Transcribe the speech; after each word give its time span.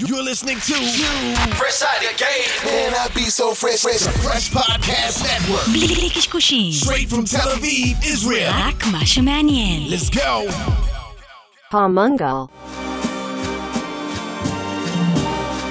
You're 0.00 0.23
listening 0.23 0.55
to 0.55 0.73
Fresh 1.59 1.81
Out 1.83 1.99
of 2.01 2.17
Game. 2.17 2.47
Man, 2.65 2.93
I 2.95 3.09
be 3.13 3.23
so 3.23 3.53
fresh, 3.53 3.81
fresh. 3.81 3.99
Fresh 4.23 4.49
Podcast 4.51 5.21
Network. 5.21 5.67
בלי 5.67 6.09
קשקושים, 6.09 6.71
Straight 6.71 7.09
from 7.09 7.25
Tel 7.25 7.49
Aviv, 7.51 7.97
Israel. 8.05 8.53
רק 8.53 8.85
מה 8.85 9.05
שמעניין. 9.05 9.89
Let's 9.89 10.09
go. 10.09 10.49
Palmungal. 11.73 12.47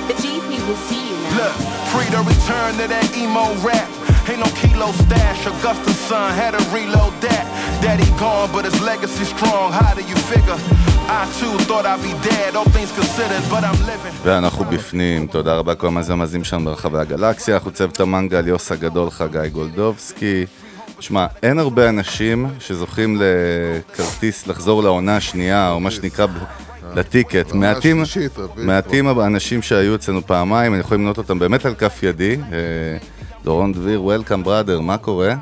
The 0.08 0.14
GP 0.22 0.50
will 0.68 0.76
see 0.88 1.00
you 1.08 1.16
now. 1.16 1.38
Look, 1.38 1.56
free 1.92 2.10
to 2.14 2.20
return 2.32 2.76
to 2.76 2.86
that 2.92 3.16
emo 3.16 3.54
rap. 3.66 3.88
Ain't 4.28 4.40
no 4.40 4.50
kilo 4.60 4.92
stash. 4.92 5.46
Augusta's 5.46 5.96
son 6.08 6.28
had 6.34 6.50
to 6.58 6.62
reload 6.76 7.14
that. 7.22 7.46
Daddy 7.82 8.08
gone, 8.22 8.48
but 8.54 8.64
his 8.68 8.78
legacy 8.90 9.24
strong. 9.34 9.66
How 9.80 9.92
do 9.98 10.02
you 10.10 10.18
figure? 10.32 10.58
I 11.18 11.22
too 11.40 11.54
thought 11.68 11.86
I'd 11.92 12.02
be 12.08 12.12
dead, 12.30 12.50
all 12.58 12.68
things 12.76 12.92
considered, 13.00 13.42
but 13.52 13.62
I'm 13.64 13.80
living. 13.86 14.14
ואנחנו 14.24 14.64
בפנים, 14.64 15.26
תודה 15.26 15.54
רבה 15.54 15.72
לכל 15.72 15.86
המאזינים 15.86 16.44
שלנו 16.44 16.64
ברחבי 16.64 16.98
הגלקסיה, 16.98 17.54
אנחנו 17.54 17.70
צוות 17.70 18.00
המנגל, 18.00 18.48
יוס 18.48 18.72
הגדול, 18.72 19.10
חגי 19.10 19.48
גולדובסקי. 19.52 20.46
שמע, 21.00 21.26
אין 21.42 21.58
הרבה 21.58 21.88
אנשים 21.88 22.46
שזוכים 22.58 23.20
לכרטיס 23.20 24.46
לחזור 24.46 24.82
לעונה 24.82 25.16
השנייה, 25.16 25.70
או 25.70 25.80
מה 25.80 25.90
שנקרא 25.90 26.26
לטיקט. 26.94 27.52
מעטים, 27.52 28.02
מעטים 28.56 29.06
האנשים 29.06 29.62
שהיו 29.62 29.94
אצלנו 29.94 30.26
פעמיים, 30.26 30.72
אני 30.72 30.80
יכול 30.80 30.96
למנות 30.96 31.18
אותם 31.18 31.38
באמת 31.38 31.66
על 31.66 31.74
כף 31.74 32.02
ידי. 32.02 32.36
אה, 32.52 32.58
דורון 33.44 33.72
דביר, 33.72 34.02
וולקאם 34.02 34.44
בראדר, 34.44 34.80
מה 34.80 34.98
קורה? 34.98 35.34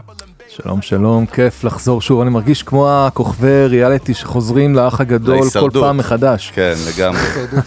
שלום 0.49 0.83
שלום, 0.83 1.27
כיף 1.27 1.65
לחזור 1.65 2.01
שוב, 2.03 2.21
אני 2.21 2.31
מרגיש 2.31 2.63
כמו 2.63 2.91
הכוכבי 2.91 3.67
ריאליטי 3.67 4.15
שחוזרים 4.15 4.75
לאח 4.75 5.01
הגדול 5.01 5.51
כל. 5.61 5.71
פעם 5.73 5.97
מחדש. 5.97 6.53
כן, 6.55 6.75
לגמרי. 6.89 7.21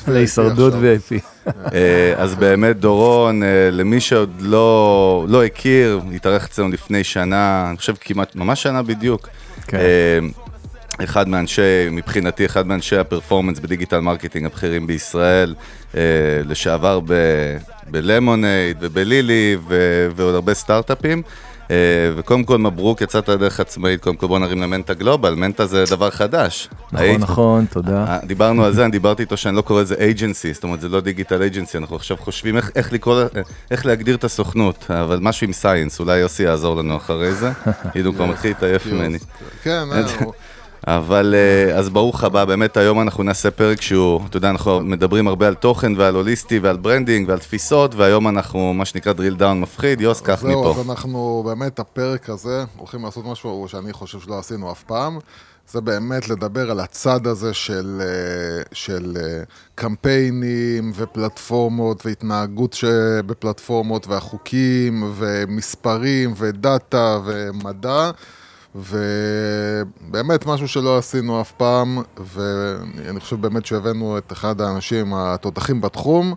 להישרדות. 0.08 0.74
VIP. 0.74 1.48
אה, 1.74 2.14
אז 2.18 2.36
באמת 2.36 2.80
דורון, 2.80 3.44
אה, 3.44 3.48
למי 3.72 4.00
שעוד 4.00 4.30
לא, 4.40 5.26
לא 5.30 5.44
הכיר, 5.44 6.02
התארח 6.16 6.46
אצלנו 6.46 6.70
לפני 6.70 7.04
שנה, 7.04 7.66
אני 7.70 7.78
חושב 7.78 7.94
כמעט, 8.02 8.36
ממש 8.36 8.64
שנה 8.64 8.82
בדיוק. 8.84 9.28
כן. 9.68 9.78
אה, 9.78 10.20
אחד 11.04 11.28
מאנשי, 11.28 11.90
מבחינתי, 11.92 12.46
אחד 12.46 12.68
מאנשי 12.68 12.98
הפרפורמנס 12.98 13.60
בדיגיטל 13.60 14.00
מרקטינג 14.00 14.46
הבכירים 14.46 14.88
בישראל, 14.88 15.56
אה, 15.96 16.02
לשעבר 16.46 17.00
בלמונייד 17.88 18.78
ובלילי 18.82 19.58
ו- 19.68 20.08
ועוד 20.16 20.36
הרבה 20.36 20.54
סטארט-אפים. 20.54 21.22
אה, 21.72 21.76
וקודם 22.18 22.44
כל 22.44 22.58
מברוק, 22.58 23.02
יצאת 23.02 23.30
לדרך 23.30 23.60
עצמאית, 23.60 24.02
קודם 24.04 24.16
כל 24.16 24.28
בוא 24.28 24.40
נרים 24.40 24.62
למנטה 24.62 24.94
גלובל, 24.94 25.34
מנטה 25.34 25.66
זה 25.66 25.84
דבר 25.90 26.10
חדש. 26.10 26.70
נכון, 26.92 27.00
היית- 27.06 27.20
נכון, 27.20 27.66
תודה. 27.66 28.06
אה, 28.08 28.18
דיברנו 28.26 28.66
על 28.66 28.74
זה, 28.74 28.84
אני 28.84 28.92
דיברתי 28.92 29.24
איתו 29.24 29.38
שאני 29.38 29.56
לא 29.56 29.62
קורא 29.62 29.82
לזה 29.82 29.96
agency, 30.00 30.54
זאת 30.54 30.64
אומרת 30.64 30.82
זה 30.82 30.90
לא 30.90 31.02
digital 31.02 31.42
agency, 31.42 31.78
אנחנו 31.78 31.96
עכשיו 31.96 32.18
חושבים 32.18 32.58
איך, 32.58 32.72
איך 32.76 32.94
לקרוא, 32.94 33.22
ל- 33.22 33.28
איך 33.72 33.86
להגדיר 33.86 34.16
את 34.16 34.24
הסוכנות, 34.24 34.86
אבל 34.90 35.20
משהו 35.22 35.48
עם 35.48 35.54
science, 35.54 36.00
אולי 36.00 36.18
יוסי 36.18 36.44
יעזור 36.44 36.76
לנו 36.76 36.98
אחרי 36.98 37.34
זה, 37.34 37.52
כאילו 37.92 38.10
הוא 38.10 38.16
כבר 38.16 38.26
מתחיל 38.26 38.52
להתעייף 38.52 38.86
ממני. 38.86 39.18
כן, 39.64 39.84
אה, 39.92 40.02
אבל 40.88 41.36
אה, 41.38 41.78
אז 41.78 41.90
ברוך 41.90 42.24
הבא, 42.24 42.46
באמת 42.46 42.78
היום 42.78 43.02
אנחנו 43.02 43.24
נעשה 43.24 43.52
פרק 43.52 43.82
שהוא, 43.82 44.22
אתה 44.30 44.38
יודע, 44.38 44.50
אנחנו 44.50 44.82
מדברים 44.82 45.28
הרבה 45.28 45.48
על 45.48 45.54
תוכן 45.54 45.94
ועל 45.98 46.16
הוליסטי 46.16 46.60
ועל 46.60 46.78
branding 46.78 47.30
ועל 47.30 47.40
תפיסות, 47.40 47.96
והיום 47.96 48.28
אנחנו, 48.28 48.74
מה 48.74 48.86
שנקרא 48.86 49.14
drill 49.14 49.40
down 49.40 49.54
מפחיד, 49.54 50.02
יוס, 50.02 50.22
ככה 50.22 50.42
זהו, 50.42 50.50
מפה. 50.50 50.80
אז 50.80 50.90
אנחנו 50.90 51.44
באמת, 51.46 51.80
הפרק 51.80 52.30
הזה, 52.30 52.64
הולכים 52.78 53.06
לעשות 53.06 53.26
משהו 53.26 53.66
שאני 53.68 53.94
חושב 53.94 54.20
שלא 54.20 54.40
עשינו 54.40 54.72
אף 54.72 54.84
פעם. 54.84 55.20
זה 55.72 55.82
באמת 55.82 56.30
לדבר 56.30 56.72
על 56.72 56.80
הצד 56.80 57.28
הזה 57.28 57.54
של, 57.54 58.02
אה, 58.02 58.64
של 58.74 59.18
אה, 59.20 59.44
קמפיינים 59.76 60.92
ופלטפורמות 60.96 62.06
והתנהגות 62.06 62.74
שבפלטפורמות 62.74 64.08
והחוקים 64.08 65.14
ומספרים 65.16 66.34
ודאטה 66.38 67.20
ומדע. 67.26 68.12
ובאמת 68.76 70.46
משהו 70.46 70.68
שלא 70.68 70.98
עשינו 70.98 71.42
אף 71.42 71.52
פעם, 71.52 71.98
ואני 72.18 73.20
חושב 73.20 73.42
באמת 73.42 73.66
שהבאנו 73.66 74.18
את 74.18 74.32
אחד 74.32 74.62
האנשים 74.62 75.14
התותחים 75.14 75.82
בתחום, 75.82 76.34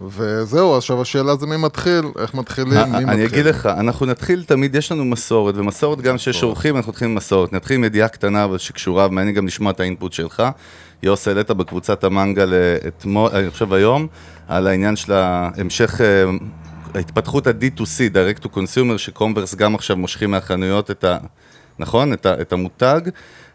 וזהו, 0.00 0.76
עכשיו 0.76 1.02
השאלה 1.02 1.36
זה 1.36 1.46
מי 1.46 1.56
מתחיל, 1.56 2.04
איך 2.18 2.34
מתחילים, 2.34 2.72
מי 2.72 2.84
מתחיל. 2.84 3.08
אה, 3.08 3.14
אני 3.14 3.26
אגיד 3.26 3.46
לך, 3.46 3.66
אנחנו 3.66 4.06
נתחיל 4.06 4.44
תמיד, 4.44 4.74
יש 4.74 4.92
לנו 4.92 5.04
מסורת, 5.04 5.56
ומסורת 5.56 6.00
גם 6.00 6.18
שיש 6.18 6.42
אורחים, 6.42 6.76
אנחנו 6.76 6.92
נתחיל 6.92 7.08
עם 7.08 7.14
מסורת. 7.14 7.52
נתחיל 7.52 7.76
עם 7.76 7.84
ידיעה 7.84 8.08
קטנה, 8.08 8.44
אבל 8.44 8.58
שקשורה, 8.58 9.06
ומעניין 9.06 9.34
גם 9.34 9.46
לשמוע 9.46 9.72
את 9.72 9.80
האינפוט 9.80 10.12
שלך. 10.12 10.42
יוס, 11.02 11.28
העלית 11.28 11.50
בקבוצת 11.50 12.04
המנגל 12.04 12.54
אה, 12.54 12.88
אתמול, 12.88 13.30
אני 13.30 13.50
חושב 13.50 13.72
היום, 13.72 14.06
על 14.48 14.66
העניין 14.66 14.96
של 14.96 15.12
ההמשך, 15.12 16.00
אה, 16.00 16.24
ההתפתחות 16.94 17.46
ה-D2C, 17.46 18.14
Direct 18.14 18.44
to 18.44 18.48
Consumer, 18.48 18.98
שקומרס 18.98 19.54
גם 19.54 19.74
עכשיו 19.74 19.96
מושכים 19.96 20.30
מהחנויות 20.30 20.90
את 20.90 21.04
ה... 21.04 21.18
נכון? 21.78 22.12
את, 22.12 22.26
ה, 22.26 22.40
את 22.40 22.52
המותג. 22.52 23.00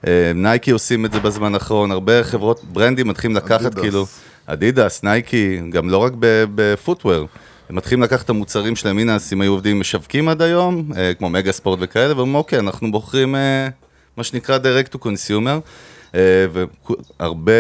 אה, 0.08 0.32
נייקי 0.36 0.72
עושים 0.72 1.06
את 1.06 1.12
זה 1.12 1.20
בזמן 1.20 1.54
האחרון, 1.54 1.92
הרבה 1.92 2.24
חברות, 2.24 2.64
brand-ים 2.64 3.08
מתחילים 3.08 3.38
לקחת 3.38 3.66
אדידס. 3.66 3.82
כאילו, 3.82 4.06
אדידס, 4.46 5.04
נייקי, 5.04 5.62
גם 5.70 5.90
לא 5.90 5.98
רק 5.98 6.14
ב 6.56 6.63
footwear. 6.63 7.28
הם 7.70 7.76
מתחילים 7.76 8.04
לקחת 8.04 8.26
את 8.26 8.30
המוצרים 8.30 8.76
שלהם, 8.76 8.98
הנה, 8.98 9.18
אם 9.34 9.42
היו 9.42 9.52
עובדים 9.52 9.80
משווקים 9.80 10.30
עד 10.30 10.42
היום, 10.42 10.92
אה, 10.98 11.14
כמו 11.14 11.30
מגה 11.30 11.52
ספורט 11.52 11.80
וכאלה, 11.82 12.16
ואומרים, 12.18 12.36
אוקיי, 12.36 12.60
אנחנו 12.60 12.92
בוחרים 12.92 13.36
אה, 13.36 13.68
מה 14.18 14.24
שנקרא 14.24 14.58
direct 14.58 14.96
to 14.96 14.98
consumer, 14.98 15.60
והרבה 17.20 17.52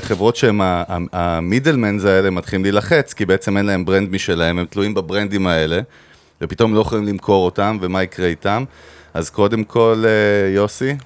חברות 0.00 0.36
שהם 0.36 0.60
המידלמנס 1.12 2.04
האלה 2.04 2.30
מתחילים 2.30 2.62
להילחץ, 2.62 3.12
כי 3.12 3.26
בעצם 3.26 3.56
אין 3.56 3.66
להם 3.66 3.84
ברנד 3.84 4.10
משלהם, 4.10 4.58
הם 4.58 4.66
תלויים 4.66 4.94
בברנדים 4.94 5.46
האלה, 5.46 5.80
ופתאום 6.40 6.74
לא 6.74 6.80
יכולים 6.80 7.04
למכור 7.04 7.44
אותם, 7.44 7.78
ומה 7.80 8.02
יקרה 8.02 8.26
איתם. 8.26 8.64
אז 9.16 9.30
קודם 9.30 9.64
כל, 9.64 10.04
אה, 10.06 10.54
יוסי, 10.54 10.96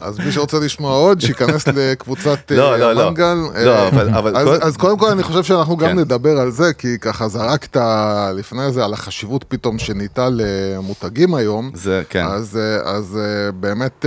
אז 0.00 0.18
מי 0.18 0.32
שרוצה 0.32 0.58
לשמוע 0.58 0.92
עוד, 0.92 1.20
שייכנס 1.20 1.68
לקבוצת 1.76 2.38
לא, 2.50 2.72
אה, 2.72 2.76
לא, 2.76 2.92
לא. 2.92 3.02
המנגל. 3.06 3.34
לא, 3.64 3.70
אה, 3.76 3.88
אבל- 3.88 4.08
אבל 4.08 4.36
אז- 4.36 4.46
כל- 4.46 4.58
אז 4.66 4.76
קודם 4.76 4.98
כל 4.98 5.10
אני 5.10 5.22
חושב 5.22 5.42
שאנחנו 5.42 5.76
גם 5.76 5.88
כן. 5.88 5.98
נדבר 5.98 6.38
על 6.38 6.50
זה, 6.50 6.72
כי 6.72 6.98
ככה 6.98 7.28
זרקת 7.28 7.76
לפני 8.34 8.72
זה 8.72 8.84
על 8.84 8.92
החשיבות 8.92 9.44
פתאום 9.48 9.78
שניתה 9.78 10.28
למותגים 10.30 11.34
היום. 11.34 11.70
זה, 11.74 12.02
כן. 12.08 12.24
אז, 12.26 12.56
אה, 12.56 12.90
אז 12.90 13.18
באמת 13.60 14.04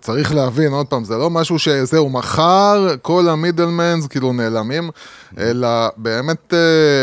צריך 0.00 0.34
להבין, 0.34 0.72
עוד 0.72 0.86
פעם, 0.86 1.04
זה 1.04 1.16
לא 1.16 1.30
משהו 1.30 1.58
שזהו, 1.58 2.10
מחר 2.10 2.88
כל 3.02 3.28
המידלמנס 3.28 4.06
כאילו 4.06 4.32
נעלמים, 4.32 4.90
אלא 5.38 5.68
באמת 5.96 6.54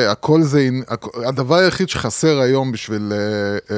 הכל 0.09 0.41
זה, 0.41 0.69
הדבר 1.25 1.55
היחיד 1.55 1.89
שחסר 1.89 2.39
היום 2.39 2.71
בשביל, 2.71 3.13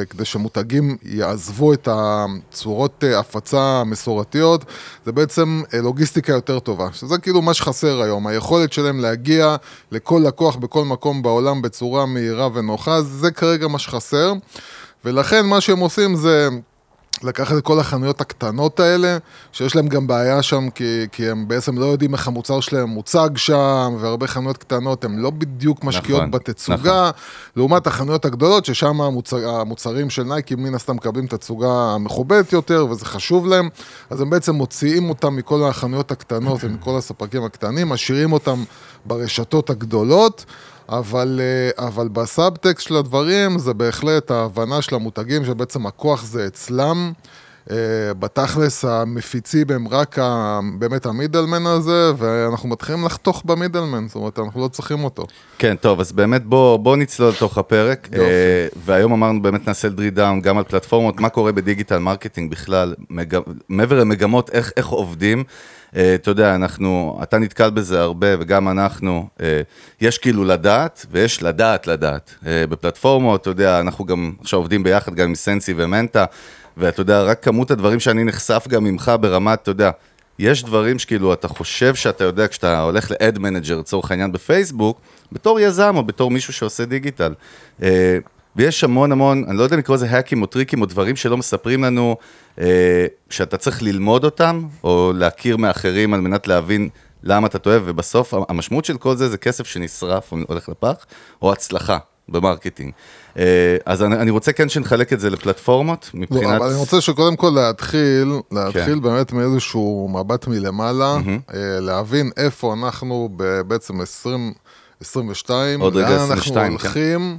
כדי 0.10 0.26
שמותגים 0.26 0.98
יעזבו 1.04 1.74
את 1.74 1.88
הצורות 1.92 3.04
הפצה 3.18 3.60
המסורתיות, 3.62 4.25
זה 5.06 5.12
בעצם 5.12 5.62
אה, 5.74 5.82
לוגיסטיקה 5.82 6.34
יותר 6.34 6.60
טובה, 6.60 6.88
שזה 6.94 7.18
כאילו 7.18 7.42
מה 7.42 7.54
שחסר 7.54 8.02
היום, 8.02 8.28
היכולת 8.28 8.74
שלהם 8.74 9.00
להגיע 9.00 9.56
לכל 9.92 10.22
לקוח 10.26 10.56
בכל 10.56 10.86
מקום 10.86 11.22
בעולם 11.22 11.62
בצורה 11.62 12.06
מהירה 12.06 12.48
ונוחה, 12.54 13.02
זה 13.02 13.32
כרגע 13.32 13.68
מה 13.68 13.80
שחסר. 13.80 14.34
ולכן 15.06 15.46
מה 15.46 15.62
שהם 15.62 15.80
עושים 15.80 16.16
זה 16.16 16.50
לקחת 17.24 17.58
את 17.58 17.64
כל 17.64 17.80
החנויות 17.80 18.22
הקטנות 18.22 18.80
האלה, 18.80 19.18
שיש 19.52 19.76
להם 19.76 19.88
גם 19.88 20.08
בעיה 20.08 20.42
שם, 20.42 20.70
כי, 20.70 21.08
כי 21.12 21.30
הם 21.30 21.48
בעצם 21.48 21.78
לא 21.78 21.86
יודעים 21.86 22.14
איך 22.14 22.28
המוצר 22.28 22.60
שלהם 22.60 22.90
מוצג 22.90 23.30
שם, 23.36 23.96
והרבה 24.00 24.28
חנויות 24.28 24.58
קטנות 24.58 25.06
הן 25.06 25.18
לא 25.18 25.30
בדיוק 25.30 25.84
משקיעות 25.84 26.22
נכון, 26.22 26.32
בתצוגה, 26.32 27.12
לעומת 27.56 27.88
החנויות 27.88 28.26
הגדולות, 28.26 28.66
ששם 28.66 29.02
המוצר, 29.02 29.50
המוצרים 29.50 30.10
של 30.10 30.24
נייקי 30.24 30.56
מן 30.56 30.76
הסתם 30.76 30.96
מקבלים 30.96 31.28
תצוגה 31.28 31.94
המכובדת 31.96 32.54
יותר, 32.54 32.88
וזה 32.90 33.06
חשוב 33.06 33.48
להם, 33.48 33.70
אז 34.10 34.22
הם 34.22 34.30
בעצם 34.30 34.56
מוציאים 34.56 35.10
אותם 35.10 35.36
מכל 35.36 35.64
החנויות 35.64 36.12
הקטנות 36.12 36.60
ומכל 36.64 36.98
הספקים 36.98 37.44
הקטנים, 37.44 37.90
משאירים 37.90 38.34
אותם 38.34 38.64
ברשתות 39.06 39.70
הגדולות. 39.70 40.46
אבל, 40.90 41.42
אה, 41.44 41.88
אבל 41.88 42.08
בסאבטקסט 42.08 42.88
של 42.88 42.96
הדברים 42.96 43.60
זה 43.60 43.74
בהחלט 43.74 44.32
ההבנה 44.32 44.82
של 44.82 44.96
המותגים 44.96 45.46
שבעצם 45.46 45.88
הכוח 45.88 46.24
זה 46.24 46.48
אצלם. 46.48 47.12
אה, 47.72 48.14
בתכלס 48.20 48.86
המפיצים 48.86 49.68
הם 49.70 49.88
רק 49.88 50.20
ה, 50.20 50.60
באמת 50.80 51.06
ה 51.06 51.12
middleman 51.12 51.66
הזה, 51.66 52.12
ואנחנו 52.18 52.70
מתחילים 52.70 53.06
לחתוך 53.06 53.42
ב 53.46 53.52
middleman, 53.52 54.08
זאת 54.08 54.16
אומרת, 54.16 54.40
אנחנו 54.40 54.62
לא 54.62 54.68
צריכים 54.68 55.04
אותו. 55.04 55.26
כן, 55.58 55.76
טוב, 55.76 56.00
אז 56.00 56.12
באמת 56.12 56.46
בוא, 56.46 56.78
בוא 56.78 56.98
נצלול 56.98 57.30
לתוך 57.30 57.58
הפרק. 57.58 58.08
יופי. 58.12 58.26
אה, 58.26 58.68
והיום 58.86 59.14
אמרנו 59.14 59.42
באמת 59.42 59.68
נעשה 59.68 59.90
drill 59.90 60.10
down 60.10 60.42
גם 60.42 60.58
על 60.58 60.64
פלטפורמות, 60.64 61.20
מה 61.20 61.30
קורה 61.30 61.52
ב 61.52 61.58
digital 61.58 61.98
marketing 61.98 62.52
בכלל, 62.52 62.94
מג... 63.10 63.38
מעבר 63.70 64.00
למגמות, 64.00 64.50
איך, 64.50 64.72
איך 64.78 64.88
עובדים. 64.88 65.44
אה, 65.96 66.16
אתה 66.16 66.32
יודע, 66.32 66.56
אנחנו, 66.56 67.20
אתה 67.24 67.38
נתקל 67.38 67.70
בזה 67.70 68.02
הרבה, 68.02 68.28
וגם 68.40 68.70
אנחנו, 68.70 69.28
אה, 69.42 69.62
יש 70.02 70.18
כאילו 70.18 70.44
לדעת, 70.44 71.06
ויש 71.12 71.44
לדעת 71.44 71.88
לדעת. 71.88 72.36
אה, 72.48 72.68
בפלטפורמות, 72.68 73.42
אתה 73.42 73.50
יודע, 73.50 73.80
אנחנו 73.80 74.06
גם 74.06 74.34
עכשיו 74.42 74.60
עובדים 74.60 74.84
ביחד 74.84 75.16
גם 75.16 75.28
עם 75.28 75.36
סנסי 75.36 75.74
ומנטה, 75.78 76.26
ואתה 76.78 77.02
יודע, 77.02 77.24
רק 77.24 77.44
כמות 77.44 77.72
הדברים 77.72 78.00
שאני 78.00 78.24
נחשף 78.24 78.66
גם 78.70 78.84
ממך 78.84 79.12
ברמת, 79.22 79.62
אתה 79.62 79.72
יודע, 79.72 79.92
יש 80.40 80.64
דברים 80.64 81.00
שכאילו 81.00 81.34
אתה 81.34 81.48
חושב 81.48 81.96
שאתה 81.96 82.24
יודע 82.24 82.48
כשאתה 82.48 82.82
הולך 82.82 83.12
ל-ad 83.12 83.38
manager 83.38 83.76
לצורך 83.80 84.12
העניין 84.12 84.32
בפייסבוק, 84.32 85.02
בתור 85.32 85.60
יזם 85.60 85.94
או 85.98 86.04
בתור 86.04 86.32
מישהו 86.32 86.54
שעושה 86.54 86.86
דיגיטל. 86.86 87.34
ויש 88.56 88.84
המון 88.84 89.12
המון, 89.12 89.44
אני 89.48 89.58
לא 89.58 89.64
יודע 89.64 89.76
אם 89.76 89.80
לקרוא 89.80 89.98
לזה 89.98 90.10
האקים 90.10 90.42
או 90.42 90.48
טריקים 90.48 90.82
או 90.82 90.86
דברים 90.86 91.16
שלא 91.16 91.38
מספרים 91.38 91.84
לנו, 91.84 92.16
שאתה 93.30 93.58
צריך 93.58 93.84
ללמוד 93.84 94.24
אותם, 94.24 94.64
או 94.84 95.12
להכיר 95.16 95.58
מאחרים 95.58 96.14
על 96.14 96.22
מנת 96.22 96.48
להבין 96.48 96.90
למה 97.24 97.48
אתה 97.48 97.60
טועה, 97.60 97.78
ובסוף 97.86 98.34
המשמעות 98.50 98.86
של 98.86 98.98
כל 98.98 99.16
זה 99.16 99.30
זה 99.30 99.38
כסף 99.38 99.68
שנשרף 99.68 100.32
או 100.32 100.38
הולך 100.48 100.70
לפח, 100.70 101.06
או 101.42 101.52
הצלחה 101.52 101.98
ב 102.30 102.35
marketing. 102.35 102.92
אה, 103.38 103.78
אז 103.86 104.04
אני, 104.04 104.16
אני 104.16 104.32
רוצה 104.32 104.54
כן 104.54 104.70
שנחלק 104.70 105.14
את 105.14 105.20
זה 105.20 105.30
לפלטפורמות, 105.30 106.10
מבחינת... 106.14 106.44
לא, 106.44 106.58
אבל 106.58 106.66
אני 106.68 106.76
רוצה 106.76 107.02
שקודם 107.02 107.36
כל 107.36 107.50
להתחיל, 107.56 108.34
להתחיל 108.52 108.84
כן. 108.96 109.02
באמת 109.02 109.32
מאיזשהו 109.34 110.10
מבט 110.14 110.48
מלמעלה, 110.48 111.16
אה, 111.16 111.20
להבין 111.80 112.32
איפה 112.38 112.74
אנחנו 112.74 113.30
בעצם 113.68 114.02
2022, 114.02 115.82
עוד 115.82 115.96
רגע 115.96 116.10
לאן 116.10 116.16
22, 116.20 116.66
אנחנו 116.74 116.80
כן. 116.80 116.86
הולכים, 116.88 117.38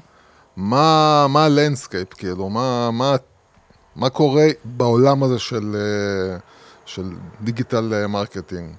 מה 0.56 1.26
מה 1.28 1.44
ה 1.44 1.51
landscape, 1.51 2.14
כאילו, 2.14 2.48
מה- 2.50 2.90
מה- 2.90 3.16
מה 3.96 4.10
קורה 4.10 4.46
בעולם 4.64 5.22
הזה 5.22 5.38
של, 5.38 5.76
אה, 5.76 6.38
של 6.86 7.04
digital 7.40 7.94
אה, 7.94 8.06
marketing. 8.06 8.70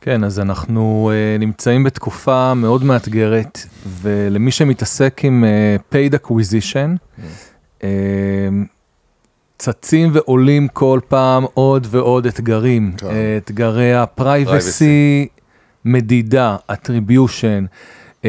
כן, 0.00 0.24
אז 0.24 0.40
אנחנו 0.40 1.10
אה, 1.12 1.40
נמצאים 1.40 1.84
בתקופה 1.84 2.54
מאוד 2.54 2.84
מאתגרת, 2.84 3.58
ולמי 3.86 4.50
שמתעסק 4.50 5.20
עם 5.24 5.44
אה, 5.44 5.94
paid 5.94 6.26
acquisition, 6.26 7.20
אה, 7.80 7.84
צצים 9.58 10.10
ועולים 10.12 10.68
כל 10.68 11.00
פעם 11.08 11.44
עוד 11.54 11.86
ועוד 11.90 12.26
אתגרים. 12.26 12.92
כן. 12.96 13.06
אתגרי 13.38 13.94
ה-privacy, 13.94 15.28
מדידה, 15.84 16.56
attribution, 16.72 18.26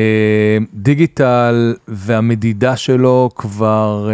דיגיטל 0.73 1.75
והמדידה 1.87 2.77
שלו 2.77 3.29
כבר 3.35 4.09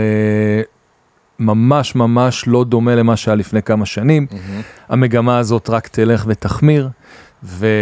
ממש 1.40 1.96
ממש 1.96 2.48
לא 2.48 2.64
דומה 2.64 2.96
למה 2.96 3.16
שהיה 3.16 3.36
לפני 3.36 3.62
כמה 3.62 3.86
שנים. 3.86 4.28
המגמה 4.90 5.38
הזאת 5.38 5.70
רק 5.70 5.88
תלך 5.88 6.26
ותחמיר, 6.28 6.90
וגם 7.44 7.74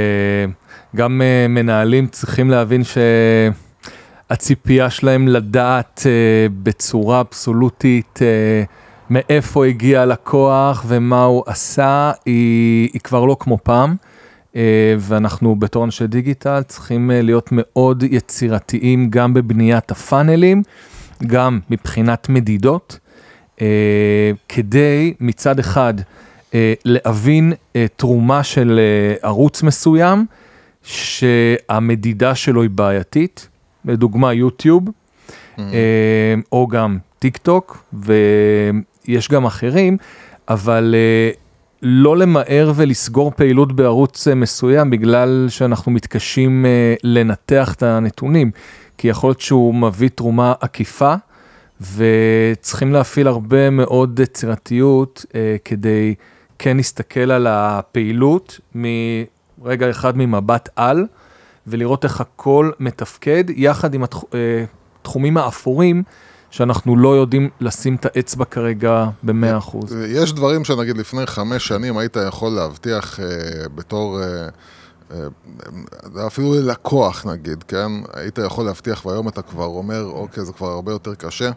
uh, 1.22 1.48
מנהלים 1.50 2.08
צריכים 2.08 2.50
להבין 2.50 2.82
שהציפייה 4.30 4.90
שלהם 4.90 5.28
לדעת 5.28 6.02
uh, 6.04 6.54
בצורה 6.64 7.22
אבסולוטית 7.22 8.20
uh, 8.20 8.68
מאיפה 9.10 9.66
הגיע 9.66 10.02
הלקוח 10.02 10.86
ומה 10.88 11.24
הוא 11.24 11.44
עשה, 11.46 12.12
היא, 12.26 12.90
היא 12.94 13.02
כבר 13.02 13.26
לא 13.26 13.38
כמו 13.40 13.58
פעם. 13.64 13.96
Uh, 14.52 14.56
ואנחנו 15.00 15.56
בתור 15.56 15.86
אנשי 15.86 16.08
דיגיטל 16.08 16.62
צריכים 16.68 17.12
uh, 17.12 17.24
להיות 17.24 17.50
מאוד 17.52 18.04
יצירתיים 18.04 19.10
גם 19.10 19.34
בבניית 19.34 19.92
הפאנלים, 19.92 20.64
גם 21.28 21.60
מבחינת 21.70 22.30
מדידות, 22.30 23.00
כדי 24.50 25.14
מצד 25.20 25.60
אחד 25.60 25.94
אה, 26.54 26.74
להבין 26.86 27.54
אה, 27.76 27.86
תרומה 27.96 28.44
של 28.44 28.80
אה, 28.80 29.28
ערוץ 29.30 29.64
מסוים, 29.64 30.26
שהמדידה 30.84 32.36
שלו 32.36 32.62
היא 32.62 32.70
בעייתית, 32.70 33.48
לדוגמה 33.86 34.34
יוטיוב, 34.34 34.84
אה, 35.60 35.64
או 36.52 36.68
גם 36.68 36.98
טיק 37.20 37.38
טוק, 37.38 37.84
ויש 37.94 39.30
גם 39.30 39.46
אחרים, 39.46 39.98
אבל 40.50 40.96
אה, 40.98 41.32
לא 41.82 42.18
למהר 42.18 42.72
ולסגור 42.76 43.32
פעילות 43.36 43.76
בערוץ 43.76 44.28
אה, 44.28 44.36
מסוים 44.36 44.90
בגלל 44.90 45.46
שאנחנו 45.50 45.92
מתקשים 45.92 46.66
אה, 46.66 46.96
לנתח 47.04 47.74
את 47.74 47.84
הנתונים, 47.84 48.52
כי 48.98 49.08
יכול 49.08 49.30
להיות 49.30 49.42
שהוא 49.42 49.76
מביא 49.76 50.10
תרומה 50.16 50.54
עקיפה. 50.62 51.16
וצריכים 51.82 52.94
להפעיל 52.94 53.28
הרבה 53.28 53.70
מאוד 53.70 54.20
יצירתיות 54.20 55.26
אה, 55.36 55.56
כדי 55.66 56.16
כן 56.60 56.78
להסתכל 56.78 57.32
על 57.32 57.48
הפעילות 57.50 58.60
מרגע 58.76 59.90
אחד 59.90 60.18
ממבט 60.18 60.70
על, 60.76 61.06
ולראות 61.68 62.04
איך 62.04 62.22
הכל 62.22 62.72
מתפקד, 62.80 63.44
יחד 63.50 63.94
עם 63.94 64.04
התחומים 65.02 65.38
האפורים, 65.38 66.04
שאנחנו 66.54 66.98
לא 66.98 67.16
יודעים 67.16 67.50
לשים 67.62 67.96
את 67.96 68.06
האצבע 68.06 68.46
כרגע 68.46 69.06
ב-100%. 69.24 69.78
יש 70.08 70.34
דברים 70.34 70.64
שנגיד 70.64 70.98
לפני 70.98 71.26
חמש 71.26 71.68
שנים 71.68 71.98
היית 71.98 72.18
יכול 72.28 72.52
להבטיח 72.52 73.20
אה, 73.20 73.26
בתור, 73.76 74.20
אה, 74.22 74.26
אה, 74.26 74.48
אפילו 76.28 76.54
ללקוח 76.54 77.26
נגיד, 77.26 77.64
כן? 77.68 77.92
היית 78.14 78.38
יכול 78.46 78.66
להבטיח 78.66 79.06
והיום 79.06 79.28
אתה 79.28 79.42
כבר 79.42 79.66
אומר, 79.66 80.04
אוקיי, 80.06 80.46
זה 80.46 80.54
כבר 80.54 80.68
הרבה 80.68 80.92
יותר 80.92 81.16
קשה. 81.16 81.50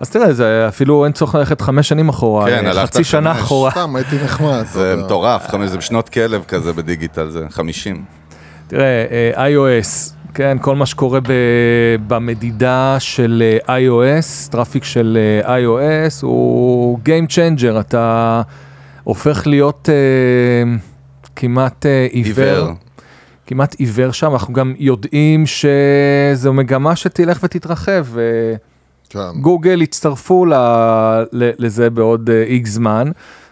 אז 0.00 0.10
תראה, 0.10 0.32
זה 0.32 0.64
אפילו 0.68 1.04
אין 1.04 1.12
צורך 1.12 1.34
ללכת 1.34 1.60
חמש 1.60 1.88
שנים 1.88 2.08
אחורה, 2.08 2.46
כן, 2.46 2.66
אה, 2.66 2.70
הלכת 2.70 2.92
חצי 2.94 3.04
שנה 3.04 3.34
חמש. 3.34 3.42
אחורה. 3.42 3.70
סתם, 3.70 3.96
הייתי 3.96 4.16
נחמד. 4.24 4.62
זה. 4.72 4.96
מטורף, 5.04 5.48
חמש- 5.48 5.70
זה 5.70 5.76
בשנות 5.78 6.08
כלב 6.08 6.44
כזה 6.48 6.72
בדיגיטל, 6.72 7.30
זה 7.30 7.46
50. 7.50 8.04
תראה, 8.66 9.04
אה, 9.36 9.48
iOS, 9.48 10.12
כן, 10.34 10.56
כל 10.60 10.76
מה 10.76 10.86
שקורה 10.86 11.20
ב, 11.20 11.26
במדידה 12.06 12.96
של 12.98 13.42
אה, 13.68 13.78
iOS, 13.78 14.50
traffic 14.50 14.84
של 14.84 15.18
אה, 15.44 15.58
iOS, 15.58 16.12
הוא 16.22 16.98
Game 17.04 17.30
Changer, 17.30 17.80
אתה 17.80 18.42
הופך 19.04 19.46
להיות 19.46 19.88
אה, 19.88 20.74
כמעט 21.36 21.86
אה, 21.86 22.06
עיוור. 22.10 22.44
עיוור. 22.56 22.72
כמעט 23.46 23.74
עיוור 23.74 24.12
שם, 24.12 24.32
אנחנו 24.32 24.54
גם 24.54 24.74
יודעים 24.78 25.44
שזו 25.46 26.52
מגמה 26.52 26.96
שתלך 26.96 27.38
ותתרחב. 27.42 28.18
אה, 28.18 28.22
כן. 29.08 29.40
גוגל 29.40 29.82
יצטרפו 29.82 30.44
ל, 30.46 30.54
ל, 31.32 31.50
לזה 31.58 31.90
בעוד 31.90 32.30
איקס 32.46 32.70
זמן, 32.70 33.10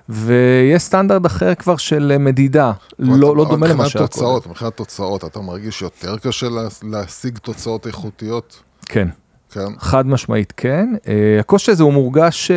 ויש 0.08 0.82
סטנדרט 0.82 1.26
אחר 1.26 1.54
כבר 1.54 1.76
של 1.76 2.10
אה, 2.14 2.18
מדידה, 2.18 2.72
לא, 2.98 3.36
לא 3.36 3.44
דומה 3.48 3.66
למה 3.68 3.88
שהיה 3.88 4.06
קודם. 4.06 4.50
מבחינת 4.50 4.76
תוצאות, 4.76 5.24
אתה 5.24 5.40
מרגיש 5.40 5.82
יותר 5.82 6.16
קשה 6.18 6.48
לה- 6.48 6.68
להשיג 6.82 7.38
תוצאות 7.38 7.86
איכותיות? 7.86 8.62
כן, 8.86 9.08
כן. 9.50 9.66
חד 9.78 10.06
משמעית 10.06 10.52
כן. 10.56 10.88
אה, 11.08 11.36
הקושי 11.40 11.70
הזה 11.70 11.82
הוא 11.82 11.92
מורגש, 11.92 12.50
אה, 12.50 12.56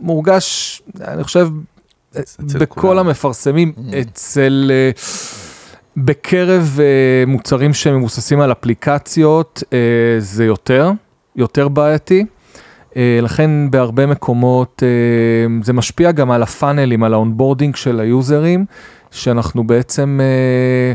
מורגש, 0.00 0.82
אני 1.00 1.24
חושב, 1.24 1.48
אה, 1.48 1.50
בכל. 2.60 2.98
המפרסמים, 2.98 3.72
אצל... 4.00 4.70
אה, 4.74 4.90
בקרב 5.96 6.78
אה, 6.80 7.26
מוצרים 7.26 7.74
שמבוססים 7.74 8.40
על 8.40 8.52
אפליקציות 8.52 9.62
אה, 9.72 9.78
זה 10.18 10.44
יותר, 10.44 10.90
יותר 11.36 11.68
בעייתי. 11.68 12.24
אה, 12.96 13.18
לכן 13.22 13.70
בהרבה 13.70 14.06
מקומות 14.06 14.82
אה, 14.82 14.88
זה 15.62 15.72
משפיע 15.72 16.12
גם 16.12 16.30
על 16.30 16.42
ה 16.42 16.49
funnels, 16.49 17.02
על 17.02 17.14
ה 17.14 17.20
onboarding 17.20 17.76
של 17.76 18.00
היוזרים, 18.00 18.64
שאנחנו 19.10 19.66
בעצם 19.66 20.20
אה, 20.22 20.92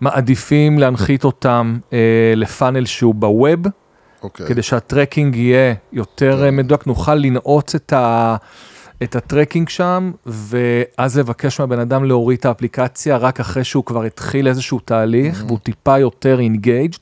מעדיפים 0.00 0.78
להנחית 0.78 1.24
אותם 1.24 1.78
אה, 1.92 1.98
ל 2.36 2.43
funnel 2.43 2.84
שהוא 2.84 3.14
ב 3.14 3.24
web, 3.24 3.66
אוקיי. 4.22 4.46
כדי 4.46 4.62
שה 4.62 4.82
tracking 4.82 5.36
יהיה 5.36 5.74
יותר 5.92 6.44
אה, 6.44 6.50
מדויק, 6.50 6.86
נוכל 6.86 7.14
לנעוץ 7.14 7.74
את, 7.74 7.92
ה, 7.92 8.36
את 9.02 9.16
ה 9.16 9.22
tracking 9.22 9.68
שם, 9.68 10.12
ואז 10.26 11.18
לבקש 11.18 11.60
מהבן 11.60 11.78
אדם 11.78 12.04
להוריד 12.04 12.38
את 12.38 12.44
האפליקציה 12.44 13.16
רק 13.16 13.40
אחרי 13.40 13.64
שהוא 13.64 13.84
כבר 13.84 14.02
התחיל 14.04 14.48
איזשהו 14.48 14.80
תהליך, 14.84 15.44
והוא 15.46 15.58
טיפה 15.58 15.98
יותר 15.98 16.40
engaged. 16.40 16.98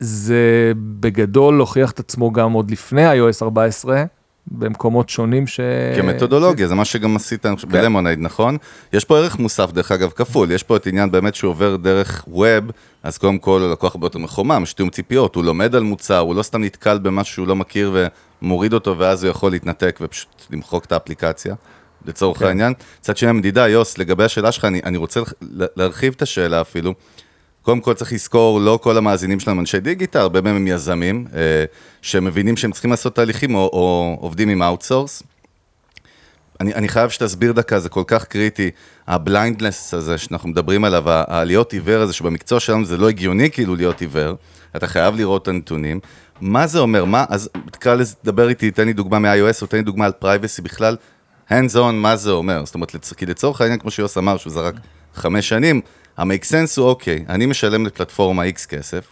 זה 0.00 0.72
בגדול 1.00 1.58
הוכיח 1.58 1.90
את 1.90 1.98
עצמו 1.98 2.32
גם 2.32 2.52
עוד 2.52 2.70
לפני 2.70 3.12
iOS 3.12 3.42
14, 3.42 4.04
במקומות 4.50 5.08
שונים 5.08 5.46
ש... 5.46 5.60
כמתודולוגיה, 5.96 6.68
זה 6.68 6.74
מה 6.74 6.84
שגם 6.84 7.16
עשית 7.16 7.42
כן. 7.42 7.54
בלמונייד, 7.68 8.18
נכון? 8.20 8.56
יש 8.92 9.04
פה 9.04 9.18
ערך 9.18 9.38
מוסף, 9.38 9.72
דרך 9.72 9.92
אגב, 9.92 10.10
כפול. 10.10 10.50
יש 10.50 10.62
פה 10.62 10.76
את 10.76 10.86
עניין 10.86 11.10
באמת 11.10 11.34
שהוא 11.34 11.50
עובר 11.50 11.76
דרך 11.76 12.24
web, 12.28 12.64
אז 13.02 13.18
קודם 13.18 13.38
כל 13.38 13.62
הלקוח 13.62 13.94
הרבה 13.94 14.06
יותר 14.06 14.18
מחומם, 14.18 14.60
יש 14.62 14.72
תיאום 14.72 14.90
ציפיות, 14.90 15.34
הוא 15.34 15.44
לומד 15.44 15.74
על 15.74 15.82
מוצר, 15.82 16.18
הוא 16.18 16.34
לא 16.34 16.42
סתם 16.42 16.64
נתקל 16.64 16.98
במשהו 16.98 17.34
שהוא 17.34 17.46
לא 17.46 17.56
מכיר 17.56 17.96
ומוריד 18.42 18.72
אותו, 18.72 18.98
ואז 18.98 19.24
הוא 19.24 19.30
יכול 19.30 19.50
להתנתק 19.50 19.98
ופשוט 20.02 20.42
למחוק 20.50 20.84
את 20.84 20.92
האפליקציה, 20.92 21.54
לצורך 22.06 22.38
כן. 22.38 22.46
העניין. 22.46 22.72
מצד 23.00 23.16
שני, 23.16 23.28
המדידה, 23.28 23.68
יוס, 23.68 23.98
לגבי 23.98 24.24
השאלה 24.24 24.52
שלך, 24.52 24.64
אני, 24.64 24.80
אני 24.84 24.96
רוצה 24.96 25.20
לה- 25.42 25.66
להרחיב 25.76 26.12
את 26.16 26.22
השאלה 26.22 26.60
אפילו. 26.60 26.94
קודם 27.62 27.80
כל 27.80 27.94
צריך 27.94 28.12
לזכור, 28.12 28.60
לא 28.60 28.78
כל 28.82 28.96
המאזינים 28.96 29.40
שלנו 29.40 29.60
אנשי 29.60 29.80
דיגיטל, 29.80 30.18
הרבה 30.18 30.40
מהם 30.40 30.56
הם 30.56 30.66
יזמים, 30.66 31.26
אה, 31.34 31.64
שמבינים 32.02 32.56
שהם 32.56 32.72
צריכים 32.72 32.90
לעשות 32.90 33.14
תהליכים 33.14 33.54
או, 33.54 33.60
או 33.72 34.16
עובדים 34.20 34.48
עם 34.48 34.62
outsource. 34.62 35.22
אני, 36.60 36.74
אני 36.74 36.88
חייב 36.88 37.10
שתסביר 37.10 37.52
דקה, 37.52 37.78
זה 37.78 37.88
כל 37.88 38.02
כך 38.06 38.24
קריטי, 38.24 38.70
ה 39.06 39.15
blindness 39.15 39.94
הזה 39.94 40.18
שאנחנו 40.18 40.48
מדברים 40.48 40.84
עליו, 40.84 41.02
העלייות 41.06 41.72
עיוור 41.72 42.02
הזה, 42.02 42.12
שבמקצוע 42.12 42.60
שלנו 42.60 42.84
זה 42.84 42.96
לא 42.96 43.08
הגיוני 43.08 43.50
כאילו 43.50 43.76
להיות 43.76 44.00
עיוור, 44.00 44.34
אתה 44.76 44.86
חייב 44.86 45.16
לראות 45.16 45.42
את 45.42 45.48
הנתונים. 45.48 46.00
מה 46.40 46.66
זה 46.66 46.78
אומר? 46.78 47.04
מה, 47.04 47.24
אז 47.28 47.48
תקרא 47.70 47.94
לזה, 47.94 48.14
תדבר 48.14 48.48
איתי, 48.48 48.70
תן 48.70 48.86
לי 48.86 48.92
דוגמה 48.92 49.18
מ-iOS 49.18 49.62
או 49.62 49.66
תן 49.66 49.76
לי 49.76 49.82
דוגמה 49.82 50.04
על 50.06 50.12
פרייבסי 50.12 50.62
בכלל. 50.62 50.96
hands 51.50 51.74
on, 51.74 51.92
מה 51.92 52.16
זה 52.16 52.30
אומר? 52.30 52.64
זאת 52.64 52.74
אומרת, 52.74 52.94
לצ- 52.94 53.14
כי 53.14 53.26
לצורך 53.26 53.60
העניין, 53.60 53.80
כמו 53.80 53.90
שיוס 53.90 54.18
אמר, 54.18 54.36
שהוא 54.36 54.52
זרק 54.52 54.74
חמש 55.14 55.48
שנים, 55.48 55.80
המייק 56.16 56.44
סנס 56.44 56.78
הוא 56.78 56.88
אוקיי, 56.88 57.24
אני 57.28 57.46
משלם 57.46 57.86
לפלטפורמה 57.86 58.42
X 58.48 58.66
כסף, 58.68 59.04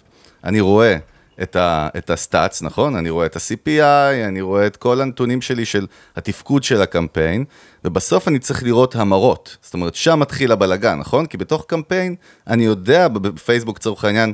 אני 0.45 0.61
רואה 0.61 0.97
את, 1.43 1.57
ה, 1.57 1.89
את 1.99 2.11
הסטאצ, 2.11 2.63
נכון? 2.63 2.97
אני 2.97 3.11
רואה 3.11 3.27
את 3.27 3.37
ה-CPI, 3.37 4.29
אני 4.29 4.41
רואה 4.41 4.67
את 4.67 4.77
כל 4.77 5.01
הנתונים 5.01 5.41
שלי 5.43 5.65
של 5.65 5.87
התפקוד 6.17 6.63
של 6.65 6.83
הקמפיין, 6.83 7.45
ובסוף 7.85 8.29
אני 8.29 8.39
צריך 8.39 8.63
לראות 8.63 8.97
המרות. 8.97 9.57
זאת 9.63 9.75
אומרת, 9.75 9.95
שם 9.95 10.21
מתחיל 10.21 10.53
הבלגן, 10.53 10.99
נכון? 10.99 11.27
כי 11.27 11.37
בתוך 11.37 11.65
קמפיין, 11.69 12.15
אני 12.47 12.65
יודע 12.65 13.09
בפייסבוק, 13.09 13.79
לצורך 13.79 14.05
העניין, 14.05 14.33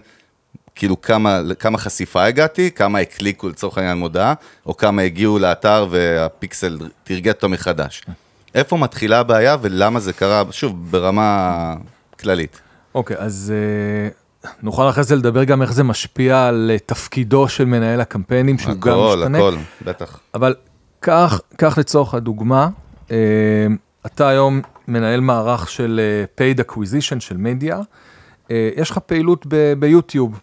כאילו 0.75 1.01
כמה, 1.01 1.41
כמה 1.59 1.79
חשיפה 1.79 2.25
הגעתי, 2.25 2.71
כמה 2.71 2.99
הקליקו 2.99 3.49
לצורך 3.49 3.79
העניין 3.79 3.99
מודעה, 3.99 4.35
או 4.67 4.77
כמה 4.77 5.03
הגיעו 5.03 5.39
לאתר 5.39 5.87
והפיקסל 5.91 6.79
תרגט 7.05 7.37
אותו 7.37 7.49
מחדש. 7.49 8.03
איפה 8.55 8.77
מתחילה 8.77 9.21
הבעיה 9.21 9.57
ולמה 9.63 10.01
זה 10.01 10.13
קרה, 10.13 10.43
שוב, 10.51 10.91
ברמה 10.91 11.75
כללית. 12.21 12.61
אוקיי, 12.95 13.17
אז 13.19 13.53
אה, 13.57 14.09
נוכל 14.63 14.89
אחרי 14.89 15.05
זה 15.05 15.17
לדבר 15.17 15.45
גם 15.45 15.63
איך 15.63 15.73
זה 15.73 15.85
משפיע 15.85 16.47
על 16.47 16.71
אה, 16.73 16.79
תפקידו 16.79 17.49
של 17.49 17.65
מנהל 17.65 18.01
הקמפיינים, 18.01 18.59
שהוא 18.59 18.75
גם 18.75 18.93
הכל, 18.93 19.17
משתנה. 19.19 19.39
הכל, 19.39 19.55
בטח. 19.85 20.21
אבל 20.35 20.55
קח, 21.01 21.41
קח 21.57 21.79
לצורך 21.79 22.15
הדוגמה, 22.15 22.69
אה, 23.11 23.17
אתה 24.07 24.29
היום 24.29 24.61
מנהל 24.89 25.21
מערך 25.21 25.71
של 25.71 26.01
אה, 26.01 26.25
paid 26.39 26.65
acquisition 26.65 27.21
של 27.21 27.37
מדיה, 27.37 27.81
יש 28.77 28.91
לך 28.91 28.99
פעילות 28.99 29.45
ב- 29.49 29.73
ביוטיוב. 29.79 30.41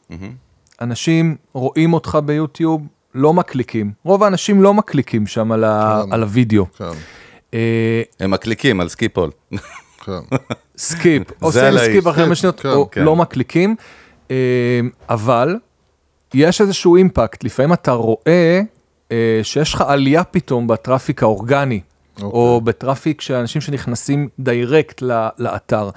אנשים 0.81 1.35
רואים 1.53 1.93
אותך 1.93 2.17
ביוטיוב, 2.25 2.81
לא 3.15 3.33
מקליקים. 3.33 3.91
רוב 4.03 4.23
האנשים 4.23 4.61
לא 4.61 4.73
מקליקים 4.73 5.27
שם 5.27 5.51
על, 5.51 5.63
ה- 5.63 6.01
כן. 6.05 6.13
על 6.13 6.23
הוידאו. 6.23 6.65
כן, 6.77 6.83
אה, 7.53 8.01
הם 8.19 8.31
מקליקים 8.31 8.79
על 8.81 8.89
skip 8.89 9.12
ול. 9.12 9.29
כן. 10.05 10.11
skip, 10.77 11.23
עושים 11.41 11.61
skip 11.77 12.07
אחרי 12.07 12.25
חמש 12.25 12.39
שניות, 12.39 12.59
כן, 12.59 12.69
או 12.69 12.91
כן. 12.91 13.03
לא 13.03 13.15
מקליקים, 13.15 13.75
אה, 14.31 14.35
אבל 15.09 15.55
יש 16.33 16.61
איזשהו 16.61 16.95
impact, 16.95 17.43
לפעמים 17.43 17.73
אתה 17.73 17.91
רואה 17.91 18.61
אה, 19.11 19.39
שיש 19.43 19.73
לך 19.73 19.81
עלייה 19.87 20.23
פתאום 20.23 20.67
ב 20.67 20.74
traffic 20.74 21.23
האורגני, 21.23 21.81
או 22.21 22.25
אוקיי. 22.55 22.65
ב 22.65 22.72
traffic 22.72 23.21
של 23.21 23.33
אנשים 23.33 23.61
שנכנסים 23.61 24.29
direct 24.39 25.01
לאתר. 25.39 25.89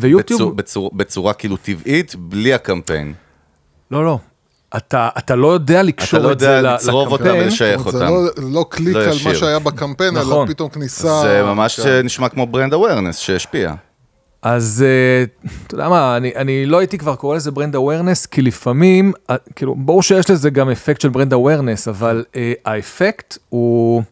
ויוטיוב, 0.00 0.40
בצור, 0.40 0.54
בצור, 0.56 0.90
בצורה 0.94 1.32
כאילו 1.34 1.56
טבעית, 1.56 2.14
בלי 2.16 2.54
הקמפיין. 2.54 3.12
לא, 3.90 4.04
לא, 4.04 4.18
אתה, 4.76 5.08
אתה 5.18 5.36
לא 5.36 5.52
יודע 5.52 5.82
לקשור 5.82 6.20
אתה 6.20 6.26
לא 6.28 6.32
את 6.32 6.40
זה 6.40 6.46
יודע 6.46 6.62
ל- 6.62 6.74
לצרוב 6.74 7.12
אותם 7.12 7.24
לקמפיין. 7.24 7.44
ולשייך 7.44 7.86
אותם. 7.86 7.98
זה 7.98 8.04
לא, 8.04 8.22
לא 8.36 8.66
קליק 8.70 8.96
לא 8.96 9.02
על 9.02 9.08
ישיר. 9.08 9.28
מה 9.28 9.34
שהיה 9.34 9.58
בקמפיין, 9.58 10.16
אלא 10.16 10.24
נכון. 10.24 10.48
פתאום 10.48 10.68
כניסה. 10.68 11.20
זה 11.22 11.42
ממש 11.42 11.80
כן. 11.80 12.00
נשמע 12.04 12.28
כמו 12.28 12.46
brand 12.46 12.72
awareness 12.74 13.18
שהשפיע. 13.18 13.74
אז 14.42 14.84
אה, 14.86 15.24
אתה 15.66 15.74
יודע 15.74 15.88
מה, 15.88 16.16
אני, 16.16 16.32
אני 16.36 16.66
לא 16.66 16.78
הייתי 16.78 16.98
כבר 16.98 17.14
קורא 17.16 17.36
לזה 17.36 17.50
brand 17.50 17.76
awareness, 17.76 18.26
כי 18.26 18.42
לפעמים, 18.42 19.12
אה, 19.30 19.36
כאילו, 19.56 19.74
ברור 19.74 20.02
שיש 20.02 20.30
לזה 20.30 20.50
גם 20.50 20.70
אפקט 20.70 21.00
של 21.00 21.08
brand 21.08 21.32
awareness, 21.32 21.88
אבל 21.88 22.24
אה, 22.36 22.52
האפקט 22.64 23.38
הוא, 23.48 24.02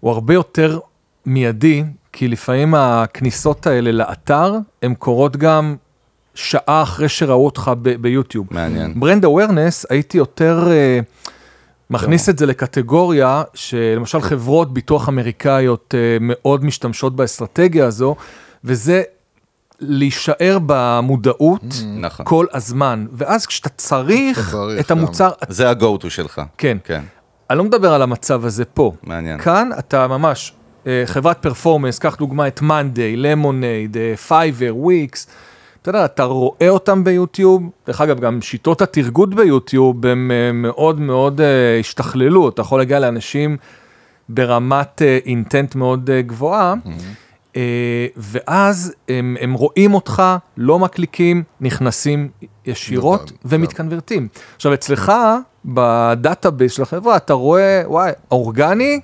הוא 0.00 0.10
הרבה 0.10 0.34
יותר 0.34 0.78
מיידי, 1.26 1.84
כי 2.16 2.28
לפעמים 2.28 2.74
הכניסות 2.74 3.66
האלה 3.66 3.92
לאתר, 3.92 4.54
הן 4.82 4.94
קורות 4.94 5.36
גם 5.36 5.76
שעה 6.34 6.82
אחרי 6.82 7.08
שראו 7.08 7.44
אותך 7.44 7.72
ב- 7.82 8.02
ביוטיוב. 8.02 8.46
מעניין. 8.50 9.00
brand 9.00 9.24
awareness, 9.24 9.86
הייתי 9.90 10.18
יותר 10.18 10.68
אה, 10.70 11.00
מכניס 11.90 12.28
את 12.28 12.38
זה 12.38 12.46
לקטגוריה 12.46 13.42
שלמשל 13.54 14.20
חברות 14.20 14.74
ביטוח 14.74 15.08
אמריקאיות 15.08 15.94
אה, 15.94 16.16
מאוד 16.20 16.64
משתמשות 16.64 17.16
באסטרטגיה 17.16 17.86
הזו, 17.86 18.16
וזה 18.64 19.02
להישאר 19.80 20.58
במודעות 20.66 21.64
נכון. 21.96 22.26
כל 22.26 22.46
הזמן, 22.52 23.06
ואז 23.12 23.46
כשאתה 23.46 23.68
צריך 23.68 24.56
את 24.80 24.90
המוצר, 24.90 25.30
זה 25.48 25.70
ה-go-to 25.70 26.10
שלך. 26.10 26.42
כן. 26.58 26.78
כן, 26.84 27.02
אני 27.50 27.58
לא 27.58 27.64
מדבר 27.64 27.94
על 27.94 28.02
המצב 28.02 28.44
הזה 28.44 28.64
פה. 28.64 28.92
מעניין. 29.02 29.38
כאן 29.38 29.70
אתה 29.78 30.06
ממש, 30.08 30.52
חברת 31.06 31.38
performance, 31.42 31.98
קח 31.98 32.16
דוגמא 32.16 32.46
את 32.46 32.62
מאנדיי, 32.62 33.16
למונייד, 33.16 33.96
פייבר, 34.28 34.72
וויקס, 34.76 35.26
אתה 35.84 35.90
יודע, 35.90 36.04
אתה 36.04 36.24
רואה 36.24 36.68
אותם 36.68 37.04
ביוטיוב, 37.04 37.70
דרך 37.86 38.00
אגב, 38.00 38.20
גם 38.20 38.42
שיטות 38.42 38.82
הטרגוט 38.82 39.34
ביוטיוב 39.34 40.06
הם 40.06 40.30
אה, 40.30 40.52
מאוד 40.52 41.00
מאוד 41.00 41.40
אה, 41.40 41.78
השתכללו, 41.80 42.48
אתה 42.48 42.62
יכול 42.62 42.80
להגיע 42.80 43.00
לאנשים 43.00 43.56
ברמת 44.28 45.02
intent 45.26 45.74
מאוד 45.74 46.10
אה, 46.10 46.22
גבוהה, 46.22 46.74
אה, 47.56 48.06
ואז 48.16 48.94
הם, 49.08 49.36
הם 49.40 49.52
רואים 49.52 49.94
אותך, 49.94 50.22
לא 50.56 50.78
מקליקים, 50.78 51.42
נכנסים 51.60 52.28
ישירות 52.66 53.22
נכון, 53.24 53.36
ומתקנוורטים. 53.44 54.28
עכשיו, 54.56 54.74
אצלך, 54.74 55.12
ב 55.64 55.76
database 55.76 56.72
של 56.72 56.82
החברה, 56.82 57.16
אתה 57.16 57.32
רואה, 57.32 57.82
וואי, 57.86 58.12
אורגני, 58.30 59.00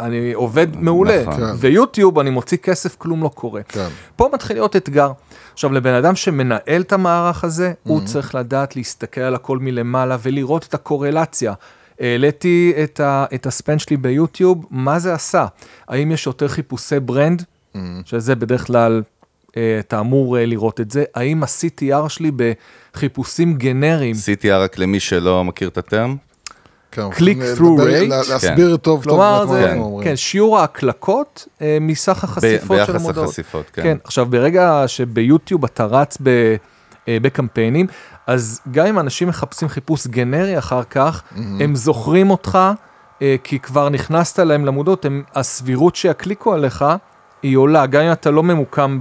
אני 0.00 0.32
עובד 0.32 0.66
מעולה, 0.76 1.22
נכון. 1.22 1.36
כן. 1.36 1.52
ויוטיוב, 1.58 2.18
אני 2.18 2.30
מוציא 2.30 2.58
כסף, 2.58 2.96
כלום 2.96 3.22
לא 3.22 3.28
קורה. 3.28 3.62
כן. 3.62 3.88
פה 4.16 4.30
מתחיל 4.32 4.56
להיות 4.56 4.76
אתגר. 4.76 5.12
עכשיו, 5.52 5.72
לבן 5.72 5.94
אדם 5.94 6.16
שמנהל 6.16 6.80
את 6.80 6.92
המערך 6.92 7.44
הזה, 7.44 7.72
הוא 7.82 8.00
Mm-hmm. 8.00 8.04
צריך 8.06 8.34
לדעת 8.34 8.76
להסתכל 8.76 9.20
על 9.20 9.34
הכל 9.34 9.58
מלמעלה 9.58 10.16
ולראות 10.22 10.64
את 10.68 10.74
הקורלציה. 10.74 11.52
העליתי 12.00 12.72
את, 12.84 13.00
ה, 13.00 13.24
את 13.34 13.46
הספן 13.46 13.78
שלי 13.78 13.96
ביוטיוב, 13.96 14.66
מה 14.70 14.98
זה 14.98 15.14
עשה? 15.14 15.46
האם 15.88 16.12
יש 16.12 16.26
יותר 16.26 16.48
חיפושי 16.48 17.00
ברנד, 17.00 17.42
Mm-hmm. 17.42 17.78
שזה 18.04 18.34
בדרך 18.34 18.66
כלל, 18.66 19.02
אה, 19.56 19.76
אתה 19.80 20.00
אמור 20.00 20.38
אה, 20.38 20.46
לראות 20.46 20.80
את 20.80 20.90
זה, 20.90 21.04
האם 21.14 21.42
ה-CTR 21.42 22.08
שלי 22.08 22.30
בחיפושים 22.94 23.54
גנריים, 23.54 24.14
CTR 24.14 24.52
רק 24.52 24.78
למי 24.78 25.00
שלא 25.00 25.44
מכיר 25.44 25.68
את 25.68 25.78
הטרם. 25.78 26.16
כן, 26.94 27.54
through 27.56 27.80
rate. 27.80 28.08
לה- 28.08 28.20
להסביר 28.28 28.76
טוב 28.76 28.76
טוב 28.76 29.04
כלומר, 29.04 29.44
מה 29.46 29.52
זה, 29.52 29.64
אנחנו 29.68 29.84
אומרים. 29.84 30.08
כן, 30.08 30.16
שיעור 30.16 30.58
ההקלקות 30.58 31.48
אה, 31.62 31.78
מסך 31.80 32.24
החשיפות 32.24 32.60
של 32.78 32.86
ביחס 32.86 33.00
המודעות. 33.02 33.26
לחשיפות, 33.28 33.70
כן. 33.72 33.82
כן, 33.82 33.96
עכשיו 34.04 34.26
ברגע 34.26 34.84
שביוטיוב 34.86 35.64
אתה 35.64 35.84
רץ 35.84 36.18
ב, 36.22 36.28
אה, 37.08 37.18
בקמפיינים, 37.22 37.86
אז 38.26 38.60
גם 38.70 38.86
אם 38.86 38.98
אנשים 38.98 39.28
מחפשים 39.28 39.68
חיפוש 39.68 40.06
גנרי 40.06 40.58
אחר 40.58 40.82
כך, 40.90 41.22
הם 41.60 41.76
זוכרים 41.76 42.30
אותך, 42.30 42.58
אה, 43.22 43.36
כי 43.44 43.58
כבר 43.58 43.88
נכנסת 43.88 44.38
להם 44.38 44.64
למודעות, 44.64 45.04
הם, 45.04 45.22
הסבירות 45.34 45.96
שיקליקו 45.96 46.54
עליך 46.54 46.84
היא 47.44 47.56
עולה, 47.56 47.86
גם 47.86 48.02
אם 48.02 48.12
אתה 48.12 48.30
לא 48.30 48.42
ממוקם 48.42 48.98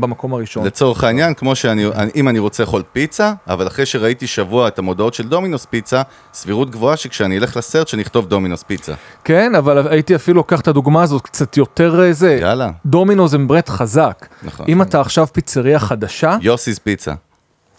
במקום 0.00 0.34
הראשון. 0.34 0.66
לצורך 0.66 1.04
העניין, 1.04 1.34
כמו 1.34 1.54
שאני, 1.54 1.86
אם 2.16 2.28
אני 2.28 2.38
רוצה 2.38 2.62
לאכול 2.62 2.82
פיצה, 2.92 3.32
אבל 3.48 3.66
אחרי 3.66 3.86
שראיתי 3.86 4.26
שבוע 4.26 4.68
את 4.68 4.78
המודעות 4.78 5.14
של 5.14 5.28
דומינוס 5.28 5.64
פיצה, 5.64 6.02
סבירות 6.32 6.70
גבוהה 6.70 6.96
שכשאני 6.96 7.38
אלך 7.38 7.56
לסרט 7.56 7.88
שאני 7.88 8.02
אכתוב 8.02 8.26
דומינוס 8.26 8.62
פיצה. 8.62 8.92
כן, 9.24 9.54
אבל 9.54 9.88
הייתי 9.88 10.14
אפילו 10.14 10.36
לוקח 10.36 10.60
את 10.60 10.68
הדוגמה 10.68 11.02
הזאת 11.02 11.22
קצת 11.22 11.56
יותר 11.56 12.00
אה, 12.02 12.12
זה. 12.12 12.38
יאללה. 12.40 12.70
דומינוס 12.86 13.34
הם 13.34 13.48
ברט 13.48 13.68
חזק. 13.68 14.26
נכון. 14.42 14.66
אם 14.68 14.82
אתה 14.82 15.00
עכשיו 15.00 15.26
פיצריה 15.32 15.78
חדשה, 15.78 16.36
יוסי's 16.42 16.80
פיצה. 16.84 17.12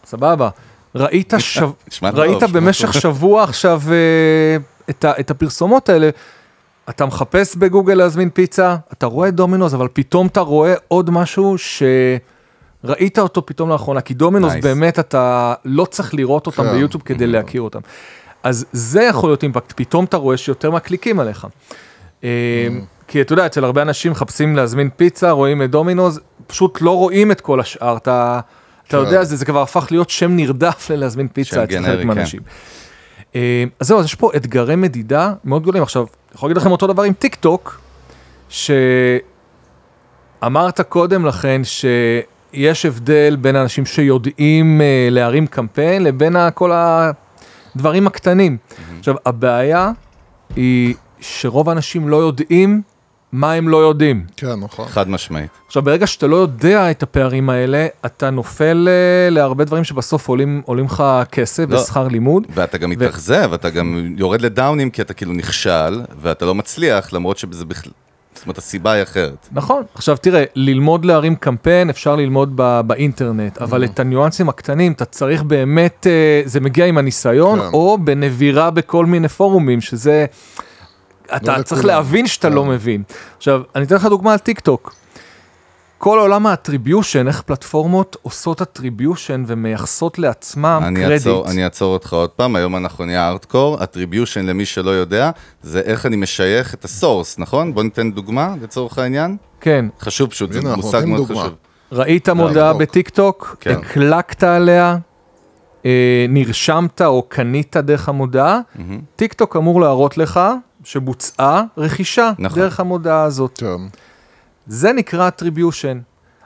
סבבה. 0.06 0.50
ראית, 0.96 1.34
במשך. 2.52 2.94
שבוע 2.94 3.44
עכשיו 3.44 3.82
אה, 3.92 4.58
את, 4.90 5.06
ה... 5.06 5.12
את 5.20 5.32
הפרסומות 5.32 5.90
האלה, 5.90 6.10
אתה 6.90 7.06
מחפש 7.06 7.56
בגוגל 7.56 7.94
להזמין 7.94 8.30
פיצה, 8.30 8.76
אתה 8.94 9.06
רואה 9.06 9.32
דומינוס, 9.32 9.74
אבל 9.74 9.88
פתאום 9.94 10.28
אתה 10.28 10.40
רואה 10.40 10.74
עוד 10.88 11.10
משהו 11.10 11.56
שראית 11.58 13.20
אותו 13.20 13.46
פתאום 13.46 13.70
לאחרונה, 13.70 14.02
כי 14.02 14.14
דומינוס 14.14 14.54
Nice. 14.54 14.62
באמת 14.62 15.00
אתה 15.00 15.54
לא 15.66 15.86
צריך 15.86 16.14
לראות 16.14 16.48
אותם 16.48 16.64
כן. 16.64 16.74
ביוטיוב 16.74 17.04
כדי 17.04 17.28
להכיר 17.28 17.62
אותם. 17.62 17.80
אז 18.44 18.66
זה 18.72 19.04
יכול 19.04 19.30
להיות 19.30 19.44
אימפקט, 19.44 19.74
פתאום 19.76 20.06
אתה 20.06 20.18
רואה 20.18 20.38
שיותר 20.38 20.72
מקליקים 20.72 21.20
עליך. 21.20 21.48
אה, 22.24 22.68
כי 23.08 23.22
אתה 23.22 23.34
יודע, 23.34 23.46
אצל 23.46 23.64
הרבה 23.64 23.82
אנשים 23.82 24.12
מחפשים 24.12 24.56
להזמין 24.56 24.90
פיצה, 24.96 25.32
רואים 25.32 25.62
את 25.62 25.72
דומינוס, 25.72 26.20
פשוט 26.48 26.82
לא 26.82 26.92
רואים 26.98 27.32
את 27.32 27.42
כל 27.42 27.60
השאר, 27.60 27.98
אתה, 27.98 28.40
אתה 28.88 28.98
כן. 28.98 29.04
יודע, 29.04 29.24
זה, 29.24 29.36
זה 29.36 29.46
כבר 29.46 29.62
הפך 29.62 29.88
להיות 29.92 30.10
שם 30.10 30.32
נרדף 30.36 30.90
ללהזמין 30.90 31.28
פיצה 31.28 31.64
אצל 31.64 31.84
חלק 31.84 32.00
כן. 32.00 32.08
מהאנשים. 32.08 32.42
אה, 32.46 32.52
אז 33.80 33.88
זהו, 33.88 34.00
אז 34.00 34.06
יש 34.06 34.16
פה 34.16 34.32
אתגרי 34.36 34.76
מדידה 34.76 35.34
מאוד 35.44 35.62
גדולים. 35.62 35.84
עכשיו, 35.84 36.04
אני 36.04 36.36
יכול 36.36 36.50
להגיד 36.50 36.62
לכם 36.62 36.72
אותו 36.72 36.88
דבר 36.88 37.04
עם 37.04 37.14
טיק 37.14 37.36
טוק, 37.36 37.80
שאמרת 38.50 39.22
קודם 40.82 41.26
לכן 41.26 41.62
שיש 41.64 42.86
הבדל 42.86 43.38
בין 43.42 43.56
אנשים 43.56 43.86
שיודעים 43.86 44.82
אה, 44.82 45.08
להרים 45.12 45.48
קמפיין 45.48 46.04
לבין 46.04 46.36
כל 46.54 46.72
הדברים 47.76 48.08
הקטנים. 48.08 48.58
עכשיו, 49.00 49.16
הבעיה 49.26 49.92
היא 50.56 50.96
שרוב 51.20 51.70
האנשים 51.70 52.10
לא 52.10 52.18
יודעים 52.18 52.82
מה 53.38 53.54
הם 53.54 53.70
לא 53.70 53.78
יודעים. 53.78 54.26
כן, 54.38 54.54
נכון. 54.60 54.88
חד 54.88 55.10
משמעית. 55.10 55.50
עכשיו, 55.68 55.84
ברגע 55.84 56.08
שאתה 56.08 56.28
לא 56.28 56.36
יודע 56.36 56.92
את 56.92 57.04
הפערים 57.04 57.50
האלה, 57.50 57.88
אתה 58.06 58.30
נופל 58.30 58.88
אה, 58.90 59.30
להרבה 59.30 59.64
דברים 59.64 59.84
שבסוף 59.84 60.28
עולים, 60.28 60.62
עולים 60.66 60.86
לך 60.86 61.04
כסף 61.32 61.66
לא. 61.70 61.78
ושכר 61.78 62.08
לימוד. 62.08 62.48
ואתה 62.54 62.78
גם 62.78 62.90
מתאכזב, 62.90 63.54
אתה 63.54 63.70
גם 63.70 64.14
יורד 64.18 64.42
לדאונים 64.42 64.90
כי 64.90 65.02
אתה 65.02 65.14
כאילו 65.14 65.34
נכשל, 65.34 66.02
ואתה 66.22 66.46
לא 66.46 66.56
מצליח, 66.56 67.14
למרות 67.14 67.38
שזה 67.38 67.66
בכלל... 67.66 67.92
זאת 68.36 68.46
אומרת, 68.46 68.58
הסיבה 68.58 68.92
היא 68.92 69.04
אחרת. 69.04 69.48
נכון, 69.52 69.84
עכשיו 69.96 70.18
תראה, 70.18 70.44
ללמוד 70.56 71.06
להרים 71.06 71.36
קמפיין 71.36 71.90
אפשר 71.90 72.16
ללמוד 72.16 72.52
ב- 72.56 72.82
באינטרנט, 72.88 73.58
אבל 73.58 73.84
את 73.84 74.00
הניואנסים 74.00 74.50
הקטנים 74.50 74.92
אתה 74.92 75.06
צריך 75.06 75.44
באמת, 75.44 76.08
אה, 76.10 76.42
זה 76.46 76.60
מגיע 76.60 76.86
עם 76.86 76.98
הניסיון, 76.98 77.60
כן. 77.60 77.66
או 77.74 77.98
בנבירה 78.04 78.72
בכל 78.72 79.06
מיני 79.06 79.28
פורומים, 79.28 79.82
שזה, 79.82 80.26
אתה 81.36 81.52
לכולם. 81.52 81.64
צריך 81.64 81.86
להבין 81.86 82.28
שאתה 82.28 82.50
כן. 82.50 82.56
לא 82.56 82.66
מבין. 82.66 83.04
עכשיו, 83.38 83.62
אני 83.76 83.86
אתן 83.86 83.96
לך 83.96 84.06
דוגמה 84.06 84.32
על 84.34 84.40
טיק 84.40 84.60
טוק. 84.60 84.96
כל 85.98 86.20
עולם 86.20 86.48
ה 86.48 86.54
attribution, 86.54 87.28
איך 87.28 87.42
פלטפורמות 87.42 88.18
עושות 88.22 88.62
attribution 88.62 89.44
ומייחסות 89.48 90.20
לעצמם 90.20 90.82
אני 90.84 91.00
קרדיט. 91.00 91.12
אעצור, 91.12 91.50
אני 91.52 91.64
אעצור 91.64 91.94
אותך 91.94 92.14
עוד 92.14 92.30
פעם, 92.30 92.56
היום 92.56 92.76
אנחנו 92.76 93.06
נהיה 93.06 93.28
hardcore, 93.28 93.78
attribution 93.78 94.40
למי 94.44 94.66
שלא 94.66 94.90
יודע, 94.90 95.32
זה 95.62 95.80
איך 95.80 96.06
אני 96.06 96.16
משייך 96.16 96.74
את 96.74 96.86
ה 96.86 96.93
source, 96.93 97.40
נכון? 97.40 97.74
בוא 97.74 97.84
ניתן 97.84 98.12
דוגמה 98.12 98.56
לצורך 98.62 98.98
העניין. 98.98 99.38
כן, 99.62 99.86
חשוב 100.00 100.30
פשוט, 100.30 100.52
זה 100.52 100.76
מושג 100.76 101.04
מאוד 101.06 101.28
דוגמה. 101.28 101.42
חשוב. 101.42 101.56
ראית 101.92 102.30
מודעה. 102.30 102.74
בטיק 102.74 103.10
טוק, 103.10 103.56
כן. 103.60 103.72
הקלקת 103.72 104.44
עליה, 104.44 104.98
אה, 105.86 106.26
נרשמת 106.30 107.02
או 107.02 107.22
קנית 107.30 107.78
דרך 107.78 108.10
המודעה, 108.10 108.60
טיק 109.16 109.34
טוק 109.34 109.56
אמור 109.56 109.82
להראות 109.82 110.18
לך 110.18 110.40
שבוצעה 110.88 111.64
רכישה 111.78 112.32
נכון. 112.40 112.60
דרך 112.60 112.80
המודעה 112.80 113.24
הזאת. 113.24 113.58
כן. 113.58 113.98
זה 114.68 114.94
נקרא 114.94 115.30
attribution. 115.30 115.98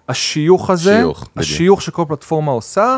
השיוך 0.10 0.70
הזה, 0.70 0.98
שיוך, 0.98 1.20
בדיוק. 1.22 1.38
השיוך 1.38 1.82
שכל 1.82 2.06
פלטפורמה 2.08 2.52
עושה, 2.52 2.98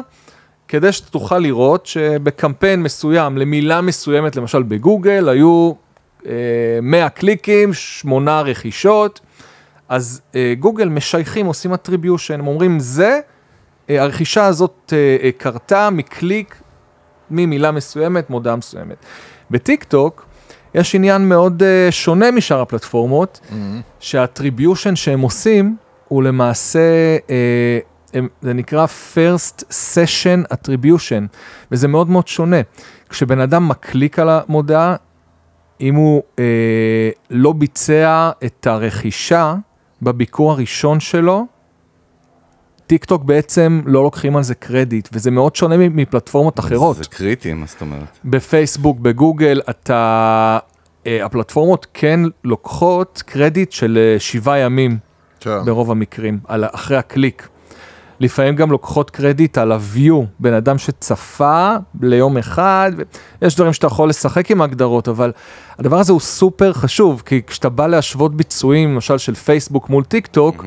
כדי 0.67 0.91
שתוכל 0.91 1.39
לראות 1.39 1.85
שבקמפיין 1.85 2.83
מסוים 2.83 3.37
למילה 3.37 3.81
מסוימת, 3.81 4.35
למשל 4.35 4.63
בגוגל, 4.63 5.29
היו 5.29 5.71
אה, 6.25 6.31
100 6.81 7.09
קליקים, 7.09 7.73
8 7.73 8.41
רכישות, 8.41 9.19
אז 9.89 10.21
אה, 10.35 10.53
גוגל 10.59 10.89
משייכים, 10.89 11.45
עושים 11.45 11.73
attribution, 11.73 12.33
הם 12.33 12.47
אומרים 12.47 12.79
זה, 12.79 13.19
אה, 13.89 14.01
הרכישה 14.01 14.45
הזאת 14.45 14.93
אה, 14.93 15.17
אה, 15.23 15.29
קרתה 15.37 15.89
מקליק 15.89 16.61
ממילה 17.29 17.71
מסוימת, 17.71 18.29
מודעה 18.29 18.55
מסוימת. 18.55 18.97
בטיק 19.51 19.83
טוק 19.83 20.32
יש 20.75 20.95
עניין 20.95 21.29
מאוד 21.29 21.63
אה, 21.63 21.87
שונה 21.91 22.31
משאר 22.31 22.61
הפלטפורמות, 22.61 23.39
שהאטריביושן 23.99 24.95
שהם 24.95 25.21
עושים 25.21 25.75
הוא 26.07 26.23
למעשה, 26.23 26.79
אה, 27.29 27.79
הם, 28.13 28.27
זה 28.41 28.53
נקרא 28.53 28.85
first 29.15 29.63
session 29.69 30.53
attribution, 30.53 31.37
וזה 31.71 31.87
מאוד 31.87 32.09
מאוד 32.09 32.27
שונה. 32.27 32.61
כשבן 33.09 33.39
אדם 33.39 33.69
מקליק 33.69 34.19
על 34.19 34.29
המודעה, 34.29 34.95
אם 35.81 35.95
הוא 35.95 36.23
אה, 36.39 37.09
לא 37.29 37.53
ביצע 37.53 38.31
את 38.45 38.67
הרכישה 38.67 39.55
בביקור 40.01 40.51
הראשון 40.51 40.99
שלו, 40.99 41.45
טיק 42.87 43.05
טוק 43.05 43.23
בעצם 43.23 43.81
לא 43.85 44.03
לוקחים 44.03 44.35
על 44.35 44.43
זה 44.43 44.55
קרדיט, 44.55 45.09
וזה 45.13 45.31
מאוד 45.31 45.55
שונה 45.55 45.77
מפלטפורמות 45.77 46.59
אחרות. 46.59 46.97
זה 46.97 47.03
קריטי, 47.03 47.53
מה 47.53 47.65
זאת 47.65 47.81
אומרת? 47.81 48.19
בפייסבוק, 48.25 48.99
בגוגל, 48.99 49.61
אתה... 49.69 50.59
אה, 51.07 51.25
הפלטפורמות 51.25 51.87
כן 51.93 52.19
לוקחות 52.43 53.23
קרדיט 53.25 53.71
של 53.71 53.99
אה, 54.01 54.19
שבעה 54.19 54.59
ימים 54.59 54.97
כן. 55.39 55.65
ברוב 55.65 55.91
המקרים, 55.91 56.39
על, 56.47 56.65
אחרי 56.71 56.97
הקליק. 56.97 57.47
לפעמים 58.19 58.55
גם 58.55 58.71
לוקחות 58.71 59.09
קרדיט 59.09 59.57
על 59.57 59.71
ה-view, 59.71 60.15
בן 60.39 60.53
אדם 60.53 60.77
שצפה 60.77 61.73
ליום 62.01 62.37
אחד, 62.37 62.91
יש 63.41 63.55
דברים 63.55 63.73
שאתה 63.73 63.87
יכול 63.87 64.09
לשחק 64.09 64.51
עם 64.51 64.61
ההגדרות, 64.61 65.07
אבל 65.07 65.31
הדבר 65.79 65.99
הזה 65.99 66.11
הוא 66.11 66.21
סופר 66.21 66.73
חשוב, 66.73 67.23
כי 67.25 67.41
כשאתה 67.47 67.69
בא 67.69 67.87
להשוות 67.87 68.35
ביצועים, 68.35 68.93
למשל 68.93 69.17
של 69.17 69.35
פייסבוק 69.35 69.89
מול 69.89 70.03
טיק 70.03 70.27
טוק, 70.27 70.65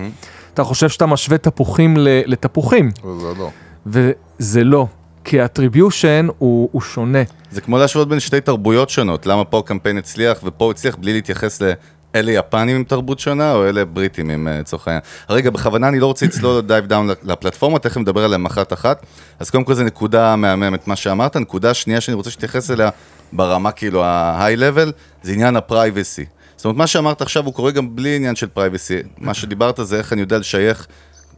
אתה 0.57 0.65
חושב 0.65 0.89
שאתה 0.89 1.07
משווה 1.07 1.39
תפוחים 1.39 1.97
לתפוחים, 2.01 2.91
וזה 3.05 3.27
לא. 3.39 3.51
וזה 3.87 4.65
לא, 4.65 4.87
כי 5.25 5.41
ה 5.41 5.48
attribution 5.48 6.27
הוא, 6.39 6.69
הוא 6.73 6.83
שונה. 6.83 7.23
זה 7.51 7.61
כמו 7.61 7.79
להשוות 7.79 8.09
בין 8.09 8.21
שתי 8.21 8.41
תרבויות 8.41 8.91
שונות, 8.91 9.27
למה 9.27 9.45
פה 9.45 9.59
הקמפיין 9.59 9.99
הצליח 9.99 10.39
ופה 10.45 10.65
הוא 10.65 10.71
הצליח 10.71 10.97
בלי 10.97 11.13
להתייחס 11.13 11.63
לאלה 11.63 12.33
יפנים 12.33 12.77
עם 12.77 12.85
תרבות 12.85 13.19
שונה 13.19 13.53
או 13.53 13.69
אלה 13.69 13.85
בריטים 13.85 14.31
עם 14.31 14.49
אה, 14.49 14.59
לצורך 14.59 14.89
העניין. 14.89 15.03
רגע, 15.31 15.51
בכוונה 15.51 15.89
אני 15.89 16.01
לא 16.01 16.07
רוצה 16.07 16.27
לצלול 16.27 16.61
dive 16.69 16.87
down 16.87 17.09
לפלטפורמה, 17.23 17.79
תכף 17.79 17.97
נדבר 17.97 18.25
עליהם 18.25 18.47
אחת 18.47 18.73
אחת. 18.73 19.07
אז 19.39 19.51
קודם 19.51 19.65
כל 19.65 19.75
זו 19.75 19.83
נקודה 19.83 20.37
מהממת 20.37 20.89
מה 20.89 20.97
שאמרת, 20.97 21.37
נקודה 21.37 21.75
שנייה 21.75 22.01
שאני 22.01 22.15
רוצה 22.15 22.31
שתתייחס 22.31 22.71
אליה 22.71 22.91
ברמה 23.33 23.71
כאילו 23.71 24.05
level, 24.39 24.91
זה 25.23 25.33
עניין 25.33 25.57
ה-privacy. 25.57 26.36
זאת 26.57 26.65
אומרת, 26.65 26.77
מה 26.77 26.87
שאמרת 26.87 27.23
עכשיו 27.23 27.45
הוא 27.45 27.55
קורה 27.55 27.71
גם 27.71 27.97
בלי 27.97 28.17
עניין 28.17 28.37
של 28.37 28.47
privacy. 28.57 29.09
מה 29.19 29.35
שדיברת 29.35 29.81
זה 29.83 29.99
איך 29.99 30.13
אני 30.13 30.21
יודע 30.21 30.39
לשייך 30.39 30.87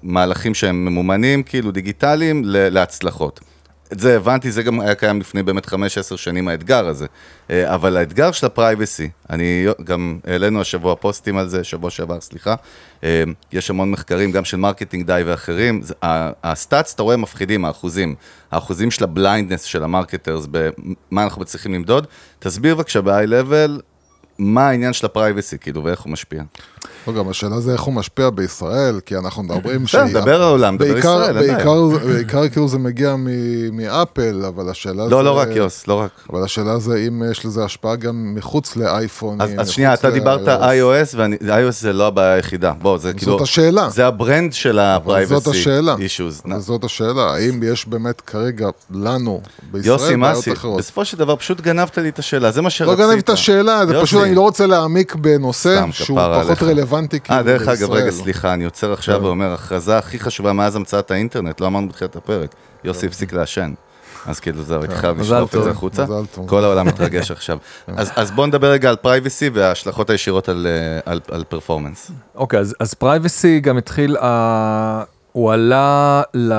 מהלכים 0.02 0.54
שהם 0.54 0.84
ממומנים, 0.84 1.42
כאילו 1.42 1.70
דיגיטליים, 1.70 2.42
להצלחות. 2.44 3.40
את 3.92 4.00
זה 4.00 4.16
הבנתי, 4.16 4.50
זה 4.50 4.62
גם 4.62 4.80
היה 4.80 4.94
קיים 4.94 5.20
לפני 5.20 5.42
באמת 5.42 5.66
5-10 5.66 5.72
שנים 6.16 6.48
האתגר 6.48 6.88
הזה. 6.88 7.06
אה, 7.50 7.74
אבל 7.74 7.96
האתגר 7.96 8.32
של 8.32 8.46
ה-privacy, 8.46 9.10
אני 9.30 9.66
גם 9.84 10.18
העלינו 10.26 10.60
השבוע 10.60 10.94
פוסטים 10.96 11.38
על 11.38 11.48
זה, 11.48 11.64
שבוע 11.64 11.90
שעבר, 11.90 12.20
סליחה. 12.20 12.54
אה, 13.04 13.22
יש 13.52 13.70
המון 13.70 13.90
מחקרים, 13.90 14.32
גם 14.32 14.44
של 14.44 14.56
מרקטינג 14.56 15.06
די 15.06 15.22
ואחרים. 15.26 15.80
ה-stats, 16.44 16.92
אתה 16.94 17.02
רואה, 17.02 17.16
מפחידים, 17.16 17.64
האחוזים. 17.64 18.14
האחוזים 18.50 18.90
של 18.90 19.04
ה-blindness 19.04 19.62
של 19.62 19.82
ה-marketers, 19.82 20.46
במה 20.50 21.24
אנחנו 21.24 21.42
מצליחים 21.42 21.74
למדוד. 21.74 22.06
תסביר 22.38 22.74
בבקשה 22.74 23.00
ב-high 23.00 23.28
level, 23.28 23.82
מה 24.38 24.68
העניין 24.68 24.92
של 24.92 25.06
ה-privacy, 25.06 25.58
כאילו, 25.58 25.84
ואיך 25.84 26.00
הוא 26.00 26.12
משפיע. 26.12 26.42
לא, 27.08 27.14
גם 27.14 27.28
השאלה 27.28 27.60
זה 27.60 27.72
איך 27.72 27.80
הוא 27.80 27.94
משפיע 27.94 28.30
בישראל, 28.30 29.00
כי 29.06 29.16
אנחנו 29.16 29.42
מדברים... 29.42 29.84
בסדר, 29.84 30.06
שהיא- 30.06 30.14
דבר 30.14 30.42
העולם, 30.42 30.76
דבר 30.76 30.98
ישראל, 30.98 31.36
אין 31.38 31.56
בעיה. 31.56 31.64
בעיקר- 32.14 32.48
כאילו 32.48 32.68
זה 32.68 32.78
מגיע 32.78 33.14
מאפל, 33.72 34.44
אבל 34.48 34.70
השאלה 34.70 35.04
זה... 35.04 35.10
לא, 35.10 35.24
לא 35.24 35.38
רק, 35.38 35.48
יוס, 35.54 35.86
לא 35.88 35.94
רק. 35.94 36.10
אבל 36.32 36.42
השאלה 36.44 36.78
זה 36.78 37.04
אם 37.08 37.22
יש 37.30 37.46
לזה 37.46 37.64
השפעה 37.64 37.96
גם 37.96 38.32
מחוץ 38.34 38.76
לאייפונים. 38.76 39.40
אז, 39.60 39.68
שנייה, 39.68 39.94
אתה 39.94 40.10
דיברת 40.10 40.48
iOS, 40.48 41.14
ואני- 41.16 41.36
iOS 41.36 41.70
זה 41.70 41.92
לא 41.92 42.06
הבעיה 42.06 42.34
היחידה. 42.34 42.72
בוא, 42.82 42.98
זה 42.98 43.12
כאילו... 43.12 43.42
השאלה. 43.42 43.88
זה 43.90 44.06
הברנד 44.06 44.52
של 44.52 44.78
אבל 44.78 45.24
זאת 45.26 45.46
ה-privacy 45.46 45.50
השאלה. 45.50 45.94
זאת 46.58 46.84
השאלה, 46.84 47.22
האם 47.34 47.60
יש 47.62 47.88
באמת 47.88 48.20
כרגע 48.20 48.68
לנו 48.90 49.40
בישראל 49.72 49.92
יוסי 49.94 50.16
בעיות 50.16 50.38
מסי, 50.38 50.52
אחרות? 50.52 50.78
בסופו 50.78 51.04
של 51.04 51.16
דבר 51.18 51.36
פשוט 51.36 51.60
גנבת 51.60 51.98
לי 51.98 52.08
את 52.08 52.18
השאלה, 52.18 52.50
זה 52.50 52.60
מה 52.60 52.66
לא 52.66 52.70
שרצית. 52.70 52.98
גנב 52.98 53.18
את 53.18 53.28
השאלה, 53.30 53.86
זה. 53.86 54.00
פשוט 54.02 54.22
אני 54.22 54.34
לא 54.34 54.40
רוצה 54.40 54.66
להעמיק 54.66 55.14
בנושא 55.14 55.84
שהוא 55.92 56.18
פחות 56.18 56.62
עליך. 56.62 56.62
רלוונטי 56.98 57.20
כאילו 57.20 57.38
אה, 57.38 57.42
בישראל. 57.42 57.58
דרך 57.58 57.68
אגב, 57.68 57.90
רגע, 57.90 58.10
סליחה, 58.10 58.54
אני 58.54 58.64
עוצר 58.64 58.92
עכשיו 58.92 59.18
כן. 59.18 59.24
ואומר, 59.24 59.52
הכרזה 59.52 59.98
הכי 59.98 60.18
חשובה 60.18 60.52
מאז 60.52 60.76
המצאת 60.76 61.10
האינטרנט, 61.10 61.60
לא 61.60 61.66
אמרנו 61.66 61.88
בתחילת 61.88 62.16
הפרק, 62.16 62.54
יוסי 62.84 63.06
הפסיק 63.06 63.32
לעשן. 63.32 63.72
אז 64.26 64.40
כאילו 64.40 64.62
זהו, 64.62 64.80
הייתי 64.80 64.94
חייב 64.94 65.16
כן. 65.16 65.22
לשלוף 65.22 65.56
את 65.56 65.62
זה 65.62 65.70
החוצה. 65.70 66.04
מזל 66.04 66.26
טוב. 66.34 66.48
כל 66.48 66.64
העולם 66.64 66.86
מתרגש 66.86 67.30
עכשיו. 67.30 67.58
אז 67.86 68.12
אז 68.16 68.30
בואו 68.30 68.46
נדבר 68.46 68.70
רגע 68.70 68.88
על 68.88 68.96
privacy 68.96 69.50
וההשלכות 69.54 70.10
הישירות 70.10 70.48
על, 70.48 70.66
אה, 71.06 71.44
performance. 71.48 72.10
אוקיי, 72.34 72.60
אז, 72.60 72.74
אז 72.80 72.94
privacy 72.94 73.60
גם 73.60 73.78
התחיל, 73.78 74.16
uh, 74.16 74.20
הוא 75.32 75.52
עלה 75.52 76.22
ל, 76.34 76.52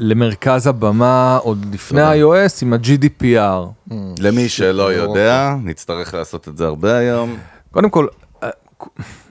למרכז 0.00 0.66
הבמה 0.66 1.36
עוד 1.36 1.66
לפני 1.72 2.02
ה-iOS 2.02 2.58
עם 2.62 2.72
ה-GDPR. 2.72 3.94
למי 4.18 4.48
שלא 4.48 4.72
לא 4.72 4.92
יודע, 4.92 5.54
נצטרך 5.64 6.14
לעשות 6.14 6.48
את 6.48 6.56
זה 6.56 6.66
הרבה 6.66 6.96
היום. 6.96 7.36
קודם 7.70 7.90
כל, 7.90 8.06
אה, 8.06 8.19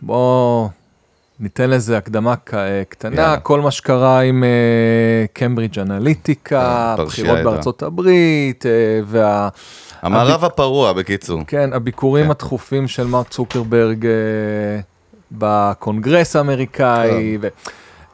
בוא 0.02 0.68
ניתן 1.40 1.70
לזה 1.70 1.98
הקדמה 1.98 2.34
אה, 2.54 2.84
קטנה, 2.90 3.16
יאללה. 3.16 3.40
כל 3.40 3.62
מה 3.62 3.72
שקרה 3.72 4.20
עם 4.22 4.44
קמברידג' 5.34 5.80
אנליטיקה, 5.80 6.94
כן, 6.98 7.04
פרשייה 7.04 7.34
בחירות. 7.34 7.54
בארצות 7.54 7.84
הברית, 7.84 8.66
אה, 8.66 8.72
וה... 9.06 9.50
המערב 10.02 10.46
הפרוע, 10.46 10.94
בקיצור. 10.94 11.42
כן, 11.48 11.74
הביקורים 11.74 12.26
כן. 12.26 12.32
התכופים 12.32 12.88
של 12.88 13.08
מרק 13.08 13.28
צוקרברג 13.30 14.06
אה, 14.06 14.12
בקונגרס 15.32 16.36
האמריקאי. 16.36 17.38
ו... 17.42 17.48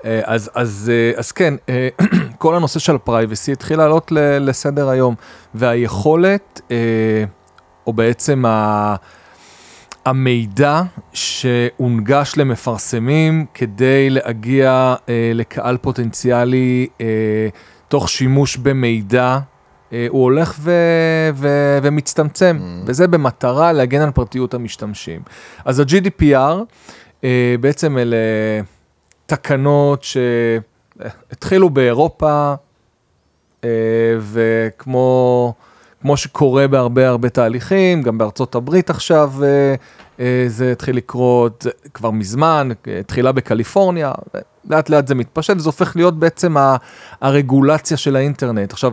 אה, 0.05 0.21
אז, 0.23 0.51
אז, 0.53 0.91
אה, 0.93 1.19
אז 1.19 1.31
כן, 1.31 1.53
כל 2.37 2.55
הנושא 2.55 2.79
של 2.79 2.95
ה-privacy 2.95 3.51
התחיל 3.51 3.77
לעלות 3.77 4.11
ל- 4.11 4.49
לסדר 4.49 4.89
היום, 4.89 5.15
והיכולת, 5.55 6.61
או 7.87 7.93
בעצם 7.93 8.45
ה... 8.45 8.95
המידע 10.05 10.81
שהונגש 11.13 12.33
למפרסמים 12.37 13.45
כדי 13.53 14.09
להגיע 14.09 14.95
אה, 15.09 15.31
לקהל 15.33 15.77
פוטנציאלי 15.77 16.87
אה, 17.01 17.05
תוך 17.87 18.09
שימוש 18.09 18.57
במידע, 18.57 19.39
אה, 19.93 20.05
הוא 20.09 20.23
הולך 20.23 20.55
ו- 20.59 21.29
ו- 21.33 21.79
ומצטמצם, 21.83 22.59
mm. 22.59 22.83
וזה 22.85 23.07
במטרה 23.07 23.71
להגן 23.71 24.01
על 24.01 24.11
פרטיות 24.11 24.53
המשתמשים. 24.53 25.21
אז 25.65 25.79
ה-GDPR, 25.79 26.63
אה, 27.23 27.55
בעצם 27.59 27.97
אלה 27.97 28.17
תקנות 29.25 30.03
שהתחילו 30.03 31.69
באירופה, 31.69 32.53
אה, 33.63 33.69
וכמו 34.19 35.53
כמו 36.05 36.17
שקורה 36.17 36.67
בהרבה 36.67 37.07
הרבה 37.07 37.29
תהליכים, 37.29 38.01
גם 38.01 38.17
בארצות 38.17 38.55
הברית 38.55 38.89
עכשיו 38.89 39.31
אה, 39.43 39.75
אה, 40.19 40.45
זה 40.47 40.71
התחיל 40.71 40.97
לקרות 40.97 41.61
זה 41.61 41.69
כבר 41.93 42.11
מזמן, 42.11 42.69
תחילה 43.07 43.31
בקליפורניה, 43.31 44.11
לאט 44.69 44.89
לאט 44.89 45.07
זה 45.07 45.15
מתפשט, 45.15 45.53
וזה 45.57 45.69
הופך 45.69 45.95
להיות 45.95 46.19
בעצם 46.19 46.55
הרגולציה 47.21 47.97
של 47.97 48.15
האינטרנט. 48.15 48.73
עכשיו, 48.73 48.91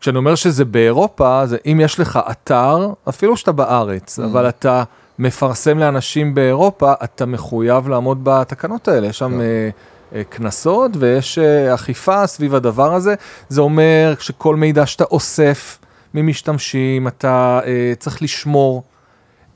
כשאני 0.00 0.18
אומר 0.18 0.34
שזה 0.34 0.64
באירופה, 0.64 1.46
זה 1.46 1.56
אם 1.66 1.80
יש 1.80 2.00
לך 2.00 2.18
אתר, 2.30 2.92
אפילו 3.08 3.36
שאתה 3.36 3.52
בארץ, 3.52 4.18
אבל 4.18 4.48
אתה 4.48 4.82
מפרסם 5.18 5.78
לאנשים 5.78 6.34
באירופה, 6.34 6.92
אתה 7.04 7.26
מחויב 7.26 7.88
לעמוד 7.88 8.20
בתקנות 8.22 8.88
האלה. 8.88 9.06
יש 9.06 9.18
שם 9.18 9.40
אה, 9.40 9.68
אה, 10.14 10.22
קנסות 10.24 10.90
ויש 10.98 11.38
אכיפה 11.74 12.26
סביב 12.26 12.54
הדבר 12.54 12.94
הזה. 12.94 13.14
זה 13.48 13.60
אומר 13.60 14.14
שכל 14.18 14.56
מידע 14.56 14.86
שאתה 14.86 15.04
אוסף 15.04 15.78
ממשתמשים, 16.14 17.08
אתה 17.08 17.60
אה, 17.66 17.92
צריך 17.98 18.22
לשמור. 18.22 18.82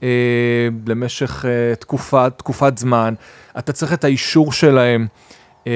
אה, 0.02 0.08
למשך 0.86 1.44
אה, 1.44 1.74
תקופה, 1.74 2.30
תקופת 2.30 2.78
זמן, 2.78 3.14
אתה 3.58 3.72
צריך 3.72 3.92
את 3.92 4.04
האישור 4.04 4.52
שלהם 4.52 5.06
אה, 5.66 5.72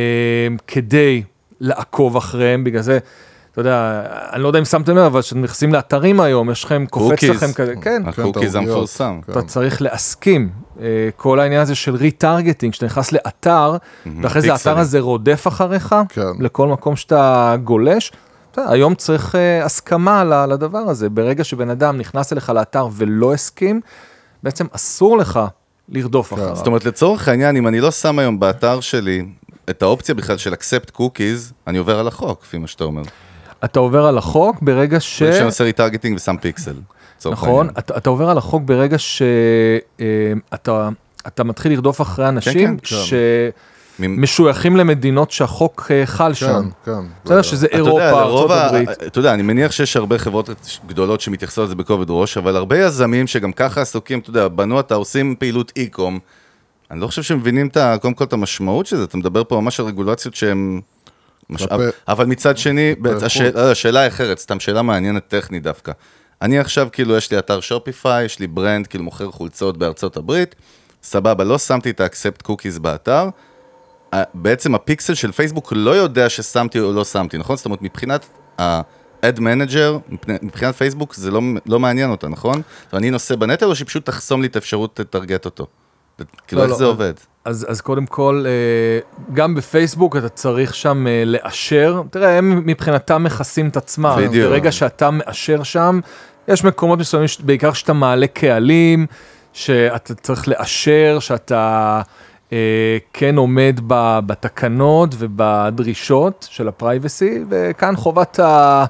כדי 0.67 1.23
לעקוב 1.61 2.17
אחריהם, 2.17 2.65
בגלל 2.65 2.83
זה, 2.83 2.99
אתה 3.53 3.61
יודע, 3.61 4.03
אני 4.33 4.43
לא 4.43 4.49
יודע 4.49 4.59
אם 4.59 4.65
שמתם 4.65 4.97
לב, 4.97 5.03
אבל 5.03 5.23
כשאתם 5.23 5.43
נכנסים 5.43 5.73
לאתרים 5.73 6.21
היום, 6.21 6.51
יש 6.51 6.65
לכם, 6.65 6.87
קופץ. 6.91 7.23
לכם 7.23 7.53
כזה, 7.53 7.75
כן, 7.81 8.03
הקוקיז. 8.07 8.55
המפורסם. 8.55 9.21
כן. 9.27 9.33
אתה 9.33 9.43
צריך 9.43 9.83
להסכים. 9.83 10.51
אה, 10.81 11.09
כל 11.17 11.41
העניין 11.41 11.61
הזה 11.61 11.75
של 11.75 11.95
retargeting, 11.95 12.75
שאתה 12.75 12.87
נכנס 12.87 13.13
לאתר, 13.13 13.77
ואחרי 14.23 14.43
זה. 14.43 14.53
האתר 14.53 14.79
הזה 14.79 15.01
רודף 15.01 15.45
אחריך, 15.49 15.95
כן. 16.09 16.23
לכל 16.41 16.69
מקום 16.69 16.97
שאתה 16.97 17.57
גולש. 17.65 18.13
היום 18.59 18.95
צריך 18.95 19.35
אה, 19.35 19.65
הסכמה 19.65 20.47
לדבר 20.47 20.79
הזה. 20.79 21.09
ברגע 21.11 21.45
שבן 21.45 21.71
אדם 21.71 21.99
נכנס 21.99 22.33
אליך 22.33 22.51
לאתר 22.51 22.89
ולא 22.93 23.35
הסכים, 23.35 23.81
בעצם 24.43 24.67
אסור 24.73 25.19
לך 25.19 25.41
לרדוף 25.89 26.33
אחריו. 26.33 26.57
זאת 26.57 26.67
אומרת, 26.67 26.85
לצורך 26.85 27.29
העניין, 27.29 27.57
אם 27.57 27.67
אני 27.69 27.81
לא 27.81 27.91
שם 27.91 28.19
היום 28.19 28.41
באתר 28.41 28.81
שלי 28.81 29.25
את 29.71 29.83
האופציה 29.83 30.15
בכלל 30.15 30.37
של 30.37 30.53
accept 30.53 30.91
cookies, 30.97 31.53
אני 31.67 31.79
עובר 31.79 31.99
על 31.99 32.09
החוק, 32.09 32.43
לפי 32.43 32.59
מה 32.59 32.67
שאתה 32.67 32.85
אומר. 32.85 33.03
אתה 33.65 33.81
עובר 33.81 34.07
על 34.07 34.19
החוק 34.19 34.57
ברגע 34.63 35.01
ש... 35.01 35.23
ברגע 35.23 35.35
שאני 35.35 35.47
עושה 35.47 35.65
retargeting 35.65 36.17
ושם 36.17 36.37
פיקסל. 36.41 36.75
נכון. 37.27 37.69
אתה, 37.79 37.97
אתה 37.97 38.11
עובר 38.11 38.31
על 38.31 38.39
החוק 38.39 38.63
ברגע 38.65 38.99
שאתה 38.99 40.89
אתה 41.27 41.45
מתחיל 41.45 41.73
לרדוף 41.73 42.01
אחרי 42.01 42.29
אנשים 42.29 42.77
כן, 42.77 42.77
כן. 42.83 42.97
מ- 42.97 43.76
שמשויכים 43.99 44.77
למדינות 44.77 45.31
שהחוק 45.31 45.91
אה, 45.91 46.07
חל 46.07 46.35
שם. 46.35 46.47
כן, 46.85 46.93
כן. 46.93 47.07
בסדר 47.25 47.43
שזה 47.43 47.67
אירופה, 47.73 48.23
הברית. 48.67 48.89
אתה 49.07 49.19
יודע, 49.19 49.35
אני 49.35 49.43
מניח 49.43 49.73
שיש 49.73 49.97
הרבה 49.97 50.19
חברות 50.19 50.49
גדולות 50.87 51.21
שמתייחסות 51.21 51.65
לזה 51.67 51.75
בכובד 51.75 52.07
ראש, 52.09 52.37
אבל 52.37 52.57
הרבה 52.57 52.79
יזמים 52.79 53.27
שגם 53.27 53.53
ככה 53.53 53.81
עסוקים, 53.81 54.19
אתה 54.19 54.31
יודע, 54.31 54.49
בנו 54.49 54.81
אתה 54.81 54.95
עושים 54.95 55.35
פעילות 55.39 55.73
אי-קום, 55.77 56.19
אני 56.91 57.01
לא 57.01 57.07
חושב 57.07 57.23
שהם 57.23 57.39
מבינים 57.39 57.67
את 57.67 57.77
ה- 57.77 57.97
קודם 58.01 58.15
כל 58.15 58.25
את 58.25 58.33
המשמעות 58.33 58.87
של 58.87 58.97
זה, 58.97 59.05
אתה 59.05 59.17
מדבר 59.17 59.43
פה 59.45 59.61
ממש 59.61 59.81
על 59.81 59.87
רגולציות 59.87 60.35
שהן... 60.35 60.81
אבל 62.09 62.27
מצד 62.27 62.59
שני, 62.59 62.95
כלפי 63.03 63.25
השאל, 63.25 63.47
חוץ. 63.47 63.55
לא, 63.57 63.71
השאלה 63.71 64.01
היא 64.01 64.09
אחרת, 64.09 64.39
סתם 64.39 64.61
שאלה 64.61 64.83
מעניינת 64.83 65.29
טכנית 65.29 65.63
דווקא. 65.63 65.93
אני 66.43 66.59
עכשיו, 66.59 66.89
כאילו, 66.93 67.17
יש 67.17 67.31
לי 67.31 67.39
אתר 67.39 67.61
Shopify, 67.61 68.25
יש 68.25 68.39
לי 68.39 68.47
brand, 68.47 68.87
כאילו, 68.87 69.05
מוכר 69.05 69.31
חולצות 69.31 69.77
בארצות 69.77 70.17
הברית, 70.17 70.55
סבבה, 71.03 71.45
לא 71.45 71.59
שמתי 71.59 71.91
את 71.91 72.01
ה-accept 72.01 72.49
cookies 72.51 72.79
באתר, 72.81 73.29
בעצם 74.35 74.75
הפיקסל 74.75 75.15
של 75.15 75.33
פייסבוק 75.33 75.73
לא 75.77 75.91
יודע 75.91 76.29
ששמתי 76.29 76.81
או 76.81 76.93
לא 76.93 77.05
שמתי, 77.05 77.39
נכון? 77.39 77.57
זאת 77.57 77.65
אומרת, 77.67 77.83
מבחינת 77.83 78.27
ה-ad 78.59 79.39
manager, 79.39 80.13
מבחינת- 80.43 80.75
פייסבוק 80.75 81.15
זה 81.15 81.31
לא, 81.31 81.41
לא 81.67 81.79
מעניין 81.81 82.11
אותה, 82.11 82.29
נכון? 82.29 82.63
אני 82.93 83.11
נושא 83.11 83.37
בנטל, 83.37 83.67
או 83.67 83.75
שהיא 83.77 83.87
פשוט 83.87 84.07
תחסום 84.07 84.43
לי 84.43 84.49
את 84.49 84.57
האפשרות 84.57 85.01
לטרגט 85.01 85.45
אותו? 85.45 85.67
כאילו, 86.47 86.61
לא, 86.61 86.67
איך 86.67 86.73
לא, 86.73 86.79
זה 86.79 86.85
אז- 86.85 86.91
עובד? 86.91 87.13
אז, 87.45 87.67
אז 87.69 87.81
קודם 87.81 88.07
כל, 88.07 88.45
אה, 88.47 88.99
גם 89.35 89.55
בפייסבוק 89.55 90.17
אתה 90.17 90.29
צריך 90.29 90.75
שם 90.75 91.07
אה, 91.07 91.23
לאשר, 91.27 92.03
תראה, 92.11 92.39
הם 92.39 92.63
מבחינתם 92.67 93.25
מכסים 93.25 93.69
את 93.69 93.77
עצמם. 93.77 94.17
בדיוק. 94.19 94.51
ברגע 94.51 94.73
שאתה 94.73 95.11
מאשר 95.11 95.63
שם, 95.63 96.01
יש 96.49 96.65
מקומות 96.65 96.99
מסוימים, 96.99 97.29
בעיקר 97.41 97.73
שאתה 97.73 97.93
מעלה 97.93 98.27
קהלים, 98.27 99.07
שאתה 99.53 100.15
צריך 100.15 100.49
לאשר, 100.49 101.19
שאתה 101.21 102.03
כן 103.13 103.37
עומד 103.37 103.81
ב, 103.87 104.19
בתקנות 104.27 105.15
ובדרישות 105.19 106.49
של 106.51 106.69
הפרייבסי, 106.69 107.39
וכאן 107.49 107.97
חובת 107.97 108.41
ה... 108.41 108.85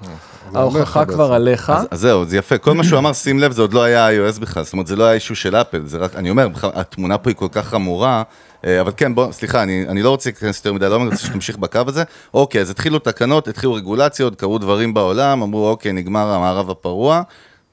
עליך 0.55 0.97
ההוכחה. 0.97 1.05
כבר 1.05 1.33
עליך. 1.33 1.71
אז, 1.71 1.87
אז 1.91 2.01
זהו, 2.01 2.25
זה 2.25 2.37
יפה. 2.37 2.59
כל 2.59 2.75
מה 2.75 2.85
שהוא 2.85 2.99
אמר, 2.99 3.13
שים 3.13 3.39
לב, 3.39 3.53
זה 3.53 3.63
עוד 3.63 3.73
לא 3.73 3.83
היה 3.83 4.09
iOS 4.11 4.41
בכלל. 4.41 4.63
זאת 4.63 4.73
אומרת, 4.73 4.87
זה 4.87 4.97
לא 4.97 5.05
היה 5.05 5.13
אישו 5.13 5.35
של 5.35 5.57
אפל, 5.57 5.87
זה 5.87 5.99
רק, 5.99 6.17
אני 6.17 6.31
אומר, 6.31 6.49
התמונה 6.63 7.19
פה 7.19 7.31
היא 7.31 7.37
כל 7.37 7.49
כך 7.53 7.67
חמורה. 7.67 8.23
אה, 8.65 8.81
אבל 8.81 8.93
כן, 8.97 9.15
בוא, 9.15 9.33
סליחה, 9.33 9.63
אני, 9.63 9.85
אני 9.89 10.03
לא 10.03 10.11
רוצה 10.11 10.31
להיכנס 10.31 10.57
יותר 10.57 10.73
מדי, 10.73 10.89
לא 10.89 10.97
אני 10.97 11.05
רוצה 11.05 11.17
שתמשיך 11.17 11.59
בקו 11.59 11.81
הזה. 11.87 12.03
אוקיי, 12.35 12.61
אז 12.61 12.71
התחילו 12.71 12.99
תקנות, 12.99 13.49
התחילו 13.49 13.75
רגולציות, 13.75 14.35
קרו 14.35 14.59
דברים 14.59 14.95
בעולם, 14.95 15.43
אמרו, 15.43 15.69
אוקיי, 15.69 15.93
נגמר 15.93 16.27
המערב 16.29 16.71
הפרוע, 16.71 17.23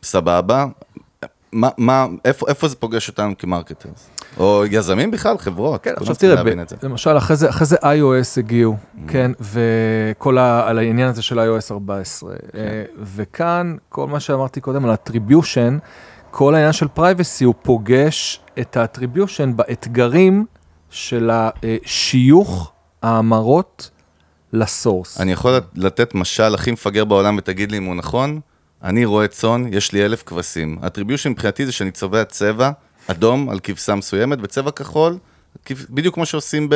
סבבה. 0.04 0.66
מה, 1.52 1.70
מה, 1.78 2.08
איפה, 2.26 2.46
איפה 2.50 2.68
זה 2.68 2.76
פוגש 2.76 3.10
אותנו 3.10 3.34
כמרקטרס? 3.40 4.10
או 4.38 4.64
יזמים 4.72 5.12
בכלל, 5.12 5.38
חברות. 5.38 5.84
כן, 5.84 5.94
עכשיו 5.98 6.16
תראה. 6.16 6.44
למשל 6.84 7.18
אחרי 7.18 7.36
זה, 7.36 7.50
אחרי 7.50 7.66
זה 7.66 7.76
iOS 7.76 8.38
הגיעו, 8.40 8.78
כן, 9.08 9.32
וכל 9.40 10.38
ה, 10.38 10.68
על 10.70 10.78
העניין 10.78 11.10
הזה 11.10 11.22
של 11.22 11.40
iOS 11.40 11.72
14, 11.72 12.34
כן. 12.52 12.58
אה, 12.58 12.84
וכאן 13.00 13.76
כל 13.90 14.08
מה 14.08 14.20
שאמרתי 14.20 14.62
קודם 14.62 14.86
על 14.86 14.94
attribution, 14.94 15.80
כל 16.32 16.56
העניין 16.56 16.74
של 16.74 16.88
privacy 16.98 17.46
הוא 17.46 17.54
פוגש 17.62 18.40
את 18.60 18.78
ה-attribution 18.78 19.56
באתגרים 19.56 20.46
של 20.90 21.30
השיוך 21.34 22.72
ההמרות 23.04 23.90
לסורס. 24.54 25.22
אני 25.22 25.32
יכול 25.32 25.60
לתת 25.76 26.16
משל 26.16 26.54
הכי 26.56 26.72
מפגר 26.72 27.06
בעולם 27.06 27.38
ותגיד 27.38 27.72
לי 27.72 27.78
אם 27.78 27.84
הוא 27.84 27.96
נכון? 27.96 28.40
אני 28.84 29.06
רואה 29.06 29.28
צאן, 29.28 29.66
יש 29.74 29.92
לי 29.92 30.06
אלף 30.06 30.24
כבשים. 30.24 30.78
האטריביושן 30.82 31.30
מבחינתי 31.30 31.66
זה 31.66 31.72
שאני 31.72 31.92
צובע 31.92 32.24
צבע 32.24 32.72
אדום 33.08 33.50
על 33.50 33.60
כבשה 33.60 33.96
מסוימת 33.96 34.38
וצבע 34.42 34.72
כחול, 34.72 35.18
בדיוק 35.90 36.16
כמו 36.16 36.26
שעושים 36.26 36.70
ב... 36.70 36.74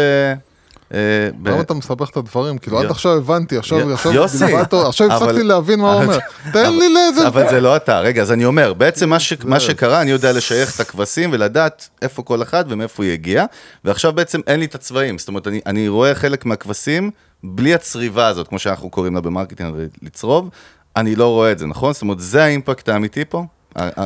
אה, 0.94 0.98
ב- 1.42 1.48
למה 1.48 1.62
אתה 1.62 1.74
מסבך 1.74 2.10
את 2.10 2.18
הדברים? 2.18 2.58
כאילו, 2.58 2.78
עד 2.80 2.84
יו- 2.86 2.92
עכשיו 2.92 3.12
הבנתי, 3.12 3.58
עכשיו 3.58 5.12
הפסקתי 5.12 5.44
להבין 5.44 5.80
מה 5.80 5.94
הוא 5.94 6.04
אומר. 6.04 6.18
תן 6.54 6.72
לי 6.74 6.94
לאיזה... 6.94 7.28
אבל 7.28 7.50
זה 7.50 7.62
לא 7.62 7.76
אתה, 7.76 8.00
רגע, 8.00 8.22
אז 8.22 8.32
אני 8.32 8.46
אומר, 8.46 8.74
בעצם 8.74 9.10
מה, 9.46 9.60
שקרה, 9.60 10.02
אני 10.02 10.12
יודע 10.12 10.32
לשייך 10.34 10.76
את 10.76 10.80
הכבשים 10.80 11.30
ולדעת 11.34 11.90
איפה 12.02 12.24
כל 12.24 12.42
אחד 12.42 12.66
ומאיפה 12.68 13.04
הוא 13.04 13.12
יגיע, 13.12 13.46
ועכשיו 13.86 14.13
בעצם 14.13 14.42
אין 14.48 14.60
לי 14.60 14.66
את 14.66 14.76
הצבעים, 14.76 15.18
זאת 15.18 15.28
אומרת, 15.28 15.48
אני, 15.66 15.88
רואה 15.88 16.16
חלק 16.16 16.46
מהכבשים 16.46 17.12
בלי 17.44 17.74
הצריבה 17.74 18.28
הזאת, 18.28 18.48
כמו 18.48 18.60
שאנחנו 18.60 18.90
קוראים 18.90 19.16
לה 19.16 19.22
במרקטינג, 19.22 19.76
לצרוב, 20.02 20.50
אני 20.96 21.16
לא 21.16 21.28
רואה 21.28 21.52
את 21.52 21.60
זה, 21.60 21.66
נכון? 21.66 21.94
זאת 21.94 22.02
אומרת, 22.02 22.20
זה 22.20 22.44
ה-impact 22.43 22.89
האמיתי 22.90 23.26
פה, 23.30 23.44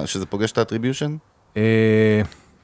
שזה 0.06 0.26
פוגש 0.26 0.52
את 0.52 0.58
ה-attribution? 0.58 1.16
אה, 1.58 2.22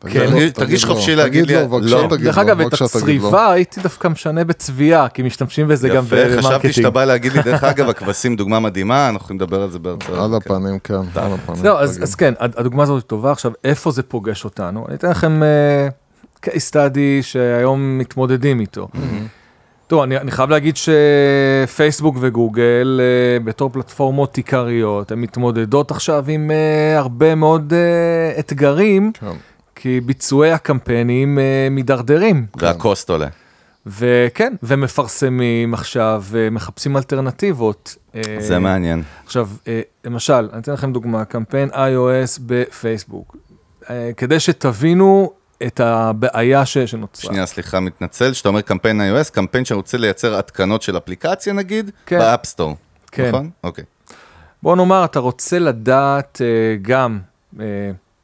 כן. 0.09 0.49
תרגיש- 0.53 0.83
לו, 0.85 0.95
חופשי 0.95 1.15
להגיד 1.15 1.47
לי- 1.47 1.53
לא. 1.81 2.07
דרך 2.23 2.37
אגב, 2.37 2.61
את. 2.61 2.73
הצריבה 2.81 3.51
הייתי 3.51 3.81
דווקא 3.81 4.07
משנה 4.07 4.43
בצביעה, 4.43 5.09
כי 5.09 5.21
משתמשים 5.21 5.67
בזה 5.67 5.89
גם 5.89 6.03
יפה, 6.05 6.15
במרקטינג. 6.15 6.39
חשבתי 6.45 6.73
שאתה 6.73 6.89
בא 6.89 7.05
להגיד 7.05 7.31
לי, 7.33 7.41
דרך 7.43 7.63
אגב, 7.63 7.89
הכבשים 7.89 8.35
דוגמה 8.35 8.59
מדהימה, 8.59 9.09
אנחנו 9.09 9.23
יכולים 9.23 9.41
לדבר 9.41 9.61
על 9.61 9.69
זה 9.71 9.79
בהרצאה. 9.79 10.23
על 10.25 10.31
כן. 10.31 10.35
הפנים, 10.53 10.79
כן, 10.79 10.93
על 10.93 11.31
הפנים. 11.33 11.55
זהו, 11.61 11.77
אז, 11.77 12.15
כן, 12.15 12.33
הד- 12.39 12.53
הדוגמה 12.57 12.83
הזאת 12.83 13.03
טובה. 13.07 13.31
עכשיו, 13.31 13.51
איפה 13.63 13.91
זה 13.91 14.03
פוגש 14.03 14.45
אותנו? 14.45 14.85
אני 14.87 14.95
אתן 14.95 15.09
לכם 15.09 15.41
uh, 15.43 16.45
case 16.45 16.71
study 16.71 16.97
שהיום 17.21 17.97
מתמודדים 17.97 18.59
איתו. 18.59 18.87
טוב, 19.87 20.01
אני, 20.01 20.17
אני 20.17 20.31
חייב 20.31 20.49
להגיד 20.49 20.75
שפייסבוק 20.77 22.15
וגוגל, 22.19 22.99
uh, 22.99 23.43
בתור 23.43 23.69
פלטפורמות 23.69 24.37
עיקריות, 24.37 25.11
הן 25.11 25.19
מתמודדות 25.19 25.91
עכשיו 25.91 26.25
עם 26.27 26.51
uh, 26.51 26.99
הרבה 26.99 27.35
מאוד 27.35 27.73
uh, 27.73 28.39
אתגרים, 28.39 29.11
כן. 29.19 29.27
כי 29.75 30.01
ביצועי 30.01 30.51
הקמפיינים 30.51 31.37
uh, 31.37 31.41
מידרדרים. 31.73 32.45
והקוסט 32.55 33.09
עולה. 33.09 33.27
וכן, 33.85 34.53
ומפרסמים 34.63 35.73
עכשיו, 35.73 36.23
uh, 36.31 36.53
מחפשים 36.53 36.97
אלטרנטיבות. 36.97 37.95
אה, 38.15 38.21
זה 38.39 38.59
מעניין. 38.59 39.03
עכשיו, 39.25 39.49
אה, 39.67 39.81
למשל, 40.05 40.49
אני 40.53 40.61
אתן 40.61 40.73
לכם 40.73 40.93
דוגמה, 40.93 41.25
קמפיין 41.25 41.69
iOS 41.69 42.39
בפייסבוק. 42.45 43.35
אה, 43.89 44.11
כדי 44.17 44.39
שתבינו 44.39 45.31
את 45.65 45.79
הבעיה 45.79 46.65
ש- 46.65 46.77
שנוצרה. 46.77 47.31
שנייה, 47.31 47.45
סליחה, 47.45 47.79
מתנצל, 47.79 48.33
שאתה 48.33 48.49
אומר 48.49 48.61
קמפיין 48.61 49.01
iOS, 49.01 49.31
קמפיין 49.31 49.65
שרוצה 49.65 49.97
לייצר 49.97 50.35
התקנות 50.39 50.81
של 50.81 50.97
אפליקציה 50.97 51.53
נגיד, 51.53 51.91
כן. 52.05 52.19
ב-App 52.19 52.45
Store. 52.45 52.75
כן. 53.11 53.27
נכון? 53.27 53.49
אוקיי. 53.63 53.83
בוא 54.63 54.75
נאמר, 54.75 55.05
אתה 55.05 55.19
רוצה 55.19 55.59
לדעת 55.59 56.41
אה, 56.41 56.47
גם 56.81 57.19
אה, 57.59 57.65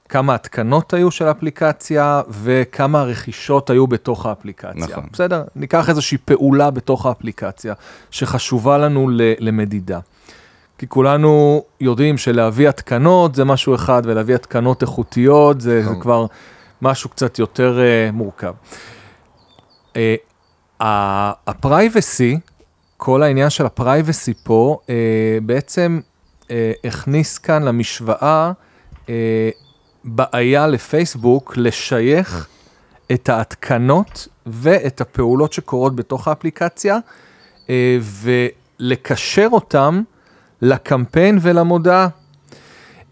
כמה 0.09 0.35
התקנות 0.35 0.93
היו 0.93 1.11
של 1.11 1.27
האפליקציה 1.27 2.21
וכמה 2.29 3.03
רכישות 3.03 3.69
היו 3.69 3.87
בתוך 3.87 4.25
האפליקציה. 4.25 4.71
נכון. 4.75 5.03
בסדר? 5.13 5.43
ניקח 5.55 5.89
איזושהי 5.89 6.17
פעולה 6.17 6.71
בתוך 6.71 7.05
האפליקציה 7.05 7.73
שחשובה 8.11 8.77
לנו 8.77 9.09
ל- 9.09 9.33
למדידה. 9.39 9.99
כי 10.77 10.87
כולנו 10.87 11.63
יודעים 11.81 12.17
שלהביא 12.17 12.69
התקנות 12.69 13.35
זה 13.35 13.43
משהו 13.45 13.75
אחד, 13.75 14.01
ולהביא 14.05 14.35
התקנות 14.35 14.81
איכותיות 14.81 15.61
זה, 15.61 15.81
זה 15.83 15.89
נכון. 15.89 16.01
כבר 16.01 16.25
משהו 16.83 17.09
קצת 17.09 17.39
יותר 17.39 17.79
אה, 17.81 18.11
מורכב. 18.11 18.53
אה, 19.95 20.15
ה-privacy, 21.47 22.39
כל 22.97 23.23
העניין 23.23 23.49
של 23.49 23.65
ה-privacy 23.65 24.33
פה, 24.43 24.77
אה, 24.89 24.95
בעצם 25.41 25.99
אה, 26.51 26.71
הכניס 26.83 27.37
כאן 27.37 27.63
למשוואה 27.63 28.51
אה, 29.09 29.49
בעיה 30.03 30.67
לפייסבוק 30.67 31.53
לשייך 31.57 32.47
את 33.11 33.29
ההתקנות 33.29 34.27
ואת 34.45 35.01
הפעולות 35.01 35.53
שקורות 35.53 35.95
בתוך 35.95 36.27
האפליקציה, 36.27 36.97
אה, 37.69 37.97
ולקשר 38.79 39.47
אותם 39.51 40.01
לקמפיין 40.61 41.39
ולמודעה. 41.41 42.07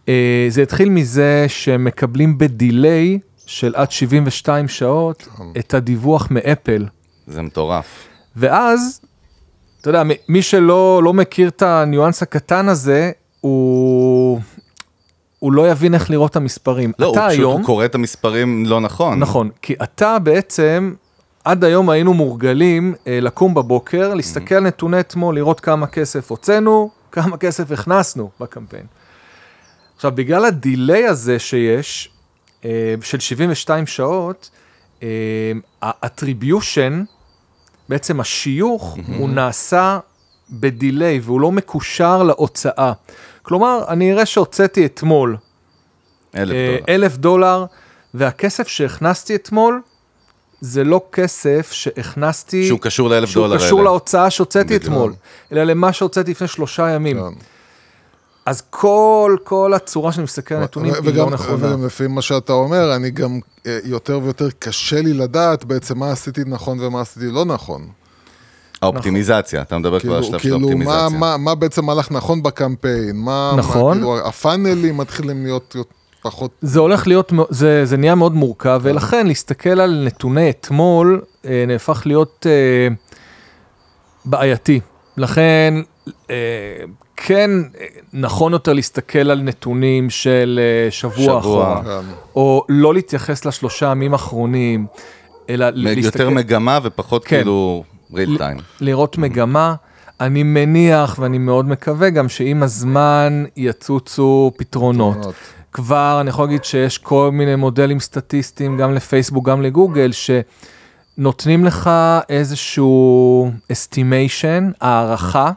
אה, 0.09 0.45
זה 0.49 0.61
התחיל 0.61 0.89
מזה 0.89 1.45
שמקבלים 1.47 2.37
בדיליי 2.37 3.19
של 3.51 3.73
עד 3.75 3.91
72 3.91 4.67
שעות 4.67 5.27
את 5.59 5.73
הדיווח 5.73 6.27
מאפל. 6.31 6.85
זה 7.27 7.41
מטורף. 7.41 7.85
ואז, 8.35 9.01
אתה 9.81 9.89
יודע, 9.89 10.03
מי 10.29 10.41
שלא 10.41 11.01
לא 11.03 11.13
מכיר 11.13 11.47
את 11.47 11.61
הניואנס 11.61 12.21
הקטן 12.21 12.69
הזה, 12.69 13.11
הוא, 13.41 14.39
הוא 15.39 15.53
לא 15.53 15.71
יבין 15.71 15.93
איך 15.93 16.09
לראות 16.09 16.31
את 16.31 16.35
המספרים. 16.35 16.91
לא, 16.99 17.05
הוא 17.05 17.13
אתה 17.13 17.27
פשוט 17.27 17.39
היום, 17.39 17.53
הוא 17.53 17.65
קורא 17.65 17.85
את 17.85 17.95
המספרים 17.95 18.65
לא 18.65 18.79
נכון. 18.79 19.19
נכון, 19.19 19.49
כי 19.61 19.73
אתה 19.83 20.19
בעצם, 20.19 20.93
עד 21.43 21.63
היום 21.63 21.89
היינו 21.89 22.13
מורגלים 22.13 22.95
אה, 23.07 23.19
לקום 23.21 23.53
בבוקר, 23.53 24.13
להסתכל 24.13 24.55
על 24.55 24.63
נתוני 24.63 24.99
אתמול, 24.99 25.35
לראות 25.35 25.59
כמה 25.59 25.87
כסף 25.87 26.31
הוצאנו, 26.31 26.89
כמה 27.11 27.37
כסף 27.37 27.71
הכנסנו 27.71 28.29
בקמפיין. 28.39 28.85
עכשיו, 29.95 30.11
בגלל 30.15 30.45
הדיליי 30.45 31.07
הזה 31.07 31.39
שיש, 31.39 32.09
של 33.01 33.19
72 33.19 33.87
שעות, 33.87 34.49
אה, 35.03 35.07
ה-attribution, 35.81 36.93
בעצם 37.89 38.19
השיוך, 38.19 38.97
הוא 39.17 39.29
נעשה 39.29 39.99
בדיליי 40.51 41.19
והוא 41.23 41.41
לא 41.41 41.51
מקושר 41.51 42.23
להוצאה. 42.23 42.91
כלומר, 43.41 43.83
אני 43.87 44.13
אראה 44.13 44.25
שהוצאתי 44.25 44.85
אתמול 44.85 45.37
אלף 46.35 46.55
אה, 46.55 46.77
דולר. 46.77 46.95
אלף 46.95 47.17
דולר, 47.17 47.65
והכסף 48.13 48.67
שהכנסתי 48.67 49.35
אתמול, 49.35 49.81
זה 50.61 50.83
לא 50.83 51.01
כסף 51.11 51.71
שהכנסתי... 51.71 52.67
שהוא 52.67 52.79
קשור 52.79 53.09
לאלף 53.09 53.33
דולר 53.33 53.57
שהוא 53.57 53.67
קשור 53.67 53.79
האלה. 53.79 53.89
להוצאה 53.89 54.29
שהוצאתי. 54.29 54.75
אתמול, 54.75 55.13
אלא 55.51 55.63
למה 55.63 55.93
שהוצאתי 55.93 56.31
לפני 56.31 56.47
שלושה 56.47 56.89
ימים. 56.89 57.17
כן. 57.17 57.45
אז 58.45 58.63
כל, 58.69 59.37
כל 59.43 59.73
הצורה 59.73 60.11
שאני 60.11 60.23
מסתכל 60.23 60.55
על 60.55 60.61
הנתונים 60.61 60.93
היא 60.93 61.13
לא 61.15 61.29
נכונה. 61.29 61.67
וגם 61.67 61.85
לפי 61.85 62.07
מה 62.07 62.21
שאתה 62.21 62.53
אומר, 62.53 62.95
אני 62.95 63.11
גם 63.11 63.39
אה, 63.67 63.79
יותר 63.83 64.19
ויותר 64.23 64.49
קשה 64.59 65.01
לי 65.01 65.13
לדעת 65.13 65.65
בעצם 65.65 65.99
מה 65.99 66.11
עשיתי 66.11 66.41
נכון 66.45 66.79
ומה 66.79 67.01
עשיתי 67.01 67.25
לא 67.31 67.45
נכון. 67.45 67.87
האופטימיזציה, 68.81 69.61
אתה 69.61 69.77
מדבר 69.77 69.99
כבר 69.99 70.15
על 70.15 70.21
כאילו, 70.21 70.37
השלב 70.37 70.39
של 70.39 70.49
כאילו 70.49 70.59
מה, 70.59 70.65
האופטימיזציה. 70.65 71.19
מה, 71.19 71.37
מה 71.37 71.55
בעצם 71.55 71.89
הלך 71.89 72.11
נכון 72.11 72.43
בקמפיין, 72.43 73.15
מה, 73.15 73.53
נכון. 73.57 73.97
מה, 73.97 74.03
כאילו, 74.05 74.27
הפאנלים 74.27 74.97
מתחילים 74.97 75.43
להיות 75.43 75.75
פחות, 76.21 76.51
זה 76.61 76.79
הולך 76.79 77.07
להיות, 77.07 77.33
זה, 77.49 77.85
זה 77.85 77.97
נהיה 77.97 78.15
מאוד 78.15 78.33
מורכב, 78.33 78.79
ולכן 78.83 79.27
להסתכל 79.27 79.79
על 79.81 80.03
נתוני 80.05 80.49
אתמול 80.49 81.21
אה, 81.45 81.63
נהפך 81.67 82.01
להיות 82.05 82.45
אה, 82.49 82.95
בעייתי. 84.25 84.79
לכן, 85.17 85.73
כן 87.17 87.49
אה, 87.79 87.85
נכון 88.13 88.53
יותר 88.53 88.73
להסתכל 88.73 89.31
על 89.31 89.41
נתונים 89.41 90.09
של 90.09 90.59
אה, 90.63 90.91
שבוע, 90.91 91.15
שבוע. 91.17 91.39
אחורה, 91.39 91.81
כן. 91.83 92.13
או 92.35 92.65
לא 92.69 92.93
להתייחס 92.93 93.45
לשלושה 93.45 93.85
ימים 93.85 94.13
האחרונים, 94.13 94.85
אלא 95.49 95.69
להסתכל... 95.69 96.05
יותר 96.05 96.29
מגמה 96.29 96.79
ופחות 96.83 97.25
כן. 97.25 97.37
כאילו 97.37 97.83
ריל 98.13 98.37
טיים. 98.37 98.57
לראות 98.81 99.17
מגמה. 99.17 99.75
אני 100.19 100.43
מניח 100.43 101.15
ואני 101.19 101.37
מאוד 101.37 101.65
מקווה 101.65 102.09
גם 102.09 102.29
שעם 102.29 102.63
הזמן 102.63 103.45
יצוצו 103.57 104.51
פתרונות. 104.57 105.17
פתרונות. 105.17 105.35
כבר 105.73 106.17
אני 106.21 106.29
יכול 106.29 106.45
להגיד 106.45 106.63
שיש 106.63 106.97
כל 106.97 107.29
מיני 107.33 107.55
מודלים 107.55 107.99
סטטיסטיים, 107.99 108.77
גם 108.77 108.93
לפייסבוק, 108.93 109.45
גם 109.45 109.61
לגוגל, 109.61 110.11
שנותנים 110.11 111.65
לך 111.65 111.89
איזשהו 112.29 113.51
estimation, 113.71 114.73
הערכה, 114.81 115.45
אה, 115.45 115.51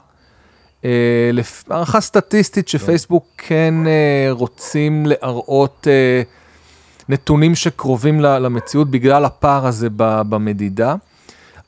הערכה 1.71 2.01
סטטיסטית 2.01 2.69
שפייסבוק 2.69 3.25
כן 3.39 3.75
אה, 3.87 4.27
רוצים 4.31 5.07
להראות 5.07 5.87
אה, 5.91 6.23
נתונים 7.09 7.55
שקרובים 7.55 8.21
למציאות 8.21 8.91
בגלל 8.91 9.25
הפער 9.25 9.67
הזה 9.67 9.89
במדידה. 9.97 10.95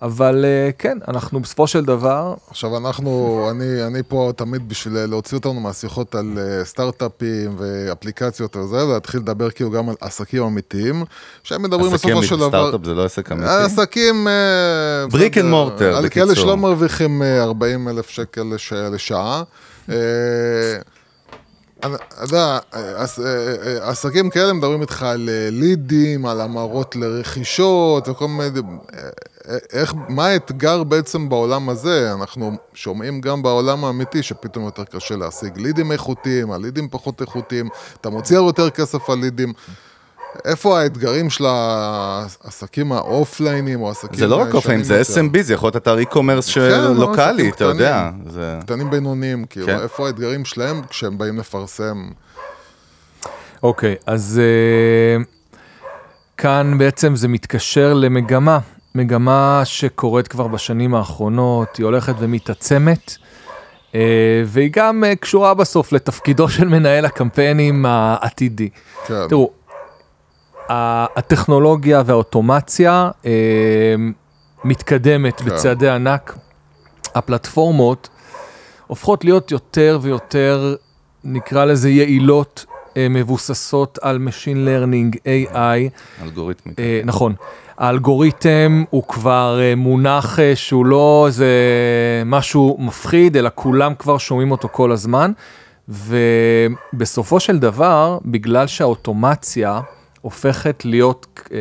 אבל 0.02 0.44
אה, 0.44 0.70
כן, 0.78 0.98
אנחנו 1.08 1.40
בסופו 1.40 1.66
של 1.66 1.84
דבר, 1.84 2.34
עכשיו 2.50 2.76
אנחנו, 2.76 3.46
אני, 3.50 3.84
אני 3.86 4.02
פה 4.08 4.32
תמיד 4.36 4.68
בשביל 4.68 5.04
להוציא 5.04 5.36
אותנו 5.36 5.54
מהשיחות 5.54 6.14
על 6.14 6.26
אה, 6.38 6.64
סטארט-אפים 6.64 7.56
ואפליקציות 7.58 8.56
וזה, 8.56 8.86
ולהתחיל 8.86 9.20
לדבר 9.20 9.50
כאילו 9.50 9.70
גם 9.70 9.88
על 9.88 9.94
עסקים 10.00 10.42
אמיתיים, 10.42 11.04
שהם 11.42 11.62
מדברים 11.62 11.94
עסקים 11.94 12.10
בסופו 12.10 12.26
של 12.26 12.36
דבר... 12.36 12.48
סטארט-אפ 12.48 12.86
זה 12.86 12.94
לא 12.94 13.04
עסק 13.04 13.32
אמיתי. 13.32 13.48
עסקים... 13.52 14.28
אה, 14.28 15.06
brick 15.10 15.38
and 15.38 15.46
mortar, 15.46 15.96
על 15.96 16.08
כאלה 16.08 16.26
בקיצור. 16.26 16.44
שלא 16.44 16.56
מרוויחים 16.56 17.22
אה, 17.22 17.42
40 17.42 17.88
אלף 17.88 18.08
שקל 18.08 18.42
לש- 18.54 18.72
לשעה. 18.72 19.42
אה, 19.90 19.94
אתה 21.78 21.88
יודע, 22.22 22.58
עס- 22.72 23.20
אה, 23.20 23.26
אה, 23.66 23.88
עסקים 23.90 24.30
כאלה 24.30 24.52
מדברים 24.52 24.80
איתך 24.80 25.02
על 25.02 25.28
אה, 25.32 25.48
לידים, 25.50 26.26
על 26.26 26.40
המרות 26.40 26.96
לרכישות 26.96 28.08
וכל 28.08 28.28
מיני... 28.28 28.60
איך, 29.72 29.94
מה 30.08 30.26
האתגר 30.26 30.82
בעצם 30.84 31.28
בעולם 31.28 31.68
הזה? 31.68 32.12
אנחנו 32.12 32.52
שומעים 32.74 33.20
גם 33.20 33.42
בעולם 33.42 33.84
האמיתי 33.84 34.22
שפתאום 34.22 34.64
יותר 34.64 34.84
קשה 34.84 35.16
להשיג 35.16 35.58
לידים 35.58 35.92
איכותיים, 35.92 36.52
הלידים 36.52 36.88
פחות 36.88 37.20
איכותיים, 37.20 37.68
אתה 38.00 38.10
מוציא 38.10 38.36
הרבה 38.36 38.48
יותר 38.48 38.70
כסף 38.70 39.10
על 39.10 39.18
לידים. 39.18 39.52
איפה 40.44 40.80
האתגרים 40.80 41.30
של 41.30 41.44
העסקים 41.46 42.92
האופליינים 42.92 43.80
או 43.80 43.90
עסקים 43.90 44.18
זה 44.18 44.26
לא 44.26 44.36
רק 44.36 44.54
אופליין, 44.54 44.82
זה? 44.82 45.02
SMB, 45.02 45.42
זה 45.42 45.54
יכול 45.54 45.66
להיות 45.66 45.76
אתר 45.76 45.98
e-commerce 45.98 46.54
כן, 46.54 46.60
לא, 46.80 46.94
לוקאלי, 46.94 47.32
עסקים 47.42 47.50
אתה 47.54 47.64
יודע. 47.64 48.10
זה- 48.30 48.58
קטנים 48.62 48.90
בינוניים, 48.90 49.44
כאילו, 49.44 49.66
כן. 49.66 49.78
איפה 49.82 50.06
האתגרים 50.06 50.44
שלהם 50.44 50.82
כשהם 50.88 51.18
באים 51.18 51.38
לפרסם? 51.38 52.08
אוקיי, 53.62 53.94
אז 54.06 54.40
אה, 54.42 55.24
כאן 56.36 56.78
בעצם 56.78 57.16
זה 57.16 57.28
מתקשר 57.28 57.94
למגמה, 57.94 58.58
מגמה 58.96 59.60
שקורית 59.64 60.28
כבר 60.28 60.46
בשנים 60.46 60.94
האחרונות, 60.94 61.76
היא 61.76 61.84
הולכת 61.84 62.14
ומתעצמת, 62.18 63.16
אה, 63.94 64.00
והיא 64.46 64.70
גם 64.72 65.04
אה, 65.04 65.16
קשורה 65.16 65.54
בסוף 65.54 65.92
לתפקידו 65.92 66.48
של 66.54 66.68
מנהל 66.68 67.04
הקמפיינים 67.04 67.86
העתידי. 67.86 68.68
כן. 69.06 69.28
תראו, 69.28 69.50
הטכנולוגיה 70.68 72.02
והאוטומציה 72.06 73.10
אה, 73.26 73.30
מתקדמת 74.64 75.40
כן. 75.40 75.44
בצעדי 75.44 75.88
ענק. 75.88 76.36
הפלטפורמות 77.14 78.08
הופכות 78.86 79.24
להיות 79.24 79.50
יותר 79.50 79.98
ויותר, 80.02 80.74
נקרא 81.24 81.64
לזה 81.64 81.90
יעילות, 81.90 82.66
מבוססות 82.98 83.98
על 84.02 84.28
Machine 84.28 84.68
Learning, 84.68 85.16
AI. 85.16 85.56
אלגוריתמיקה. 86.22 86.82
נכון. 87.04 87.34
האלגוריתם 87.78 88.84
הוא 88.90 89.02
כבר 89.08 89.58
אה, 89.60 89.74
מונח 89.74 90.38
אה, 90.40 90.56
שהוא 90.56 90.86
לא 90.86 91.24
איזה 91.26 91.46
משהו 92.26 92.76
מפחיד, 92.80 93.36
אלא 93.36 93.50
כולם 93.54 93.94
כבר 93.98 94.18
שומעים 94.18 94.50
אותו 94.50 94.68
כל 94.72 94.92
הזמן. 94.92 95.32
ובסופו 95.88 97.40
של 97.40 97.58
דבר, 97.58 98.18
בגלל 98.24 98.66
שהאוטומציה 98.66 99.80
הופכת 100.20 100.82
להיות 100.84 101.40
אה, 101.52 101.56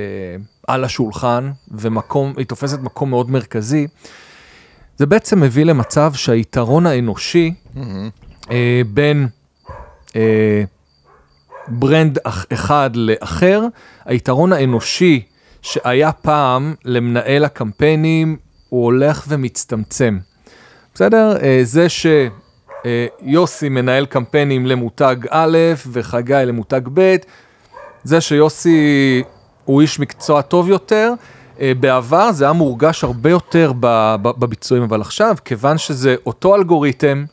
על 0.68 0.84
השולחן, 0.84 1.52
ומקום, 1.72 2.34
היא 2.38 2.46
תופסת 2.46 2.80
מקום 2.80 3.10
מאוד 3.10 3.32
מרכזי, 3.32 3.88
זה 4.98 5.06
בעצם 5.06 5.42
מביא 5.42 5.66
למצב 5.66 6.14
שהיתרון 6.14 6.86
האנושי 6.86 7.54
אה, 8.52 8.82
בין 8.94 9.28
אה, 10.16 10.64
ברנד 11.68 12.20
אח- 12.24 12.46
אחד 12.54 12.90
לאחר, 12.96 13.62
היתרון 14.06 14.54
האנושי 14.54 15.22
שהיה 15.66 16.12
פעם 16.12 16.74
למנהל 16.86 17.46
הקמפיינים, 17.46 18.38
הוא 18.70 18.86
הולך 18.86 19.26
ומצטמצם. 19.28 20.18
בסדר? 20.94 21.38
אה, 21.44 21.60
זה 21.64 21.88
שיוסי 21.90 23.70
מנהל 23.70 24.06
קמפיינים 24.06 24.66
למותג 24.66 25.16
א' 25.30 25.58
וחגי 25.92 26.34
למותג 26.46 26.82
ב', 26.94 27.16
זה 28.04 28.22
שיוסי 28.22 29.24
הוא 29.66 29.82
איש 29.82 30.00
מקצוע 30.00 30.42
טוב 30.42 30.70
יותר, 30.70 31.14
אה, 31.62 31.72
בעבר 31.80 32.32
זה 32.32 32.44
היה 32.46 32.54
מורגש 32.54 33.04
הרבה 33.04 33.30
יותר 33.30 33.72
בביצועים, 34.22 34.84
אבל 34.84 35.02
עכשיו, 35.02 35.36
כיוון 35.46 35.78
שזה 35.78 36.16
אותו 36.26 36.56
אלגוריתם, 36.56 37.26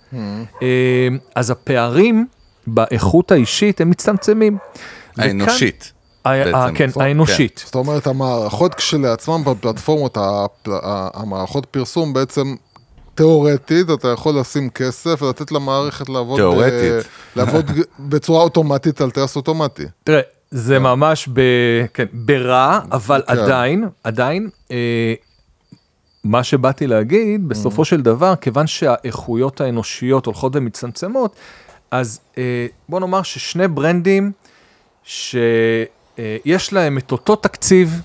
אה, 0.62 1.08
אז 1.34 1.50
הפערים 1.50 2.26
באיכות 2.66 3.32
האישית 3.32 3.80
הם 3.80 3.90
מצטמצמים. 3.90 4.58
וכאן- 5.14 5.24
האנושית. 5.40 5.92
ה- 5.98 6.01
כן, 6.24 6.52
כן. 6.74 6.88
האנושית. 7.00 7.62
זאת 7.64 7.74
אומרת, 7.74 8.06
המערכות 8.06 8.74
כשלעצמם 8.74 9.44
בפלטפורמות, 9.44 10.18
המערכות 11.14 11.66
פרסום 11.66 12.12
בעצם... 12.12 12.54
תיאורטית, 13.14 13.90
אתה 13.90 14.08
יכול 14.08 14.40
לשים 14.40 14.70
כסף 14.70 15.22
ולתת 15.22 15.52
למערכת 15.52 16.08
לעבוד, 16.08 16.38
תיאורטית. 16.38 16.72
אה, 16.72 16.98
לעבוד 17.36 17.70
בצורה 18.10 18.42
אוטומטית 18.42 19.00
על 19.00 19.10
טייס 19.10 19.36
אוטומטי. 19.36 19.84
תראה, 20.04 20.20
זה 20.50 20.78
ממש 20.78 21.28
ב... 21.32 21.40
כן, 21.94 22.04
ברע, 22.12 22.80
אבל 22.92 23.22
כן. 23.26 23.32
עדיין, 23.32 23.88
עדיין, 24.04 24.48
אה, 24.70 25.14
מה 26.24 26.44
שבאתי 26.44 26.86
להגיד, 26.86 27.48
בסופו 27.48 27.84
של 27.84 28.02
דבר, 28.02 28.36
כיוון 28.36 28.66
שהאיכויות 28.66 29.60
האנושיות 29.60 30.26
הולכות 30.26 30.56
ומצטמצמות, 30.56 31.36
אז 31.90 32.20
אה, 32.38 32.66
בוא 32.88 33.00
נאמר 33.00 33.22
ששני 33.22 33.68
ברנדים 33.68 34.32
שיש 36.16 36.72
להם 36.72 36.98
את 36.98 37.12
אותו 37.12 37.36
תקציב, 37.36 38.00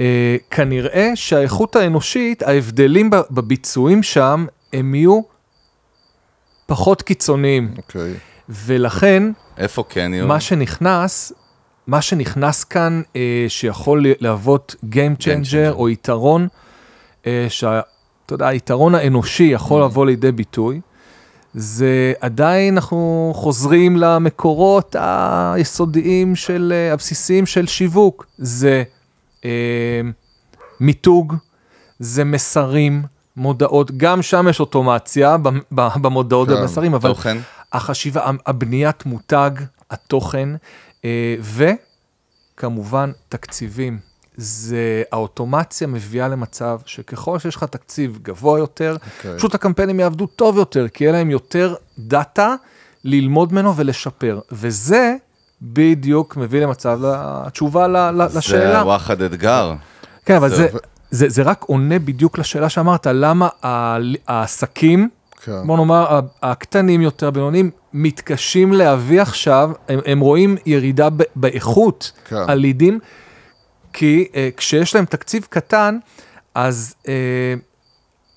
אה, 0.00 0.36
כנראה 0.50 1.10
שהאיכות 1.14 1.76
האנושית, 1.76 2.42
ההבדלים 2.42 3.10
בביצועים 3.30 4.02
שם, 4.02 4.46
הם 4.72 4.94
יהיו 4.94 5.20
פחות 6.66 7.02
קיצוניים. 7.02 7.74
אוקיי. 7.76 8.14
ולכן, 8.48 9.22
איפה 9.58 9.84
כן 9.88 10.10
יהיו? 10.14 10.26
מה 10.26 10.40
שנכנס, 10.40 11.32
מה 11.86 12.02
שנכנס 12.02 12.64
כאן, 12.64 13.02
אה, 13.16 13.44
שיכול 13.48 14.06
להוות 14.20 14.74
Game 14.84 15.22
Changer 15.22 15.24
changer. 15.24 15.72
או 15.72 15.88
יתרון, 15.88 16.48
אה, 17.26 17.46
שאתה 17.48 17.82
יודע, 18.30 18.48
היתרון 18.48 18.94
האנושי 18.94 19.42
יכול 19.42 19.82
לבוא 19.82 20.06
לידי 20.06 20.32
ביטוי, 20.32 20.80
זה 21.58 22.12
עדיין 22.20 22.74
אנחנו 22.74 23.32
חוזרים 23.34 23.96
למקורות 23.96 24.96
היסודיים 24.98 26.36
של, 26.36 26.72
אה, 26.74 26.92
הבסיסיים 26.92 27.46
של 27.46 27.66
שיווק. 27.66 28.26
זה 28.38 28.82
אה, 29.44 30.00
מיתוג, 30.80 31.34
זה 31.98 32.24
מסרים, 32.24 33.02
מודעות, 33.36 33.90
גם 33.96 34.22
שם 34.22 34.46
יש 34.50 34.60
אוטומציה 34.60 35.36
במודעות 35.72 36.48
כן, 36.48 36.54
ובמסרים, 36.54 36.94
אבל 36.94 37.10
תוכן. 37.10 37.38
החשיבה, 37.72 38.30
הבניית 38.46 39.06
מותג, 39.06 39.50
התוכן, 39.90 40.48
אה, 41.04 41.34
וכמובן 42.54 43.12
תקציבים. 43.28 43.98
זה, 44.40 44.78
האוטומציה 45.12 45.86
מביאה 45.86 46.28
למצב 46.28 46.78
שככל 46.86 47.38
שיש 47.38 47.56
לך 47.56 47.64
תקציב 47.64 48.18
גבוה 48.22 48.58
יותר, 48.58 48.96
אוקיי. 49.16 49.36
פשוט 49.38 49.54
הקמפיינים 49.54 50.00
יעבדו 50.00 50.26
טוב 50.26 50.56
יותר, 50.56 50.88
כי 50.88 51.04
יהיה 51.04 51.12
להם 51.12 51.30
יותר 51.30 51.74
דאטה 51.98 52.54
ללמוד 53.04 53.52
ממנו 53.52 53.76
ולשפר. 53.76 54.40
וזה 54.52 55.14
בדיוק 55.62 56.36
מביא 56.36 56.60
למצב, 56.60 57.00
התשובה 57.04 57.86
ל- 57.88 57.96
ל- 58.10 58.38
לשאלה. 58.38 58.78
זה 58.80 58.84
וואחד 58.86 59.22
אתגר. 59.22 59.74
כן, 60.26 60.36
אבל 60.36 60.48
זה- 60.48 60.56
זה, 60.56 60.78
זה, 61.10 61.28
זה 61.28 61.42
רק 61.42 61.64
עונה 61.64 61.98
בדיוק 61.98 62.38
לשאלה 62.38 62.68
שאמרת, 62.68 63.06
למה 63.06 63.48
העסקים, 64.26 65.08
כן. 65.44 65.66
בוא 65.66 65.76
נאמר, 65.76 66.20
הקטנים 66.42 67.00
יותר, 67.00 67.28
הבינוניים, 67.28 67.70
מתקשים 67.92 68.72
להביא 68.72 69.22
עכשיו, 69.22 69.70
הם, 69.88 69.98
הם 70.06 70.20
רואים 70.20 70.56
ירידה 70.66 71.10
ב- 71.10 71.22
באיכות 71.36 72.12
כן. 72.28 72.36
הלידים, 72.48 72.98
כי 73.92 74.28
אה, 74.34 74.48
כשיש 74.56 74.94
להם 74.94 75.04
תקציב 75.04 75.46
קטן, 75.50 75.98
אז 76.54 76.94
אה, 77.08 77.54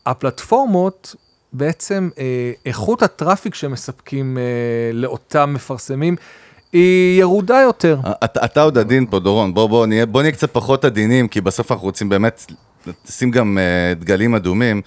הפלטפורמות, 0.05 1.15
בעצם 1.53 2.09
אה, 2.19 2.51
איכות 2.65 3.03
הטראפיק 3.03 3.55
שמספקים 3.55 4.37
אה, 4.37 4.43
לאותם 4.93 5.53
מפרסמים, 5.53 6.15
היא 6.73 7.19
ירודה 7.19 7.57
יותר. 7.57 7.97
אתה, 8.23 8.45
אתה 8.45 8.61
עוד 8.61 8.77
עדין 8.77 9.05
פה, 9.05 9.19
דורון, 9.19 9.53
בוא, 9.53 9.67
בוא, 9.67 9.85
נהיה, 9.85 10.05
בוא 10.05 10.21
נהיה 10.21 10.31
קצת 10.31 10.53
פחות 10.53 10.85
עדינים, 10.85 11.27
כי 11.27 11.41
בסוף 11.41 11.71
אנחנו 11.71 11.85
רוצים 11.85 12.09
באמת 12.09 12.51
לשים 13.05 13.31
גם 13.31 13.57
uh, 13.57 13.99
דגלים 13.99 14.35
אדומים. 14.35 14.81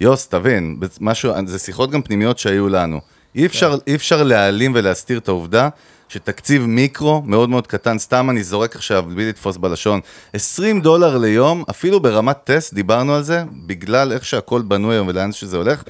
יוס, 0.00 0.28
תבין, 0.28 0.76
משהו, 1.00 1.32
זה 1.46 1.58
שיחות 1.58 1.90
גם 1.90 2.02
פנימיות 2.02 2.38
שהיו 2.38 2.68
לנו. 2.68 3.00
אי 3.34 3.46
אפשר, 3.46 3.76
אי 3.86 3.94
אפשר 3.94 4.22
להעלים 4.22 4.72
ולהסתיר 4.74 5.18
את 5.18 5.28
העובדה 5.28 5.68
שתקציב 6.08 6.66
מיקרו 6.66 7.22
מאוד 7.26 7.50
מאוד 7.50 7.66
קטן, 7.66 7.98
סתם 7.98 8.30
אני 8.30 8.44
זורק 8.44 8.76
עכשיו, 8.76 9.04
בלי 9.14 9.28
לתפוס 9.28 9.56
בלשון, 9.56 10.00
20 10.32 10.80
דולר 10.80 11.18
ליום, 11.18 11.64
אפילו 11.70 12.00
ברמת 12.00 12.36
טסט, 12.44 12.74
דיברנו 12.74 13.14
על 13.14 13.22
זה, 13.22 13.44
בגלל 13.66 14.12
איך 14.12 14.24
שהכל 14.24 14.62
בנוי 14.62 14.94
היום 14.94 15.08
ולאן 15.08 15.32
שזה 15.32 15.56
הולך, 15.56 15.82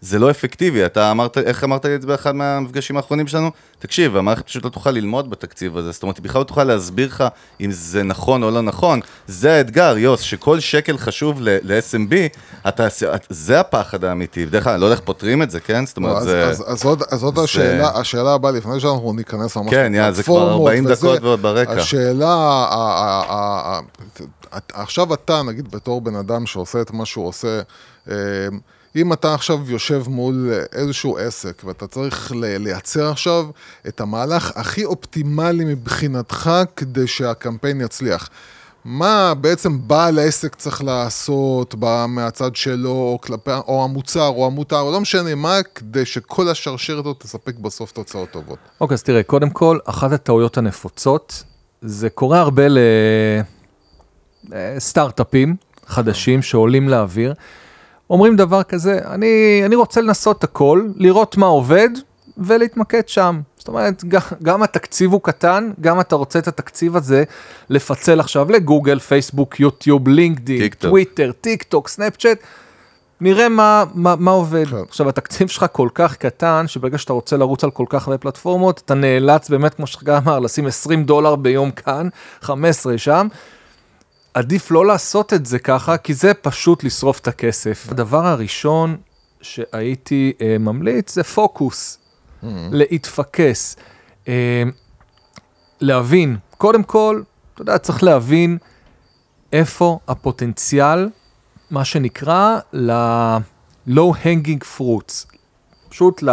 זה 0.00 0.18
לא 0.18 0.30
אפקטיבי. 0.30 0.86
אתה 0.86 1.10
אמרת, 1.10 1.38
איך 1.38 1.64
אמרת 1.64 1.84
לי 1.84 1.94
את 1.94 2.02
זה 2.02 2.08
באחד 2.08 2.34
מהמפגשים 2.34 2.96
האחרונים 2.96 3.26
שלנו? 3.26 3.50
תקשיב, 3.78 4.16
המערכת 4.16 4.46
פשוט 4.46 4.64
לא 4.64 4.70
תוכל 4.70 4.90
ללמוד 4.90 5.30
בתקציב 5.30 5.76
הזה, 5.76 5.90
זאת 5.90 6.02
אומרת, 6.02 6.16
היא 6.16 6.24
בכלל 6.24 6.38
לא 6.40 6.44
תוכל 6.44 6.64
להסביר 6.64 7.06
לך 7.08 7.24
אם 7.60 7.70
זה 7.72 8.02
נכון 8.02 8.42
או 8.42 8.50
לא 8.50 8.62
נכון. 8.62 9.00
זה 9.26 9.52
האתגר, 9.54 9.96
יוס, 9.98 10.20
שכל 10.20 10.60
שקל 10.60 10.98
חשוב 10.98 11.38
ל-SMB, 11.40 12.14
אתה, 12.68 12.86
זה 13.30 13.60
הפחד 13.60 14.04
האמיתי. 14.04 14.46
בדרך 14.46 14.64
כלל, 14.64 14.80
לא 14.80 14.86
יודע 14.86 14.94
איך 14.96 15.04
פותרים 15.04 15.42
את 15.42 15.50
זה, 15.50 15.60
כן? 15.60 15.86
זאת 15.86 15.96
אומרת, 15.96 16.16
אז, 16.16 16.22
זה... 16.24 16.44
אז, 16.48 16.64
אז 16.66 16.84
עוד, 16.84 17.02
אז 17.10 17.22
עוד 17.22 17.36
זה- 17.36 17.42
השאלה, 17.42 17.90
השאלה 17.98 18.34
הבאה, 18.34 18.50
לפני 18.52 18.80
שאנחנו 18.80 19.12
ניכנס 19.12 19.56
ממש 19.56 19.70
כן, 19.70 19.92
יאללה, 19.94 20.12
זה 20.12 20.22
כבר 20.22 20.34
לפלטפורמות 20.34 20.68
40 20.68 20.84
וזה, 20.84 20.94
דקות 20.94 21.22
ועוד 21.22 21.42
ברקע. 21.42 21.72
השאלה, 21.72 22.66
עכשיו 24.72 25.14
אתה, 25.14 25.42
נגיד 25.42 25.70
בתור 25.70 26.00
בן 26.00 26.16
אדם 26.16 26.46
שעושה 26.46 26.80
את 26.80 26.90
מה 26.90 27.06
שהוא 27.06 27.26
עושה, 27.28 27.60
אה, 28.10 28.14
אם 28.96 29.12
אתה 29.12 29.34
עכשיו 29.34 29.70
יושב 29.70 30.02
מול 30.08 30.50
איזשהו 30.72 31.18
עסק 31.18 31.62
ואתה 31.64 31.86
צריך 31.86 32.32
לייצר 32.34 33.10
עכשיו 33.10 33.46
את 33.88 34.00
המהלך 34.00 34.52
הכי 34.54 34.84
אופטימלי 34.84 35.64
מבחינתך 35.64 36.50
כדי 36.76 37.06
שהקמפיין 37.06 37.80
יצליח. 37.80 38.28
מה 38.84 39.34
בעצם 39.34 39.78
בעל 39.88 40.18
העסק 40.18 40.54
צריך 40.54 40.84
לעשות 40.84 41.74
מהצד 42.08 42.56
שלו, 42.56 42.90
או, 42.90 43.18
כלפי, 43.22 43.50
או 43.68 43.84
המוצר, 43.84 44.28
או 44.28 44.46
המותר, 44.46 44.80
או 44.80 44.92
לא 44.92 45.00
משנה 45.00 45.34
מה, 45.34 45.58
כדי 45.74 46.04
שכל 46.04 46.48
השרשרת 46.48 47.04
הזאת 47.04 47.20
תספק 47.20 47.54
בסוף 47.54 47.92
תוצאות 47.92 48.30
טובות. 48.30 48.58
אוקיי, 48.80 48.94
אז 48.94 49.02
תראה, 49.02 49.22
קודם 49.22 49.50
כל, 49.50 49.78
אחת 49.84 50.12
הטעויות 50.12 50.58
הנפוצות, 50.58 51.44
זה 51.82 52.10
קורה 52.10 52.40
הרבה 52.40 52.62
לסטארט-אפים 54.48 55.56
חדשים 55.86 56.42
שעולים 56.42 56.88
לאוויר, 56.88 57.34
אומרים 58.10 58.36
דבר 58.36 58.62
כזה, 58.62 58.98
אני, 59.04 59.62
אני 59.64 59.76
רוצה 59.76 60.00
לנסות 60.00 60.44
הכל, 60.44 60.86
לראות 60.96 61.36
מה 61.36 61.46
עובד 61.46 61.88
ולהתמקד 62.38 63.08
שם. 63.08 63.40
זאת 63.58 63.68
אומרת, 63.68 64.04
גם, 64.04 64.20
גם 64.42 64.62
התקציב 64.62 65.12
הוא 65.12 65.20
קטן, 65.20 65.70
גם 65.80 66.00
אתה 66.00 66.16
רוצה 66.16 66.38
את 66.38 66.48
התקציב 66.48 66.96
הזה 66.96 67.24
לפצל 67.70 68.20
עכשיו 68.20 68.50
לגוגל, 68.50 68.98
פייסבוק, 68.98 69.60
יוטיוב, 69.60 70.08
לינקדאין. 70.08 70.58
טוויטר, 70.88 71.32
טיק 71.40 71.62
טוק, 71.62 71.88
סנאפצ'אט. 71.88 72.38
נראה 73.20 73.48
מה, 73.48 73.84
מה, 73.94 74.14
מה 74.18 74.30
עובד. 74.30 74.66
כן. 74.66 74.76
עכשיו, 74.88 75.08
התקציב 75.08 75.48
שלך 75.48 75.66
כל 75.72 75.88
כך 75.94 76.16
קטן, 76.16 76.64
שברגע 76.68 76.98
שאתה 76.98 77.12
רוצה 77.12 77.36
לרוץ 77.36 77.64
על 77.64 77.70
כל 77.70 77.84
כך 77.88 78.08
הרבה 78.08 78.18
פלטפורמות, 78.18 78.82
אתה 78.84 78.94
נאלץ 78.94 79.48
באמת, 79.48 79.74
כמו 79.74 79.86
שחגי 79.86 80.16
אמר, 80.16 80.38
לשים 80.38 80.66
20 80.66 81.04
דולר 81.04 81.36
ביום 81.36 81.70
כאן, 81.70 82.08
15 82.40 82.98
שם. 82.98 83.28
עדיף 84.36 84.70
לא 84.70 84.86
לעשות 84.86 85.32
את 85.32 85.46
זה 85.46 85.58
ככה, 85.58 85.96
כי 85.96 86.14
זה 86.14 86.34
פשוט 86.34 86.84
לשרוף 86.84 87.18
את 87.18 87.28
הכסף. 87.28 87.86
הדבר 87.90 88.26
הראשון 88.26 88.96
שהייתי 89.40 90.32
אה, 90.40 90.56
ממליץ 90.60 91.14
זה 91.14 91.24
פוקוס, 91.24 91.98
להתפקס, 92.72 93.76
אה, 94.28 94.62
להבין, 95.80 96.36
קודם 96.58 96.82
כל, 96.82 97.22
אתה 97.54 97.62
יודע, 97.62 97.78
צריך 97.78 98.02
להבין 98.02 98.58
איפה 99.52 99.98
הפוטנציאל, 100.08 101.08
מה 101.70 101.84
שנקרא, 101.84 102.58
ל-low 102.72 104.12
hanging 104.24 104.78
fruits, 104.78 105.36
פשוט 105.88 106.22
ל... 106.22 106.30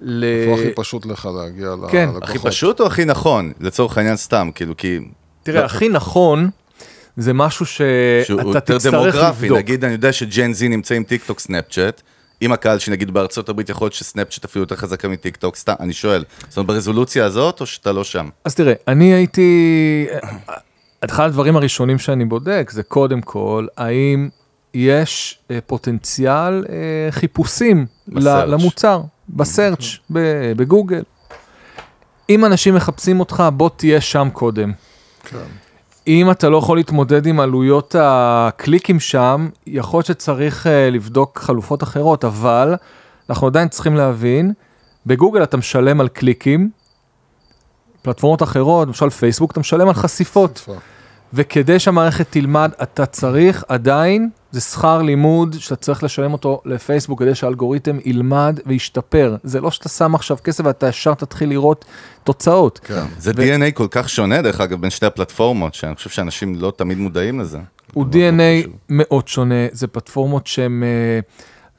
ל... 0.00 0.24
איפה 0.24 0.60
הכי 0.60 0.74
פשוט 0.74 1.06
לך 1.06 1.28
להגיע 1.36 1.68
כן. 1.90 2.08
ללקוחות? 2.08 2.22
הכי 2.22 2.38
פשוט 2.38 2.80
או 2.80 2.86
הכי 2.86 3.04
נכון? 3.04 3.52
לצורך 3.60 3.98
העניין 3.98 4.16
סתם, 4.16 4.50
כאילו, 4.54 4.76
כי... 4.76 4.98
תראה, 5.42 5.64
הכי 5.64 5.88
נכון 5.88 6.50
זה 7.16 7.32
משהו 7.32 7.66
שהוא 7.66 7.82
שאתה 8.24 8.42
יותר 8.42 8.78
תצטרך 8.78 8.94
דמוגרפי, 8.94 9.44
לבדוק. 9.44 9.58
נגיד 9.58 9.84
אני 9.84 9.92
יודע 9.92 10.12
ש-Gen 10.12 10.52
Z 10.52 10.68
נמצא 10.68 10.94
עם 10.94 11.02
טיק 11.04 11.24
טוק 11.24 11.40
סנאפצ'אט, 11.40 12.02
עם 12.40 12.52
הקהל 12.52 12.78
שנגיד 12.78 13.10
בארצות 13.10 13.48
הברית 13.48 13.68
יכול 13.68 13.84
להיות 13.84 13.94
שסנאפצ'אט 13.94 14.44
אפילו 14.44 14.62
יותר 14.62 14.76
חזקה 14.76 15.08
מטיק 15.08 15.36
טוק, 15.36 15.56
סתם, 15.56 15.74
אני 15.80 15.92
שואל, 15.92 16.24
זאת 16.48 16.56
אומרת 16.56 16.66
ברזולוציה 16.66 17.24
הזאת 17.24 17.60
או 17.60 17.66
שאתה 17.66 17.92
לא 17.92 18.04
שם? 18.04 18.28
אז 18.44 18.54
תראה, 18.54 18.74
אני 18.88 19.14
הייתי... 19.14 20.06
אחד 21.00 21.26
הדברים 21.26 21.56
הראשונים 21.56 21.98
שאני 21.98 22.24
בודק 22.24 22.70
זה 22.72 22.82
קודם 22.82 23.20
כל, 23.20 23.66
האם 23.76 24.28
יש 24.74 25.38
אה, 25.50 25.58
פוטנציאל 25.66 26.64
אה, 26.68 26.74
חיפושים 27.10 27.86
בסרצ'. 28.08 28.48
למוצר, 28.48 29.00
בסרצ', 29.28 29.84
ב- 30.12 30.52
בגוגל. 30.56 31.02
אם 32.30 32.44
אנשים 32.44 32.74
מחפשים 32.74 33.20
אותך, 33.20 33.44
בוא 33.52 33.70
תהיה 33.76 34.00
שם 34.00 34.28
קודם. 34.32 34.72
כן. 35.24 35.36
אם 36.06 36.30
אתה 36.30 36.48
לא 36.48 36.56
יכול 36.56 36.76
להתמודד 36.76 37.26
עם 37.26 37.40
עלויות 37.40 37.94
הקליקים 37.98 39.00
שם, 39.00 39.48
יכול 39.66 39.98
להיות 39.98 40.06
שצריך 40.06 40.66
uh, 40.66 40.68
לבדוק 40.92 41.38
חלופות 41.38 41.82
אחרות, 41.82 42.24
אבל 42.24 42.74
אנחנו 43.30 43.46
עדיין 43.46 43.68
צריכים 43.68 43.96
להבין, 43.96 44.52
בגוגל 45.06 45.42
אתה 45.42 45.56
משלם 45.56 46.00
על 46.00 46.08
קליקים, 46.08 46.70
פלטפורמות 48.02 48.42
אחרות, 48.42 48.88
למשל 48.88 49.10
פייסבוק, 49.10 49.52
אתה 49.52 49.60
משלם 49.60 49.88
על 49.88 49.94
חשיפות. 49.94 50.58
חשיפה. 50.58 50.74
וכדי 51.34 51.78
שהמערכת 51.78 52.26
תלמד, 52.30 52.70
אתה 52.82 53.06
צריך 53.06 53.64
עדיין, 53.68 54.30
זה 54.50 54.60
שכר 54.60 55.02
לימוד 55.02 55.56
שאתה 55.58 55.76
צריך 55.76 56.02
לשלם 56.04 56.32
אותו 56.32 56.60
לפייסבוק 56.64 57.22
כדי 57.22 57.34
שהאלגוריתם 57.34 57.98
ילמד 58.04 58.60
וישתפר. 58.66 59.36
זה 59.42 59.60
לא 59.60 59.70
שאתה 59.70 59.88
שם 59.88 60.14
עכשיו 60.14 60.36
כסף 60.44 60.64
ואתה 60.66 60.88
ישר 60.88 61.14
תתחיל 61.14 61.48
לראות 61.48 61.84
תוצאות. 62.24 62.80
כן. 62.84 63.04
זה 63.18 63.30
DNA 63.30 63.72
כל 63.74 63.86
כך 63.90 64.08
שונה, 64.08 64.42
דרך 64.42 64.60
אגב, 64.60 64.80
בין 64.80 64.90
שתי 64.90 65.06
הפלטפורמות, 65.06 65.74
שאני 65.74 65.94
חושב 65.94 66.10
שאנשים 66.10 66.54
לא 66.54 66.72
תמיד 66.76 66.98
מודעים 66.98 67.40
לזה. 67.40 67.58
הוא 67.92 68.06
DNA. 68.12 68.68
מאוד 68.88 69.28
שונה, 69.28 69.54
זה 69.72 69.86
פלטפורמות 69.86 70.46
שהן, 70.46 70.82
אה, 70.82 71.20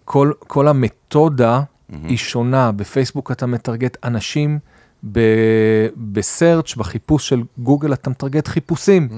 כל, 0.05 0.31
כל 0.47 0.67
המתודה 0.67 1.61
היא 2.03 2.17
שונה, 2.17 2.71
בפייסבוק 2.71 3.31
אתה 3.31 3.45
מטרגט 3.45 3.97
אנשים, 4.03 4.59
בסרצ', 5.03 6.75
בחיפוש 6.75 7.29
של 7.29 7.43
גוגל 7.57 7.93
אתה 7.93 8.09
מטרגט 8.09 8.47
חיפושים, 8.47 9.09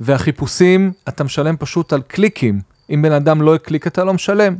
והחיפושים 0.00 0.92
אתה 1.08 1.24
משלם 1.24 1.56
פשוט 1.56 1.92
על 1.92 2.02
קליקים, 2.02 2.60
אם 2.90 3.02
בן 3.02 3.12
אדם 3.12 3.42
לא 3.42 3.54
הקליק 3.54 3.86
אתה 3.86 4.04
לא 4.04 4.14
משלם. 4.14 4.56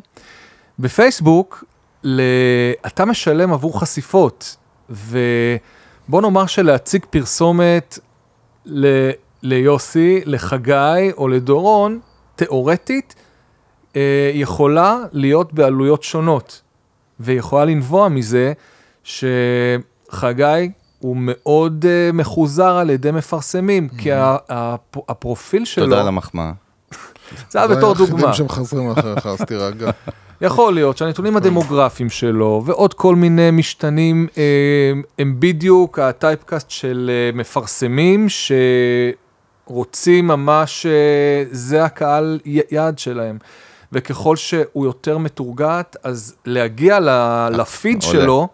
בפייסבוק, 0.78 1.64
ל... 2.04 2.20
אתה 2.86 3.04
משלם 3.04 3.52
עבור 3.52 3.80
חשיפות, 3.80 4.56
ובוא 4.90 6.22
נאמר 6.22 6.46
שלהציג 6.46 7.04
פרסומת 7.10 7.98
ל... 8.66 9.10
ליוסי, 9.42 10.20
לחגי 10.24 11.12
או 11.16 11.28
לדורון, 11.28 12.00
תיאורטית, 12.36 13.14
אה, 13.96 14.30
יכולה 14.34 14.98
להיות 15.12 15.52
בעלויות 15.52 16.02
שונות, 16.02 16.62
ויכולה 17.20 17.64
לנבוע 17.64 18.08
מזה 18.08 18.52
שחגי 20.14 20.70
הוא 20.98 21.16
מאוד 21.20 21.84
אה, 21.88 22.10
מחוזר 22.12 22.76
על 22.76 22.90
ידי 22.90 23.10
מפרסמים, 23.10 23.88
כי 23.88 24.12
ה- 24.12 24.36
הפ- 24.48 25.10
הפרופיל 25.10 25.64
שלו, 25.64 25.84
תודה 25.84 26.00
על 26.00 26.08
המחמאה. 26.08 26.52
זה 27.50 27.58
היה 27.58 27.68
בתור 27.68 27.94
דוגמה. 27.94 28.16
היחידים 28.18 28.32
שמחזרים 28.48 28.90
אחריך, 28.90 29.26
אז 29.26 29.38
תירגע. 29.46 29.90
יכול 30.40 30.74
להיות 30.74 30.96
שהנתונים 30.96 31.36
הדמוגרפיים 31.38 32.10
שלו 32.10 32.62
ועוד 32.64 32.94
כל 32.94 33.14
מיני 33.14 33.50
משתנים 33.50 34.26
אה, 34.38 34.42
הם 35.18 35.36
בדיוק 35.38 35.98
הטייפקאסט 35.98 36.70
של 36.70 37.10
אה, 37.12 37.38
מפרסמים 37.38 38.26
שרוצים 39.66 40.26
ממש, 40.26 40.86
זה 41.50 41.84
הקהל 41.84 42.40
י- 42.46 42.60
יעד 42.70 42.98
שלהם. 42.98 43.38
וככל 43.92 44.36
שהוא 44.36 44.84
יותר 44.86 45.18
מתורגת, 45.18 45.96
אז 46.02 46.34
להגיע 46.46 47.00
ל- 47.00 47.48
לפיד. 47.52 48.02
שלו, 48.02 48.48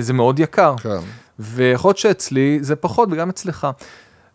זה 0.00 0.12
מאוד 0.12 0.38
יקר. 0.40 0.74
כן. 0.76 0.98
ויכול 1.38 1.88
להיות 1.88 1.98
שאצלי 1.98 2.58
זה 2.60 2.76
פחות 2.76 3.08
וגם 3.12 3.28
אצלך. 3.28 3.66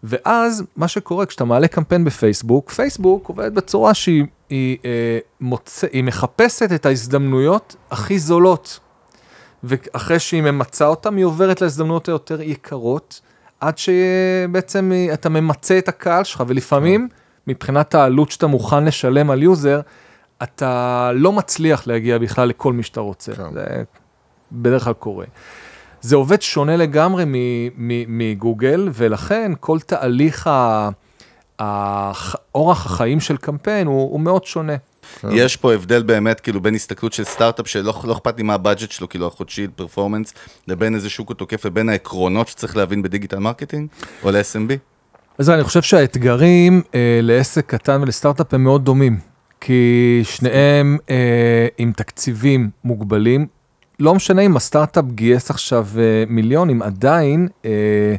ואז 0.03 0.63
מה 0.76 0.88
שקורה 0.88 1.26
כשאתה 1.26 1.45
מעלה 1.45 1.67
קמפיין 1.67 2.03
בפייסבוק, 2.03 2.71
פייסבוק 2.71 3.28
עובדת 3.28 3.51
בצורה 3.51 3.93
שהיא 3.93 4.26
היא, 4.49 4.78
אה, 4.86 5.19
מוצא, 5.41 5.88
היא 5.91 6.03
מחפשת 6.03 6.69
את 6.76 6.86
ההזדמנויות 6.86 7.76
הכי 7.91 8.19
זולות. 8.19 8.80
ואחרי 9.63 10.19
שהיא 10.19 10.41
ממצה 10.41 10.88
אותן, 10.88 11.17
היא 11.17 11.26
עוברת 11.26 11.61
להזדמנויות 11.61 12.07
היותר 12.07 12.41
יקרות, 12.41 13.21
עד 13.59 13.78
שבעצם 13.78 14.91
היא- 14.93 15.13
אתה 15.13 15.30
ממצה 15.30 15.78
את 15.78 15.88
הקהל 15.88 16.24
שלך, 16.24 16.43
ולפעמים, 16.47 17.07
מבחינת 17.47 17.95
העלות 17.95 18.32
שאתה 18.32 18.47
מוכן 18.47 18.86
לשלם 18.86 19.30
על 19.30 19.43
יוזר, 19.43 19.82
אתה 20.43 21.11
לא 21.13 21.32
מצליח 21.32 21.88
להגיע 21.88 22.17
בכלל 22.17 22.47
לכל 22.49 22.74
מי 22.74 22.84
שאתה 22.84 22.99
רוצה. 22.99 23.36
כן. 23.36 23.53
זה 23.53 23.84
בדרך 24.53 24.83
כלל 24.83 24.93
קורה. 24.93 25.25
זה 26.01 26.15
עובד 26.15 26.41
שונה 26.41 26.77
לגמרי 26.77 27.23
מגוגל, 28.07 28.89
ולכן 28.93 29.51
כל 29.59 29.79
תהליך 29.79 30.47
ה- 30.47 30.89
אורח 32.55 32.85
החיים 32.85 33.19
של 33.19 33.37
קמפיין 33.37 33.87
הוא, 33.87 34.11
הוא 34.11 34.19
מאוד 34.19 34.43
שונה. 34.43 34.73
יש 35.31 35.55
פה 35.57 35.73
הבדל 35.73 36.03
באמת, 36.03 36.39
כאילו, 36.39 36.61
בין 36.61 36.75
הסתכלות 36.75 37.13
של 37.13 37.23
סטארט-אפ 37.23 37.67
שלא 37.67 37.93
לא 38.03 38.13
אכפת 38.13 38.37
לי 38.37 38.43
מה 38.43 38.53
ה 38.53 38.59
budget 38.59 38.91
שלו, 38.91 39.09
כאילו, 39.09 39.27
החודשי, 39.27 39.67
performance, 39.75 40.34
לבין 40.67 40.95
איזה 40.95 41.09
שוק 41.09 41.27
הוא 41.29 41.35
תוקף, 41.35 41.65
לבין 41.65 41.89
העקרונות 41.89 42.47
שצריך 42.47 42.77
להבין 42.77 43.01
ב 43.01 43.06
digital 43.06 43.39
marketing, 43.39 43.88
או 44.23 44.31
ל-SMB. 44.31 44.73
אז 45.37 45.49
אני 45.49 45.63
חושב 45.63 45.81
שהאתגרים 45.81 46.81
אה, 46.95 47.19
לעסק 47.21 47.65
קטן 47.65 48.01
ולסטארט-אפ 48.01 48.53
הם 48.53 48.63
מאוד 48.63 48.85
דומים, 48.85 49.19
כי 49.61 50.21
שניהם 50.23 50.97
אה, 51.09 51.67
עם 51.77 51.91
תקציבים 51.91 52.69
מוגבלים. 52.83 53.47
לא 54.03 54.15
משנה 54.15 54.41
אם 54.41 54.57
הסטארט-אפ 54.57 55.05
גייס 55.05 55.49
עכשיו 55.49 55.87
אה, 55.97 56.23
מיליונים, 56.27 56.81
עדיין 56.81 57.47
אה, 57.65 58.15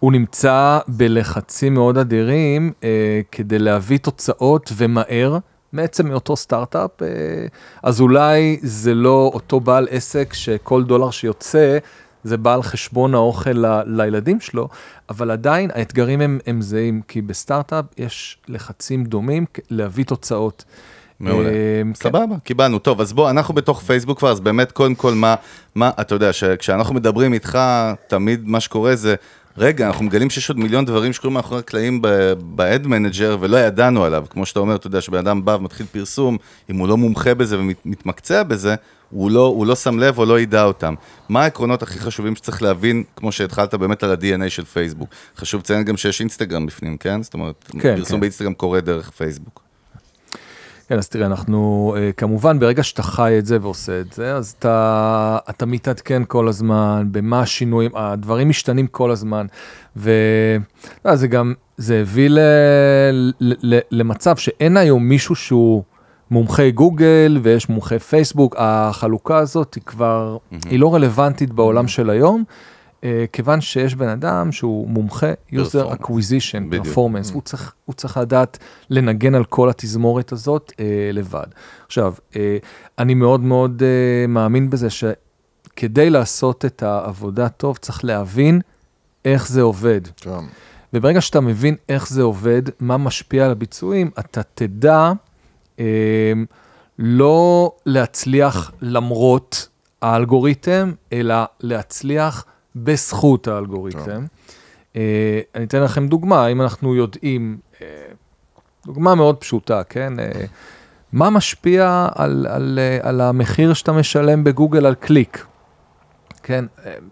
הוא 0.00 0.12
נמצא 0.12 0.78
בלחצים 0.88 1.74
מאוד 1.74 1.98
אדירים 1.98 2.72
אה, 2.84 3.20
כדי 3.32 3.58
להביא 3.58 3.98
תוצאות 3.98 4.72
ומהר. 4.76 5.38
מעצם 5.72 6.08
מאותו 6.08 6.36
סטארט-אפ, 6.36 7.02
אה, 7.02 7.08
אז 7.82 8.00
אולי 8.00 8.58
זה 8.62 8.94
לא 8.94 9.30
אותו 9.34 9.60
בעל 9.60 9.86
עסק 9.90 10.32
שכל 10.32 10.84
דולר 10.84 11.10
שיוצא 11.10 11.78
זה 12.24 12.36
בא 12.36 12.54
על 12.54 12.62
חשבון 12.62 13.14
האוכל 13.14 13.50
ל- 13.50 13.82
לילדים 13.86 14.40
שלו, 14.40 14.68
אבל 15.10 15.30
עדיין 15.30 15.70
האתגרים 15.74 16.20
הם, 16.20 16.38
הם 16.46 16.62
זהים, 16.62 17.00
כי 17.08 17.22
בסטארט-אפ 17.22 17.84
יש 17.98 18.38
לחצים 18.48 19.04
דומים 19.04 19.44
להביא 19.70 20.04
תוצאות. 20.04 20.64
מעולה. 21.20 21.48
אה, 21.48 21.54
כן. 21.84 21.94
סבבה, 21.94 22.36
קיבלנו. 22.44 22.78
טוב, 22.78 23.00
אז 23.00 23.12
בוא, 23.12 23.30
אנחנו 23.30 23.54
בתוך 23.54 23.82
פייסבוק 23.82 24.18
כבר, 24.18 24.30
אז 24.30 24.40
באמת, 24.40 24.72
קודם 24.72 24.94
כל, 24.94 25.14
מה, 25.14 25.34
מה, 25.74 25.90
אתה 26.00 26.14
יודע, 26.14 26.32
שכשאנחנו 26.32 26.94
מדברים 26.94 27.32
איתך, 27.32 27.58
תמיד 28.08 28.40
מה 28.44 28.60
שקורה 28.60 28.96
זה, 28.96 29.14
רגע, 29.58 29.86
אנחנו 29.86 30.04
מגלים 30.04 30.30
שיש 30.30 30.48
עוד 30.48 30.58
מיליון 30.58 30.84
דברים 30.84 31.12
שקורים 31.12 31.34
מאחורי 31.34 31.58
הקלעים 31.60 32.02
ב-ad 32.02 32.86
manager 32.86 33.36
ולא 33.40 33.56
ידענו 33.56 34.04
עליו. 34.04 34.24
כמו 34.30 34.46
שאתה 34.46 34.60
אומר, 34.60 34.76
אתה 34.76 34.86
יודע, 34.86 35.00
שבן 35.00 35.18
אדם 35.18 35.44
בא 35.44 35.50
ומתחיל 35.50 35.86
פרסום, 35.92 36.36
אם 36.70 36.76
הוא 36.76 36.88
לא 36.88 36.96
מומחה 36.96 37.34
בזה 37.34 37.58
ומתמקצע 37.58 38.42
בזה, 38.42 38.74
הוא 39.10 39.30
לא, 39.30 39.46
הוא 39.46 39.66
לא 39.66 39.74
שם 39.74 39.98
לב 39.98 40.18
או 40.18 40.24
לא 40.24 40.40
ידע 40.40 40.64
אותם. 40.64 40.94
מה 41.28 41.42
העקרונות 41.42 41.82
הכי 41.82 41.98
חשובים 41.98 42.36
שצריך 42.36 42.62
להבין, 42.62 43.04
כמו 43.16 43.32
שהתחלת 43.32 43.74
באמת 43.74 44.02
על 44.02 44.10
ה-DNA 44.10 44.48
של 44.48 44.64
פייסבוק? 44.64 45.08
חשוב 45.36 45.60
לציין 45.60 45.84
גם 45.84 45.96
שיש 45.96 46.20
אינסטגרם 46.20 46.66
בפנים, 46.66 46.96
כן? 46.96 47.22
זאת 47.22 47.34
אומרת, 47.34 47.64
כן, 47.80 47.96
פרסום 47.96 48.16
כן. 48.16 48.20
באינסטגרם 48.20 48.54
קורה 48.54 48.80
דרך 48.80 49.10
פייסבוק. 49.10 49.63
כן, 50.88 50.98
אז 50.98 51.08
תראה, 51.08 51.26
אנחנו, 51.26 51.94
אה, 51.98 52.12
כמובן, 52.12 52.58
ברגע 52.58 52.82
שאתה 52.82 53.02
חי 53.02 53.36
את 53.38 53.46
זה 53.46 53.58
ועושה 53.62 54.00
את 54.00 54.12
זה, 54.12 54.34
אז 54.34 54.54
אתה, 54.58 55.38
אתה 55.50 55.66
מתעדכן 55.66 56.22
כל 56.28 56.48
הזמן, 56.48 57.08
במה 57.10 57.40
השינויים, 57.40 57.90
הדברים 57.94 58.48
משתנים 58.48 58.86
כל 58.86 59.10
הזמן, 59.10 59.46
וזה 59.96 61.26
גם, 61.30 61.54
זה 61.76 62.00
הביא 62.00 62.28
ל, 62.28 62.38
ל, 63.12 63.54
ל, 63.74 63.78
למצב 63.90 64.36
שאין 64.36 64.76
היום 64.76 65.08
מישהו 65.08 65.34
שהוא 65.34 65.82
מומחה 66.30 66.70
גוגל 66.70 67.38
ויש 67.42 67.68
מומחה 67.68 67.98
פייסבוק, 67.98 68.56
החלוקה 68.58 69.38
הזאת 69.38 69.74
היא 69.74 69.82
כבר, 69.82 70.36
היא 70.70 70.80
לא 70.80 70.94
רלוונטית 70.94 71.52
בעולם 71.52 71.88
של 71.88 72.10
היום. 72.10 72.44
אה, 73.04 73.24
כיוון 73.32 73.60
שיש 73.60 73.94
בן 73.94 74.08
אדם 74.08 74.52
שהוא 74.52 74.88
מומחה 74.88 75.32
user 75.52 75.92
acquisition, 75.92 76.74
performance, 76.74 77.32
הוא 77.32 77.42
צריך, 77.42 77.74
הוא 77.84 77.94
צריך 77.94 78.16
לדעת 78.16 78.58
לנגן 78.90 79.34
על 79.34 79.44
כל 79.44 79.70
התזמורת 79.70 80.32
הזאת 80.32 80.72
אה, 80.80 81.10
לבד. 81.12 81.46
עכשיו, 81.86 82.14
אה, 82.36 82.58
אני 82.98 83.14
מאוד 83.14 83.40
מאוד 83.40 83.82
אה, 83.82 84.26
מאמין 84.26 84.70
בזה 84.70 84.88
שכדי 84.90 86.10
לעשות 86.10 86.64
את 86.64 86.82
העבודה 86.82 87.48
טוב, 87.48 87.76
צריך 87.76 88.04
להבין 88.04 88.60
איך 89.24 89.48
זה 89.48 89.62
עובד. 89.62 90.00
כן. 90.16 90.30
וברגע 90.94 91.20
שאתה 91.20 91.40
מבין 91.40 91.76
איך 91.88 92.08
זה 92.08 92.22
עובד, 92.22 92.62
מה 92.80 92.96
משפיע 92.96 93.44
על 93.44 93.50
הביצועים, 93.50 94.10
אתה 94.18 94.42
תדע 94.42 95.12
אה, 95.80 96.32
לא 96.98 97.72
להצליח 97.86 98.72
למרות 98.80 99.68
האלגוריתם, 100.02 100.92
אלא 101.12 101.34
להצליח 101.60 102.44
בזכות 102.76 103.48
האלגוריתם. 103.48 104.24
אה, 104.96 105.40
אני 105.54 105.64
אתן 105.64 105.82
לכם 105.82 106.08
דוגמה, 106.08 106.46
אם 106.46 106.62
אנחנו 106.62 106.94
יודעים, 106.94 107.58
אה, 107.82 107.86
דוגמה 108.86 109.14
מאוד 109.14 109.36
פשוטה, 109.36 109.82
כן? 109.84 110.20
אה, 110.20 110.44
מה 111.12 111.30
משפיע 111.30 112.08
על, 112.14 112.46
על, 112.50 112.78
על 113.02 113.20
המחיר 113.20 113.74
שאתה 113.74 113.92
משלם 113.92 114.44
בגוגל 114.44 114.86
על 114.86 114.94
קליק? 114.94 115.46
כן, 116.42 116.64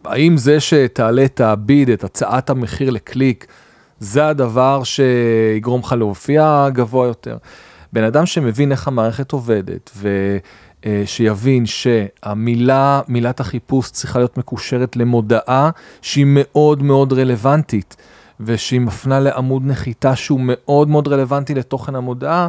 האם 0.04 0.36
זה 0.36 0.60
שתעלה 0.60 1.24
את 1.24 1.40
הביד, 1.40 1.90
את 1.90 2.04
הצעת 2.04 2.50
המחיר 2.50 2.90
לקליק, 2.90 3.46
זה 3.98 4.26
הדבר 4.26 4.82
שיגרום 4.84 5.80
לך 5.80 5.92
להופיע 5.98 6.68
גבוה 6.72 7.06
יותר? 7.06 7.36
בן 7.92 8.04
אדם 8.04 8.26
שמבין 8.26 8.72
איך 8.72 8.88
המערכת 8.88 9.32
עובדת, 9.32 9.90
ושיבין 10.86 11.66
שהמילה, 11.66 13.00
מילת 13.08 13.40
החיפוש 13.40 13.90
צריכה 13.90 14.18
להיות 14.18 14.38
מקושרת 14.38 14.96
למודעה 14.96 15.70
שהיא 16.02 16.26
מאוד 16.28 16.82
מאוד 16.82 17.12
רלוונטית, 17.12 17.96
ושהיא 18.40 18.80
מפנה 18.80 19.20
לעמוד 19.20 19.62
נחיתה 19.66 20.16
שהוא 20.16 20.40
מאוד 20.42 20.88
מאוד 20.88 21.08
רלוונטי 21.08 21.54
לתוכן 21.54 21.94
המודעה, 21.94 22.48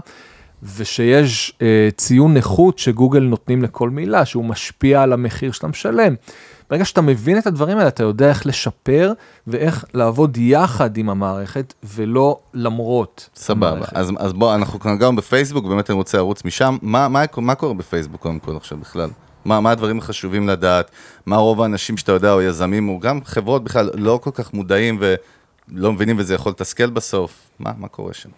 ושיש 0.76 1.54
אה, 1.62 1.90
ציון 1.98 2.38
איכות 2.38 2.80
שגוגל 2.80 3.20
נותנים 3.20 3.64
לכל 3.64 3.90
מילה, 3.90 4.26
שהוא 4.26 4.46
משפיע 4.46 5.02
על 5.02 5.14
המחיר 5.14 5.52
שאתה 5.52 5.68
משלם. 5.68 6.16
ברגע 6.74 6.86
שאתה 6.86 7.02
מבין 7.02 7.38
את 7.38 7.48
הדברים 7.48 7.78
האלה, 7.78 7.88
אתה 7.88 8.04
יודע 8.04 8.30
איך 8.30 8.46
לשפר 8.46 9.14
ואיך 9.48 9.86
לעבוד 9.94 10.38
יחד 10.38 10.98
עם 10.98 11.10
המערכת, 11.10 11.74
ולא 11.84 12.40
למרות 12.54 13.30
סבבה. 13.36 13.86
אז, 13.92 14.12
אז 14.18 14.34
בוא, 14.34 14.56
אנחנו 14.56 14.80
כאן 14.80 14.98
גם 14.98 15.16
בפייסבוק, 15.16 15.66
באמת 15.66 15.90
אני 15.90 15.96
רוצה 15.96 16.18
לרוץ 16.18 16.46
משם. 16.46 16.78
מה, 16.82 17.08
מה, 17.08 17.24
מה 17.38 17.56
קורה 17.56 17.74
בפייסבוק 17.74 18.22
קודם 18.22 18.40
כל 18.40 18.56
עכשיו 18.56 18.78
בכלל? 18.78 19.10
מה, 19.46 19.60
מה 19.60 19.72
הדברים 19.72 20.00
החשובים 20.00 20.48
לדעת? 20.48 20.92
מה 21.26 21.36
רוב 21.36 21.62
האנשים 21.62 21.98
שאתה 21.98 22.12
יודע, 22.12 22.34
או 22.34 22.42
יזמים, 22.42 22.90
או 22.90 23.00
גם 23.00 23.20
חברות 23.26 23.64
בכלל, 23.64 23.90
לא 23.94 24.20
כל 24.24 24.32
כך 24.34 24.54
מודעים 24.54 25.00
ולא 25.00 25.94
מבינים 25.94 26.16
וזה 26.20 26.34
יכול 26.34 26.52
לתסכל 26.52 26.90
בסוף? 26.90 27.50
מה, 27.60 27.72
מה 27.78 27.88
קורה 27.88 28.14
שם? 28.14 28.30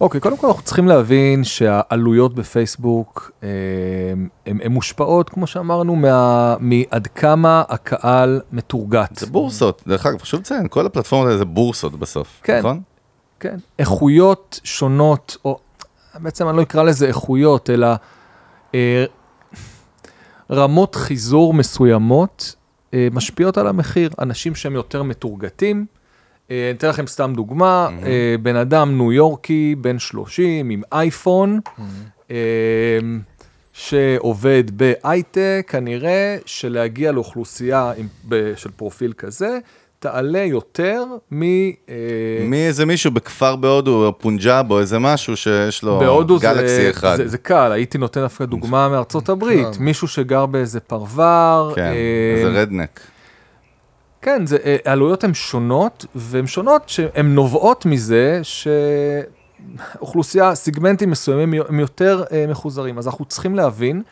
אוקיי, 0.00 0.20
קודם 0.20 0.36
כל 0.36 0.46
אנחנו 0.46 0.62
צריכים 0.62 0.88
להבין 0.88 1.44
שהעלויות 1.44 2.34
בפייסבוק 2.34 3.30
אה, 3.42 3.48
הן 4.46 4.72
מושפעות, 4.72 5.28
כמו 5.30 5.46
שאמרנו, 5.46 5.96
מה- 5.96 6.56
מעד 6.60 7.06
כמה 7.06 7.62
הקהל 7.68 8.40
מתורגת. 8.52 9.16
זה 9.16 9.26
בורסות, 9.26 9.82
דרך 9.86 10.06
אגב, 10.06 10.18
חשוב 10.22 10.40
לציין, 10.40 10.68
כל 10.68 10.86
הפלטפורמות 10.86 11.26
האלה 11.28 11.38
זה 11.38 11.44
בורסות 11.44 11.96
בסוף, 11.98 12.40
כן. 12.42 12.58
נכון? 12.58 12.80
כן, 13.40 13.56
איכויות 13.78 14.60
שונות, 14.64 15.36
או 15.44 15.58
בעצם 16.14 16.48
אני 16.48 16.56
לא 16.56 16.62
אקרא 16.62 16.82
לזה 16.82 17.06
איכויות, 17.06 17.70
אלא 17.70 17.88
אה, 18.74 19.04
רמות 20.50 20.94
חיזור 20.94 21.54
מסוימות 21.54 22.54
אה, 22.94 23.08
משפיעות 23.12 23.58
על 23.58 23.66
המחיר. 23.66 24.10
אנשים 24.18 24.54
שהם 24.54 24.72
יותר 24.74 25.02
מתורגתים, 25.02 25.86
אני 26.50 26.70
אתן 26.70 26.88
לכם 26.88 27.06
סתם 27.06 27.32
דוגמה, 27.36 27.88
אה, 28.02 28.34
בן 28.42 28.56
אדם 28.56 28.98
ניו 28.98 29.12
יורקי, 29.12 29.74
בן 29.78 29.98
30, 29.98 30.70
עם 30.70 30.82
אייפון, 30.92 31.60
אה, 32.30 32.36
שעובד 33.72 34.64
בהייטק, 34.70 35.66
כנראה 35.68 36.36
שלהגיע 36.46 37.12
לאוכלוסייה 37.12 37.92
עם, 37.96 38.06
ב, 38.28 38.52
של 38.56 38.70
פרופיל 38.70 39.12
כזה, 39.12 39.58
תעלה 39.98 40.38
יותר 40.38 41.04
מ... 41.32 41.42
אה, 41.42 41.94
מי 42.40 42.66
איזה 42.66 42.86
מישהו 42.86 43.10
בכפר 43.10 43.56
בהודו, 43.56 44.06
או 44.06 44.18
פונג'אב, 44.18 44.70
או 44.70 44.80
איזה 44.80 44.98
משהו 44.98 45.36
שיש 45.36 45.82
לו 45.82 45.98
בהודו 45.98 46.38
זה, 46.38 46.46
גלקסי 46.46 46.90
אחד. 46.90 47.16
זה, 47.16 47.28
זה 47.28 47.38
קל, 47.38 47.72
הייתי 47.72 47.98
נותן 47.98 48.20
דווקא 48.20 48.44
דוגמה 48.44 48.88
מארצות 48.88 49.28
הברית, 49.28 49.76
כן. 49.76 49.84
מישהו 49.84 50.08
שגר 50.08 50.46
באיזה 50.46 50.80
פרוור, 50.80 51.72
כן, 51.74 51.82
אה, 51.82 52.34
איזה 52.36 52.60
רדנק. 52.60 53.00
כן, 54.26 54.46
זה, 54.46 54.56
אה, 54.64 54.76
העלויות 54.84 55.24
הן 55.24 55.34
שונות, 55.34 56.06
והן 56.14 56.46
שונות 56.46 56.88
שהן 56.88 57.34
נובעות 57.34 57.86
מזה 57.86 58.40
שאוכלוסייה, 59.96 60.54
סיגמנטים 60.54 61.10
מסוימים 61.10 61.62
הם 61.68 61.80
יותר 61.80 62.24
אה, 62.32 62.46
מחוזרים. 62.48 62.98
אז 62.98 63.06
אנחנו 63.06 63.24
צריכים 63.24 63.54
להבין 63.54 64.02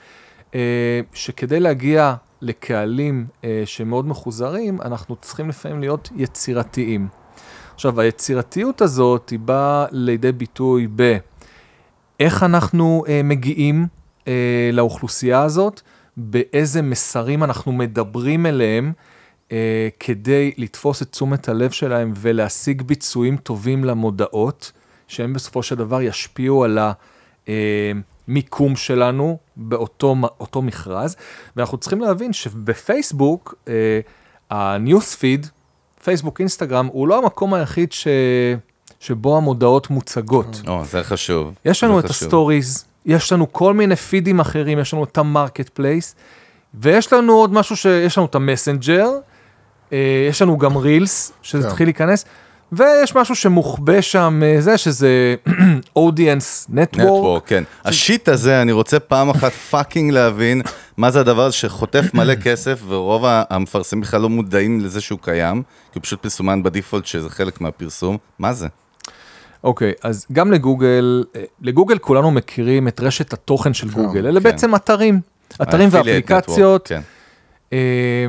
אה, 0.55 1.01
שכדי 1.13 1.61
להגיע 1.61 2.15
לקהלים 2.41 3.27
אה, 3.45 3.63
שמאוד 3.65 4.07
מחוזרים, 4.07 4.83
אנחנו 4.83 5.17
צריכים 5.17 5.49
לפעמים 5.49 5.81
להיות 5.81 6.09
יצירתיים. 6.17 7.09
עכשיו, 7.75 8.01
היצירתיות 8.01 8.81
הזאת 8.81 9.31
היא 9.31 9.39
באה 9.39 9.87
לידי 9.91 10.33
ביטוי 10.33 10.89
ב... 10.97 11.17
איך 12.21 12.43
אנחנו 12.43 13.05
אה, 13.09 13.21
מגיעים 13.25 13.87
אה, 14.29 14.71
לאוכלוסייה 14.73 15.43
הזאת, 15.43 15.81
באיזה 16.17 16.83
מסרים 16.83 17.45
אנחנו 17.45 17.73
מדברים 17.73 18.47
אליהם, 18.47 18.93
אה, 19.53 19.89
כדי 20.01 20.53
לתפוס 20.57 21.03
את 21.03 21.11
תשומת 21.11 21.49
הלב 21.49 21.71
שלהם 21.71 22.13
ולהשיג 22.17 22.83
ביצועים 22.83 23.37
טובים 23.37 23.85
למודעות, 23.85 24.73
שהם 25.09 25.33
בסופו 25.33 25.63
של 25.63 25.75
דבר 25.75 26.03
ישפיעו 26.03 26.65
על 26.65 26.79
המיקום 28.29 28.77
שלנו 28.77 29.39
באותו 29.57 30.63
מכרז. 30.63 31.17
ואנחנו 31.57 31.79
צריכים 31.79 32.01
להבין 32.01 32.33
שבפייסבוק, 32.33 33.55
אה, 33.69 34.01
ה 34.51 34.60
newsfeed, 34.60 35.47
פייסבוק, 36.05 36.41
אינסטגרם, 36.41 36.87
הוא 36.87 37.09
לא 37.09 37.19
המקום 37.19 37.55
היחיד 37.55 37.93
ש... 37.93 38.07
שבו 39.01 39.37
המודעות 39.37 39.91
מוצגות. 39.91 40.63
או, 40.67 40.85
זה 40.85 41.03
חשוב. 41.03 41.55
יש 41.65 41.85
לנו 41.85 41.99
את 41.99 42.05
חשוב. 42.05 42.27
ה 42.27 42.33
stories, 42.33 42.85
יש 43.07 43.33
לנו 43.33 43.53
כל 43.53 43.75
מיני 43.75 43.97
פידים 43.97 44.41
אחרים, 44.41 44.79
יש 44.79 44.93
לנו 44.93 45.05
את 45.05 45.19
המרקט 45.19 45.69
פלייס, 45.69 46.15
ויש 46.75 47.13
לנו 47.13 47.33
עוד 47.33 47.53
משהו 47.53 47.77
שיש 47.77 48.19
לנו 48.19 48.27
את 48.27 48.35
המסנג'ר, 48.35 49.07
אה, 49.07 49.34
יש 50.29 50.43
לנו 50.43 50.59
גם 50.59 50.77
רילס, 50.77 51.33
שזה 51.43 51.63
כן. 51.63 51.69
התחיל 51.69 51.87
להיכנס, 51.87 52.25
ויש 52.73 53.17
משהו 53.17 53.35
שמוחבא 53.35 54.01
שם, 54.01 54.41
אה, 54.45 54.61
זה 54.61 54.79
שזה 54.79 55.35
Audience 55.97 56.67
Network. 56.69 57.07
Network, 57.07 57.47
כן. 57.47 57.65
ה 57.85 57.93
shit 57.93 58.29
הזה, 58.29 58.63
אני 58.63 58.73
רוצה 58.73 59.01
פעם 59.01 59.31
אחת 59.31 59.53
fucking 59.53 60.13
להבין 60.13 60.63
מה 60.97 61.11
זה 61.11 61.21
הדבר 61.21 61.43
הזה 61.43 61.55
שחוטף 61.55 62.15
מלא 62.15 62.35
כסף, 62.35 62.81
ורוב 62.89 63.25
המפרסמים 63.27 64.03
בכלל 64.03 64.21
לא 64.21 64.29
מודעים 64.29 64.81
לזה 64.81 65.01
שהוא 65.01 65.19
קיים, 65.23 65.63
כי 65.93 65.99
הוא 65.99 66.03
פשוט 66.03 66.27
מסומן 66.27 66.63
ב 66.63 66.68
default 66.68 67.07
שזה 67.07 67.31
חלק 67.31 67.61
מהפרסום. 67.61 68.19
מה 68.39 68.53
זה? 68.53 68.69
אוקיי, 69.65 69.93
אז 70.03 70.27
גם 70.33 70.53
לגוגל, 70.53 71.25
אה, 71.37 71.43
לגוגל 71.63 71.99
כולנו 71.99 72.31
מכירים 72.31 72.89
את 72.89 73.01
רשת 73.01 73.33
התוכן 73.33 73.75
של 73.75 73.89
גוגל, 73.91 74.27
אלה 74.27 74.41
כן. 74.41 74.45
בעצם 74.45 74.75
אתרים. 74.75 75.21
אתרים 75.63 75.89
ואפליקציות, 75.93 76.87
network, 76.87 76.89
כן. 76.89 77.01
אה, 77.73 78.27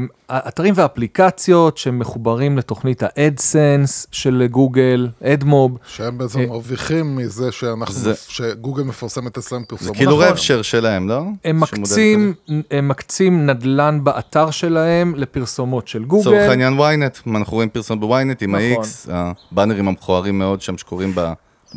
אתרים 0.48 0.74
ואפליקציות 0.78 1.78
שמחוברים 1.78 2.58
לתוכנית 2.58 3.04
האדסנס 3.06 4.08
של 4.12 4.48
גוגל, 4.52 5.10
אדמוב. 5.24 5.78
שהם 5.88 6.18
בעצם 6.18 6.40
אה, 6.40 6.46
מרוויחים 6.46 7.16
מזה 7.16 7.52
שאנחנו, 7.52 7.94
זה- 7.96 8.14
שגוגל 8.28 8.84
מפרסמת 8.84 9.38
אצלם 9.38 9.60
זה 9.60 9.66
פרסומות. 9.66 9.96
כאילו 9.98 10.12
נכון. 10.12 10.24
רב 10.26 10.36
שר 10.36 10.62
שלהם, 10.62 11.10
לא? 11.10 11.22
הם 11.46 11.60
מקצים, 11.60 12.34
הם 12.72 12.88
מקצים 12.88 13.46
נדל"ן 13.46 14.00
באתר 14.04 14.52
שלהם 14.52 15.14
לפרסומות 15.16 15.88
של 15.88 16.00
כזה. 16.00 16.18
לצורך 16.20 16.26
גוגל. 16.26 16.50
העניין 16.50 16.74
ynet, 16.80 17.30
אנחנו 17.36 17.54
רואים 17.54 17.70
פרסום 17.70 18.00
בוויינט 18.00 18.42
עם 18.42 18.56
נכון. 18.56 18.84
ה-X, 18.84 19.12
הבאנרים 19.52 19.88
המכוערים 19.88 20.40
מאוד 20.40 20.62
שם 20.62 20.78
שקורים 20.78 21.16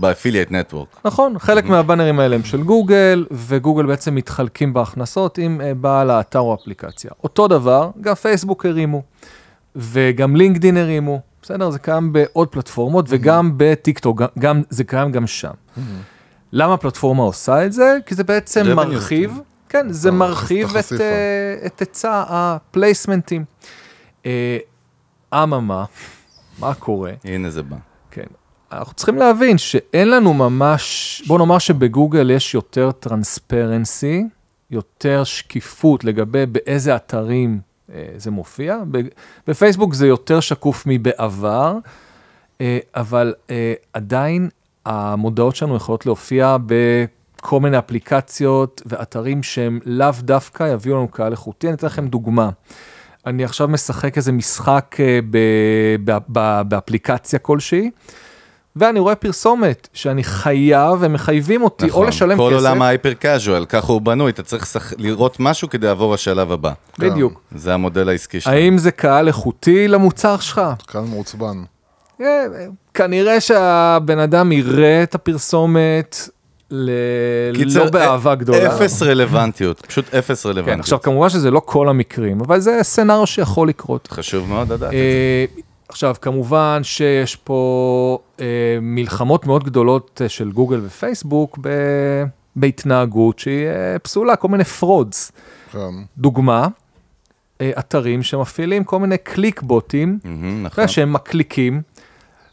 ב-affiliate 0.01 0.51
network. 0.51 1.01
נכון, 1.05 1.39
חלק 1.39 1.65
מהבאנרים 1.65 2.21
האלה 2.21 2.37
הם 2.37 2.45
של 2.45 2.63
גוגל, 2.63 3.27
וגוגל 3.31 3.87
בעצם 3.87 4.15
מתחלקים 4.15 4.73
בהכנסות 4.73 5.39
עם 5.39 5.61
אה, 5.61 5.75
בעל 5.75 6.11
האתר 6.11 6.39
או 6.39 6.55
אפליקציה. 6.55 7.11
אותו 7.25 7.49
דבר, 7.49 7.91
גם 8.01 8.15
פייסבוק 8.15 8.67
הרימו, 8.67 9.03
וגם 9.77 10.37
לינקדין 10.37 10.77
הרימו, 10.77 11.21
בסדר? 11.43 11.71
זה 11.71 11.79
קיים 11.79 12.13
בעוד 12.13 12.49
פלטפורמות, 12.49 13.07
וגם 13.09 13.53
בטיקטוק, 13.57 14.23
גם, 14.39 14.63
זה 14.71 14.85
קיים 14.85 15.13
גם 15.13 15.27
שם. 15.27 15.53
למה 16.53 16.75
הפלטפורמה 16.75 17.23
עושה 17.23 17.67
את 17.67 17.73
זה? 17.73 17.97
כי 18.07 18.15
זה 18.15 18.25
בעצם 18.25 18.67
מרחיב, 18.77 19.41
כן, 19.69 19.87
זה 19.91 20.11
מרחיב 20.11 20.77
את. 20.77 20.93
אה, 21.01 21.67
את 21.67 21.81
היצע 21.81 22.25
הפלייסמנטים. 22.29 23.45
אה, 24.27 24.59
אממה, 25.35 25.85
מה 26.59 26.75
קורה? 26.75 27.13
הנה 27.25 27.51
זה 27.51 27.63
בא. 27.63 27.77
אנחנו 28.73 28.95
צריכים 28.95 29.17
להבין 29.17 29.59
שאין 29.59 30.11
לנו 30.11 30.35
ממש, 30.35 31.23
בוא 31.27 31.39
נאמר 31.39 31.59
שבגוגל 31.59 32.31
יש 32.31 32.55
יותר 32.55 32.93
טרנספרנסי, 32.93 34.25
יותר 34.71 35.25
שקיפות 35.25 36.05
לגבי 36.05 36.47
באיזה 36.47 36.97
אתרים 36.97 37.61
אה, 37.93 38.09
זה 38.17 38.31
מופיע. 38.31 38.79
בפייסבוק 39.47 39.95
זה 39.95 40.07
יותר 40.07 40.41
שקוף 40.41 40.83
מבעבר, 40.87 41.77
אה, 42.61 42.79
אבל 42.97 43.35
אה, 43.51 43.75
עדיין 43.93 44.49
המודעות 44.87 45.57
שלנו 45.57 45.77
יכולות 45.77 46.07
להופיע 46.07 46.57
בכל 46.67 47.61
מיני 47.61 47.79
אפליקציות 47.79 48.83
ואתרים 48.87 49.43
שהם 49.43 49.81
לאו 49.85 50.13
דווקא 50.21 50.73
יביאו 50.73 50.97
לנו 50.97 51.09
קהל 51.09 51.33
איכותי. 51.33 51.67
אני 51.67 51.75
אתן 51.75 51.87
לכם 51.87 52.09
דוגמה. 52.09 52.51
אני 53.27 53.45
עכשיו 53.45 53.69
משחק 53.69 54.17
איזה 54.17 54.33
משחק 54.33 54.97
אה, 55.01 55.19
באפליקציה 56.69 57.39
כלשהי, 57.39 57.91
ואני 58.79 59.01
רואה 59.01 59.15
פרסומת 59.15 59.89
שאני 59.93 60.25
חייב, 60.25 61.05
הם 61.05 61.13
מחייבים 61.13 61.63
אותי 61.63 61.91
או 61.91 62.05
לשלם 62.05 62.33
נכון. 62.33 62.51
כל 62.51 62.57
כסף. 62.57 62.67
עולם 62.67 62.83
ההייפר 62.83 63.13
קאז'ואל, 63.13 63.65
ככה 63.65 63.93
הוא 63.93 64.01
בנוי, 64.01 64.31
אתה 64.31 64.43
צריך 64.43 64.67
שח- 64.67 64.93
לראות 64.99 65.37
משהו 65.41 65.71
כדי 65.71 65.87
לעבור 65.87 66.15
לשלב 66.15 66.53
הבא. 66.53 66.73
בדיוק. 66.99 67.41
זה 67.55 67.75
המודל 67.75 68.09
העסקי 68.09 68.41
שלו. 68.41 68.53
האם 68.53 68.79
זה 68.79 68.91
קהל 68.91 69.27
איכותי 69.29 69.89
למוצר 69.89 70.37
שלך? 70.39 70.61
קהל 70.87 71.05
מעוצבן. 71.05 71.63
אה, 72.21 72.45
כנראה 72.95 73.41
שהבן 73.41 74.19
אדם 74.19 74.53
יראה 74.53 75.03
את 75.03 75.15
הפרסומת 75.15 76.29
ל... 76.71 76.91
קיצר, 77.55 77.85
לא 77.85 77.91
באהבה 77.91 78.33
א- 78.33 78.35
גדולה. 78.35 78.67
אפס 78.77 79.03
רלוונטיות, 79.03 79.87
פשוט 79.87 80.15
אפס 80.15 80.43
כן, 80.43 80.49
רלוונטיות. 80.49 80.81
עכשיו 80.81 81.01
כמובן 81.03 81.29
שזה 81.29 81.51
לא 81.51 81.63
כל 81.65 81.89
המקרים, 81.89 82.41
אבל 82.41 82.61
זה 82.61 82.79
סצנריו 82.83 83.27
שיכול 83.27 83.69
לקרות. 83.69 84.09
חשוב 84.13 84.49
מאוד 84.49 84.73
לדעת 84.73 84.87
את 84.89 84.91
זה. 84.91 84.97
אה, 84.97 85.45
עכשיו, 85.89 86.15
כמובן 86.21 86.81
שיש 86.83 87.37
פה 87.37 88.19
אה, 88.23 88.28
מלחמות 88.83 89.47
מאוד 89.47 89.65
גדולות 89.65 90.21
אה, 90.25 90.29
של 90.29 90.53
גוגל 90.53 90.81
ופייסבוק 90.85 91.59
ב... 91.61 91.69
בהתנהגות 92.57 93.39
שהיא 93.39 93.67
אה, 93.67 93.99
פסולה, 93.99 94.37
כל 94.37 94.49
מיני 94.49 94.65
frauds. 94.65 95.33
כן. 95.73 95.79
דוגמה, 96.19 96.69
אה, 97.61 97.71
אתרים 97.79 98.23
שמפעילים 98.23 98.85
כל 98.85 98.99
מיני 98.99 99.19
קליק 99.19 99.63
בוטים, 99.63 100.19
נכון. 100.63 100.89
שהם 100.89 101.13
מקליקים, 101.13 101.83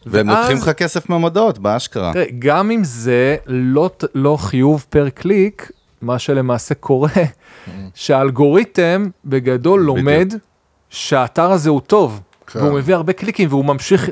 והם 0.05 0.27
ואז- 0.29 0.37
לוקחים 0.37 0.57
לך 0.57 0.69
כסף 0.69 1.09
מהמודעות, 1.09 1.59
באשכרה. 1.59 2.13
תראה, 2.13 2.25
גם 2.39 2.71
אם 2.71 2.83
זה 2.83 3.35
לא, 3.47 3.89
לא 4.15 4.37
חיוב 4.39 4.85
per 4.89 5.09
click, 5.09 5.71
מה 6.01 6.19
שלמעשה 6.19 6.75
קורה, 6.75 7.09
שהאלגוריתם 7.95 9.05
בגדול 9.25 9.81
לומד 9.81 10.33
שהאתר 10.89 11.51
הזה 11.51 11.69
הוא 11.69 11.81
טוב, 11.81 12.21
כן. 12.47 12.59
והוא 12.59 12.73
מביא 12.79 12.95
הרבה 12.95 13.13
קליקים 13.13 13.49
והוא 13.49 13.65
ממשיך, 13.65 14.09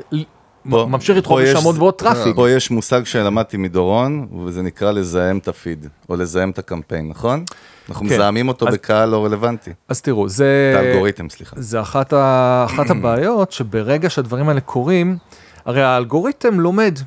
פה- 0.70 0.86
ממשיך 0.90 1.16
לדחוף 1.16 1.40
לשם 1.40 1.64
עוד 1.64 1.78
ועוד 1.78 1.94
traffic. 1.94 2.36
פה 2.36 2.50
יש 2.50 2.70
מושג 2.70 3.04
שלמדתי 3.04 3.56
מדורון, 3.56 4.26
וזה 4.46 4.62
נקרא 4.62 4.92
לזהם 4.92 5.38
את 5.38 5.48
הפיד, 5.48 5.86
או 6.08 6.16
לזהם 6.16 6.50
את 6.50 6.58
הקמפיין, 6.58 7.08
נכון? 7.08 7.44
אנחנו 7.88 8.08
כן. 8.08 8.14
מזהמים 8.14 8.48
אותו 8.48 8.68
אז- 8.68 8.74
בקהל 8.74 9.08
לא 9.08 9.24
רלוונטי. 9.24 9.70
אז 9.88 10.00
תראו, 10.00 10.28
זה... 10.28 10.72
את 10.74 10.84
האלגוריתם, 10.84 11.28
סליחה. 11.28 11.56
זה 11.58 11.80
אחת, 11.80 12.12
ה... 12.12 12.64
אחת 12.68 12.90
הבעיות 12.90 13.52
שברגע 13.52 14.10
שהדברים 14.10 14.48
האלה 14.48 14.60
קורים, 14.60 15.16
הרי 15.64 15.82
האלגוריתם 15.82 16.60
לומד, 16.60 16.98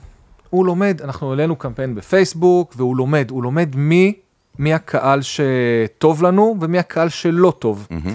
הוא 0.50 0.66
לומד, 0.66 1.02
אנחנו 1.04 1.30
העלינו 1.30 1.56
קמפיין 1.56 1.96
בפייסבוק 1.96 2.74
והוא 2.78 2.98
לומד, 2.98 3.32
הוא 3.32 3.44
לומד 3.44 3.70
מי, 3.76 4.14
מי 4.60 4.74
הקהל 4.74 5.20
שטוב 5.22 6.24
לנו 6.24 6.56
ומי 6.62 6.80
הקהל 6.80 7.10
שלא 7.10 7.54
טוב. 7.60 7.88
מהמם. 7.92 8.14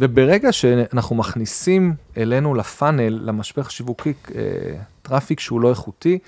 וברגע 0.00 0.52
שאנחנו 0.52 1.16
מכניסים 1.16 1.94
אלינו 2.16 2.54
לפאנל, 2.54 3.20
למשפך 3.22 3.70
שיווקי, 3.70 4.12
אה, 4.34 4.40
traffic 5.02 5.40
שהוא 5.40 5.60
לא 5.60 5.70
איכותי, 5.70 6.18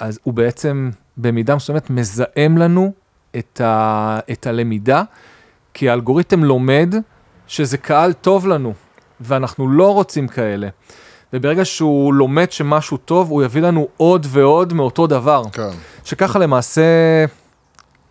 אז 0.00 0.18
הוא 0.22 0.34
בעצם 0.34 0.90
במידה 1.16 1.56
מסוימת 1.56 1.90
מזהם 1.90 2.58
לנו 2.58 2.92
את, 3.38 3.60
ה, 3.60 4.18
את 4.32 4.46
הלמידה, 4.46 5.02
כי 5.74 5.90
האלגוריתם 5.90 6.44
לומד 6.44 6.94
שזה 7.46 7.78
קהל 7.78 8.12
טוב 8.12 8.46
לנו, 8.46 8.72
ואנחנו 9.20 9.68
לא 9.68 9.94
רוצים 9.94 10.28
כאלה. 10.28 10.68
וברגע 11.32 11.64
שהוא 11.64 12.14
לומד 12.14 12.52
שמשהו 12.52 12.96
טוב, 12.96 13.30
הוא 13.30 13.42
יביא 13.42 13.62
לנו 13.62 13.88
עוד 13.96 14.26
ועוד 14.30 14.72
מאותו 14.72 15.06
דבר. 15.06 15.42
כן. 15.52 15.70
שככה 16.04 16.38
למעשה 16.38 16.82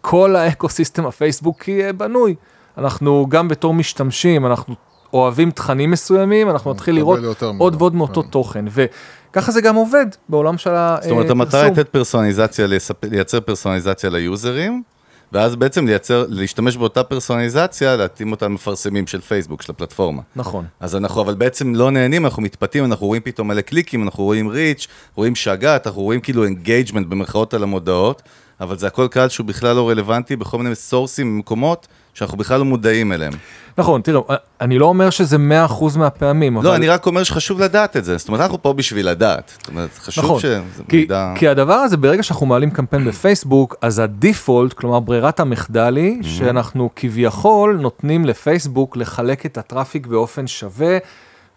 כל 0.02 0.36
האקוסיסטם 0.36 1.06
הפייסבוקי 1.06 1.86
אה, 1.86 1.94
בנוי. 1.94 2.36
אנחנו 2.82 3.26
גם 3.30 3.48
בתור 3.48 3.74
משתמשים, 3.74 4.46
אנחנו 4.46 4.76
אוהבים 5.14 5.52
תכנים 5.52 5.92
מסוימים, 5.92 6.50
אנחנו 6.50 6.74
נתחיל 6.74 6.96
נקבל 6.96 7.20
לראות 7.20 7.44
עוד 7.58 7.76
ועוד 7.78 7.96
מאותו 7.96 8.24
כן. 8.24 8.30
תוכן. 8.30 8.66
וככה 8.70 9.52
זה 9.52 9.62
גם 9.62 9.76
עובד 9.76 10.06
בעולם 10.30 10.58
של 10.58 10.70
הפרסום. 10.74 11.10
זאת 11.10 11.12
אומרת, 11.12 11.30
המטרה 11.30 11.62
היא 11.62 11.72
לתת 11.72 11.90
פרסונליזציה, 11.90 12.68
לייצר 13.04 13.40
פרסונליזציה 13.40 14.10
ליוזרים, 14.10 14.84
ואז 15.32 15.56
בעצם 15.56 15.88
לייצר, 15.88 16.26
להשתמש 16.30 16.78
באותה 16.78 17.04
פרסונליזציה, 17.04 17.96
להתאים 17.96 18.32
אותה 18.32 18.46
למפרסמים 18.46 19.08
של 19.08 19.22
פייסבוק, 19.22 19.62
של 19.62 19.72
הפלטפורמה. 19.72 20.22
נכון. 20.36 20.66
אז 20.80 20.96
אנחנו 20.96 21.22
אבל 21.22 21.34
בעצם 21.34 21.76
לא 21.76 21.92
נהנים, 21.92 22.26
אנחנו 22.26 22.42
מתפתים, 22.42 22.86
אנחנו 22.86 23.08
רואים 23.08 23.22
פתאום 23.22 23.48
מלא 23.48 23.62
קליקים, 23.62 24.04
אנחנו 24.04 24.24
רואים 24.24 24.48
reach, 24.48 24.88
רואים 25.16 25.36
שאגת, 25.36 25.88
אנחנו 25.88 26.02
רואים 26.02 26.20
כאילו 26.20 26.44
engagement 26.44 27.08
במרכאות 27.08 27.54
על 27.54 27.64
המודעות, 27.64 28.22
אבל 28.62 28.78
זה 28.78 28.88
הכל 28.88 29.08
קהל 29.08 29.30
שהוא 29.30 29.48
בכלל 29.48 29.76
לא 29.76 29.90
רלוונטי 29.90 30.36
בכל 30.36 30.58
מיני 30.58 30.76
סורסים 30.76 31.36
ומקומות 31.36 31.88
שאנחנו 32.14 32.38
בכלל 32.38 32.60
לא 32.60 32.66
מודעים 32.66 33.14
אליהם. 33.14 33.34
נכון, 33.78 34.02
תראו, 34.02 34.28
אני 34.62 34.80
לא 34.80 34.86
אומר 34.86 35.10
שזה 35.10 35.38
100% 35.70 35.98
מהפעמים, 35.98 36.58
אבל... 36.58 36.66
לא, 36.66 36.76
אני 36.76 36.90
רק 36.90 37.06
אומר 37.06 37.24
שחשוב 37.24 37.60
לדעת 37.60 37.98
את 37.98 38.06
זה, 38.06 38.18
זאת 38.18 38.28
אומרת, 38.28 38.42
אנחנו 38.42 38.62
פה 38.62 38.74
בשביל 38.74 39.10
לדעת. 39.10 39.52
זאת 39.60 39.68
אומרת, 39.68 39.90
חשוב 39.98 40.26
נכון, 40.26 40.40
שזה 40.40 40.62
כי, 40.90 40.98
מידע... 40.98 41.34
כי 41.36 41.48
הדבר 41.48 41.74
הזה, 41.74 41.98
ברגע 41.98 42.24
שאנחנו 42.24 42.46
מעלים 42.46 42.72
קמפיין 42.72 43.06
בפייסבוק, 43.06 43.76
אז 43.82 44.00
הדיפולט, 44.00 44.74
כלומר 44.74 45.00
ברירת 45.00 45.40
המחדל 45.40 45.96
היא 45.96 46.24
שאנחנו 46.24 46.90
כביכול 46.96 47.78
נותנים 47.82 48.26
לפייסבוק 48.26 48.98
לחלק 48.98 49.46
את 49.46 49.58
הטראפיק 49.58 50.08
באופן 50.08 50.48
שווה 50.48 50.98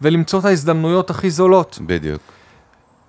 ולמצוא 0.02 0.40
את 0.40 0.44
ההזדמנויות 0.44 1.10
הכי 1.10 1.30
זולות. 1.30 1.78
בדיוק. 1.86 2.20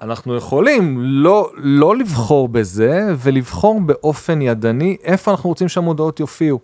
אנחנו 0.05 0.35
יכולים 0.35 0.97
לא, 1.01 1.51
לא 1.55 1.95
לבחור 1.97 2.49
בזה 2.49 3.01
ולבחור 3.17 3.81
באופן 3.81 4.41
ידני 4.41 4.97
איפה 5.03 5.31
אנחנו 5.31 5.49
רוצים 5.49 5.67
שהמודעות 5.67 6.19
יופיעו. 6.19 6.59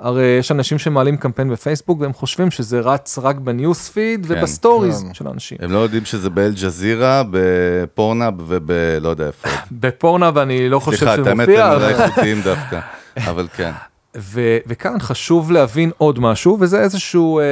הרי 0.00 0.36
יש 0.38 0.52
אנשים 0.52 0.78
שמעלים 0.78 1.16
קמפיין 1.16 1.50
בפייסבוק 1.50 2.00
והם 2.00 2.12
חושבים 2.12 2.50
שזה 2.50 2.80
רץ 2.80 3.18
רק 3.18 3.36
ב 3.36 3.46
newsfeed 3.46 4.26
כן, 4.26 4.34
וב 4.34 4.49
stories 4.49 5.02
כן. 5.02 5.14
של 5.14 5.26
האנשים. 5.26 5.58
הם 5.60 5.72
לא 5.72 5.78
יודעים 5.78 6.04
שזה 6.04 6.30
באל-ג'זירה, 6.30 7.22
בפורנהאב 7.30 8.34
וב... 8.46 8.70
לא 9.00 9.08
יודע 9.08 9.26
איפה. 9.26 9.48
בפורנהאב 9.80 10.38
אני 10.38 10.68
לא 10.68 10.78
חושב 10.78 10.96
סליחה, 10.98 11.12
שזה 11.12 11.22
את 11.22 11.26
האמת 11.26 11.48
מופיע, 11.48 11.66
הם 11.66 11.82
אולי 11.82 11.94
איכותיים 11.94 12.40
דווקא, 12.40 12.80
אבל 13.16 13.46
כן. 13.56 13.72
ו- 14.16 14.58
וכאן 14.66 15.00
חשוב 15.00 15.52
להבין 15.52 15.90
עוד 15.98 16.18
משהו, 16.18 16.56
וזה 16.60 16.80
איזשהו, 16.80 17.38
אה, 17.38 17.44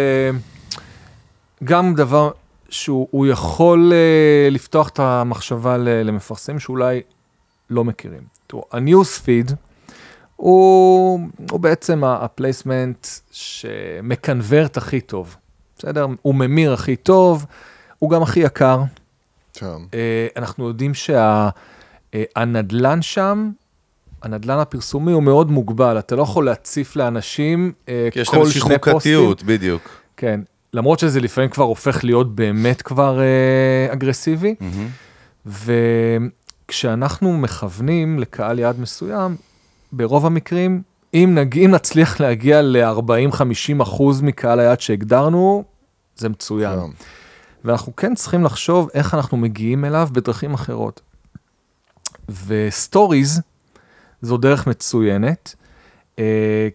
גם 1.65 1.95
דבר 1.95 2.31
שהוא 2.69 3.09
הוא 3.11 3.27
יכול 3.27 3.93
אה, 3.93 4.49
לפתוח 4.51 4.89
את 4.89 4.99
המחשבה 4.99 5.77
ל- 5.77 5.89
למפרסמים 6.03 6.59
שאולי 6.59 7.01
לא 7.71 7.85
מכירים. 7.85 8.21
תראו, 8.47 8.65
ה-Newsfeed 8.73 9.53
הוא, 10.37 11.21
הוא 11.51 11.61
בעצם 11.61 12.05
ה- 12.05 12.25
ה 12.25 12.33
placement 12.33 13.07
שמקנברט 13.31 14.77
הכי 14.77 15.01
טוב, 15.01 15.37
בסדר? 15.79 16.07
הוא 16.23 16.35
ממיר 16.35 16.73
הכי 16.73 16.97
טוב, 16.97 17.47
הוא 17.99 18.11
גם 18.11 18.23
הכי 18.23 18.41
יקר. 18.41 18.83
אה, 19.95 20.27
אנחנו 20.37 20.69
יודעים 20.69 20.93
שהנדלן 22.15 23.03
שם, 23.03 23.51
הנדלן 24.23 24.59
הפרסומי 24.59 25.13
הוא 25.13 25.23
מאוד 25.23 25.51
מוגבל, 25.51 25.99
אתה 25.99 26.17
לא 26.17 26.23
יכול 26.23 26.45
להציף 26.45 26.97
לאנשים 26.97 27.73
כי 27.87 27.93
יש 28.21 28.29
להם 28.29 28.37
כל 28.37 28.41
איזושהי 28.41 28.61
שני 28.61 28.79
פוסטים. 28.79 28.93
חוקתיות, 28.95 29.43
בדיוק. 29.43 29.83
כן, 30.17 30.41
למרות 30.75 30.99
שזה 30.99 31.21
לפעמים 31.21 31.51
כבר 31.51 31.65
הופך 31.65 32.05
להיות 32.05 32.35
באמת 32.35 32.83
כבר 32.83 33.21
אה, 33.21 33.93
אגרסיבי, 33.93 34.55
וכשאנחנו 36.67 37.39
מכוונים 37.39 38.19
לקהל 38.19 38.59
יעד 38.59 38.81
מסוים, 38.81 39.37
ברוב 39.93 40.27
המקרים, 40.27 40.83
אם, 41.15 41.35
נג... 41.35 41.59
אם 41.59 41.71
נצליח 41.71 42.21
להגיע 42.21 42.63
ל-40-50 42.63 43.83
אחוז 43.83 44.23
מקהל 44.23 44.61
היעד 44.61 44.81
שהגדרנו, 44.81 45.65
זה 46.17 46.29
מצוין. 46.29 46.81
כן. 46.81 46.87
ואנחנו 47.65 47.97
כן 47.97 48.15
צריכים 48.15 48.45
לחשוב 48.45 48.89
איך 48.95 49.15
אנחנו 49.15 49.37
מגיעים 49.37 49.85
אליו 49.85 50.09
בדרכים 50.13 50.55
אחרות. 50.55 51.01
ו 52.47 52.59
stories 52.59 53.41
זו 54.23 54.37
דרך 54.37 54.67
מצוינת, 54.67 55.55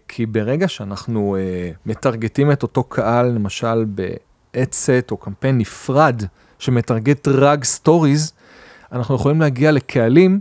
כי 0.08 0.26
ברגע 0.26 0.68
שאנחנו 0.68 1.36
אה, 1.36 1.70
מטרגטים 1.86 2.52
את 2.52 2.62
אותו 2.62 2.82
קהל, 2.82 3.26
למשל 3.26 3.84
ב-Adset 3.94 5.10
או 5.10 5.16
קמפיין 5.16 5.58
נפרד 5.58 6.22
שמטרגט 6.58 7.28
רק 7.28 7.64
stories, 7.64 8.32
אנחנו 8.92 9.14
יכולים 9.14 9.40
להגיע 9.40 9.72
לקהלים 9.72 10.40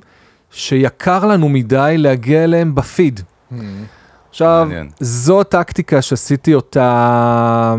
שיקר 0.51 1.25
לנו 1.25 1.49
מדי 1.49 1.95
להגיע 1.97 2.43
אליהם 2.43 2.75
בפיד. 2.75 3.19
עכשיו, 4.29 4.65
מעניין. 4.67 4.89
זו 4.99 5.43
טקטיקה 5.43 6.01
שעשיתי 6.01 6.53
אותה 6.53 7.75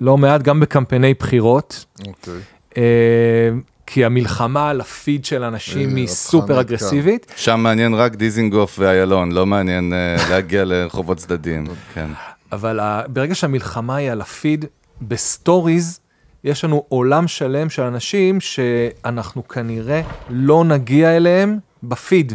לא 0.00 0.18
מעט 0.18 0.42
גם 0.42 0.60
בקמפייני 0.60 1.14
בחירות, 1.14 1.84
אוקיי. 2.06 2.34
אה, 2.76 3.50
כי 3.92 4.04
המלחמה 4.04 4.70
על 4.70 4.80
הפיד 4.80 5.24
של 5.24 5.44
אנשים 5.44 5.90
אה, 5.90 5.96
היא 5.96 6.06
סופר 6.06 6.60
אגרסיבית. 6.60 7.32
שם 7.36 7.60
מעניין 7.60 7.94
רק 7.94 8.14
דיזינגוף 8.14 8.78
ואיילון, 8.78 9.32
לא 9.32 9.46
מעניין 9.46 9.92
אה, 9.92 10.16
להגיע 10.30 10.64
לרחובות 10.64 11.18
צדדיים. 11.18 11.66
כן. 11.94 12.10
אבל 12.52 12.80
ברגע 13.08 13.34
שהמלחמה 13.34 13.96
היא 13.96 14.10
על 14.10 14.20
ה 14.20 14.27
feed, 14.27 14.64
ב 15.02 15.14
stories 15.14 16.00
יש 16.44 16.64
לנו 16.64 16.84
עולם 16.88 17.28
שלם 17.28 17.70
של 17.70 17.82
אנשים 17.82 18.40
שאנחנו 18.40 19.48
כנראה 19.48 20.02
לא 20.28 20.64
נגיע 20.64 21.16
אליהם 21.16 21.58
בפיד. 21.82 22.32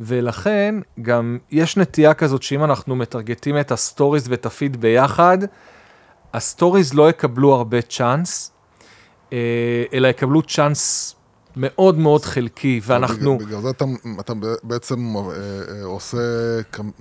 ולכן 0.00 0.74
גם 1.02 1.38
יש 1.50 1.76
נטייה 1.76 2.14
כזאת 2.14 2.42
שאם 2.42 2.64
אנחנו 2.64 2.96
מטרגטים 2.96 3.58
את 3.58 3.72
ה 3.72 3.79
stories 3.79 4.28
ואת 4.28 4.46
הפיד 4.46 4.80
ביחד, 4.80 5.38
ה 6.34 6.41
stories 6.41 6.94
לא 6.94 7.10
יקבלו 7.10 7.54
הרבה 7.54 7.82
צ'אנס, 7.82 8.52
אלא 9.92 10.08
יקבלו 10.08 10.42
צ'אנס 10.42 11.14
מאוד 11.56 11.98
מאוד 11.98 12.24
חלקי, 12.24 12.80
ואנחנו... 12.84 13.38
בגלל, 13.38 13.60
זה 13.60 13.70
אתה, 13.70 13.84
אתה 14.20 14.32
בעצם 14.62 15.16
אה, 15.16 15.22
אה, 15.22 15.84
עושה, 15.84 16.18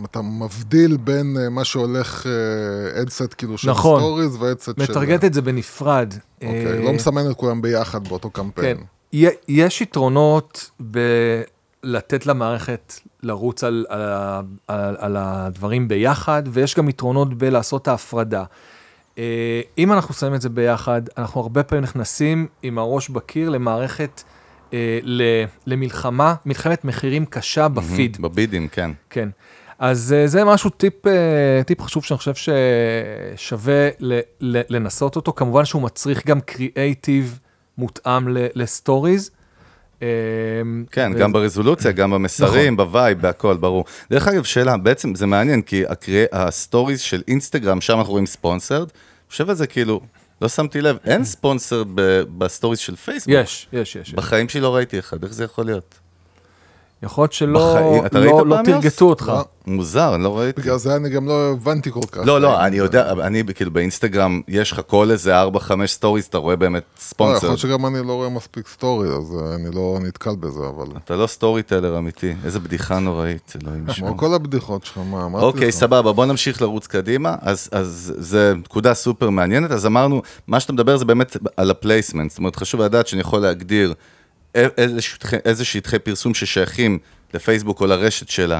אתה 0.05 0.21
מבדיל 0.21 0.97
בין 0.97 1.37
אה, 1.39 1.49
מה 1.49 1.63
שהולך 1.63 2.25
ad 3.01 3.15
set 3.15 3.35
כאילו 3.37 3.57
של 3.57 3.69
נכון. 3.69 3.99
סטוריז 3.99 4.35
ו 4.39 4.44
ad 4.44 4.52
set 4.52 4.65
של... 4.65 4.83
מטרגט 4.83 5.25
את 5.25 5.33
זה 5.33 5.41
בנפרד. 5.41 6.13
אוקיי, 6.41 6.67
אה, 6.67 6.83
לא 6.83 6.93
מסמן 6.93 7.31
את 7.31 7.35
כולם 7.35 7.61
ביחד 7.61 8.07
באותו 8.07 8.29
קמפיין. 8.29 8.77
כן. 8.77 9.27
יש 9.47 9.81
יתרונות 9.81 10.71
בלתת 10.79 12.25
למערכת 12.25 12.93
לרוץ 13.23 13.63
על, 13.63 13.85
על, 13.89 14.01
על, 14.67 14.95
על 14.99 15.17
הדברים 15.17 15.87
ביחד, 15.87 16.43
ויש 16.51 16.75
גם 16.75 16.89
יתרונות 16.89 17.33
בלעשות 17.33 17.87
ההפרדה. 17.87 18.43
אה, 19.17 19.61
אם 19.77 19.93
אנחנו 19.93 20.13
שמים 20.13 20.35
את 20.35 20.41
זה 20.41 20.49
ביחד, 20.49 21.01
אנחנו 21.17 21.41
הרבה 21.41 21.63
פעמים 21.63 21.83
נכנסים 21.83 22.47
עם 22.63 22.77
הראש 22.77 23.09
בקיר 23.09 23.49
למערכת, 23.49 24.23
אה, 24.73 24.99
למלחמה, 25.67 26.35
מלחמת 26.45 26.85
מחירים 26.85 27.25
קשה 27.25 27.67
בביד. 27.67 28.17
בבידים, 28.21 28.67
כן. 28.67 28.91
כן. 29.09 29.29
אז 29.79 30.15
אה, 30.17 30.27
זה 30.27 30.43
משהו, 30.43 30.69
טיפ, 30.69 30.93
טיפ 31.65 31.81
חשוב 31.81 32.03
שאני 32.03 32.17
חושב 32.17 32.33
ששווה 33.35 33.89
לנסות 34.39 35.15
אותו. 35.15 35.33
כמובן 35.33 35.65
שהוא 35.65 35.81
מצריך 35.81 36.27
גם 36.27 36.41
קריאייטיב 36.41 37.39
מותאם 37.77 38.27
לסטוריז, 38.29 39.31
כן, 40.91 41.11
ו- 41.15 41.19
גם 41.19 41.33
ברזולוציה, 41.33 41.91
גם 41.91 42.11
במסרים, 42.11 42.73
נכון. 42.73 42.77
ב 42.87 42.93
vibe, 42.93 43.21
בהכל, 43.21 43.57
ברור. 43.57 43.85
דרך 44.11 44.27
אגב, 44.27 44.43
שאלה, 44.43 44.77
בעצם 44.77 45.15
זה 45.15 45.25
מעניין, 45.25 45.61
כי 45.61 45.83
הסטוריז 46.31 46.99
של 47.01 47.21
אינסטגרם, 47.27 47.81
שם 47.81 47.97
אנחנו 47.97 48.11
רואים 48.11 48.25
sponsored, 48.25 48.89
חושב 49.29 49.49
על 49.49 49.55
זה 49.55 49.67
כאילו, 49.67 50.01
לא 50.41 50.49
שמתי 50.49 50.81
לב, 50.81 50.97
אין 51.05 51.23
ספונסרד 51.25 51.87
ב- 51.95 52.21
בסטוריז 52.37 52.79
של 52.79 52.95
פייסבוק. 52.95 53.35
יש, 53.37 53.67
יש, 53.73 53.95
יש. 53.95 54.07
יש. 54.09 54.13
בחיים 54.13 54.49
שלי 54.49 54.61
לא 54.61 54.75
ראיתי 54.75 54.99
אחד, 54.99 55.23
איך 55.23 55.33
זה 55.33 55.43
יכול 55.43 55.65
להיות? 55.65 55.99
יכול 57.03 57.21
להיות 57.21 57.33
שלא 57.33 57.73
בחיים- 57.73 58.05
אתה 58.05 58.19
לא- 58.19 58.31
ראית 58.35 58.47
לא 58.47 58.55
פעם, 58.55 58.65
יוס? 58.69 58.83
תרגטו 58.83 59.05
אותך. 59.09 59.27
לא. 59.27 59.45
מוזר, 59.67 60.15
אני 60.15 60.23
לא 60.23 60.37
ראיתי. 60.39 60.61
בגלל 60.61 60.77
זה 60.77 60.95
אני 60.95 61.09
גם 61.09 61.27
לא 61.27 61.51
הבנתי 61.51 61.91
כל 61.91 61.99
כך. 62.11 62.21
לא, 62.25 62.41
לא, 62.41 62.65
אני 62.65 62.77
יודע, 62.77 63.11
אני 63.11 63.43
כאילו 63.55 63.71
באינסטגרם, 63.71 64.41
יש 64.47 64.71
לך 64.71 64.81
כל 64.87 65.11
איזה 65.11 65.41
4-5 65.43 65.47
סטוריז, 65.85 66.25
אתה 66.25 66.37
רואה 66.37 66.55
באמת 66.55 66.83
לא, 66.83 66.87
יכול 66.95 67.03
ספונסר. 67.07 67.47
להיות 67.47 67.59
שגם 67.59 67.85
אני 67.85 68.07
לא 68.07 68.13
רואה 68.13 68.29
מספיק 68.29 68.67
סטורי, 68.67 69.07
אז 69.09 69.35
אה, 69.39 69.55
אני 69.55 69.75
לא 69.75 69.97
נתקל 70.01 70.35
בזה, 70.39 70.59
אבל... 70.75 70.85
אתה 71.05 71.15
לא 71.15 71.27
storyteller 71.27 71.97
אמיתי, 71.97 72.33
איזה 72.45 72.59
בדיחה 72.59 72.99
נוראית, 72.99 73.53
אלוהים 73.63 73.85
ישמור. 73.89 74.09
כמו 74.09 74.17
כל 74.17 74.33
הבדיחות 74.33 74.85
שלך, 74.85 74.97
מה, 75.11 75.25
אמרתי 75.25 75.45
לך. 75.47 75.53
אוקיי, 75.53 75.71
סבבה, 75.71 76.11
בוא 76.11 76.25
נמשיך 76.25 76.61
לרוץ 76.61 76.87
קדימה. 76.87 77.35
אז, 77.41 77.69
אז 77.71 78.13
זה 78.17 78.53
נקודה 78.57 78.93
סופר 78.93 79.29
מעניינת. 79.29 79.71
אז 79.71 79.85
אמרנו, 79.85 80.21
מה 80.47 80.59
שאתה 80.59 80.73
מדבר 80.73 80.97
זה 80.97 81.05
באמת 81.05 81.37
על 81.57 81.71
הפלייסמנט. 81.71 82.29
זאת 82.31 82.37
אומרת, 82.39 82.55
חשוב 82.55 82.81
לדעת 82.81 83.07
שאני 83.07 83.21
יכול 83.21 83.39
להגדיר 83.39 83.93
איזה 84.55 85.65
שטחי- 85.65 85.99
פרסום 86.03 86.33
ששייכים 86.33 86.99
לפייסבוק 87.33 87.81
או 87.81 87.85
לרשת 87.85 88.29
שלה, 88.29 88.59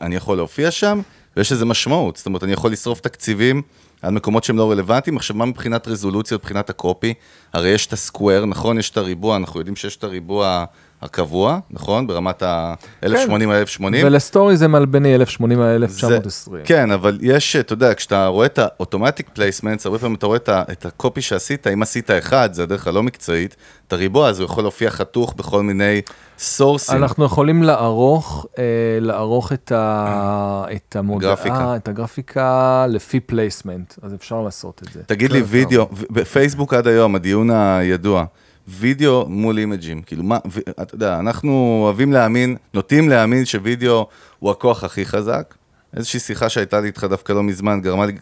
אני 0.00 0.16
יכול 0.16 0.36
להופיע 0.36 0.70
שם, 0.70 1.00
ויש 1.36 1.52
לזה 1.52 1.64
משמעות. 1.64 2.16
זאת 2.16 2.26
אומרת, 2.26 2.44
אני 2.44 2.52
יכול 2.52 2.72
לשרוף 2.72 3.00
תקציבים 3.00 3.62
על 4.02 4.10
מקומות 4.12 4.44
שהם 4.44 4.58
לא 4.58 4.70
רלוונטיים. 4.70 5.16
עכשיו, 5.16 5.36
מה 5.36 5.44
מבחינת 5.44 5.88
רזולוציות, 5.88 6.40
מבחינת 6.42 6.70
ה 6.70 6.77
copy? 6.77 7.14
הרי 7.52 7.68
יש 7.68 7.86
את 7.86 7.92
ה 7.92 7.98
square, 7.98 8.44
נכון? 8.46 8.78
יש 8.78 8.90
את 8.90 8.96
הריבוע, 8.96 9.36
אנחנו 9.36 9.60
יודעים 9.60 9.76
שיש 9.76 9.96
את 9.96 10.04
הריבוע 10.04 10.64
הקבוע, 11.04 11.58
נכון? 11.70 12.06
ברמת 12.06 12.42
ה-1080 12.42 13.06
על 13.06 13.14
1080. 13.52 14.06
ולסטורי 14.06 14.56
זה 14.56 14.68
מלבני 14.68 15.14
1080 15.14 15.60
על 15.60 15.66
זה- 15.66 15.74
1920. 15.76 16.62
כן, 16.64 16.90
אבל 16.90 17.18
יש, 17.22 17.56
אתה 17.56 17.72
יודע, 17.72 17.94
כשאתה 17.94 18.26
רואה 18.26 18.46
את 18.46 18.58
ה 18.58 18.65
automatic 18.65 19.28
placements, 19.34 19.86
הרבה 19.86 19.98
פעמים 19.98 20.14
אתה 20.16 20.26
רואה 20.26 20.38
את 20.48 20.86
ה 20.86 20.93
copy 20.93 21.20
שעשית, 21.22 21.66
אם 21.66 21.82
עשית 21.82 22.10
אחד, 22.10 22.48
זה 22.52 22.62
הדרך 22.62 22.86
הלא 22.86 23.02
מקצועית, 23.02 23.56
את 23.88 23.92
הריבוע 23.92 24.28
הזה 24.28 24.42
הוא 24.42 24.50
יכול 24.50 24.64
להופיע 24.64 24.90
חתוך 24.90 25.34
בכל 25.36 25.62
מיני 25.62 26.00
sourceים. 26.38 26.96
אנחנו 26.96 27.24
יכולים 27.24 27.62
לערוך, 27.62 28.46
אה, 28.58 28.62
לערוך 29.00 29.52
את, 29.52 29.72
ה, 29.72 30.64
את 30.76 30.96
המודעה, 30.96 31.30
גרפיקה. 31.34 31.76
את 31.76 31.88
הגרפיקה 31.88 32.86
לפי 32.88 33.20
placement, 33.20 33.94
אז 34.02 34.14
אפשר 34.14 34.42
לעשות 34.42 34.82
את 34.88 34.92
זה. 34.92 35.00
תגיד 35.06 35.32
לי, 35.32 35.42
וידאו, 35.46 35.88
ו- 35.92 36.02
בפייסבוק 36.10 36.74
עד 36.74 36.86
היום, 36.86 37.14
הדיון 37.14 37.50
הידוע, 37.50 38.24
וידאו 38.68 39.26
מול 39.28 39.58
imageים, 39.58 40.02
כאילו 40.02 40.22
מה, 40.22 40.38
ו- 40.50 40.60
אתה 40.82 40.94
יודע, 40.94 41.18
אנחנו 41.18 41.80
אוהבים 41.84 42.12
להאמין, 42.12 42.56
נוטים 42.74 43.08
להאמין 43.08 43.44
שווידאו 43.44 44.06
הוא 44.38 44.50
הכוח 44.50 44.84
הכי 44.84 45.04
חזק. 45.06 45.54
איזושהי 45.96 46.20
שיחה 46.20 46.48
שהייתה 46.48 46.80
לי 46.80 46.86
איתך 46.86 47.04
דווקא 47.10 47.32
לא 47.32 47.42
מזמן, 47.42 47.80
גרמה 47.80 48.06
לי 48.06 48.12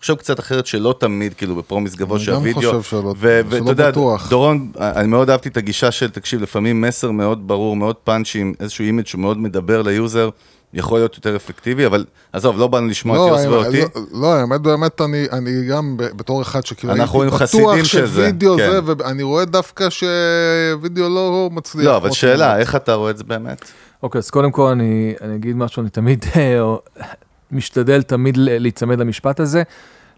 לחשוב 0.00 0.18
קצת 0.18 0.40
אחרת 0.40 0.66
שלא 0.66 0.94
תמיד, 1.00 1.34
כאילו, 1.34 1.56
ב 1.56 1.61
promise 1.61 1.94
גבוה 1.94 2.18
אני 2.18 2.52
גם. 2.52 2.52
חושב 2.52 2.82
שלא- 2.82 3.14
ו- 3.18 3.40
שלא 3.50 3.60
ואתה 3.60 3.70
יודע, 3.70 3.90
בטוח. 3.90 4.30
דורון, 4.30 4.72
אני 4.80 5.08
מאוד 5.08 5.30
אהבתי 5.30 5.48
את 5.48 5.56
הגישה 5.56 5.90
של, 5.90 6.10
תקשיב, 6.10 6.42
לפעמים 6.42 6.80
מסר 6.80 7.10
מאוד 7.10 7.48
ברור, 7.48 7.76
מאוד 7.76 7.96
punchy, 7.96 8.40
עם 8.40 8.52
איזשהו 8.60 8.84
image 8.84 9.06
שהוא 9.06 9.20
מאוד 9.20 9.38
מדבר 9.38 9.82
ל 9.82 9.90
user, 9.90 10.28
יכול 10.74 10.98
להיות 10.98 11.14
יותר 11.16 11.36
אפקטיבי, 11.36 11.86
אבל 11.86 12.04
עזוב, 12.32 12.58
לא 12.58 12.66
באנו 12.66 12.86
לשמוע 12.86 13.16
את 13.16 13.20
לא, 13.20 13.36
יוס 13.36 13.40
האמת- 13.40 13.52
ואותי. 13.52 13.80
לא, 14.12 14.20
לא, 14.20 14.34
האמת 14.34 14.60
באמת, 14.60 15.00
אני, 15.00 15.26
אני 15.32 15.66
גם 15.68 15.96
ב- 15.96 16.02
בתור 16.16 16.42
אחד 16.42 16.66
שכאילו 16.66 16.92
אנחנו 16.92 17.22
הייתי 17.22 17.36
חסידים 17.36 17.66
בטוח 17.66 17.84
של 17.84 18.06
זה, 18.06 18.12
שווידאו 18.22 18.56
כן. 18.56 18.70
זה, 18.70 18.80
ואני 18.86 19.22
רואה 19.22 19.44
דווקא 19.44 19.88
שווידאו 19.90 21.08
לא 21.08 21.48
מצליח. 21.52 21.84
לא, 21.86 21.96
אבל 21.96 22.10
שאלה, 22.10 22.44
שאמרת. 22.44 22.58
איך 22.60 22.76
אתה 22.76 22.94
רואה 22.94 23.10
את 23.10 23.18
זה 23.18 23.24
באמת? 23.24 23.64
אוקיי, 24.02 24.18
אז 24.18 24.30
קודם 24.30 24.50
כל 24.52 24.66
אני, 24.68 25.14
אני 25.22 25.34
אגיד 25.36 25.56
משהו, 25.56 25.80
אני 25.82 25.90
תמיד 25.90 26.24
אה, 26.36 26.74
משתדל 27.52 28.02
תמיד 28.02 28.36
ל- 28.36 28.58
להיצמד 28.58 28.98
למשפט 28.98 29.40
הזה, 29.40 29.62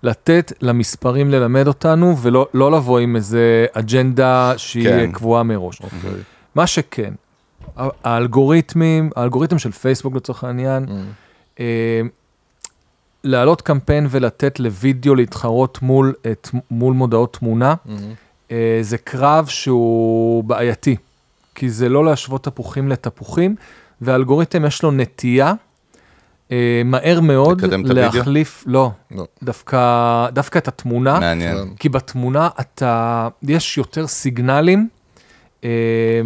לתת 0.03 0.53
למספרים 0.61 1.30
ללמד 1.30 1.66
אותנו, 1.68 2.16
ולא 2.22 2.49
לא 2.55 2.72
לבוא 2.72 2.99
עם 2.99 3.16
איזה 3.16 3.66
אג'נדה 3.72 4.53
שהיא 4.57 4.84
כן. 4.84 5.12
קבועה 5.12 5.42
מראש. 5.42 5.80
אוקיי. 5.82 6.11
מה 6.55 6.66
שכן, 6.66 7.12
האלגוריתמים, 8.05 9.11
האלגוריתם 9.16 9.59
של 9.59 9.72
פייסבוק 9.72 10.14
לצורך 10.14 10.45
העניין, 10.45 10.85
Mm. 10.85 10.91
אה, 11.61 12.01
להעלות 13.24 13.62
קמפיין 13.62 14.07
ולתת 14.11 14.61
לוידאו 14.61 15.14
להתחרות 15.14 15.83
מול, 15.83 16.14
את, 16.33 16.49
מול 16.70 16.95
מודעות 16.95 17.37
תמונה, 17.37 17.74
Mm. 17.87 17.91
אה, 18.51 18.79
זה 18.83 18.99
קרב 18.99 19.47
שהוא 19.47 20.45
בעייתי, 20.45 20.97
כי 21.55 21.70
זה 21.70 21.89
לא 21.89 22.05
להשוות 22.05 22.45
תפוחים 22.45 22.89
לתפוחים, 22.89 23.57
והאלגוריתם 24.01 24.64
יש 24.64 24.83
לו 24.83 24.91
נטייה 24.91 25.53
אה, 26.53 26.83
מהר 26.85 27.20
מאוד? 27.20 27.61
להחליף, 28.18 28.64
לא, 28.66 28.91
לא. 29.11 29.26
דווקא, 29.43 29.79
דווקא 30.33 30.59
את 30.59 30.68
התמונה, 30.68 31.20
מעניין. 31.20 31.74
כי 31.79 31.89
בתמונה 31.89 32.49
אתה, 32.61 33.29
יש 33.43 33.79
יותר 33.79 34.07
סיגנלים 34.07 34.79
אה, 34.81 34.97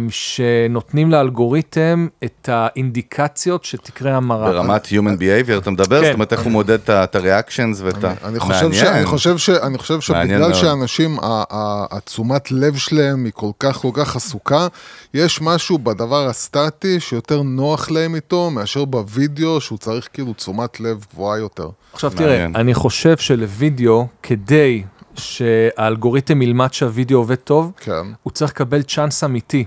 שנותנים 0.09 1.11
לאלגוריתם 1.11 2.07
את 2.23 2.49
האינדיקציות 2.51 3.63
שתקרה 3.63 4.15
המרה. 4.17 4.51
ברמת 4.51 4.85
Human 4.85 5.19
Behavior 5.19 5.57
אתה 5.57 5.71
מדבר? 5.71 5.99
כן. 6.01 6.05
זאת 6.05 6.13
אומרת, 6.13 6.33
איך 6.33 6.41
הוא 6.41 6.51
מודד 6.51 6.79
את 6.89 7.15
ה-reactions 7.15 7.77
ואת 7.83 8.03
ה... 8.03 8.13
אני 8.23 8.39
חושב, 8.39 8.73
ש, 8.73 8.83
אני 8.83 9.05
חושב, 9.05 9.37
ש, 9.37 9.49
אני 9.49 9.77
חושב 9.77 9.99
מעניין 10.09 10.41
שבגלל. 10.41 10.53
שאנשים, 10.53 11.19
ה- 11.19 11.43
ה- 11.51 11.85
התשומת 11.91 12.51
לב 12.51 12.75
שלהם 12.75 13.25
היא 13.25 13.33
כל 13.35 13.51
כך 13.59 13.75
כל 13.75 13.89
כך 13.93 14.15
עסוקה, 14.15 14.67
יש 15.13 15.41
משהו 15.41 15.77
בדבר 15.77 16.27
הסטטי 16.27 16.99
שיותר 16.99 17.41
נוח 17.41 17.91
להם 17.91 18.15
איתו 18.15 18.49
מאשר 18.49 18.85
בווידאו 18.85 19.61
שהוא 19.61 19.77
צריך 19.77 20.07
כאילו 20.13 20.33
תשומת 20.33 20.79
לב 20.79 21.05
גבוהה 21.13 21.39
יותר. 21.39 21.69
עכשיו. 21.93 22.11
תראה, 22.15 22.45
אני 22.45 22.73
חושב 22.73 23.17
שלוידאו, 23.17 24.07
כדי 24.23 24.83
שהאלגוריתם 25.15 26.41
ילמד 26.41 26.73
שהווידאו 26.73 27.17
עובד 27.17 27.35
טוב, 27.35 27.71
כן. 27.77 28.05
הוא 28.23 28.31
צריך 28.31 28.51
לקבל 28.51 28.81
צ'אנס 28.81 29.23
אמיתי. 29.23 29.65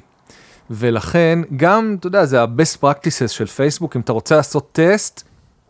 ולכן, 0.70 1.38
גם, 1.56 1.96
אתה 2.00 2.06
יודע, 2.06 2.24
זה 2.24 2.42
ה-best 2.42 2.82
practices 2.82 3.28
של 3.28 3.46
פייסבוק, 3.46 3.96
אם 3.96 4.00
אתה 4.00 4.12
רוצה 4.12 4.36
לעשות 4.36 4.68
טסט, 4.72 5.22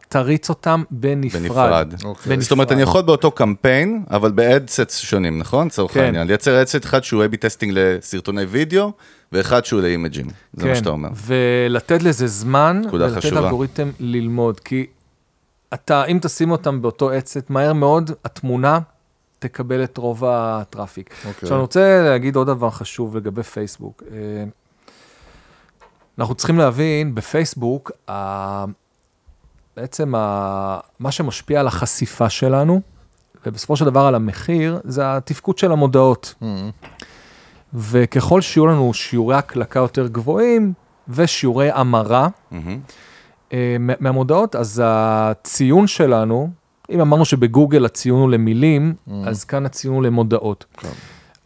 תריץ 0.08 0.48
אותם 0.48 0.82
בנפרד. 0.90 1.42
בנפרד. 1.42 1.94
אוקיי. 2.04 2.40
זאת 2.40 2.50
אומרת, 2.50 2.72
אני 2.72 2.82
יכול 2.82 3.02
באותו 3.02 3.30
קמפיין, 3.30 4.04
אבל 4.10 4.32
ב 4.32 4.42
ad 4.42 4.61
sets 4.61 4.98
שונים, 4.98 5.38
נכון? 5.38 5.66
לצורך 5.66 5.92
כן. 5.92 6.00
העניין. 6.00 6.26
לייצר 6.26 6.60
ad 6.60 6.70
set 6.70 6.84
אחד 6.84 7.04
שהוא 7.04 7.24
A-B 7.24 7.36
testing 7.36 7.72
לסרטוני 7.74 8.44
וידאו, 8.44 8.92
ואחד 9.32 9.64
שהוא 9.64 9.80
ל 9.80 9.86
imageים. 9.86 10.26
זה 10.52 10.68
מה 10.68 10.74
שאתה 10.74 10.90
אומר. 10.90 11.08
ולתת 11.26 12.02
לזה 12.02 12.26
זמן, 12.26 12.82
ולתת 12.92 13.16
חשובה. 13.16 13.40
לאלגוריתם 13.40 13.90
ללמוד, 14.00 14.60
כי 14.60 14.86
אתה, 15.74 16.04
אם 16.04 16.18
תשים 16.22 16.50
אותם 16.50 16.82
באותו 16.82 17.10
עצת, 17.10 17.50
מהר 17.50 17.72
מאוד 17.72 18.10
התמונה 18.24 18.78
תקבל 19.38 19.84
את 19.84 19.96
רוב 19.98 20.24
הטראפיק. 20.26 21.10
אוקיי. 21.18 21.30
עכשיו, 21.42 21.52
אני 21.56 21.60
רוצה 21.62 22.02
להגיד 22.04 22.36
עוד 22.36 22.46
דבר 22.46 22.70
חשוב 22.70 23.16
לגבי 23.16 23.42
פייסבוק. 23.42 24.02
אה, 24.12 24.44
אנחנו 26.18 26.34
צריכים 26.34 26.58
להבין, 26.58 27.14
בפייסבוק, 27.14 27.90
ה- 28.10 28.64
בעצם 29.76 30.14
ה- 30.14 30.78
מה 30.98 31.10
שמשפיע 31.12 31.60
על 31.60 31.66
החשיפה 31.66 32.28
שלנו, 32.30 32.80
ובסופו 33.46 33.76
של 33.76 33.84
דבר 33.84 34.00
על 34.00 34.14
המחיר, 34.14 34.80
זה 34.84 35.16
התפקוד 35.16 35.58
של 35.58 35.72
המודעות. 35.72 36.34
Mm. 36.42 36.46
וככל 37.74 38.40
שיהיו 38.40 38.66
לנו 38.66 38.94
שיעורי 38.94 39.36
הקלקה 39.36 39.78
יותר 39.80 40.06
גבוהים 40.06 40.72
ושיעורי 41.08 41.70
המרה 41.70 42.28
מהמם. 42.50 42.80
אה, 43.52 43.76
מה- 43.80 43.92
מהמודעות, 44.00 44.56
אז 44.56 44.82
הציון 44.84 45.86
שלנו, 45.86 46.50
אם 46.90 47.00
אמרנו 47.00 47.24
שבגוגל 47.24 47.84
הציון 47.84 48.20
הוא 48.20 48.30
למילים, 48.30 48.94
אז 49.24 49.44
כאן 49.44 49.66
הציון 49.66 49.94
הוא 49.94 50.02
למודעות. 50.02 50.64
כן. 50.76 50.88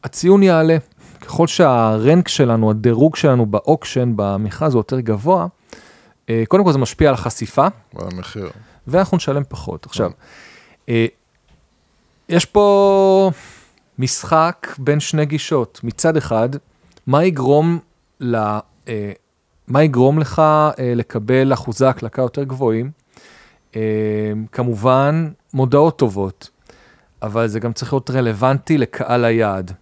הציון 0.05 0.43
יעלה. 0.43 0.77
ככל 1.21 1.47
שהרנק 1.47 2.29
שלנו, 2.29 2.71
הדירוג 2.71 3.17
שלנו 3.17 3.47
באוקשן, 3.47 4.13
במכרז 4.17 4.75
הוא 4.75 4.81
יותר 4.81 5.01
גבוה, 5.01 5.47
אה, 6.31 6.43
קודם 6.49 6.65
כל 6.65 6.73
זה 6.73 6.79
משפיע 6.79 7.09
על 7.09 7.15
החשיפה, 7.15 7.67
והמחיר. 7.95 8.51
ואנחנו 8.87 9.17
נשלם 9.17 9.43
פחות. 9.49 9.87
עכשיו, 9.87 10.11
אה, 10.89 11.07
יש 12.29 12.45
פה 12.45 13.31
משחק 13.99 14.75
בין 14.79 15.01
שני 15.01 15.27
גישות. 15.27 15.81
מצד 15.85 16.17
אחד, 16.17 16.49
מה 17.07 17.25
יגרום, 17.25 17.79
ל, 18.21 18.37
אה, 18.89 19.13
מה 19.69 19.83
יגרום 19.83 20.19
לך 20.19 20.43
לקבל 20.97 21.53
אחוזי 21.53 21.87
הקלקה 21.87 22.23
יותר 22.23 22.45
גבוהים? 22.45 22.91
אה, 23.77 23.81
כמובן, 24.53 25.31
מודעות 25.55 25.99
טובות, 25.99 26.51
אבל 27.23 27.47
זה 27.47 27.61
גם 27.61 27.73
צריך 27.73 27.93
להיות 27.93 28.11
רלוונטי 28.11 28.79
לקהל 28.79 29.25
היעד. 29.25 29.73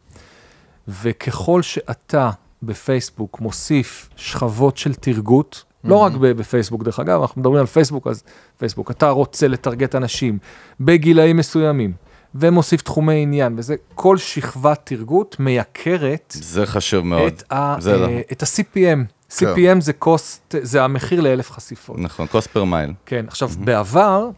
וככל 0.89 1.63
שאתה 1.63 2.31
בפייסבוק 2.63 3.41
מוסיף 3.41 4.09
שכבות 4.17 4.77
של 4.77 4.95
תרגות, 4.95 5.65
לא 5.85 5.97
רק 5.97 6.13
ב- 6.13 6.27
בפייסבוק 6.27 6.83
דרך 6.83 7.01
אגב, 7.01 7.21
אנחנו 7.21 7.41
מדברים 7.41 7.61
על 7.61 7.67
פייסבוק, 7.67 8.07
אז 8.07 8.23
פייסבוק, 8.59 8.91
אתה 8.91 9.11
רוצה 9.11 9.49
לטרגט 9.49 9.95
אנשים 9.95 10.39
בגילאים 10.81 11.37
מסוימים, 11.37 11.93
ומוסיף 12.35 12.83
תחומי 12.83 13.23
עניין, 13.23 13.55
וזה 13.59 13.75
כל 13.95 14.17
שכבת 14.17 14.81
תרגות 14.85 15.37
מייקרת 15.41 16.35
זה 16.39 16.67
חשוב 16.67 17.07
מאוד. 17.07 17.33
את, 17.33 17.53
ה, 17.53 17.77
זה 17.79 17.97
לא. 17.97 18.07
אה, 18.07 18.21
את 18.33 18.43
ה-CPM. 18.43 19.18
CPM 19.33 19.81
זה 19.81 19.93
cost, 20.05 20.57
זה 20.63 20.85
המחיר 20.85 21.21
לאלף 21.21 21.51
חשיפות. 21.51 21.97
נכון, 21.99 22.27
קוסט 22.27 22.51
פר 22.51 22.65
מייל. 22.65 22.93
כן, 23.07 23.25
עכשיו, 23.29 23.49
בעבר, 23.59 24.31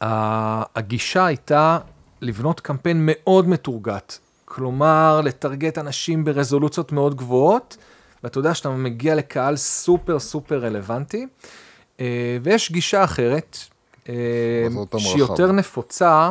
הגישה 0.00 1.26
הייתה 1.26 1.78
לבנות 2.20 2.60
קמפיין 2.60 2.98
מאוד 3.00 3.48
מתורגת. 3.48 4.18
כלומר, 4.44 5.20
לטרגט 5.24 5.78
אנשים 5.78 6.24
ברזולוציות 6.24 6.92
מאוד 6.92 7.14
גבוהות, 7.14 7.76
ואתה 8.24 8.38
יודע 8.38 8.54
שאתה 8.54 8.70
מגיע 8.70 9.14
לקהל 9.14 9.56
סופר 9.56 10.18
סופר 10.18 10.58
רלוונטי. 10.64 11.26
אה, 12.00 12.38
ויש 12.42 12.72
גישה 12.72 13.04
אחרת, 13.04 13.58
אה, 14.08 14.14
שהיא. 14.98 15.18
יותר 15.18 15.52
נפוצה, 15.52 16.30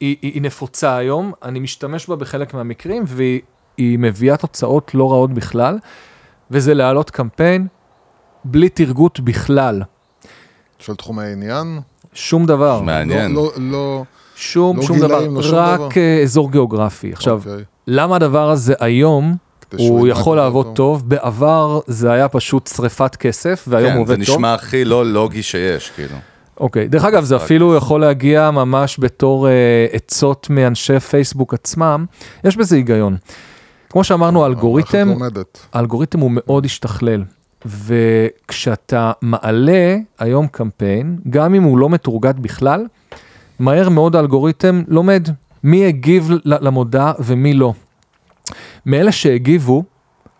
היא, 0.00 0.16
היא, 0.22 0.32
היא 0.32 0.42
נפוצה 0.42 0.96
היום, 0.96 1.32
אני 1.42 1.60
משתמש 1.60 2.06
בה 2.08 2.16
בחלק 2.16 2.54
מהמקרים, 2.54 3.02
והיא 3.06 3.40
היא 3.76 3.98
מביאה 3.98 4.36
תוצאות 4.36 4.94
לא 4.94 5.12
רעות 5.12 5.34
בכלל, 5.34 5.78
וזה 6.52 6.74
להעלות 6.74 7.10
קמפיין 7.10 7.66
בלי 8.44 8.68
תרגות 8.68 9.20
בכלל, 9.20 9.82
של 10.78 10.94
תחומי 10.94 11.32
עניין. 11.32 11.80
שום 12.14 12.46
דבר. 12.46 12.80
מעניין. 12.80 13.32
לא, 13.32 13.52
לא, 13.56 13.70
לא, 13.70 14.04
שום, 14.36 14.76
לא 14.76 14.82
שום 14.82 14.96
גילאים, 14.96 15.30
דבר, 15.30 15.40
לא 15.40 15.42
שום 15.42 15.54
רק 15.54 15.78
דבר. 15.78 15.88
אה, 15.96 16.22
אזור 16.22 16.50
גיאוגרפי. 16.52 17.12
עכשיו, 17.12 17.38
אוקיי. 17.38 17.64
למה 17.86 18.16
הדבר 18.16 18.50
הזה 18.50 18.74
היום, 18.80 19.36
הוא 19.78 20.08
יכול 20.08 20.36
לעבוד 20.36 20.66
טוב. 20.66 20.74
טוב, 20.74 21.08
בעבר 21.08 21.80
זה 21.86 22.12
היה 22.12 22.28
פשוט 22.28 22.66
שריפת 22.66 23.16
כסף, 23.16 23.64
והיום 23.68 23.86
הוא 23.86 23.94
כן, 23.94 23.98
עובד 23.98 24.20
זה 24.20 24.26
טוב. 24.26 24.36
נשמע 24.36 24.54
הכי 24.54 24.84
לא 24.84 25.06
לוגי 25.06 25.42
שיש, 25.42 25.90
כאילו. 25.90 26.16
אוקיי, 26.60 26.88
דרך 26.88 27.04
אגב, 27.04 27.24
זה 27.24 27.36
אפילו 27.36 27.76
יכול 27.76 28.00
להגיע 28.00 28.50
ממש 28.50 28.96
בתור 29.00 29.48
אה, 29.48 29.86
עצות 29.92 30.46
מאנשי 30.50 31.00
פייסבוק 31.00 31.54
עצמם, 31.54 32.04
יש 32.44 32.56
בזה 32.56 32.76
היגיון. 32.76 33.16
כמו 33.92 34.04
שאמרנו, 34.04 34.42
האלגוריתם, 34.44 35.08
לומדת. 35.08 35.66
האלגוריתם 35.72 36.20
הוא 36.20 36.30
מאוד 36.34 36.64
השתכלל, 36.64 37.24
וכשאתה 37.66 39.12
מעלה 39.22 39.96
היום 40.18 40.46
קמפיין, 40.46 41.18
גם 41.30 41.54
אם 41.54 41.62
הוא 41.62 41.78
לא 41.78 41.88
מתורגת 41.88 42.34
בכלל, 42.34 42.86
מהר 43.58 43.88
מאוד 43.88 44.16
האלגוריתם 44.16 44.82
לומד 44.88 45.28
מי 45.64 45.86
הגיב 45.86 46.30
ל- 46.30 46.38
למודעה 46.44 47.12
ומי 47.18 47.54
לא. 47.54 47.72
מאלה 48.86 49.12
שהגיבו, 49.12 49.82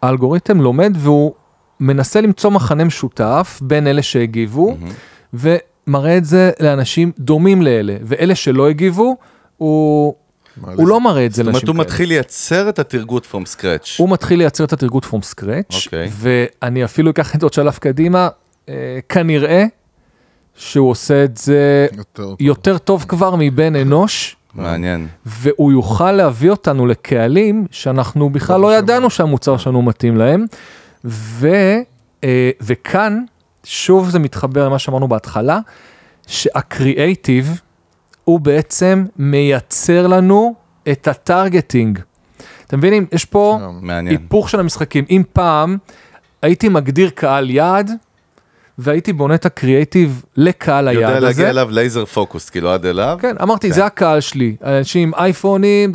האלגוריתם 0.03 0.61
לומד 0.61 0.92
והוא 0.98 1.32
מנסה 1.80 2.20
למצוא 2.20 2.50
מחנה 2.50 2.84
משותף 2.84 3.61
בין 3.62 3.86
אלה 3.86 4.03
שהגיבו, 4.03 4.76
ומראה 5.34 6.16
את 6.16 6.24
זה 6.24 6.50
לאנשים 6.61 7.12
דומים 7.18 7.62
לאלה, 7.62 7.96
ואלה 8.03 8.34
שלא 8.34 8.68
הגיבו, 8.68 9.16
הוא, 9.57 10.14
הוא 10.61 10.88
לא 10.88 11.00
מראה 11.00 11.26
את 11.26 11.32
זה 11.32 11.36
זאת 11.36 11.40
אומרת, 11.40 11.55
לאנשים 11.55 11.68
הוא 11.68 11.74
כאלה. 11.74 11.84
מתחיל 11.84 12.09
לייצר 12.09 12.68
את 12.68 12.78
התרגות 12.78 13.26
from 13.32 13.59
scratch. 13.59 13.88
הוא 13.98 14.11
מתחיל 14.11 14.38
לייצר 14.38 14.64
את 14.64 14.72
התרגות 14.72 15.05
from 15.05 15.34
scratch, 15.34 15.86
אוקיי. 15.86 16.11
ואני 16.12 16.84
אפילו 16.84 17.11
אקח 17.11 17.34
את 17.34 17.40
זה 17.40 17.46
עוד 17.46 17.53
שלב 17.53 17.74
קדימה, 17.74 18.28
אה, 18.68 18.98
כנראה 19.09 19.64
שהוא 20.55 20.90
עושה 20.90 21.24
את 21.24 21.36
זה 21.36 21.86
יותר 22.40 22.78
טוב. 22.78 23.05
כבר 23.09 23.34
מבן 23.38 23.76
אנוש, 23.76 24.36
מעניין. 24.55 25.07
והוא 25.26 25.72
יוכל 25.72 26.12
להביא 26.12 26.50
אותנו 26.50 26.86
לקהלים 26.86 27.66
שאנחנו 27.70 28.30
בכלל 28.30 28.61
לא 28.61 28.76
ידענו 28.76 29.11
שהמוצר 29.11 29.57
שלנו 29.57 29.82
מתאים 29.82 30.16
להם, 30.16 30.44
ו, 31.05 31.48
אה, 32.24 32.50
וכאן, 32.61 33.24
שוב 33.64 34.11
זה 34.11 34.18
מתחבר 34.18 34.66
למה 34.66 34.78
שאמרנו 34.78 35.09
בהתחלה, 35.09 35.59
שהקריאייטיב 36.26 37.61
הוא 38.25 38.41
בעצם 38.41 39.05
מייצר 39.16 40.07
לנו 40.07 40.55
את 40.93 41.09
הטרגטינג. 41.09 41.99
אתם 42.66 42.79
מבינים? 42.79 43.07
יש 43.12 43.25
פה 43.25 43.59
מעניין. 43.83 44.16
היפוך 44.20 44.49
של 44.51 44.61
המשחקים. 44.61 45.05
אם 45.11 45.23
פעם 45.33 45.77
הייתי 46.43 46.68
מגדיר 46.68 47.11
קהל 47.11 47.51
יעד, 47.51 47.91
והייתי 48.79 49.12
בונה 49.12 49.35
את 49.35 49.47
הקריאייטיב 49.47 50.25
לקהל 50.37 50.89
היעד 50.89 51.03
הזה. 51.05 51.12
יודע 51.14 51.20
להגיע 51.27 51.51
אליו 51.51 51.68
לייזר 51.70 52.05
פוקוס, 52.05 52.51
כאילו 52.51 52.70
עד 52.70 52.87
אליו. 52.87 53.18
כן, 53.20 53.37
אמרתי, 53.43 53.68
כן. 53.68 53.75
זה 53.75 53.85
הקהל 53.87 54.20
שלי, 54.20 54.57
אנשים 54.64 55.09
עם 55.09 55.14
אייפונים, 55.14 55.93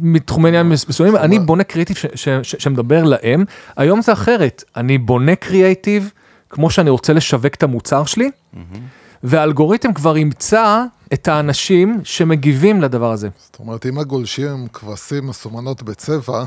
מתחומי 0.00 0.48
עניין 0.48 0.66
מסוימים, 0.68 1.16
אני 1.16 1.38
בונה 1.38 1.64
קריאיטיב 1.64 1.96
ש- 1.96 2.06
ש- 2.14 2.28
ש- 2.42 2.54
שמדבר 2.58 3.02
להם, 3.04 3.44
היום 3.76 4.02
זה 4.02 4.12
אחרת, 4.12 4.64
אני 4.76 4.98
בונה 4.98 5.34
קריאיטיב 5.36 6.10
כמו 6.50 6.70
שאני 6.70 6.90
רוצה 6.90 7.12
לשווק 7.12 7.54
את 7.54 7.62
המוצר 7.62 8.04
שלי, 8.04 8.30
והאלגוריתם 9.24 9.92
כבר 9.92 10.16
ימצא 10.16 10.84
את 11.12 11.28
האנשים 11.28 12.00
שמגיבים 12.04 12.82
לדבר 12.82 13.12
הזה. 13.12 13.28
זאת 13.44 13.58
אומרת, 13.58 13.86
אם 13.86 13.98
הגולשים 13.98 14.66
כבשים 14.72 15.26
מסומנות 15.26 15.82
בצבע, 15.82 16.44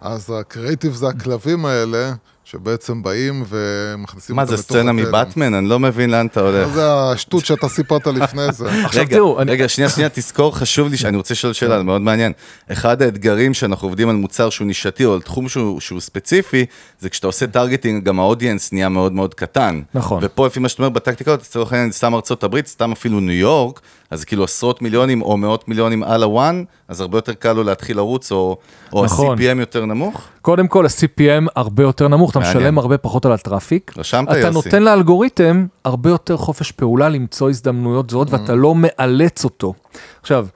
אז 0.00 0.30
הקריאיטיב 0.40 0.94
זה 0.94 1.08
הכלבים 1.08 1.66
האלה, 1.66 2.12
שבעצם 2.50 3.02
באים 3.02 3.44
ומכניסים 3.48 4.36
מה 4.36 4.42
אותם 4.42 4.56
זה 4.56 4.62
לתוך 4.62 4.66
סצנה 4.76 4.90
התלם. 4.90 4.96
מבטמן? 4.96 5.54
אני 5.54 5.68
לא 5.68 5.78
מבין 5.78 6.10
לאן 6.10 6.26
אתה 6.26 6.40
הולך. 6.40 6.68
זה 6.68 6.92
השטות 6.94 7.44
שאתה 7.44 7.68
סיפרת 7.68 8.06
לפני 8.06 8.52
זה. 8.52 8.64
עכשיו 8.86 9.02
רגע, 9.02 9.16
תראו, 9.16 9.40
אני- 9.40 9.52
רגע, 9.52 9.68
שנייה, 9.68 9.90
שנייה, 9.90 10.08
תזכור, 10.12 10.56
חשוב 10.56 10.88
לי, 10.88 10.96
שאני 10.96 11.16
רוצה 11.16 11.34
לשאול 11.34 11.52
שאלה, 11.52 11.78
זה 11.78 11.84
מאוד 11.84 12.00
מעניין. 12.00 12.32
אחד 12.72 13.02
האתגרים 13.02 13.54
שאנחנו 13.54 13.88
עובדים 13.88 14.08
על 14.08 14.16
מוצר 14.16 14.50
שהוא 14.50 14.66
נישתי, 14.66 15.04
או 15.04 15.14
על 15.14 15.20
תחום 15.22 15.48
שהוא, 15.48 15.80
ספציפי, 16.00 16.66
זה 17.00 17.08
כשאתה 17.08 17.26
עושה 17.26 17.46
targeting, 17.46 18.04
גם 18.04 18.20
ה 18.20 18.26
audience 18.26 18.72
נהיה 18.72 18.88
מאוד 18.88 19.12
מאוד 19.12 19.34
קטן. 19.34 19.80
נכון. 19.94 20.18
ופה, 20.22 20.46
לפי 20.46 20.60
מה 20.60 20.68
שאתה 20.68 20.82
אומר, 20.82 20.90
בטקטיקות, 20.90 21.40
לצורך 21.40 21.72
העניין, 21.72 21.92
סתם 21.92 22.14
ארצות 22.14 22.44
הברית, 22.44 22.66
סתם 22.66 22.92
אפילו 22.92 23.20
ניו 23.20 23.32
יורק, 23.34 23.80
אז 24.10 24.24
כאילו 24.24 24.44
עשרות 24.44 24.82
מיליונים 24.82 25.22
או 25.22 25.36
מאות 25.36 25.68
מיליונים 25.68 26.02
על 26.02 26.22
ה 26.22 26.30
one, 26.30 26.64
אז 26.88 27.00
הרבה 27.00 27.18
יותר 27.18 27.32
קל 27.32 27.52
לו 27.52 27.62
להתחיל 27.64 27.96
לרוץ, 27.96 28.32
או, 28.32 28.56
או 28.92 29.04
נכון. 29.04 29.38
ה-CPM 29.38 29.60
יותר 29.60 29.84
נמוך. 29.84 30.28
קודם 30.42 30.68
כל 30.68 30.86
ה-CPM 30.86 31.46
הרבה 31.56 31.82
יותר 31.82 32.08
נמוך, 32.08 32.30
אתה 32.30 32.38
מעניין. 32.38 32.56
משלם 32.58 32.78
הרבה 32.78 32.98
פחות 32.98 33.26
על 33.26 33.32
ה 33.32 33.39
traffic. 33.39 33.92
רשמת, 33.96 34.28
אתה 34.28 34.38
יוסי? 34.38 34.50
נותן 34.50 34.82
לאלגוריתם 34.82 35.66
הרבה 35.84 36.10
יותר 36.10 36.36
חופש 36.36 36.72
פעולה 36.72 37.08
למצוא 37.08 37.50
הזדמנויות 37.50 38.10
זהות, 38.10 38.30
ואתה 38.30 38.54
לא 38.54 38.74
מאלץ 38.76 39.44
אותו. 39.44 39.74
עכשיו, 40.20 40.46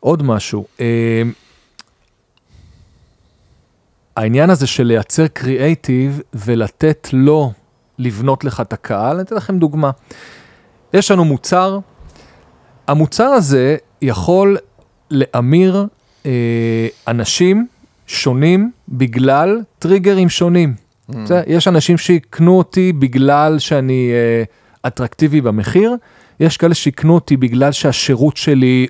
עוד 0.00 0.22
משהו, 0.22 0.66
אה, 0.80 1.22
העניין 4.16 4.50
הזה 4.50 4.66
של 4.66 4.84
לייצר 4.84 5.26
קריאייטיב 5.26 6.20
ולתת 6.34 7.08
לו 7.12 7.52
לבנות 7.98 8.44
לך 8.44 8.60
את 8.60 8.72
הקהל, 8.72 9.16
אני 9.16 9.22
אתן 9.22 9.36
לכם 9.36 9.58
דוגמה. 9.58 9.90
יש 10.94 11.10
לנו 11.10 11.24
מוצר, 11.24 11.78
המוצר 12.90 13.24
הזה 13.24 13.76
יכול 14.02 14.56
להמיר 15.10 15.86
אה, 16.26 16.86
אנשים 17.08 17.66
שונים 18.06 18.70
בגלל 18.88 19.60
טריגרים 19.78 20.28
שונים. 20.28 20.74
בסדר? 21.08 21.42
יש 21.46 21.68
אנשים 21.68 21.98
שיקנו 21.98 22.58
אותי 22.58 22.92
בגלל 22.92 23.58
שאני 23.58 24.10
אה, 24.12 24.42
אטרקטיבי 24.88 25.40
במחיר, 25.40 25.94
יש 26.40 26.56
כאלה 26.56 26.74
שיקנו 26.74 27.14
אותי 27.14 27.36
בגלל 27.36 27.72
שהשירות 27.72 28.36
שלי 28.36 28.86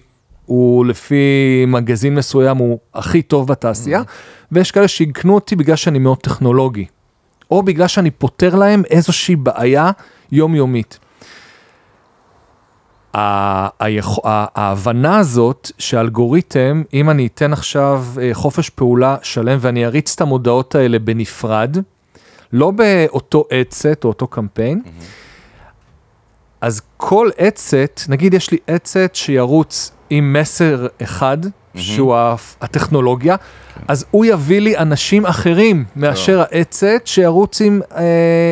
הוא 0.46 0.86
לפי 0.86 1.64
מגזין 1.66 2.14
מסוים 2.14 2.56
הוא 2.56 2.78
הכי 2.94 3.22
טוב 3.22 3.48
בתעשייה, 3.48 4.02
ויש 4.52 4.70
כאלה 4.70 4.88
שיקנו 4.88 5.34
אותי 5.34 5.56
בגלל 5.56 5.76
שאני 5.76 5.98
מאוד 5.98 6.18
טכנולוגי, 6.18 6.86
או 7.50 7.62
בגלל 7.62 7.86
שאני 7.86 8.10
פותר 8.10 8.54
להם 8.54 8.82
איזושהי 8.90 9.36
בעיה 9.36 9.90
יומיומית. 10.32 10.98
ההבנה 13.14 15.18
הזאת 15.18 15.70
שאלגוריתם, 15.78 16.82
אם 16.94 17.10
אני 17.10 17.26
אתן 17.26 17.52
עכשיו 17.52 18.04
אה, 18.20 18.30
חופש 18.32 18.70
פעולה 18.70 19.16
שלם 19.22 19.58
ואני 19.60 19.86
אריץ 19.86 20.14
את 20.14 20.20
המודעות 20.20 20.74
האלה 20.74 20.98
בנפרד, 20.98 21.76
לא 22.52 22.70
באותו 22.70 23.44
אדסט 23.52 24.04
או 24.04 24.08
אותו 24.08 24.26
קמפיין, 24.26 24.82
אז 26.60 26.82
כל 26.96 27.30
אדסט, 27.38 28.00
נגיד 28.08 28.34
יש 28.34 28.50
לי 28.50 28.58
אדסט 28.70 29.14
שירוץ 29.14 29.92
עם 30.10 30.32
מסר 30.32 30.86
אחד, 31.02 31.38
שהוא 31.74 32.14
ה- 32.14 32.34
הטכנולוגיה, 32.60 33.36
אז 33.88 34.04
הוא 34.10 34.24
יביא 34.24 34.60
לי 34.60 34.78
אנשים 34.78 35.26
אחרים 35.26 35.84
מאשר 35.96 36.42
האדסט 36.50 36.84
שירוץ 37.04 37.60
עם, 37.60 37.80
אה, 37.96 38.02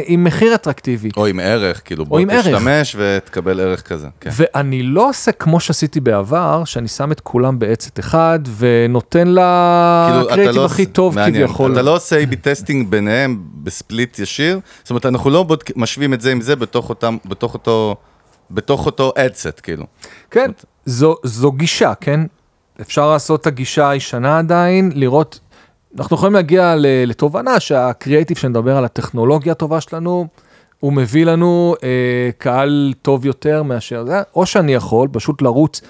עם 0.07 0.25
מחיר 0.25 0.55
אטרקטיבי. 0.55 1.11
או 1.17 1.27
עם 1.27 1.41
ערך, 1.41 1.83
כאילו, 1.85 2.07
בוא. 2.07 2.21
תשתמש 2.41 2.97
ותקבל 2.99 3.61
ערך 3.61 3.83
כזה. 3.83 4.09
כן. 4.21 4.31
ואני 4.33 4.83
לא 4.83 5.09
עושה 5.09 5.33
כמו 5.33 5.61
שעשיתי 5.61 6.01
בעבר, 6.01 6.63
שאני 6.65 6.89
שם 6.89 7.13
את 7.13 7.21
כולם 7.21 7.59
בעצת 7.59 7.99
אחד 8.01 8.39
ונותן 8.59 9.19
כאילו, 9.25 9.41
אתה 9.41 10.23
לקריאיטיב 10.31 10.57
לא 10.57 10.65
הכי 10.67 10.87
טוב 10.87 11.15
מעניין. 11.15 11.45
כביכול. 11.47 11.73
אתה 11.73 11.83
לא 11.83 11.97
עושה 11.97 12.23
A-B 12.23 12.37
testing 12.43 12.89
ביניהם 12.91 13.39
ב 13.63 13.72
split 13.72 14.19
ישיר, 14.19 14.61
זאת 14.83 14.91
אומרת, 14.91 15.07
אנחנו 15.07 15.31
לא 15.31 15.43
בודק, 15.43 15.77
משווים 15.77 16.15
את 16.15 16.21
זה 16.21 16.33
עם 16.33 16.41
זה 16.41 16.57
בתוך 16.57 16.89
אותם, 16.89 17.17
בתוך 17.25 17.55
אותו, 17.55 17.97
בתוך 18.51 18.87
אותו 18.87 19.13
ad 19.17 19.31
set, 19.31 19.61
כאילו. 19.63 19.85
כן, 20.31 20.51
זו, 20.87 21.17
זו 21.25 21.53
גישה, 21.53 21.93
כן? 22.01 22.21
אפשר 22.81 23.11
לעשות 23.11 23.41
את 23.41 23.47
הגישה 23.47 23.91
הישנה 23.91 24.39
עדיין, 24.39 24.93
לראות, 24.95 25.41
אנחנו 25.99 26.17
יכולים 26.17 26.35
להגיע 26.35 26.75
לתובנה 26.79 27.61
שהקריאייטיב 27.61 28.37
שנדבר 28.37 28.77
על 28.77 28.85
הטכנולוגיה 28.85 29.53
הטובה 29.53 29.81
שלנו, 29.81 30.27
הוא 30.81 30.93
מביא 30.93 31.25
לנו 31.25 31.75
אה, 31.83 32.31
קהל 32.39 32.95
טוב 33.03 33.27
יותר 33.27 33.63
מאשר 33.63 34.05
זה, 34.05 34.23
או 34.35 34.47
שאני 34.47 34.75
יכול 34.75 35.09
פשוט 35.13 35.43
לרוץ 35.43 35.81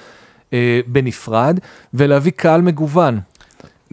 אה, 0.53 0.81
בנפרד, 0.87 1.59
ולהביא 1.95 2.33
קהל 2.37 2.63
מגוון. 2.63 3.21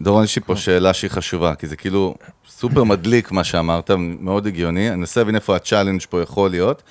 דורון, 0.00 0.24
יש 0.24 0.36
לי 0.36 0.42
פה 0.46 0.56
שאלה 0.56 0.94
שהיא 0.94 1.10
חשובה, 1.10 1.54
כי 1.54 1.66
זה 1.66 1.76
כאילו 1.76 2.14
סופר 2.48 2.84
מדליק 2.84 3.32
מה 3.32 3.44
שאמרת, 3.44 3.90
מאוד 3.98 4.46
הגיוני. 4.46 4.88
אני 4.88 4.96
מנסה 4.96 5.20
להבין 5.20 5.34
איפה 5.34 5.56
ה 5.56 5.60
challenge 5.60 6.00
פה 6.10 6.22
יכול 6.22 6.50
להיות. 6.50 6.82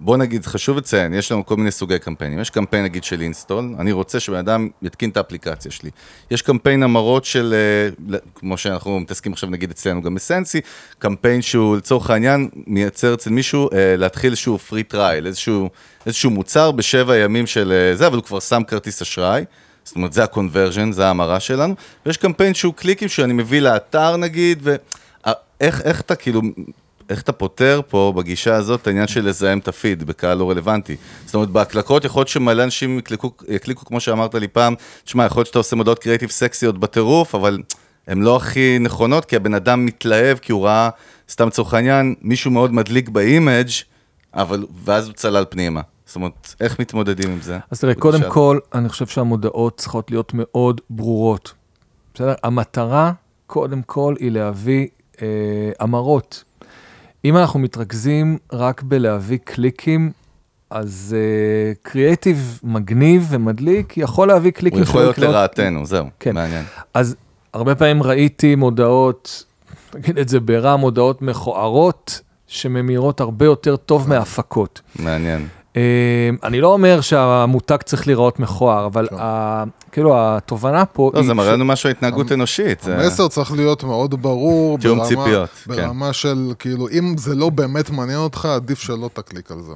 בוא 0.00 0.16
נגיד, 0.16 0.46
חשוב 0.46 0.76
לציין, 0.76 1.14
יש 1.14 1.32
לנו 1.32 1.46
כל 1.46 1.56
מיני 1.56 1.70
סוגי 1.70 1.98
קמפיינים. 1.98 2.38
יש 2.38 2.50
קמפיין 2.50 2.84
נגיד 2.84 3.04
של 3.04 3.20
install, 3.20 3.74
אני 3.78 3.92
רוצה 3.92 4.20
שבן 4.20 4.38
אדם 4.38 4.68
יתקין 4.82 5.10
את 5.10 5.16
האפליקציה 5.16 5.70
שלי. 5.70 5.90
יש 6.30 6.42
קמפיין 6.42 6.82
המרות 6.82 7.24
של, 7.24 7.54
אה, 7.54 8.18
כמו 8.34 8.56
שאנחנו 8.56 9.00
מתעסקים 9.00 9.32
עכשיו 9.32 9.50
נגיד 9.50 9.70
אצלנו 9.70 10.02
גם 10.02 10.14
בסנסי, 10.14 10.60
קמפיין 10.98 11.42
שהוא 11.42 11.76
לצורך 11.76 12.10
העניין 12.10 12.48
מייצר 12.66 13.14
אצל 13.14 13.30
מישהו 13.30 13.68
אה, 13.72 13.96
להתחיל 13.96 14.30
איזשהו 14.30 14.58
free 14.58 14.82
trial, 14.82 15.26
איזשהו, 15.26 15.70
איזשהו 16.06 16.30
מוצר 16.30 16.70
בשבע 16.70 17.16
ימים 17.16 17.46
של 17.46 17.72
אה, 17.72 17.96
זה, 17.96 18.06
אבל 18.06 18.16
הוא 18.16 18.24
כבר 18.24 18.40
שם 18.40 18.62
כרטיס 18.66 19.02
אשראי. 19.02 19.44
זאת 19.84 19.96
אומרת, 19.96 20.12
זה 20.12 20.24
ה-conversion, 20.24 20.92
זה 20.92 21.06
ההמרה 21.06 21.40
שלנו. 21.40 21.74
ויש 22.06 22.16
קמפיין 22.16 22.54
שהוא 22.54 22.74
קליקים 22.74 23.08
שאני 23.08 23.32
מביא 23.32 23.60
לאתר 23.60 24.16
נגיד, 24.16 24.62
ואיך 24.62 25.80
איך 25.80 26.00
אתה 26.00 26.14
כאילו 26.14 26.42
איך 27.10 27.22
אתה 27.22 27.32
פותר 27.32 27.80
פה 27.88 28.12
בגישה 28.16 28.54
הזאת 28.54 28.82
את 28.82 28.86
העניין 28.86 29.06
של 29.06 29.28
לזהם 29.28 29.58
את 29.58 29.68
הפיד 29.68 30.04
בקהל 30.04 30.38
לא 30.38 30.50
רלוונטי? 30.50 30.96
זאת 31.26 31.34
אומרת, 31.34 31.48
בהקלקות 31.48 32.04
יכול 32.04 32.20
להיות 32.20 32.28
שמלא 32.28 32.64
אנשים 32.64 32.98
יקליקו, 32.98 33.30
יקליקו, 33.48 33.84
כמו 33.84 34.00
שאמרת 34.00 34.34
לי 34.34 34.48
פעם, 34.48 34.74
תשמע, 35.04 35.24
יכול 35.24 35.40
להיות 35.40 35.46
שאתה 35.46 35.58
עושה 35.58 35.76
מודעות 35.76 35.98
קריאיטיב 35.98 36.30
סקסיות 36.30 36.78
בטירוף, 36.78 37.34
אבל 37.34 37.58
הן 38.06 38.22
לא 38.22 38.36
הכי 38.36 38.78
נכונות, 38.78 39.24
כי 39.24 39.36
הבן 39.36 39.54
אדם 39.54 39.86
מתלהב, 39.86 40.38
כי 40.38 40.52
הוא 40.52 40.64
ראה, 40.64 40.90
סתם 41.30 41.46
לצורך 41.46 41.74
העניין, 41.74 42.14
מישהו 42.22 42.50
מאוד 42.50 42.72
מדליק 42.72 43.08
ב 43.08 43.17
image, 43.17 43.68
אבל, 44.34 44.64
ואז 44.84 45.06
הוא 45.06 45.14
צלל 45.14 45.44
פנימה. 45.50 45.80
זאת 46.06 46.16
אומרת, 46.16 46.54
איך 46.60 46.80
מתמודדים 46.80 47.30
עם 47.30 47.40
זה? 47.40 47.58
אז 47.70 47.80
תראה, 47.80 47.94
קודם 47.94 48.20
כל, 48.28 48.58
אני 48.74 48.88
חושב 48.88 49.06
שהמודעות 49.06 49.76
צריכות 49.76 50.10
להיות 50.10 50.32
מאוד 50.34 50.80
ברורות. 50.90 51.54
בסדר? 52.14 52.34
המטרה, 52.42 53.12
קודם 53.46 53.82
כל, 53.82 54.14
היא 54.18 54.30
להביא 54.30 54.86
אה, 55.22 55.26
המרות. 55.80 56.44
אם 57.24 57.36
אנחנו 57.36 57.60
מתרכזים 57.60 58.38
רק 58.52 58.82
בלהביא 58.82 59.38
קליקים, 59.44 60.12
אז 60.70 61.16
קריאייטיב 61.82 62.60
uh, 62.62 62.66
מגניב 62.66 63.26
ומדליק 63.30 63.96
יכול 63.96 64.28
להביא 64.28 64.50
קליקים. 64.50 64.78
הוא 64.78 64.84
יכול 64.84 65.00
להיות 65.00 65.18
לרעתנו, 65.18 65.86
זהו, 65.86 66.06
כן. 66.20 66.34
מעניין. 66.34 66.64
אז 66.94 67.16
הרבה 67.54 67.74
פעמים 67.74 68.02
ראיתי 68.02 68.54
מודעות, 68.54 69.44
נגיד 69.94 70.18
את 70.18 70.28
זה 70.28 70.40
ברע, 70.40 70.76
מודעות 70.76 71.22
מכוערות, 71.22 72.20
שממירות 72.46 73.20
הרבה 73.20 73.44
יותר 73.44 73.76
טוב 73.76 74.08
מהפקות. 74.08 74.80
מעניין. 74.98 75.46
אמ, 75.76 75.82
אני 76.44 76.60
לא 76.60 76.72
אומר 76.72 77.00
שהמותג 77.00 77.76
צריך 77.84 78.06
להיראות 78.06 78.40
מכוער, 78.40 78.86
אבל. 78.86 79.08
כאילו 79.92 80.14
התובנה 80.16 80.84
פה... 80.84 81.10
לא, 81.14 81.22
זה 81.22 81.34
מראה 81.34 81.52
לנו 81.52 81.64
משהו 81.64 81.90
התנהגות 81.90 82.32
אנושית. 82.32 82.84
המסר 82.88 83.28
צריך 83.28 83.52
להיות 83.52 83.84
מאוד 83.84 84.22
ברור. 84.22 84.78
תיאום 84.78 85.04
ציפיות. 85.04 85.50
כן. 85.50 85.76
ברמה 85.76 86.12
של, 86.12 86.52
כאילו, 86.58 86.88
אם 86.88 87.14
זה 87.18 87.34
לא 87.34 87.50
באמת 87.50 87.90
מעניין 87.90 88.18
אותך, 88.18 88.44
עדיף 88.44 88.78
שלא 88.78 89.10
תקליק 89.12 89.50
על 89.50 89.62
זה. 89.62 89.72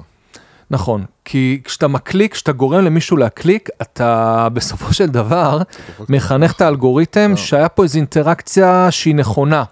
נכון, 0.71 1.05
כי 1.25 1.61
כשאתה 1.63 1.87
מקליק, 1.87 2.33
כשאתה 2.33 2.51
גורם 2.51 2.85
למישהו 2.85 3.17
להקליק, 3.17 3.69
אתה 3.81 4.47
בסופו 4.53 4.93
של 4.93 5.05
דבר 5.05 5.61
מחנך 6.09 6.51
את 6.51 6.61
האלגוריתם 6.61 7.27
כן. 7.29 7.37
שהיה 7.37 7.69
פה 7.69 7.83
איזו 7.83 7.97
אינטראקציה 7.97 8.87
שהיא 8.91 9.15
נכונה. 9.15 9.63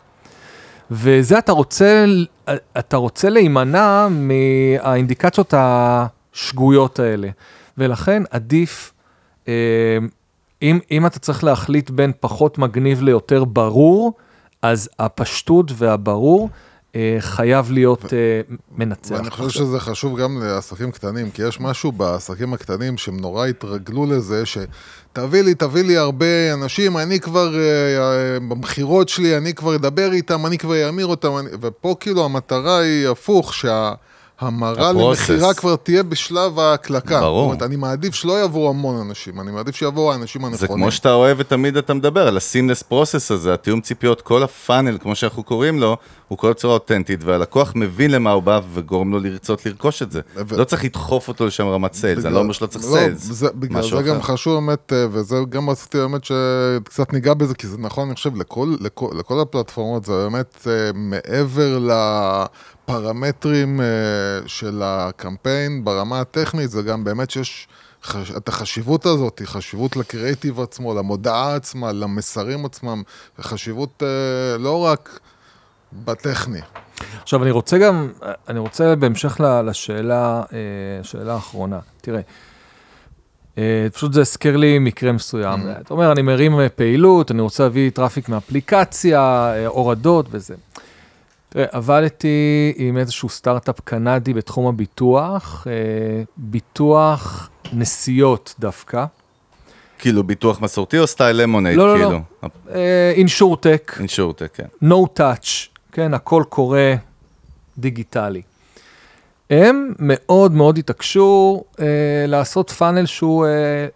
וזה 0.92 1.38
אתה 1.38 1.52
רוצה, 1.52 2.06
אתה 2.80 2.98
רוצה 2.98 3.30
להימנע 3.30 4.08
מהאינדיקציות 4.10 5.54
השגויות 6.40 7.00
האלה. 7.00 7.30
ולכן 7.78 8.24
עדיף, 8.30 8.94
אה, 9.48 9.54
אם, 10.62 10.80
אם 10.92 11.06
אתה 11.06 11.20
צריך 11.20 11.44
להחליט 11.44 11.90
בין 11.90 12.12
פחות 12.20 12.58
מגניב 12.58 13.02
ליותר 13.02 13.44
ברור, 13.44 14.14
אז 14.62 14.90
הפשטות 15.00 15.72
והברור 15.76 16.50
אה, 16.96 17.18
חייב 17.20 17.72
להיות 17.72 18.14
אה, 18.14 18.42
מנצח. 18.72 19.12
ואני 19.12 19.30
חושב 19.30 19.50
שזה 19.50 19.80
חשוב 19.80 20.20
גם 20.20 20.42
לעסקים 20.42 20.92
קטנים, 20.92 21.32
כי 21.32 21.42
יש 21.42 21.60
משהו 21.60 21.92
בעסקים 21.92 22.54
הקטנים 22.54 22.98
שהם 22.98 23.18
נורא 23.18 23.46
התרגלו 23.46 24.06
לזה, 24.06 24.44
שתביא 24.46 25.42
לי, 25.42 25.56
תביא 25.56 25.84
לי 25.84 25.98
הרבה 25.98 26.54
אנשים, 26.54 26.98
אני 26.98 27.20
כבר, 27.20 27.54
במכירות 28.48 29.10
שלי, 29.10 29.38
אני 29.38 29.54
כבר 29.54 29.76
אדבר 29.76 30.12
איתם, 30.12 30.46
אני 30.46 30.58
כבר 30.58 30.88
אאמיר 30.88 31.08
אותם, 31.08 31.30
ופה 31.62 31.96
כאילו 32.00 32.26
המטרה 32.26 32.80
היא 32.80 33.08
הפוך, 33.08 33.54
שה... 33.54 33.94
המרה 34.40 34.92
למכירה 34.92 35.54
כבר 35.54 35.76
תהיה 35.76 36.04
בשלב 36.04 36.60
ההקלקה. 36.60 37.20
ברור. 37.20 37.42
זאת 37.42 37.46
אומרת, 37.46 37.62
אני 37.70 37.76
מעדיף 37.76 38.16
שלא 38.16 38.44
יבואו 38.44 38.70
המון 38.70 39.02
אנשים, 39.08 39.40
אני 39.40 39.52
מעדיף 39.52 39.76
שיבואו 39.76 40.12
האנשים 40.12 40.46
הנכונים. 40.46 40.60
זה 40.60 40.68
כמו 40.68 40.92
שאתה 40.92 41.14
אוהב 41.14 41.38
ותמיד 41.40 41.78
אתה 41.78 41.94
מדבר 41.94 42.28
על 42.28 42.38
ה-seamless 42.38 42.92
process 42.92 43.34
הזה, 43.34 43.54
התיאום 43.54 43.82
ציפיות, 43.82 44.22
כל 44.22 44.44
הפאנל, 44.44 44.98
כמו 45.02 45.16
שאנחנו 45.16 45.44
קוראים 45.44 45.80
לו, 45.80 45.98
הוא 46.28 46.38
כל 46.38 46.54
צורה 46.54 46.74
אותנטית, 46.74 47.24
והלקוח 47.24 47.72
מבין 47.76 48.12
למה 48.12 48.32
הוא 48.32 48.44
בא 48.44 48.60
וגורם 48.74 49.12
לו 49.12 49.20
לרצות 49.20 49.66
לרכוש 49.66 50.02
את 50.02 50.12
זה. 50.12 50.22
ו... 50.36 50.58
לא 50.58 50.64
צריך 50.64 50.84
לדחוף 50.84 51.28
אותו 51.28 51.46
לשם 51.46 51.68
רמת 51.68 51.94
סיילס, 51.94 52.26
אני 52.26 52.34
לא 52.34 52.40
אומר 52.40 52.54
שלא 52.54 52.68
צריך 52.68 52.86
לא, 52.86 52.92
סיילס. 52.92 53.24
זה, 53.24 53.48
בגלל 53.56 53.82
זה 53.82 53.88
אחר. 53.88 54.02
גם 54.02 54.22
חשוב 54.22 54.54
באמת, 54.54 54.94
אה, 54.94 55.06
וזה 55.12 55.36
גם 55.50 55.70
רציתי 55.70 55.98
באמת 55.98 56.22
שקצת 56.24 57.14
ניגע 57.14 57.34
בזה, 57.34 57.56
כי 57.56 57.68
זה 57.68 57.78
נכון, 57.78 58.08
אני 58.08 58.16
חושב, 58.16 58.36
לכל, 58.36 58.76
לכל, 58.80 59.10
לכל 59.20 59.40
הפלטפורמות, 59.40 60.06
זה 60.06 60.14
באמת 60.14 60.68
אה, 60.68 60.92
מעבר 60.94 61.80
ל... 61.80 61.92
הפרמטרים 62.90 63.80
uh, 63.80 64.48
של 64.48 64.82
הקמפיין 64.84 65.84
ברמה 65.84 66.20
הטכנית 66.20 66.72
זה 66.72 66.82
גם 66.82 67.04
באמת 67.04 67.32
שיש 67.32 67.68
חש... 68.04 68.32
את 68.32 68.48
החשיבות 68.48 69.06
הזאת, 69.06 69.42
חשיבות 69.46 69.98
לקריאיטיב 69.98 70.60
עצמו, 70.60 70.94
למודעה 70.94 71.56
עצמה, 71.56 71.92
למסרים 71.92 72.66
עצמם, 72.66 73.04
חשיבות 73.42 74.04
uh, 74.04 74.62
לא 74.62 74.86
רק 74.86 75.20
בטכני. 75.94 76.60
עכשיו 77.22 77.44
אני 77.44 77.52
רוצה 77.52 77.78
גם, 77.78 78.10
אני 78.48 78.60
רוצה 78.60 78.96
בהמשך 78.96 79.40
לשאלה, 79.66 80.44
אה, 80.54 81.04
שאלה 81.04 81.34
האחרונה, 81.34 81.80
תראה, 82.02 82.22
פשוט 83.94 84.14
זה 84.14 84.22
הזכיר 84.22 84.58
לי 84.58 84.80
מקרה 84.80 85.12
מסוים, 85.12 85.60
mm-hmm. 85.60 85.82
אתה 85.82 85.94
אומר 85.94 86.12
אני 86.12 86.22
מרים 86.22 86.54
פעילות, 86.76 87.32
אני 87.32 87.42
רוצה 87.42 87.64
להביא 87.64 87.90
traffic 87.90 88.30
מאפליקציה, 88.30 89.54
הורדות 89.68 90.26
וזה. 90.32 90.56
תראה, 91.50 91.66
עבדתי 91.72 92.74
עם 92.76 92.98
איזשהו 92.98 93.30
סטארט-אפ 93.30 93.80
קנדי 93.80 94.34
בתחום 94.34 94.68
הביטוח, 94.68 95.68
אה, 95.70 96.24
ביטוח 96.38 97.50
נסיעות 97.74 98.56
דווקא. 98.60 99.06
כאילו 100.00 100.24
ביטוח 100.24 100.62
מסורתי 100.62 101.00
או 101.00 101.08
style 101.08 101.42
למונייד? 101.42 101.78
לא, 101.78 102.00
לא, 102.00 102.12
לא. 102.12 102.20
InsurTech. 103.16 103.96
InsurTech, 104.00 104.50
כן. 104.54 104.88
No 104.90 105.20
touch, 105.20 105.80
כן, 105.92 106.14
הכל 106.14 106.44
קורה 106.50 106.94
דיגיטלי. 107.78 108.42
הם 109.50 109.94
מאוד 110.00 110.52
מאוד 110.52 110.78
התעקשו 110.78 111.64
אה, 111.80 111.86
לעשות 112.28 112.70
פאנל 112.70 113.06
שהוא 113.06 113.46
אה, 113.46 113.52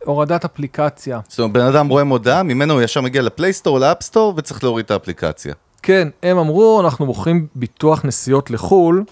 הורדת 0.05 0.45
אפליקציה. 0.45 1.19
זאת 1.27 1.39
אומרת, 1.39 1.51
בן 1.51 1.61
אדם 1.65 1.87
רואה 1.87 2.03
מודעה, 2.03 2.43
ממנו 2.43 2.73
הוא 2.73 2.81
ישר 2.81 3.01
מגיע 3.01 3.21
לפלייסטור, 3.21 3.79
לאפסטור, 3.79 4.33
וצריך 4.37 4.63
להוריד 4.63 4.85
את 4.85 4.91
האפליקציה. 4.91 5.53
כן, 5.83 6.07
הם 6.23 6.37
אמרו, 6.37 6.81
אנחנו 6.81 7.05
מוכרים 7.05 7.47
ביטוח 7.55 8.05
נסיעות 8.05 8.51
לחו"ל, 8.51 9.03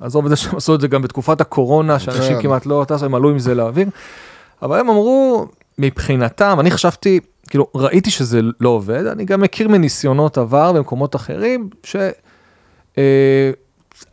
עזוב 0.00 0.24
את 0.24 0.30
זה 0.30 0.36
שהם 0.36 0.56
עשו 0.56 0.74
את 0.74 0.80
זה 0.80 0.88
גם 0.88 1.02
בתקופת 1.02 1.40
הקורונה, 1.40 1.98
שאנשים 1.98 2.36
כן. 2.36 2.42
כמעט 2.42 2.66
לא 2.66 2.84
טסו, 2.88 3.04
הם 3.04 3.14
עלו 3.14 3.30
עם 3.30 3.38
זה 3.38 3.54
לאוויר, 3.54 3.88
אבל 4.62 4.80
הם 4.80 4.90
אמרו, 4.90 5.46
מבחינתם, 5.78 6.56
אני 6.60 6.70
חשבתי, 6.70 7.20
כאילו, 7.48 7.66
ראיתי 7.74 8.10
שזה 8.10 8.40
לא 8.60 8.68
עובד, 8.68 9.06
אני 9.06 9.24
גם 9.24 9.40
מכיר 9.40 9.68
מניסיונות 9.68 10.38
עבר 10.38 10.72
במקומות 10.72 11.16
אחרים, 11.16 11.70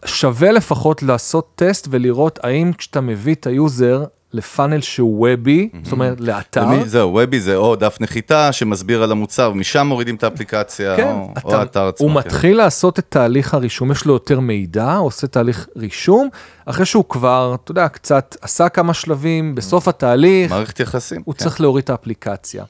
ששווה 0.06 0.48
אה, 0.48 0.52
לפחות 0.52 1.04
לעשות 1.04 1.52
טסט 1.56 1.88
ולראות 1.92 2.40
האם 2.44 2.74
כשאתה 2.74 3.02
מביא 3.02 3.36
את 3.36 3.48
ה 3.48 3.57
user, 3.57 4.04
ל 4.34 4.41
funnel 4.41 4.82
שהוא 4.82 5.28
webי, 5.28 5.70
זאת 5.84 5.92
אומרת 5.92 6.22
לאתר. 6.22 6.66
זהו, 6.86 7.14
webי 7.14 7.40
זה 7.40 7.56
או 7.56 7.76
דף 7.76 7.98
נחיתה 8.00 8.52
שמסביר 8.52 9.04
על 9.04 9.12
המוצר, 9.12 9.52
ומשם 9.54 9.88
מורידים 9.88 10.16
את 10.16 10.24
האפליקציה, 10.24 10.98
כן, 10.98 11.08
או, 11.08 11.34
או 11.46 11.56
האתר 11.56 11.88
עצמו. 11.88 12.08
הוא 12.08 12.22
כן. 12.22 12.28
מתחיל 12.28 12.58
לעשות 12.58 13.00
את 13.00 13.06
תהליך 13.10 13.54
הרישום, 13.54 13.92
יש 13.92 14.06
לו 14.06 14.14
יותר 14.14 14.40
מידע, 14.40 14.96
עושה 14.96 15.28
תהליך 15.28 15.68
רישום, 15.78 16.30
אחרי 16.66 16.86
שהוא 16.86 17.06
כבר, 17.10 17.56
אתה 17.64 17.72
יודע, 17.72 17.88
קצת 17.88 18.36
עשה 18.42 18.70
כמה 18.70 18.94
שלבים, 18.94 19.56
בסוף 19.56 19.88
התהליך, 19.88 20.52
מערכת 20.52 20.80
יחסים. 20.80 21.22
הוא 21.26 21.36
כן. 21.36 21.44
צריך 21.44 21.62
להוריד 21.62 21.84
את 21.84 21.90
האפליקציה. 21.90 22.64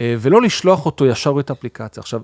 אה, 0.00 0.14
ולא 0.18 0.42
לשלוח 0.42 0.86
אותו 0.86 1.06
ישר 1.06 1.40
את 1.40 1.50
האפליקציה. 1.50 2.00
עכשיו, 2.00 2.20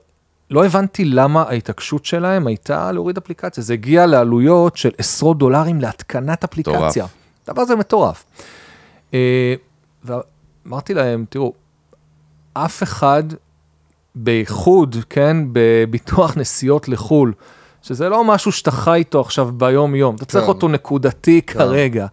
לא 0.51 0.67
הבנתי 0.67 1.05
למה 1.05 1.43
ההתעקשות 1.43 2.05
שלהם 2.05 2.47
הייתה 2.47 2.93
להוריד 2.93 3.17
אפליקציה. 3.17 3.63
זה 3.63 3.73
הגיע 3.73 4.07
לעלויות 4.07 4.77
של 4.77 4.91
עשרות 4.99 5.39
דולרים 5.39 5.81
להתקנת 5.81 6.45
אפליקציה. 6.45 6.79
מטורף. 6.79 7.18
דבר 7.49 7.65
זה 7.65 7.77
מטורף. 7.77 8.25
אה, 9.15 9.55
ואמרתי 10.05 10.95
להם, 10.95 11.25
תראו, 11.29 11.53
אף 12.53 12.83
אחד, 12.83 13.23
בייחוד, 14.15 14.97
כן, 15.11 15.37
בביטוח 15.53 16.37
נסיעות 16.37 16.89
לחו"ל, 16.89 17.33
שזה 17.83 18.09
לא 18.09 18.25
משהו 18.25 18.53
שאתה 18.53 18.71
חי 18.71 18.95
איתו 18.95 19.21
עכשיו 19.21 19.51
ביום-יום, 19.53 20.17
אתה 20.17 20.25
צריך 20.25 20.45
כן. 20.45 20.49
אותו 20.49 20.69
נקודתי 20.69 21.43
כן. 21.43 21.59
כרגע. 21.59 22.07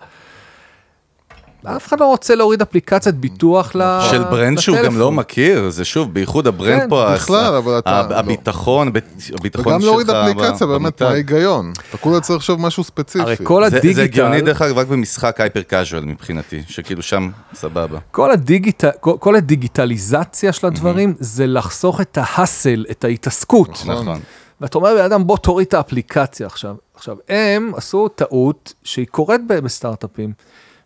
אף 1.68 1.88
אחד 1.88 2.00
לא 2.00 2.06
רוצה 2.06 2.36
להוריד 2.36 2.62
אפליקציית 2.62 3.16
ביטוח 3.16 3.76
ל- 3.76 4.00
של 4.12 4.24
ברנד 4.24 4.60
שהוא 4.60 4.78
גם. 4.86 5.00
לא 5.00 5.12
מכיר, 5.12 5.70
זה 5.70 5.86
שוב, 5.86 6.14
בייחוד 6.14 6.48
הברנד 6.48 6.82
כן, 6.82 6.90
פה, 6.90 7.08
בכלל, 7.14 7.54
ה- 7.54 7.58
אבל 7.58 7.78
אתה 7.80 8.08
לא- 8.10 8.16
הביטחון, 8.16 8.88
הביטחון 8.88 9.64
שלך. 9.64 9.68
וגם 9.68 9.80
להוריד 9.82 10.10
אפליקציה, 10.10 10.68
באמת. 10.68 11.02
מה 11.02 11.10
ההיגיון? 11.10 11.74
אתה 11.90 11.98
כולה 11.98 12.22
צריך 12.22 12.38
לחשוב 12.38 12.62
משהו 12.62 12.84
ספציפי. 12.84 13.20
הרי 13.24 13.36
כל 13.44 13.64
הדיגיטל, 13.64 13.94
זה 13.94 14.04
הגיוני 14.04 14.42
דרך 14.42 14.62
אגב 14.62 14.78
רק 14.78 14.88
במשחק 14.88 15.42
hyper 15.42 15.62
casual 15.62 16.06
מבחינתי, 16.06 16.62
שכאילו 16.68 17.02
שם 17.02 17.30
סבבה. 17.54 17.98
כל, 18.12 18.32
הדיגיטל, 18.32 18.90
כל, 19.00 19.14
כל 19.20 19.36
הדיגיטליזציה 19.36 20.54
של 20.54 20.68
הדברים 20.68 21.14
זה 21.20 21.48
לחסוך 21.48 22.02
את 22.02 22.18
ה 22.22 22.30
hassle, 22.30 22.86
את 22.92 23.04
ההתעסקות. 23.04 23.84
נכון. 23.86 24.20
ואתה 24.62 24.78
אומר 24.78 24.94
לבן 24.94 25.04
אדם 25.06 25.28
בוא 25.28 25.38
תוריד 25.38 25.68
את 25.68 25.74
האפליקציה 25.74 26.48
עכשיו. 26.48 26.76
עכשיו 26.96 27.16
הם 27.30 27.72
עשו 27.78 28.08
טעות 28.08 28.74
שהיא 28.84 29.06
קורית 29.12 29.42
בסטארט-אפים, 29.48 30.34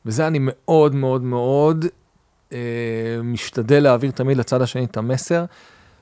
וזה 0.06 0.28
אני 0.28 0.38
מאוד 0.42 0.96
מאוד 0.96 1.24
מאוד 1.24 1.86
אה, 2.54 2.58
משתדל 3.24 3.84
להעביר 3.84 4.12
תמיד 4.12 4.38
לצד 4.38 4.62
השני 4.62 4.86
את 4.86 4.98
המסר, 4.98 5.46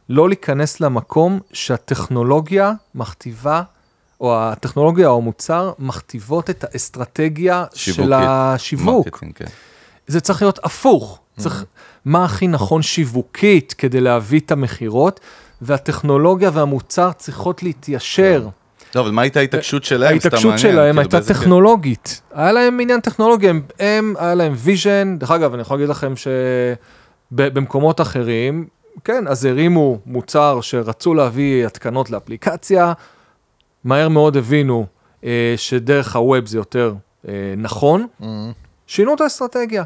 לא 0.10 0.30
להיכנס 0.30 0.80
למקום 0.80 1.40
שהטכנולוגיה 1.54 2.74
מכתיבה, 2.96 3.64
או 4.22 4.40
הטכנולוגיה 4.40 5.08
או 5.08 5.18
המוצר 5.18 5.74
מכתיבות 5.80 6.50
את 6.50 6.64
האסטרטגיה 6.64 7.66
של 7.74 7.94
שיווקית. 7.94 8.14
השיווק. 8.28 9.06
marketing, 9.06 9.34
כן. 9.36 9.46
זה 10.08 10.22
צריך 10.22 10.42
להיות 10.42 10.60
הפוך. 10.64 11.20
צריך, 11.38 11.66
מה 12.06 12.26
הכי 12.26 12.48
נכון 12.48 12.82
שיווקית 12.82 13.74
כדי 13.74 14.02
להביא 14.02 14.40
את 14.40 14.52
המכירות, 14.52 15.20
והטכנולוגיה 15.62 16.50
והמוצר 16.54 17.12
צריכות 17.12 17.64
להתיישר. 17.64 18.48
לא, 18.96 19.02
אבל 19.02 19.12
מה 19.12 19.22
הייתה 19.22 19.40
ההתעקשות 19.40 19.84
שלהם? 19.84 20.20
סתם 20.20 20.28
ההתעקשות 20.28 20.60
שלהם 20.60 20.96
כאילו, 20.96 21.18
הייתה? 21.18 21.34
טכנולוגית. 21.34 22.22
היה 22.34 22.52
להם 22.52 22.80
עניין 22.80 23.00
טכנולוגי, 23.00 23.50
הם, 23.50 23.62
הם 23.80 24.14
היה 24.20 24.36
להם 24.36 24.54
vision, 24.56 25.16
דרך 25.20 25.32
אגב, 25.32 25.54
אני 25.54 25.62
יכול 25.62 25.78
להגיד 25.78 25.90
לכם 25.90 26.14
שבמקומות 27.32 28.02
אחרים, 28.02 28.68
כן, 29.04 29.28
אז 29.28 29.46
הרימו 29.46 30.00
מוצר 30.06 30.62
שרצו 30.62 31.14
להביא 31.14 31.66
התקנות 31.66 32.10
לאפליקציה, 32.10 32.94
מהר 33.84 34.10
מאוד 34.10 34.38
הבינו 34.38 34.86
אה, 35.24 35.54
שדרך 35.58 36.16
ה 36.16 36.23
web 36.23 36.46
זה 36.46 36.58
יותר 36.58 36.94
אה, 37.28 37.34
נכון, 37.58 38.08
שינו 38.88 39.14
את 39.14 39.22
האסטרטגיה. 39.22 39.84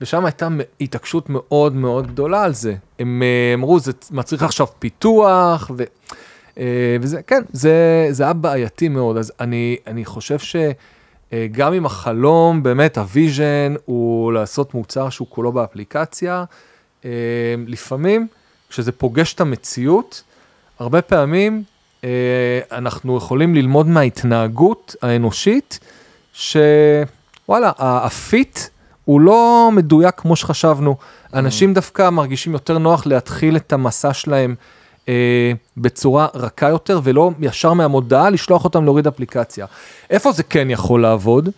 ושם 0.00 0.24
הייתה 0.24 0.48
התעקשות 0.80 1.30
מאוד 1.30 1.74
מאוד 1.74 2.06
גדולה 2.06 2.42
על 2.42 2.54
זה. 2.54 2.74
הם 2.98 3.22
אה, 3.22 3.54
אמרו, 3.54 3.80
זה 3.80 3.92
מצריך 4.10 4.42
עכשיו 4.42 4.66
פיתוח, 4.78 5.70
ו... 5.76 5.84
אה, 6.58 6.96
וזה, 7.00 7.22
כן, 7.22 7.42
זה, 7.52 8.06
זה 8.10 8.22
היה 8.22 8.32
בעייתי 8.32 8.88
מאוד. 8.88 9.16
אז 9.16 9.32
אני, 9.40 9.76
אני 9.86 10.04
חושב 10.04 10.38
שגם 10.38 11.72
אם 11.72 11.86
החלום, 11.86 12.62
באמת, 12.62 12.98
ה 12.98 13.07
vision, 13.07 13.74
הוא 13.84 14.32
לעשות 14.32 14.74
מוצר 14.74 15.10
שהוא 15.10 15.28
כולו 15.30 15.52
באפליקציה, 15.52 16.44
אה, 17.04 17.10
לפעמים, 17.66 18.26
כשזה 18.68 18.92
פוגש 18.92 19.34
את 19.34 19.40
המציאות, 19.40 20.22
הרבה 20.78 21.02
פעמים 21.02 21.62
אה, 22.04 22.60
אנחנו 22.72 23.16
יכולים 23.16 23.54
ללמוד 23.54 23.86
מההתנהגות 23.86 24.96
האנושית, 25.02 25.78
שוואלה, 26.32 27.72
ה 27.78 27.98
fit 27.98 28.58
הוא 29.04 29.20
לא 29.20 29.70
מדויק 29.72 30.14
כמו 30.16 30.36
שחשבנו. 30.36 30.96
אנשים 31.34 31.74
דווקא 31.74 32.10
מרגישים 32.10 32.52
יותר 32.52 32.78
נוח 32.78 33.06
להתחיל 33.06 33.56
את 33.56 33.72
המסע 33.72 34.12
שלהם 34.12 34.50
אה, 34.50 34.79
בצורה 35.76 36.26
רכה 36.34 36.68
יותר, 36.68 37.00
ולא 37.04 37.30
ישר 37.40 37.72
מהמודעה 37.72 38.30
לשלוח 38.30 38.64
אותם 38.64 38.84
להוריד 38.84 39.06
אפליקציה. 39.06 39.66
איפה 40.10 40.32
זה 40.32 40.42
כן 40.42 40.70
יכול 40.70 41.02
לעבוד? 41.02 41.48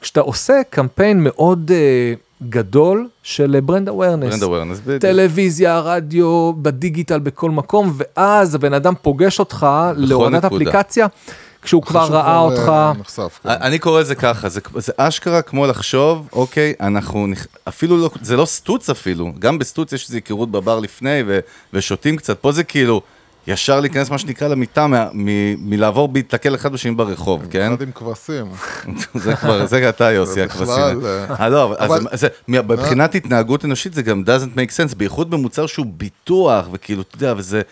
כשאתה 0.00 0.20
עושה 0.20 0.60
קמפיין 0.70 1.24
מאוד 1.24 1.70
אה, 1.74 2.14
גדול 2.48 3.08
של 3.22 3.58
brand 3.64 3.88
awareness. 3.88 4.30
Brand 4.30 4.42
awareness, 4.42 4.80
בדיוק. 4.80 5.02
טלוויזיה, 5.02 5.80
רדיו, 5.80 6.52
בדיגיטל, 6.62 7.18
בכל 7.18 7.50
מקום, 7.50 7.92
ואז 7.96 8.54
הבן 8.54 8.74
אדם 8.74 8.94
פוגש 9.02 9.38
אותך 9.38 9.66
להורדת. 9.96 10.44
אפליקציה, 10.44 11.06
כשהוא 11.62 11.82
כבר 11.82 12.06
ראה 12.10 12.22
כבר, 12.22 12.38
אותך. 12.38 12.68
אה, 12.68 12.92
נחשף, 13.00 13.40
כן. 13.42 13.48
אני 13.48 13.78
קורא 13.78 14.00
לזה 14.00 14.14
ככה, 14.14 14.48
זה, 14.48 14.60
זה 14.76 14.92
אשכרה 14.96 15.42
כמו 15.42 15.66
לחשוב, 15.66 16.28
אוקיי, 16.32 16.74
אנחנו, 16.80 17.26
אפילו 17.68 17.96
לא, 17.96 18.10
זה 18.22 18.36
לא 18.36 18.44
סטוץ 18.44 18.90
אפילו, 18.90 19.32
גם 19.38 19.58
בסטוץ 19.58 19.92
יש 19.92 20.04
איזו 20.04 20.14
היכרות 20.14 20.50
בבר 20.50 20.80
לפני 20.80 21.22
ו, 21.26 21.38
ושותים 21.72 22.16
קצת, 22.16 22.38
פה 22.38 22.52
זה 22.52 22.64
כאילו, 22.64 23.02
ישר 23.46 23.80
להיכנס 23.80 24.10
מה 24.10 24.18
שנקרא 24.18 24.48
למיטה, 24.48 24.86
מלעבור 25.58 26.08
בהיתקל 26.08 26.54
אחד 26.54 26.72
בשני 26.72 26.90
ברחוב, 26.90 27.42
כן? 27.50 27.72
אחד 27.72 27.82
עם 27.82 27.92
כבשים. 27.92 28.46
זה 29.24 29.36
כבר, 29.36 29.66
זה 29.66 29.88
אתה 29.88 30.12
יוסי, 30.12 30.34
זה 30.34 30.44
הכבשים. 30.44 30.64
בכלל, 30.64 31.06
אה, 31.06 31.34
אה, 31.40 31.48
לא, 31.48 31.74
אז 32.10 32.26
מבחינת 32.48 33.14
התנהגות 33.14 33.64
אנושית 33.64 33.94
זה 33.94 34.02
גם 34.02 34.22
doesn't 34.26 34.56
make 34.56 34.90
sense, 34.90 34.96
בייחוד 34.96 35.30
במוצר 35.30 35.66
שהוא 35.66 35.86
ביטוח, 35.88 36.66
וכאילו, 36.72 37.02
אתה 37.02 37.16
יודע, 37.16 37.34
וזה, 37.36 37.62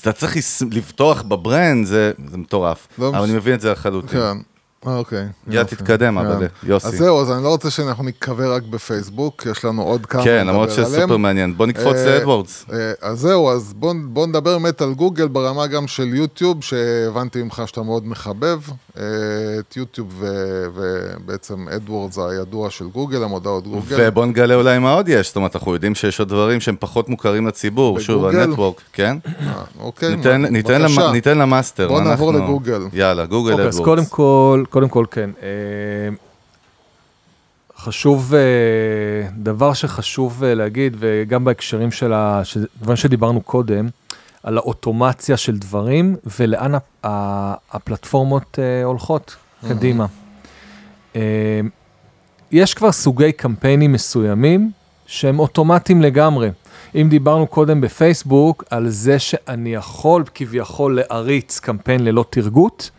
אתה 0.00 0.12
צריך 0.12 0.36
לבטוח 0.70 1.22
ב 1.22 1.31
brand, 1.31 1.86
זה, 1.86 2.12
זה 2.30 2.38
מטורף. 2.38 2.88
לא 2.98 3.08
אבל 3.08 3.18
מש- 3.18 3.28
אני 3.28 3.36
מבין 3.36 3.54
את 3.54 3.60
זה 3.60 3.72
לחלוטין. 3.72 4.08
כן. 4.20 4.36
אה, 4.86 4.96
אוקיי. 4.96 5.24
יופי. 5.48 5.76
תתקדם, 5.76 6.18
כן. 6.20 6.26
אבל, 6.26 6.46
יוסי. 6.62 6.86
אז 6.86 6.94
זהו, 6.94 7.20
אז 7.20 7.30
אני 7.30 7.44
לא 7.44 7.48
רוצה 7.48 7.70
שאנחנו 7.70 8.04
ניקבר 8.04 8.54
רק 8.54 8.62
בפייסבוק, 8.62 9.46
יש 9.50 9.64
לנו 9.64 9.82
עוד 9.82 10.06
כמה 10.06 10.24
כן, 10.24 10.46
למרות 10.46 10.70
שזה. 10.70 11.00
סופר 11.00 11.16
מעניין. 11.16 11.56
בוא 11.56 11.66
נקפוץ 11.66 11.96
אה, 11.96 12.06
לאדוורדס. 12.18 12.64
אה, 12.72 12.92
אז 13.02 13.18
זהו, 13.18 13.50
אז 13.50 13.72
בוא, 13.76 13.94
בוא 14.04 14.26
נדבר 14.26 14.58
באמת 14.58 14.80
על 14.80 14.94
גוגל 14.94 15.28
ברמה 15.28 15.66
גם 15.66 15.86
של 15.86 16.14
יוטיוב, 16.14 16.62
שהבנתי 16.64 17.42
ממך 17.42 17.62
שאתה 17.66 17.82
מאוד 17.82 18.06
מחבב 18.06 18.58
אה, 18.98 19.02
את 19.58 19.76
יוטיוב, 19.76 20.08
ו- 20.18 20.66
ובעצם 20.74 21.68
אדוורדס 21.76 22.18
הידוע 22.18 22.70
של 22.70 22.84
גוגל, 22.88 23.22
המודעות 23.24 23.64
גוגל. 23.68 23.96
ובוא 23.98 24.26
נגלה 24.26 24.54
אולי 24.54 24.78
מה 24.78 24.92
עוד 24.92 25.08
יש, 25.08 25.26
זאת 25.26 25.36
אומרת, 25.36 25.56
אנחנו 25.56 25.74
יודעים 25.74 25.94
שיש 25.94 26.18
עוד 26.20 26.28
דברים 26.28 26.60
שהם 26.60 26.76
פחות 26.78 27.08
מוכרים 27.08 27.46
לציבור, 27.46 28.00
שוב? 28.00 28.24
ה 28.26 28.32
network, 28.32 28.80
כן? 28.92 29.16
אוקיי, 29.80 30.16
ניתן- 30.16 30.42
מה- 30.42 30.48
ניתן 30.50 30.82
בבקשה. 30.82 31.00
למ- 31.06 31.12
ניתן 31.12 31.38
למאסטר. 31.38 31.88
בוא 31.88 32.00
נעבור 32.00 32.30
אנחנו- 32.30 32.44
לגוגל. 32.44 32.82
יאללה, 32.92 33.26
גוגל 33.26 33.50
אוקיי, 33.52 33.66
אדוורדס. 33.68 33.74
אז 33.80 33.84
קודם 33.84 34.04
כל, 34.04 34.64
קודם 34.72 34.88
כל 34.88 35.04
כן. 35.10 35.30
אה, 35.42 35.48
חשוב, 37.78 38.34
אה, 38.34 38.40
דבר 39.38 39.72
שחשוב 39.72 40.44
אה, 40.44 40.54
להגיד, 40.54 40.96
וגם 40.98 41.44
בהקשרים 41.44 41.90
של 41.90 42.12
ה- 42.12 42.40
של 42.44 42.66
דברים 42.80 42.96
שדיברנו 42.96 43.40
קודם, 43.40 43.88
על 44.42 44.58
האוטומציה 44.58 45.36
של 45.36 45.58
דברים 45.58 46.16
ולאן 46.40 46.72
הפלטפורמות 47.04 48.58
הולכות 48.84 49.36
קדימה. 49.68 50.06
אה, 51.16 51.60
יש 52.52 52.74
כבר 52.74 52.92
סוגי 52.92 53.32
קמפיינים 53.32 53.92
מסוימים 53.92 54.70
שהם 55.06 55.38
אוטומטיים 55.38 56.02
לגמרי. 56.02 56.50
אם 56.94 57.06
דיברנו 57.10 57.46
קודם 57.46 57.80
בפייסבוק 57.80 58.64
על 58.70 58.88
זה 58.88 59.18
שאני 59.18 59.74
יכול 59.74 60.24
כביכול 60.34 60.98
להריץ 61.10 61.58
קמפיין 61.60 62.04
ללא 62.04 62.24
תרגות, 62.30 62.90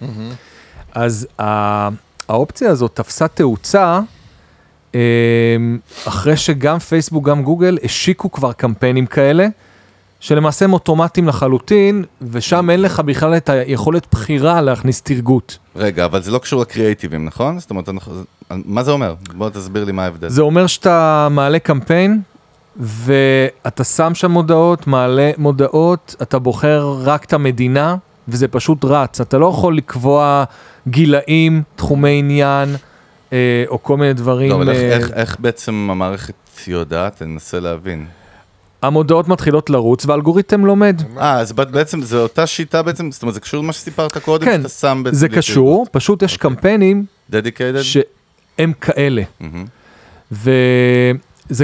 אז 0.93 1.27
ה- 1.41 1.89
האופציה 2.29 2.69
הזאת 2.69 2.91
תפסה 2.95 3.27
תאוצה 3.27 3.99
אמ, 4.93 4.99
אחרי 6.07 6.37
שגם 6.37 6.79
פייסבוק, 6.79 7.25
גם 7.25 7.43
גוגל 7.43 7.77
השיקו 7.83 8.31
כבר 8.31 8.51
קמפיינים 8.51 9.05
כאלה, 9.05 9.47
שלמעשה 10.19 10.65
הם 10.65 10.73
אוטומטיים 10.73 11.28
לחלוטין, 11.28 12.03
ושם 12.21 12.70
אין 12.70 12.82
לך 12.82 12.99
בכלל 12.99 13.37
את 13.37 13.49
היכולת 13.49 14.07
בחירה 14.11 14.61
להכניס 14.61 15.01
תרגות. 15.01 15.57
רגע, 15.75 16.05
אבל 16.05 16.21
זה 16.21 16.32
לא 16.32 16.37
קשור 16.39 16.61
לקריאייטיבים, 16.61 17.25
נכון? 17.25 17.59
זאת 17.59 17.70
אומרת, 17.70 17.89
מה 18.51 18.83
זה 18.83 18.91
אומר? 18.91 19.15
בוא 19.36 19.49
תסביר 19.49 19.83
לי 19.83 19.91
מה 19.91 20.03
ההבדל. 20.03 20.29
זה 20.29 20.41
אומר 20.41 20.67
שאתה 20.67 21.28
מעלה 21.32 21.59
קמפיין, 21.59 22.21
ואתה 22.78 23.83
שם 23.83 24.15
שם 24.15 24.32
מודעות, 24.32 24.87
מעלה 24.87 25.32
מודעות, 25.37 26.15
אתה 26.21 26.39
בוחר 26.39 26.95
רק 27.03 27.24
את 27.25 27.33
המדינה, 27.33 27.95
וזה 28.28 28.47
פשוט 28.47 28.86
רץ. 28.86 29.21
אתה 29.21 29.37
לא 29.37 29.45
יכול 29.45 29.78
לקבוע 29.78 30.43
גילאים, 30.87 31.63
תחומי 31.75 32.20
עניין, 32.20 32.75
אה, 33.33 33.37
או 33.67 33.83
כל 33.83 33.97
מיני 33.97 34.13
דברים. 34.13 34.50
לא, 34.50 34.55
אבל 34.55 34.70
איך- 34.70 34.78
אה, 34.79 34.97
איך- 34.97 35.12
איך 35.13 35.37
בעצם 35.39 35.87
המערכת 35.91 36.33
יודעת? 36.67 37.21
אני 37.21 37.33
אנסה 37.33 37.59
להבין. 37.59 38.05
המודעות 38.82 39.28
מתחילות 39.28 39.70
לרוץ 39.70 40.05
והאלגוריתם 40.05 40.66
לומד. 40.66 41.01
אה, 41.17 41.39
אז 41.39 41.51
בעצם 41.51 42.01
זו 42.01 42.21
אותה 42.21 42.47
שיטה 42.47 42.82
בעצם, 42.82 43.12
זאת 43.12 43.21
אומרת, 43.21 43.33
זה 43.33 43.39
קשור 43.39 43.63
למה 43.63 43.74
שסיפרת 43.74 44.17
קודם, 44.17 44.45
כן, 44.45 44.58
שאתה 44.58 44.70
שם 44.70 45.01
בעצם... 45.04 45.17
זה 45.17 45.29
קשור, 45.29 45.86
פשוט 45.91 46.24
יש 46.24 46.37
קמפיינים 46.37 47.05
דדיקיידד? 47.29 47.82
שהם 47.82 48.74
כאלה. 48.82 49.21
וזה 50.32 50.51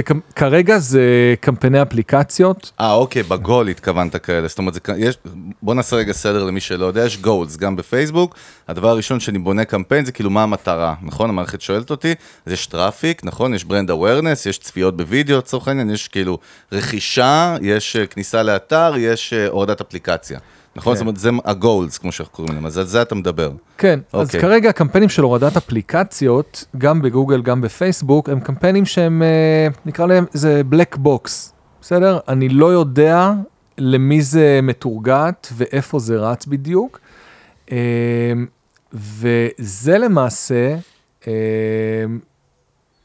כ- 0.04 0.36
כרגע 0.36 0.78
זה 0.78 1.04
קמפייני 1.40 1.82
אפליקציות, 1.82 2.72
אה, 2.80 2.92
אוקיי, 2.92 3.22
בגול 3.22 3.68
התכוונת 3.68 4.16
כאלה. 4.16 4.48
זאת 4.48 4.58
אומרת, 4.58 4.74
זה, 4.74 4.80
יש, 4.96 5.18
בוא 5.62 5.74
נעשה 5.74 5.96
רגע 5.96 6.12
סדר 6.12 6.44
למי 6.44 6.60
שלא 6.60 6.86
יודע, 6.86 7.04
יש 7.04 7.18
גולס 7.18 7.56
גם 7.56 7.76
בפייסבוק. 7.76 8.34
הדבר 8.68 8.88
הראשון 8.88 9.20
שאני 9.20 9.38
בונה 9.38 9.64
קמפיין 9.64 10.04
זה 10.04 10.12
כאילו 10.12 10.30
מה 10.30 10.42
המטרה, 10.42 10.94
נכון? 11.02 11.30
המערכת 11.30 11.60
שואלת 11.60 11.90
אותי, 11.90 12.14
אז 12.46 12.52
יש 12.52 12.66
traffic, 12.66 13.24
נכון? 13.24 13.54
יש 13.54 13.64
brand 13.64 13.90
awareness, 13.90 14.46
יש 14.46 14.58
צפיות 14.58 14.96
בווידאו 14.96 15.38
לצורך 15.38 15.68
העניין, 15.68 15.90
יש 15.90 16.08
כאילו 16.08 16.38
רכישה, 16.72 17.56
יש 17.62 17.96
אה, 17.96 18.06
כניסה 18.06 18.42
לאתר, 18.42 18.92
יש 18.98 19.32
אה, 19.32 19.46
הורדת 19.48 19.80
אפליקציה. 19.80 20.38
נכון? 20.80 20.92
כן. 20.92 20.96
זאת 20.96 21.00
אומרת, 21.00 21.16
זה 21.16 21.30
ה-goals, 21.44 22.00
כמו 22.00 22.12
שאנחנו 22.12 22.34
קוראים 22.34 22.54
להם, 22.54 22.66
אז 22.66 22.78
על 22.78 22.84
זה 22.86 23.02
אתה 23.02 23.14
מדבר. 23.14 23.52
כן, 23.78 24.00
אז 24.12 24.26
אוקיי. 24.26 24.40
כרגע 24.40 24.70
הקמפיינים 24.70 25.08
של 25.08 25.22
הורדת 25.22 25.56
אפליקציות, 25.56 26.64
גם 26.78 27.02
בגוגל, 27.02 27.42
גם 27.42 27.60
בפייסבוק, 27.60 28.28
הם 28.28 28.40
קמפיינים 28.40 28.86
שהם, 28.86 29.22
אה, 29.22 29.68
נקרא 29.86 30.06
להם, 30.06 30.24
זה 30.32 30.62
black 30.64 30.96
box, 30.96 31.52
בסדר? 31.80 32.18
אני 32.28 32.48
לא 32.48 32.72
יודע 32.72 33.32
למי 33.78 34.22
זה 34.22 34.60
מטורגט 34.62 35.48
ואיפה 35.56 35.98
זה 35.98 36.16
רץ 36.16 36.46
בדיוק. 36.46 37.00
אה, 37.72 38.32
וזה 38.92 39.98
למעשה 39.98 40.76
אה, 41.26 41.32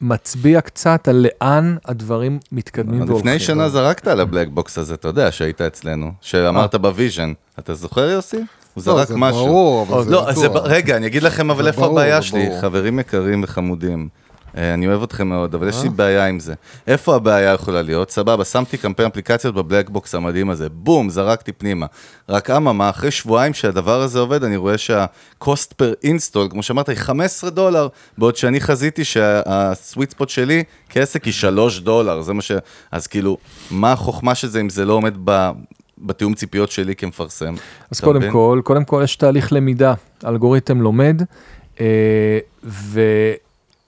מצביע 0.00 0.60
קצת 0.60 1.08
על 1.08 1.26
לאן 1.26 1.76
הדברים 1.84 2.38
מתקדמים 2.52 3.02
אבל 3.02 3.10
והולכים. 3.10 3.28
לפני 3.28 3.38
שנה 3.46 3.68
זרקת 3.68 4.06
על 4.06 4.20
ה 4.20 4.25
black 4.25 4.48
box 4.48 4.78
הזה, 4.78 4.94
אתה 4.94 5.08
יודע, 5.08 5.32
שהיית 5.32 5.60
אצלנו, 5.60 6.12
שאמרת 6.20 6.74
ב 6.74 6.81
vision. 6.81 7.32
אתה 7.58 7.74
זוכר, 7.74 8.10
יוסי? 8.10 8.36
הוא 8.36 8.44
לא, 8.76 8.82
זרק 8.82 9.08
זה 9.08 9.16
משהו. 9.16 9.46
ברור, 9.46 9.86
אבל 9.88 10.04
זה 10.04 10.10
לא, 10.10 10.30
בטוח. 10.30 10.62
רגע, 10.66 10.96
אני 10.96 11.06
אגיד 11.06 11.22
לכם 11.22 11.50
אבל 11.50 11.66
איפה 11.66 11.86
הבעיה 11.86 12.22
שלי. 12.22 12.48
חברים 12.60 12.98
יקרים 12.98 13.42
וחמודים. 13.44 14.08
אה, 14.56 14.74
אני 14.74 14.88
אוהב 14.88 15.02
אתכם 15.02 15.28
מאוד, 15.28 15.54
אבל 15.54 15.64
אה? 15.64 15.68
יש 15.68 15.82
לי 15.82 15.88
בעיה 15.88 16.26
עם 16.26 16.40
זה. 16.40 16.54
איפה 16.86 17.16
הבעיה 17.16 17.52
יכולה 17.52 17.82
להיות? 17.82 18.10
סבבה, 18.10 18.44
שמתי 18.44 18.76
קמפיין 18.78 19.08
אפליקציות 19.08 19.54
ב 19.54 19.60
black 19.60 19.90
box 19.90 20.14
המדהים 20.14 20.50
הזה, 20.50 20.68
בום, 20.68 21.10
זרקתי 21.10 21.52
פנימה. 21.52 21.86
רק 22.28 22.50
אממה, 22.50 22.90
אחרי 22.90 23.10
שבועיים 23.10 23.54
שהדבר 23.54 24.00
הזה 24.00 24.18
עובד, 24.18 24.44
אני 24.44 24.56
רואה 24.56 24.78
שה-cost 24.78 25.72
per 25.82 26.06
install, 26.06 26.50
כמו 26.50 26.62
שאמרת, 26.62 26.88
היא 26.88 26.96
15 26.96 27.50
דולר, 27.50 27.88
בעוד 28.18 28.36
שאני 28.36 28.60
חזיתי 28.60 29.04
שהסוויט 29.04 30.10
ספוט 30.10 30.28
שלי 30.28 30.64
כעסק 30.88 31.24
היא 31.24 31.32
3 31.32 31.80
דולר, 31.80 32.22
זה 32.22 32.32
מה 32.32 32.42
ש... 32.42 32.52
אז 32.92 33.06
כאילו, 33.06 33.36
מה 33.70 33.92
החוכמה 33.92 34.34
של 34.34 34.48
זה 34.48 34.60
אם 34.60 34.68
זה 34.68 34.84
לא 34.84 34.92
עומד 34.92 35.14
ב... 35.24 35.50
בתיאום 35.98 36.34
ציפיות 36.34 36.70
שלי 36.70 36.96
כמפרסם? 36.96 37.54
אז 37.90 38.00
קודם 38.00 38.18
מבין? 38.18 38.32
כל, 38.32 38.60
קודם 38.64 38.84
כל 38.84 39.00
יש 39.04 39.16
תהליך 39.16 39.52
למידה, 39.52 39.94
האלגוריתם 40.22 40.80
לומד, 40.80 41.22
אה, 41.80 42.38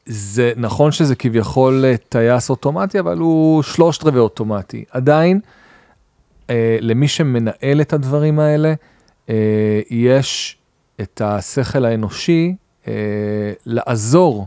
וזה 0.09 0.53
נכון 0.57 0.93
שזה 0.93 1.15
כביכול 1.15 1.85
אה, 1.85 1.95
טייס 2.09 2.51
אוטומטי, 2.51 2.99
אבל 3.01 3.19
הוא 3.19 3.63
שלושת 3.63 4.05
רבעי 4.05 4.21
אוטומטי. 4.21 4.85
עדיין, 4.91 5.41
אה, 6.51 6.79
למי 6.81 7.09
שמנהל 7.09 7.81
את 7.81 7.93
הדברים 7.93 8.39
האלה, 8.39 8.75
אה, 9.31 9.35
יש 9.91 10.57
את 11.01 11.23
השכל 11.25 11.85
האנושי 11.85 12.55
אה, 12.89 12.93
לעזור. 13.67 14.47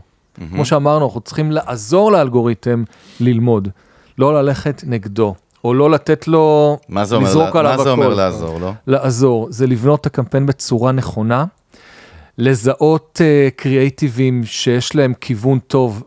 כמו 0.50 0.64
שאמרנו, 0.64 1.04
אנחנו 1.04 1.20
צריכים 1.20 1.52
לעזור 1.52 2.12
לאלגוריתם 2.12 2.84
ללמוד, 3.20 3.68
לא 4.18 4.42
ללכת 4.42 4.82
נגדו, 4.86 5.34
או 5.64 5.74
לא 5.74 5.90
לתת 5.90 6.28
לו 6.28 6.78
מה 6.88 7.04
זה 7.04 7.14
אומר, 7.16 7.28
לזרוק 7.28 7.54
לה- 7.54 7.60
עליו 7.60 7.76
מה 7.78 7.84
זה 7.84 7.90
אומר. 7.90 8.14
לעזור, 8.14 8.60
לא? 8.60 8.72
לעזור, 8.86 9.46
זה 9.50 9.66
לבנות 9.66 10.00
את 10.00 10.06
הקמפיין 10.06 10.46
בצורה 10.46 10.92
נכונה, 10.92 11.44
לזהות 12.38 13.20
uh, 13.20 13.50
קריאייטיבים 13.56 14.44
שיש 14.44 14.96
להם 14.96 15.14
כיוון 15.14 15.58
טוב 15.58 16.02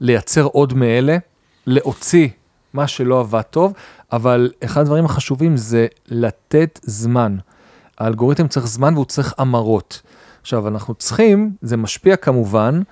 ולייצר 0.00 0.44
עוד 0.44 0.74
מאלה, 0.74 1.16
להוציא 1.66 2.28
מה 2.72 2.86
שלא 2.86 3.20
עבד 3.20 3.42
טוב, 3.42 3.72
אבל 4.12 4.50
אחד 4.64 4.80
הדברים 4.80 5.04
החשובים 5.04 5.56
זה 5.56 5.86
לתת 6.08 6.80
זמן. 6.82 7.36
האלגוריתם 7.98 8.48
צריך 8.48 8.66
זמן 8.66 8.94
והוא 8.94 9.04
צריך 9.04 9.34
המרות. 9.38 10.02
עכשיו, 10.42 10.68
אנחנו 10.68 10.94
צריכים, 10.94 11.52
זה 11.62 11.76
משפיע 11.76 12.16
כמובן 12.16 12.82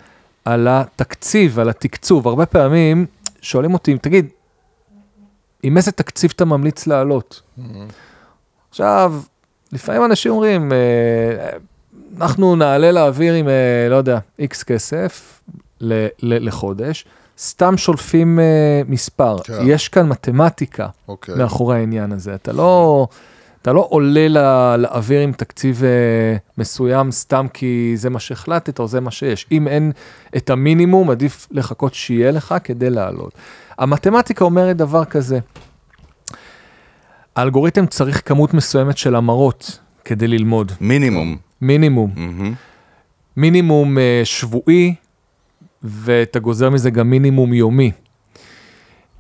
על 0.45 0.69
התקציב, 0.71 1.59
על 1.59 1.69
התקצוב. 1.69 2.29
הרבה 2.29 2.47
פעמים 2.47 3.07
שואלים 3.41 3.75
אותי, 3.75 3.99
תגיד, 3.99 4.27
עם 5.63 5.77
איזה 5.77 5.93
תקציב 5.93 6.33
אתה 6.37 6.45
ממליץ 6.45 6.87
לעלות? 6.87 7.43
עכשיו, 8.71 9.15
לפעמים 9.73 10.05
אנשים 10.05 10.33
אומרים, 10.33 10.73
אה, 10.73 11.59
אנחנו 12.17 12.57
נעלה 12.57 12.93
לאוויר 12.93 13.35
עם, 13.35 13.49
אה, 13.49 13.53
לא 13.91 13.97
יודע, 13.97 14.19
איקס 14.39 14.63
כסף 14.63 15.41
ל- 15.81 16.07
ל- 16.23 16.47
לחודש, 16.47 17.05
סתם 17.39 17.77
שולפים 17.77 18.41
אה, 18.41 18.45
מספר. 18.89 19.37
כן. 19.45 19.53
יש 19.67 19.89
כאן 19.89 20.09
מתמטיקה 20.09 20.89
אוקיי. 21.09 21.35
מאחורי 21.35 21.77
העניין 21.77 22.13
הזה. 22.13 22.35
אתה 22.35 22.53
לא, 22.53 23.07
אתה 23.63 23.73
לא 23.73 23.87
עולה 23.91 24.29
ל- 24.29 24.77
לאוויר 24.77 25.21
עם 25.21 25.33
תקציב 25.33 25.85
אה, 25.85 25.89
מסוים 26.59 27.11
סתם 27.13 27.47
כי 27.55 27.93
זה 27.97 28.11
מה 28.11 28.21
שהחלטת 28.21 28.79
או 28.79 28.89
זה 28.89 29.01
מה 29.01 29.11
שיש. 29.11 29.47
אם 29.53 29.69
אין 29.69 29.93
את 30.37 30.51
המינימום, 30.51 31.11
עדיף 31.11 31.49
לחכות 31.51 31.95
שיהיה 31.95 32.31
לך 32.31 32.55
כדי 32.65 32.91
לעלות. 32.91 33.33
המתמטיקה 33.79 34.45
אומרת 34.45 34.77
דבר 34.77 35.05
כזה, 35.05 35.39
האלגוריתם 37.37 37.87
צריך 37.87 38.23
כמות 38.29 38.55
מסוימת 38.55 38.99
של 38.99 39.15
המרות 39.17 39.79
כדי 40.05 40.29
ללמוד, 40.29 40.73
מינימום. 40.81 41.37
מינימום. 41.61 42.15
מינימום 43.37 43.99
אה, 43.99 44.21
שבועי, 44.25 44.95
ואתה 45.83 46.39
גוזר 46.39 46.71
מזה 46.71 46.91
גם 46.91 47.11
מינימום 47.11 47.55
יומי. 47.55 47.91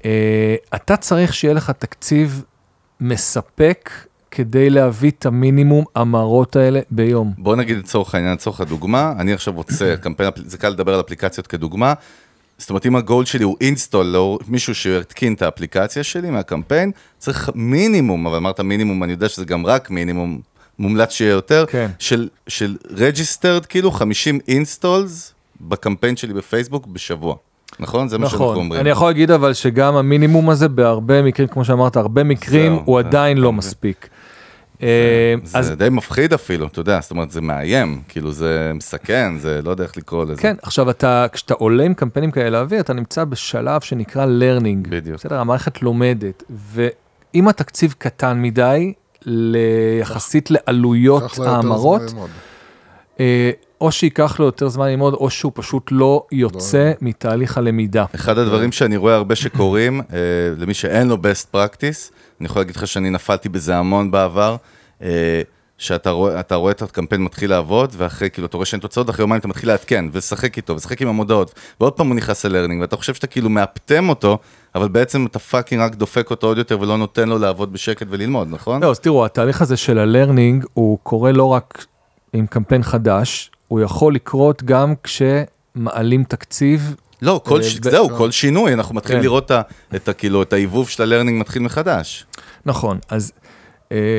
אה, 0.04 0.54
אתה 0.74 0.96
צריך 0.96 1.34
שיהיה 1.34 1.54
לך 1.54 1.70
תקציב 1.70 2.44
מספק 3.00 3.90
כדי 4.30 4.70
להביא 4.70 5.10
את 5.10 5.26
המינימום 5.26 5.84
המרות 5.94 6.56
האלה 6.56 6.80
ביום. 6.90 7.32
בוא 7.38 7.56
נגיד 7.56 7.76
לצורך 7.78 8.14
העניין, 8.14 8.32
לצורך 8.32 8.60
הדוגמה, 8.60 9.12
אני 9.18 9.32
עכשיו 9.32 9.54
רוצה 9.54 9.94
קמפיין, 10.02 10.30
זה 10.36 10.58
קל 10.58 10.68
לדבר 10.68 10.94
על 10.94 11.00
אפליקציות 11.00 11.46
כדוגמה. 11.46 11.94
זאת 12.58 12.70
אומרת, 12.70 12.86
אם 12.86 12.96
הגול 12.96 13.24
שלי 13.24 13.44
הוא 13.44 13.56
אינסטול, 13.60 14.06
לא 14.06 14.38
מישהו 14.48 14.74
שיתקין 14.74 15.34
את 15.34 15.42
האפליקציה 15.42 16.02
שלי 16.02 16.30
מהקמפיין, 16.30 16.90
צריך 17.18 17.50
מינימום, 17.54 18.26
אבל 18.26 18.36
אמרת 18.36 18.60
מינימום, 18.60 19.04
אני 19.04 19.12
יודע 19.12 19.28
שזה 19.28 19.44
גם 19.44 19.66
רק 19.66 19.90
מינימום, 19.90 20.40
מומלץ 20.78 21.10
שיהיה 21.12 21.30
יותר, 21.30 21.64
כן. 21.68 21.90
של, 21.98 22.28
של 22.48 22.76
registered, 22.96 23.66
כאילו 23.68 23.90
50 23.90 24.38
אינסטולס 24.48 25.34
בקמפיין 25.60 26.16
שלי 26.16 26.32
בפייסבוק 26.34 26.86
בשבוע. 26.86 27.34
נכון? 27.80 28.08
זה 28.08 28.18
מה 28.18 28.26
שאנחנו 28.28 28.44
נכון, 28.44 28.56
אומרים. 28.56 28.80
אני 28.80 28.90
יכול 28.90 29.08
להגיד 29.08 29.30
אבל 29.30 29.52
שגם 29.52 29.96
המינימום 29.96 30.50
הזה 30.50 30.68
בהרבה 30.68 31.22
מקרים, 31.22 31.48
כמו 31.48 31.64
שאמרת, 31.64 31.96
הרבה 31.96 32.24
מקרים 32.24 32.72
זהו, 32.72 32.82
הוא 32.84 33.02
זה- 33.02 33.08
עדיין 33.08 33.38
לא 33.38 33.52
מבין. 33.52 33.58
מספיק. 33.58 34.08
אה, 34.82 35.34
זה 35.44 35.58
אז 35.58 35.70
די 35.70 35.88
מפחיד 35.90 36.32
אפילו, 36.32 36.66
אתה 36.66 36.80
יודע, 36.80 37.00
זאת 37.00 37.10
אומרת, 37.10 37.30
זה 37.30 37.40
מאיים, 37.40 38.02
כאילו 38.08 38.32
זה 38.32 38.72
מסכן, 38.74 39.32
זה 39.38 39.60
לא 39.64 39.70
יודע 39.70 39.84
איך 39.84 39.96
לקרוא 39.96 40.24
לזה. 40.24 40.42
כן, 40.42 40.54
עכשיו 40.62 40.90
אתה, 40.90 41.26
כשאתה 41.32 41.54
עולה 41.54 41.84
עם 41.84 41.94
קמפיינים 41.94 42.30
כאלה 42.30 42.50
לאוויר, 42.50 42.80
אתה 42.80 42.92
נמצא 42.92 43.24
בשלב 43.24 43.80
שנקרא 43.80 44.26
learning. 44.26 44.88
בדיוק. 44.88 45.16
בסדר, 45.16 45.38
המערכת 45.40 45.82
לומדת, 45.82 46.42
ואם 46.50 47.48
התקציב 47.48 47.94
קטן 47.98 48.42
מדי, 48.42 48.92
יחסית 50.00 50.50
לעלויות 50.50 51.38
ההמרות. 51.38 52.02
אה, 53.20 53.50
או 53.80 53.92
שייקח 53.92 54.40
לו 54.40 54.46
יותר 54.46 54.68
זמן 54.68 54.88
ללמוד, 54.88 55.14
או 55.14 55.30
שהוא 55.30 55.52
פשוט 55.54 55.88
לא 55.90 56.26
יוצא 56.32 56.92
מתהליך 57.00 57.58
הלמידה. 57.58 58.04
אחד 58.14 58.38
הדברים 58.38 58.72
שאני 58.72 58.96
רואה 58.96 59.14
הרבה 59.14 59.34
שקורים, 59.34 60.00
אה, 60.00 60.16
למי 60.58 60.74
שאין 60.74 61.08
לו 61.08 61.16
best 61.16 61.56
practice, 61.56 62.12
אני 62.40 62.46
יכול 62.46 62.62
להגיד 62.62 62.76
לך 62.76 62.86
שאני 62.86 63.10
נפלתי 63.10 63.48
בזה 63.48 63.76
המון 63.76 64.10
בעבר, 64.10 64.56
אה, 65.02 65.42
שאתה 65.84 66.10
רואה, 66.10 66.40
אתה 66.40 66.54
רואה 66.54 66.72
את 66.72 66.82
הקמפיין 66.82 67.22
מתחיל 67.22 67.50
לעבוד, 67.50 67.94
ואחרי, 67.96 68.30
כאילו, 68.30 68.46
אתה 68.46 68.56
רואה 68.56 68.66
שאין 68.66 68.80
תוצאות, 68.80 69.10
אחרי 69.10 69.22
יומיים 69.22 69.40
אתה 69.40 69.48
מתחיל 69.48 69.68
לעדכן, 69.68 70.04
ולשחק 70.12 70.56
איתו, 70.56 70.72
ולשחק 70.72 71.02
עם 71.02 71.08
המודעות, 71.08 71.54
ועוד 71.80 71.92
פעם 71.92 72.08
הוא 72.08 72.16
נכנס 72.16 72.44
ל 72.46 72.50
learning, 72.50 72.80
ואתה 72.80 72.96
חושב 72.96 73.14
שאתה 73.14 73.26
כאילו 73.26 73.48
מאפטם 73.50 74.08
אותו, 74.08 74.38
אבל 74.74 74.88
בעצם 74.88 75.26
אתה 75.26 75.38
fucking 75.38 75.82
רק 75.82 75.94
דופק 75.94 76.30
אותו 76.30 76.46
עוד 76.46 76.58
יותר, 76.58 76.80
ולא 76.80 76.98
נותן 76.98 77.28
לו 77.28 77.38
לעבוד 77.38 77.72
בשקט 77.72 78.06
וללמוד, 78.10 78.48
נכון? 78.50 78.82
לא, 78.82 78.90
אז 78.90 78.98
תראו, 78.98 79.24
התהליך 79.24 79.62
הזה 79.62 79.76
של 79.76 79.98
ה 79.98 80.05
learning, 80.05 80.64
הוא 80.74 80.98
קורה 81.02 81.32
לא 81.32 81.44
רק 81.44 81.84
עם 82.32 82.46
קמפיין 82.46 82.82
חדש, 82.82 83.50
הוא 83.68 83.80
יכול 83.80 84.14
לקרות 84.14 84.62
גם 84.62 84.94
כשמעלים 85.02 86.24
תקציב. 86.24 86.94
לא, 87.22 87.40
כל, 87.44 87.58
אה, 87.58 87.62
ש... 87.62 87.78
ו- 87.84 87.90
זהו, 87.90 88.08
כל 88.16 88.30
שינוי, 88.30 88.72
אנחנו 88.72 88.94
מתחילים 88.94 89.20
כן. 89.20 89.24
לראות 89.24 89.44
את 89.46 89.50
ה- 89.50 89.62
את, 89.96 90.08
ה- 90.08 90.12
כאילו, 90.12 90.42
את 90.42 90.52
העיבוב 90.52 90.88
של 90.88 91.02
ה 91.02 91.07
learning 91.07 91.40
מתחיל 91.40 91.62
מחדש. 91.62 92.26
נכון, 92.66 92.98
אז 93.08 93.32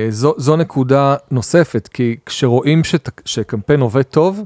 זו, 0.09 0.33
זו 0.37 0.55
נקודה 0.55 1.15
נוספת, 1.31 1.89
כי 1.93 2.15
כשרואים 2.25 2.83
שת, 2.83 3.09
שקמפיין 3.25 3.79
עובד 3.79 4.01
טוב, 4.01 4.43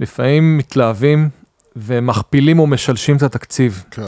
לפעמים 0.00 0.58
מתלהבים 0.58 1.28
ומכפילים 1.76 2.58
או 2.58 2.66
משלשים 2.66 3.16
את 3.16 3.22
התקציב. 3.22 3.84
כן. 3.90 4.02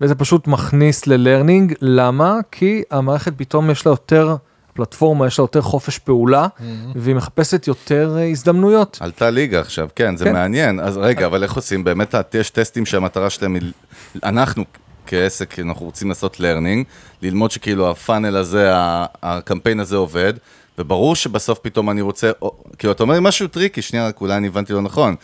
וזה 0.00 0.14
פשוט 0.14 0.46
מכניס 0.46 1.06
ל 1.06 1.13
learning, 1.13 1.74
למה? 1.80 2.38
כי 2.52 2.82
המערכת 2.90 3.32
פתאום 3.36 3.70
יש 3.70 3.86
לה 3.86 3.92
יותר, 3.92 4.36
פלטפורמה 4.74 5.26
יש 5.26 5.38
לה 5.38 5.42
יותר 5.42 5.60
חופש 5.60 5.98
פעולה, 5.98 6.46
והיא 6.94 7.14
מחפשת 7.14 7.66
יותר 7.66 8.16
אה, 8.18 8.28
הזדמנויות. 8.30 8.98
עלתה 9.00 9.30
ליגה 9.30 9.60
עכשיו, 9.60 9.88
כן, 9.96 10.16
זה 10.16 10.24
כן. 10.24 10.32
מעניין. 10.32 10.80
אז 10.80 10.96
רגע, 10.96 11.26
אבל 11.26 11.42
איך 11.42 11.52
עושים? 11.52 11.84
באמת, 11.84 12.14
יש 12.34 12.50
טסטים 12.50 12.86
שהמטרה 12.86 13.30
שלהם 13.30 13.54
היא... 13.54 13.72
אנחנו 14.24 14.64
כעסק, 15.08 15.58
אנחנו 15.58 15.86
רוצים 15.86 16.08
לעשות 16.08 16.36
learning, 16.36 16.84
ללמוד 17.22 17.50
שכאילו 17.50 17.90
ה 17.90 17.97
funnel 17.97 18.36
הזה, 18.36 18.70
הקמפיין 19.22 19.80
הזה 19.80 19.96
עובד, 19.96 20.34
וברור 20.78 21.16
שבסוף 21.16 21.58
פתאום 21.58 21.90
אני 21.90 22.00
רוצה... 22.00 22.30
כאילו, 22.78 22.92
אתה 22.92 23.02
אומר 23.02 23.20
משהו 23.20 23.48
טריקי, 23.48 23.82
שנייה, 23.82 24.08
רק 24.08 24.20
אולי 24.20 24.36
אני 24.36 24.46
הבנתי 24.46 24.72
לא 24.72 24.80
נכון. 24.82 25.14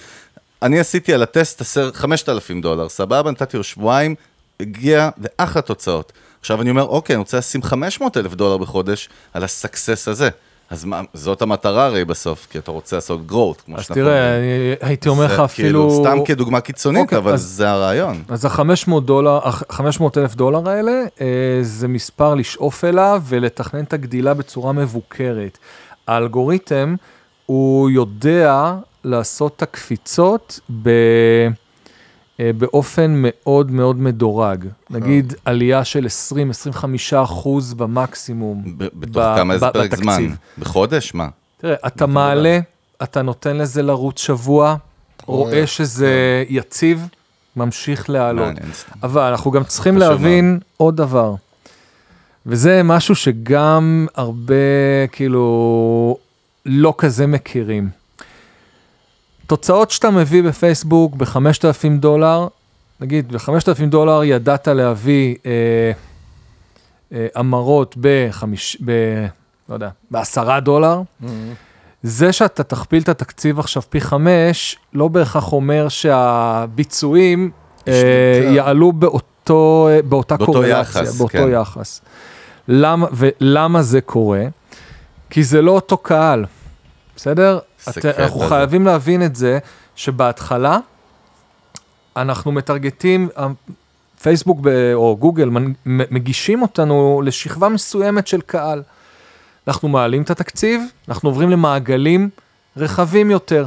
אני 0.63 0.81
עשיתי 0.81 1.15
על 1.15 1.23
הטסט 1.23 1.61
10 1.61 1.93
5,000 1.93 2.61
דולר, 2.61 2.89
סבבה, 2.89 3.31
נתתי 3.31 3.57
לו 3.57 3.65
שבועיים, 3.65 4.15
הגיע 4.61 5.11
לאחלה 5.19 5.63
תוצאות. 5.63 6.13
עכשיו 6.41 6.63
אני 6.63 6.71
אומר, 6.71 6.83
אוקיי, 6.83 7.15
אני 7.15 7.19
רוצה 7.19 7.39
לשים 7.39 7.63
500 7.63 8.17
אלף 8.17 8.35
דולר 8.35 8.57
בחודש 8.57 9.09
על 9.35 9.45
ה 9.45 9.53
success 9.53 10.09
הזה. 10.09 10.29
אז 10.71 10.85
מה, 10.85 11.01
זאת 11.15 11.43
המטרה 11.43 11.87
הרי 11.87 12.05
בסוף, 12.05 12.47
כי 12.51 12.59
אתה 12.59 12.71
רוצה 12.71 12.97
לעשות 12.97 13.21
growth, 13.31 13.63
כמו 13.65 13.77
אז 13.77 13.83
שאנחנו 13.85 13.95
תראה, 13.95 14.35
אומרים. 14.37 14.75
אני 14.81 14.89
הייתי 14.89 15.09
אומר 15.09 15.25
לך 15.25 15.37
זה 15.37 15.45
אפילו... 15.45 15.89
כאילו, 15.89 16.05
סתם 16.05 16.25
כדוגמה 16.25 16.61
קיצונית, 16.61 17.03
אוקיי, 17.03 17.19
אבל 17.19 17.33
אז- 17.33 17.43
זה 17.43 17.71
הרעיון. 17.71 18.23
אז 18.29 18.45
ה-500 18.45 19.01
דולר, 19.05 19.39
ה-500 19.49 20.03
אלף 20.17 20.35
דולר 20.35 20.69
האלה, 20.71 20.93
אה, 21.21 21.27
זה 21.63 21.89
מספר 21.89 22.35
לשאוף 22.35 22.85
אליו 22.85 23.23
ולתכנן 23.29 23.85
את 23.85 23.93
הגדילה 23.93 24.35
בצורה 24.35 24.73
מבוקרת. 24.73 25.59
האלגוריתם, 26.07 26.95
הוא 27.47 27.91
יודע 27.91 28.75
לעשות 29.05 29.53
את 29.57 29.63
הקפיצות 29.63 30.61
ב... 30.83 30.91
אה, 32.41 32.51
באופן 32.59 33.15
מאוד 33.17 33.71
מאוד 33.71 33.97
מדורג. 34.01 34.65
נגיד 34.91 35.35
עלייה 35.45 35.85
של 35.85 36.07
20-25 36.73 37.17
אחוז 37.23 37.75
במקסימום. 37.75 38.63
בתוך 38.77 39.23
כמה, 39.37 39.59
פרק 39.73 39.95
זמן? 39.95 40.27
בחודש? 40.59 41.15
מה? 41.15 41.29
תראה, 41.59 41.77
אתה 41.87 42.07
מעלה, 42.07 42.59
אתה 43.03 43.23
נותן 43.23 43.57
לזה 43.57 43.83
לרוץ 43.83 44.21
שבוע, 44.21 44.77
רואה 45.27 45.67
שזה 45.67 46.45
יציב, 46.49 47.09
ממשיך 47.57 48.11
לעלות. 48.11 48.55
אבל 49.03 49.23
אנחנו 49.23 49.51
גם 49.51 49.65
צריכים 49.65 49.99
להבין 49.99 50.59
עוד 50.77 50.97
דבר, 50.97 51.35
וזה 52.47 52.83
משהו 52.85 53.15
שגם 53.15 54.07
הרבה, 54.15 54.55
כאילו, 55.13 56.17
לא 56.67 56.95
כזה 56.99 57.27
מכירים. 57.27 58.04
תוצאות 59.47 59.91
שאתה 59.91 60.11
מביא 60.11 60.43
בפייסבוק 60.43 61.15
ב-5,000 61.15 61.99
דולר, 62.01 62.47
נגיד 63.01 63.33
ב-5,000 63.33 63.87
דולר 63.89 64.25
ידעת 64.25 64.69
להביא 64.69 65.37
אה, 65.47 65.51
אה, 67.13 67.27
המרות 67.35 67.95
בחמיש, 68.01 68.79
ב... 68.85 68.91
לא 69.69 69.75
יודע, 69.75 69.89
בעשרה 70.11 70.61
דולר, 70.61 71.03
זה 72.03 72.33
שאתה 72.33 72.63
תכפיל 72.63 73.03
את 73.03 73.09
התקציב 73.09 73.59
עכשיו 73.59 73.83
פי 73.91 74.01
חמש, 74.01 74.77
לא 74.93 75.09
בהכרח 75.09 75.53
אומר 75.53 75.89
שהביצועים 75.89 77.51
אה. 77.89 77.93
יעלו 78.51 78.93
באותו, 78.93 79.89
אה, 79.91 80.03
באותה 80.03 80.37
באותו 80.37 80.53
קורלציה, 80.53 80.81
יחס, 80.81 81.19
באותו 81.19 81.33
כן. 81.33 81.49
יחס. 81.53 82.01
למה, 82.69 83.07
ולמה 83.13 83.83
זה 83.83 84.01
קורה? 84.01 84.45
כי 85.31 85.45
זה 85.45 85.63
לא 85.63 85.71
אותו 85.71 85.97
קהל, 85.97 86.45
בסדר? 87.17 87.59
את, 87.89 88.05
אנחנו 88.07 88.41
זה. 88.41 88.49
חייבים 88.49 88.87
להבין 88.87 89.23
את 89.23 89.37
זה, 89.37 89.59
שבהתחלה 89.97 90.79
אנחנו 92.17 92.53
מטרגטים, 92.53 93.29
ה- 93.37 93.47
פייסבוק 94.23 94.59
או 94.95 95.17
גוגל 95.21 95.51
מגישים 95.87 96.63
אותנו 96.63 97.23
לשכבה 97.25 97.69
מסוימת 97.69 98.27
של 98.27 98.41
קהל. 98.41 98.83
אנחנו 99.69 99.89
מעלים 99.89 100.23
את 100.23 100.31
התקציב, 100.31 100.83
אנחנו 101.09 101.29
עוברים 101.29 101.51
למעגלים 101.51 102.31
רחבים 102.77 103.31
יותר. 103.31 103.67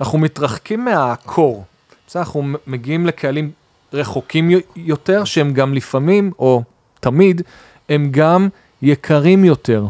אנחנו 0.00 0.18
מתרחקים 0.18 0.84
מה 0.84 1.07
core. 1.07 1.64
בסדר, 2.06 2.22
אנחנו 2.22 2.44
מגיעים 2.66 3.06
לקהלים 3.06 3.50
רחוקים 3.92 4.50
יותר, 4.76 5.24
שהם 5.24 5.52
גם 5.52 5.74
לפעמים, 5.74 6.32
או 6.38 6.62
תמיד, 7.00 7.42
הם 7.88 8.08
גם 8.10 8.48
יקרים 8.82 9.44
יותר. 9.44 9.84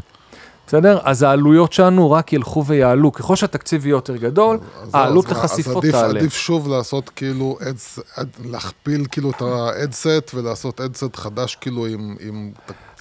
בסדר? 0.66 0.98
אז 1.02 1.22
העלויות 1.22 1.72
שלנו 1.72 2.10
רק 2.10 2.32
ילכו 2.32 2.64
ויעלו. 2.66 3.12
ככל 3.12 3.36
שהתקציב 3.36 3.86
יהיה 3.86 3.92
יותר 3.92 4.16
גדול, 4.16 4.58
אז- 4.82 4.90
העלות 4.94 5.26
אז- 5.26 5.30
לחשיפות 5.32 5.76
אז 5.84 5.90
עדיף, 5.90 5.92
תעלה. 6.00 6.20
עדיף 6.20 6.34
שוב 6.34 6.68
לעשות 6.68 7.08
כאילו, 7.08 7.58
adsets, 7.68 7.98
ad, 8.18 8.28
להכפיל 8.44 9.06
כאילו 9.10 9.30
את 9.30 9.42
ה 9.42 9.57
adset 9.57 10.30
ולעשות 10.34 10.80
adset 10.80 11.16
חדש 11.16 11.54
כאילו 11.60 11.86
עם... 11.86 12.16
עם, 12.20 12.50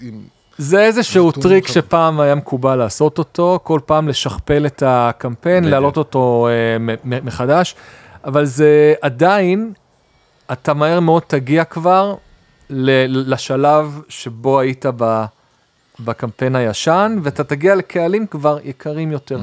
עם 0.01 0.21
זה 0.57 0.81
איזשהו 0.81 1.31
טריק. 1.31 1.67
שפעם 1.67 2.19
היה 2.19 2.35
מקובל 2.35 2.75
לעשות 2.75 3.17
אותו, 3.17 3.59
כל 3.63 3.79
פעם 3.85 4.07
לשכפל 4.07 4.65
את 4.65 4.83
הקמפיין. 4.85 5.63
להעלות 5.63 5.97
אותו 5.97 6.47
אה, 6.49 6.77
מ- 6.79 6.89
מ- 7.03 7.25
מחדש, 7.25 7.75
אבל 8.25 8.45
זה 8.45 8.93
עדיין, 9.01 9.73
אתה 10.51 10.73
מהר 10.73 10.99
מאוד 10.99 11.23
תגיע 11.27 11.63
כבר 11.63 12.15
ל- 12.69 13.33
לשלב 13.33 14.01
שבו 14.09 14.59
היית 14.59 14.85
ב, 14.97 15.25
בקמפיין 15.99 16.55
הישן, 16.55 17.17
ואתה 17.23 17.43
תגיע 17.43 17.75
לקהלים 17.75 18.27
כבר 18.27 18.57
יקרים 18.63 19.11
יותר. 19.11 19.39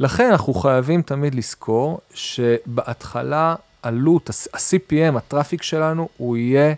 לכן 0.00 0.30
אנחנו 0.30 0.54
חייבים 0.54 1.02
תמיד 1.02 1.34
לזכור 1.34 2.00
שבהתחלה 2.14 3.54
עלות, 3.82 4.30
ה-CPM, 4.30 5.16
הטראפיק 5.16 5.62
שלנו, 5.62 6.08
הוא 6.16 6.36
יהיה 6.36 6.74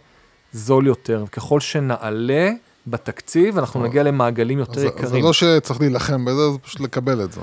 זול 0.53 0.87
יותר. 0.87 1.25
ככל 1.33 1.61
שנעלה 1.61 2.51
בתקציב, 2.87 3.59
אנחנו 3.59 3.83
נגיע 3.83 4.03
למעגלים 4.03 4.59
יותר 4.59 4.81
אז, 4.81 4.85
יקרים. 4.85 5.07
זה 5.07 5.19
לא 5.19 5.33
שצריך 5.33 5.81
להילחם 5.81 6.25
בזה, 6.25 6.51
זה 6.51 6.59
פשוט 6.59 6.81
לקבל 6.81 7.25
את 7.25 7.33
זה. 7.33 7.41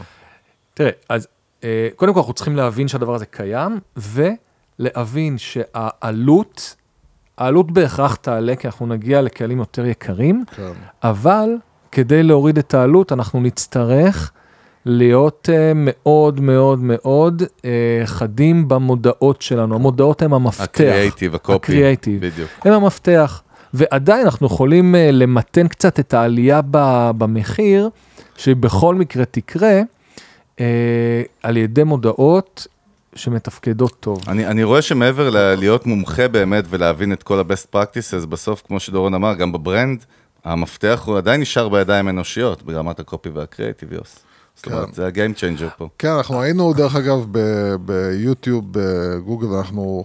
תראה, 0.74 0.92
אז 1.10 1.28
אה, 1.64 1.90
קודם 1.96 2.14
כל 2.14 2.20
אנחנו 2.20 2.34
צריכים 2.34 2.56
להבין 2.56 2.88
שהדבר 2.88 3.16
הזה 3.16 3.26
קיים, 3.26 3.80
ולהבין 3.98 5.38
שהעלות, 5.38 6.76
העלות 7.40 7.72
בהכרח 7.72 8.16
תעלה, 8.16 8.56
כי 8.56 8.68
אנחנו 8.68 8.88
נגיע 8.88 9.22
לקהלים 9.22 9.60
יותר 9.60 9.86
יקרים, 9.86 10.44
כן. 10.56 10.72
אבל 11.04 11.50
כדי 11.92 12.24
להוריד 12.24 12.58
את 12.58 12.74
העלות, 12.74 13.12
אנחנו 13.12 13.42
נצטרך 13.42 14.32
להיות 14.86 15.50
uh, 15.52 15.74
מאוד 15.76 16.40
מאוד 16.42 16.80
מאוד 16.80 17.42
uh, 17.42 17.66
חדים 18.06 18.68
במודעות 18.68 19.42
שלנו. 19.42 19.76
המודעות 19.76 20.22
הן 20.22 20.34
המפתח. 20.34 20.64
הקריאייטיב, 20.64 21.36
הקופי. 21.36 21.56
הקריאייטיב. 21.56 22.26
בדיוק. 22.26 22.50
הם 22.64 22.74
המפתח. 22.74 23.42
ועדיין 23.74 24.26
אנחנו 24.26 24.48
יכולים 24.48 24.96
uh, 24.96 24.98
למתן 25.12 25.68
קצת 25.68 26.00
את 26.00 26.14
העלייה 26.14 26.62
ב- 26.72 27.12
במחיר, 27.18 27.90
שבכל 28.38 28.96
מקרה 28.96 29.26
תקרה, 29.26 29.82
uh, 30.56 30.62
על 31.44 31.58
ידי 31.58 31.84
מודעות 31.84 32.68
שמתפקדות 33.16 33.96
טוב. 34.00 34.20
אני, 34.28 34.48
אני 34.48 34.64
רואה 34.64 34.82
שמעבר 34.82 35.30
ל- 35.30 35.56
להיות 35.56 35.86
מומחה 35.86 36.28
באמת 36.28 36.64
ולהבין 36.70 37.14
את 37.14 37.24
כל 37.24 37.40
ה-best 37.40 37.76
practices, 37.76 38.26
בסוף, 38.26 38.62
כמו 38.68 38.80
שדורון 38.80 39.14
אמר, 39.14 39.34
גם 39.34 39.52
בברנד, 39.52 40.06
המפתח 40.46 41.04
הוא 41.06 41.18
עדיין 41.18 41.42
נשאר 41.42 41.70
בידיים 41.70 42.10
אנושיות, 42.10 42.64
ברמת 42.64 43.00
הקופי 43.00 43.30
והקריאיטיב, 43.30 43.94
יוס. 43.94 44.20
זאת 44.56 44.66
כן. 44.66 44.74
אומרת, 44.74 44.94
זה 44.94 45.08
ה-game 45.08 45.38
changer 45.40 45.70
פה. 45.78 45.88
כן, 46.00 46.08
אנחנו 46.08 46.42
היינו, 46.42 46.74
דרך 46.74 46.96
אגב, 46.96 47.26
ב- 47.32 47.76
ביוטיוב, 47.86 48.66
בגוגל, 48.72 49.48
ואנחנו 49.48 50.04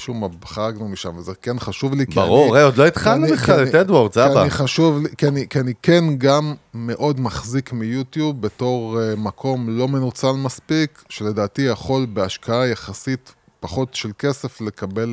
משום 0.00 0.20
מה 0.20 0.26
חרגנו 0.46 0.88
משם, 0.88 1.16
וזה 1.16 1.32
כן 1.42 1.58
חשוב 1.58 1.94
לי, 1.94 2.06
כי 2.06 2.14
ברור, 2.14 2.44
אני... 2.44 2.52
ראי, 2.54 2.62
עוד 2.62 2.76
לא 2.76 2.86
התחלנו 2.86 3.24
אני- 3.24 3.32
בכלל 3.32 3.62
את 3.62 3.74
אני- 3.74 3.80
אדוארד, 3.80 4.12
כי. 4.12 4.42
אני 4.42 4.50
חשוב, 4.50 5.02
לי- 5.02 5.08
כי 5.18 5.28
אני, 5.28 5.46
כי 5.50 5.60
אני 5.60 5.72
כן 5.82 6.04
גם 6.18 6.54
מאוד 6.74 7.20
מחזיק 7.20 7.72
מיוטיוב 7.72 8.40
בתור 8.42 8.98
uh, 8.98 9.18
מקום 9.20 9.78
לא 9.78 9.88
מנוצל 9.88 10.32
מספיק, 10.32 11.02
שלדעתי 11.08 11.62
יכול 11.62 12.06
בהשקעה 12.12 12.66
יחסית 12.66 13.34
פחות 13.60 13.94
של 13.94 14.10
כסף 14.18 14.60
לקבל, 14.60 15.08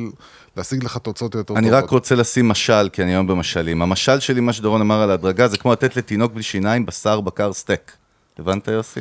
להשיג 0.56 0.84
לך 0.84 0.96
תוצאות 0.98 1.34
יותר 1.34 1.54
אני 1.54 1.66
טובות. 1.70 1.84
רק 1.84 1.90
רוצה 1.90 2.14
לשים 2.14 2.48
משל, 2.48 2.88
כי 2.92 3.02
אני 3.02 3.10
היום 3.10 3.26
במשלים. 3.26 3.82
המשל 3.82 4.20
שלי, 4.20 4.40
מה 4.40 4.52
שדורון 4.52 4.80
אמר 4.80 5.00
על 5.02 5.10
ההדרגה, 5.10 5.48
זה 5.48 5.56
כמו 5.58 5.72
לתת 5.72 5.96
לתינוק 5.96 6.32
בלי 6.32 6.42
שיניים 6.42 6.86
בשר 6.86 7.20
בקר 7.20 7.52
סטייק. 7.52 7.92
הבנת, 8.38 8.68
יוסי? 8.68 9.00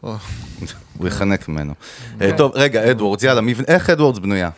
הוא 0.00 1.08
יחנק 1.08 1.48
ממנו. 1.48 1.72
אה, 2.20 2.30
טוב, 2.36 2.52
רגע, 2.54 2.90
AdWords, 2.90 3.22
יאללה, 3.22 3.40
איך 3.68 3.90
AdWords 3.90 4.18
בנויה? 4.18 4.50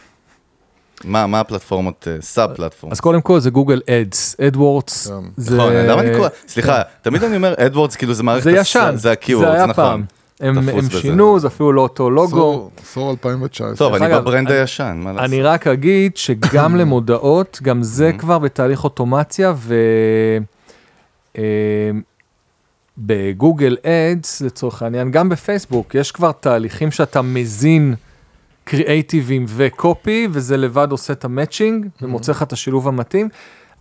מה 1.05 1.27
מה 1.27 1.41
הפלטפורמות, 1.41 2.09
אה, 2.11 2.17
sub 2.21 2.55
פלטפורמות? 2.55 2.93
אז 2.93 3.01
קודם 3.01 3.21
כל 3.21 3.41
זה 3.41 3.51
גוגל 3.51 3.81
Ads, 3.91 4.37
AdWords. 4.41 5.07
כן. 5.09 5.15
נכון, 5.55 5.73
למה 5.73 6.01
אני 6.03 6.17
קורא? 6.17 6.29
סליחה, 6.49 6.83
תמיד 7.03 7.25
אני 7.25 7.37
אומר 7.37 7.55
AdWords, 7.59 7.97
כאילו 7.97 8.15
זה 8.15 8.23
מערכת... 8.23 8.43
זה 8.45 8.51
ישן, 8.51 8.93
זה 8.97 9.13
ה 9.13 9.16
keywords, 9.16 9.51
זה 9.51 9.57
היה 9.57 9.67
נכון. 9.67 9.85
פעם. 9.85 10.05
הם, 10.41 10.69
הם. 10.69 10.91
שינו, 10.91 11.39
זה 11.39 11.47
אפילו 11.47 11.73
לא 11.73 11.81
אותו 11.81 12.11
לוגו. 12.11 12.27
עשור- 12.53 12.71
עשור 12.83 13.11
2019. 13.11 13.77
טוב, 13.77 13.95
אני 13.95 14.07
אגב, 14.07 14.21
בברנד 14.21 14.49
אני- 14.51 14.59
הישן, 14.61 15.01
מה 15.05 15.13
לעשות? 15.13 15.25
אני 15.31 15.43
רק 15.43 15.67
אגיד 15.67 16.17
שגם 16.17 16.77
למודעות, 16.81 17.59
גם 17.63 17.83
זה 17.83 18.11
כבר 18.19 18.39
בתהליך 18.39 18.85
אוטומציה, 18.85 19.53
ו... 19.57 19.75
אה, 21.39 21.43
אדס, 23.85 24.41
לצורך 24.41 24.83
העניין, 24.83 25.11
גם 25.11 25.29
בפייסבוק, 25.29 25.95
יש 25.95 26.13
כבר 26.13 26.33
תהליכים 26.33 26.91
שאתה 26.91 27.23
מזין 27.23 27.95
קריאייטיבים 28.67 29.45
וקופי, 29.49 30.29
וזה 30.31 30.57
לבד 30.57 30.89
עושה 30.91 31.13
את 31.13 31.25
המצ'ינג, 31.25 31.87
ומוצא 32.03 32.33
לך 32.33 32.43
את 32.43 32.53
השילוב 32.53 32.89
המתאים. 32.89 33.29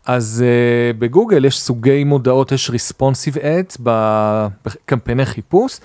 אז 0.05 0.43
uh, 0.43 0.97
בגוגל 0.99 1.45
יש 1.45 1.59
סוגי 1.59 2.03
מודעות, 2.03 2.51
יש 2.51 2.69
responsive 2.69 3.37
ads 3.37 3.77
ב- 3.83 4.47
בקמפייני 4.65 5.25
חיפוש, 5.25 5.79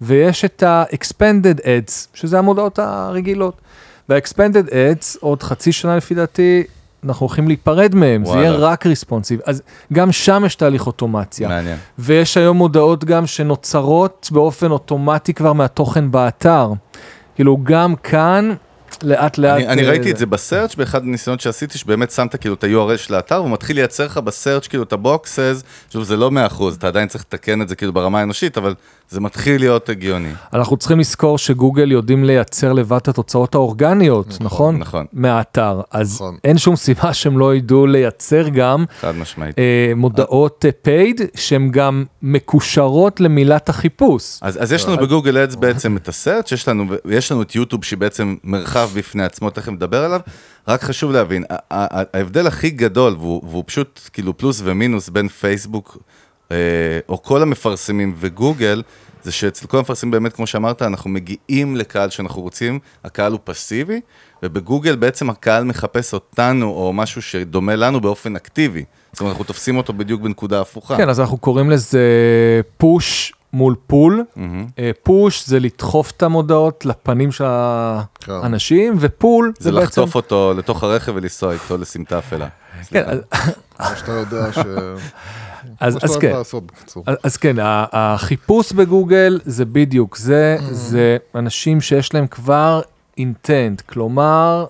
ויש 0.00 0.44
את 0.44 0.62
ה-expanded 0.62 1.60
ads, 1.60 1.92
שזה 2.14 2.38
המודעות 2.38 2.78
הרגילות. 2.78 3.60
וה-expanded 4.08 4.68
ads, 4.70 5.18
עוד 5.20 5.42
חצי 5.42 5.72
שנה 5.72 5.96
לפי 5.96 6.14
דעתי, 6.14 6.62
אנחנו 7.04 7.26
הולכים 7.26 7.48
להיפרד 7.48 7.94
מהם, 7.94 8.24
זה 8.24 8.32
יהיה 8.32 8.50
וואלה. 8.50 8.66
רק 8.66 8.86
responsive. 8.86 9.40
אז 9.44 9.62
גם 9.92 10.12
שם 10.12 10.42
יש 10.46 10.54
תהליך 10.54 10.86
אוטומציה. 10.86 11.48
מעניין. 11.48 11.76
ויש 11.98 12.36
היום 12.36 12.56
מודעות 12.56 13.04
גם 13.04 13.26
שנוצרות 13.26 14.28
באופן 14.32 14.70
אוטומטי 14.70 15.34
כבר 15.34 15.52
מהתוכן 15.52 16.10
באתר. 16.10 16.72
כאילו 17.40 17.58
גם 17.62 17.96
כאן 17.96 18.50
לאט 19.02 19.38
לאט. 19.38 19.56
אני, 19.56 19.68
אני 19.68 19.82
אה, 19.82 19.88
ראיתי 19.88 20.10
את 20.10 20.16
זה 20.16 20.26
בסרצ' 20.26 20.74
באחד 20.74 21.02
הניסיונות 21.02 21.40
שעשיתי, 21.40 21.78
שבאמת 21.78 22.10
שמת 22.10 22.36
כאילו 22.36 22.54
את 22.54 22.64
ה-URL 22.64 22.96
של 22.96 23.14
האתר, 23.14 23.40
והוא 23.40 23.50
מתחיל 23.50 23.76
לייצר 23.76 24.06
לך 24.06 24.18
בסרצ' 24.18 24.68
כאילו 24.68 24.82
את 24.82 24.92
הבוקסס, 24.92 25.62
שוב, 25.92 26.02
זה 26.02 26.16
לא 26.16 26.30
100%, 26.58 26.62
אתה 26.78 26.86
עדיין 26.86 27.08
צריך 27.08 27.24
לתקן 27.24 27.62
את 27.62 27.68
זה 27.68 27.76
כאילו 27.76 27.92
ברמה 27.92 28.20
האנושית, 28.20 28.58
אבל 28.58 28.74
זה 29.08 29.20
מתחיל 29.20 29.60
להיות 29.60 29.88
הגיוני. 29.88 30.32
אנחנו 30.52 30.76
צריכים 30.76 31.00
לזכור 31.00 31.38
שגוגל 31.38 31.92
יודעים 31.92 32.24
לייצר 32.24 32.72
לבד 32.72 32.96
את 32.96 33.08
התוצאות 33.08 33.54
האורגניות, 33.54 34.38
נכון? 34.40 34.78
נכון. 34.78 35.06
מהאתר. 35.12 35.80
אז 35.90 36.14
נכון. 36.14 36.36
אין 36.44 36.58
שום 36.58 36.76
סיבה 36.76 37.14
שהם 37.14 37.38
לא 37.38 37.54
ידעו 37.54 37.86
לייצר 37.86 38.48
גם 38.48 38.84
חד 39.00 39.16
משמעית. 39.16 39.58
אה, 39.58 39.92
מודעות 39.96 40.64
פייד 40.82 41.20
שהן 41.34 41.70
גם 41.70 42.04
מקושרות 42.22 43.20
למילת 43.20 43.68
החיפוש. 43.68 44.38
אז, 44.42 44.62
אז 44.62 44.72
יש 44.72 44.86
לנו 44.86 44.96
בגוגל 44.96 45.38
אדס 45.38 45.54
בעצם 45.54 45.96
את 45.96 46.08
הסרט, 46.08 46.52
יש 46.52 46.68
לנו, 46.68 46.84
יש 47.10 47.32
לנו 47.32 47.42
את 47.42 47.54
יוטיוב 47.54 47.84
שבעצם 47.84 48.36
מרחב 48.44 48.79
בפני 48.86 49.24
עצמו, 49.24 49.50
תכף 49.50 49.68
נדבר 49.68 50.04
עליו, 50.04 50.20
רק 50.68 50.82
חשוב 50.82 51.12
להבין, 51.12 51.44
ההבדל 51.70 52.46
הכי 52.46 52.70
גדול, 52.70 53.16
והוא, 53.18 53.42
והוא 53.44 53.64
פשוט 53.66 54.00
כאילו 54.12 54.36
פלוס 54.36 54.60
ומינוס 54.64 55.08
בין 55.08 55.28
פייסבוק, 55.28 55.98
אה, 56.52 56.56
או 57.08 57.22
כל 57.22 57.42
המפרסמים 57.42 58.14
וגוגל, 58.18 58.82
זה 59.22 59.32
שאצל 59.32 59.66
כל 59.66 59.78
המפרסמים 59.78 60.10
באמת, 60.10 60.32
כמו 60.32 60.46
שאמרת, 60.46 60.82
אנחנו 60.82 61.10
מגיעים 61.10 61.76
לקהל 61.76 62.10
שאנחנו 62.10 62.42
רוצים, 62.42 62.78
הקהל 63.04 63.32
הוא 63.32 63.40
פסיבי, 63.44 64.00
ובגוגל 64.42 64.96
בעצם 64.96 65.30
הקהל 65.30 65.64
מחפש 65.64 66.12
אותנו, 66.12 66.66
או 66.66 66.92
משהו 66.92 67.22
שדומה 67.22 67.76
לנו 67.76 68.00
באופן 68.00 68.36
אקטיבי. 68.36 68.84
זאת 69.12 69.20
אומרת, 69.20 69.32
אנחנו 69.32 69.44
תופסים 69.44 69.76
אותו 69.76 69.92
בדיוק 69.92 70.22
בנקודה 70.22 70.60
הפוכה. 70.60 70.96
כן, 70.96 71.08
אז 71.08 71.20
אנחנו 71.20 71.38
קוראים 71.38 71.70
לזה 71.70 72.00
פוש 72.76 73.32
מול 73.52 73.74
פול. 73.86 74.24
אה, 74.78 74.90
פוש 75.02 75.46
זה 75.46 75.60
לדחוף 75.60 76.10
את 76.10 76.22
המודעות 76.22 76.86
לפנים 76.86 77.32
של 77.32 77.44
האנשים, 78.28 78.96
ופול 79.00 79.52
זה 79.58 79.64
זה 79.64 79.70
בעצם... 79.72 79.84
לחטוף 79.84 80.14
אותו 80.14 80.52
לתוך 80.56 80.82
הרכב 80.84 81.12
ולנסוע 81.16 81.52
איתו 81.52 81.76
לסמטה 81.78 82.18
אפלה. 82.18 82.48
כן, 82.88 83.04
אז- 83.78 83.98
שאתה 83.98 84.12
יודע 84.12 84.52
ש... 84.52 84.58
אז 85.80 85.94
שאתה 85.94 86.06
אז 86.06 86.10
אוהב 86.10 86.20
כן, 86.20 86.32
לעשות. 86.32 86.64
אז- 87.06 87.16
אז 87.22 87.36
כן, 87.36 87.56
החיפוש 87.92 88.72
בגוגל 88.72 89.40
זה 89.44 89.64
בדיוק 89.64 90.16
זה, 90.16 90.56
זה 90.70 91.16
אנשים 91.34 91.80
שיש 91.80 92.14
להם 92.14 92.26
כבר 92.26 92.80
אינטנט, 93.18 93.80
כלומר, 93.80 94.66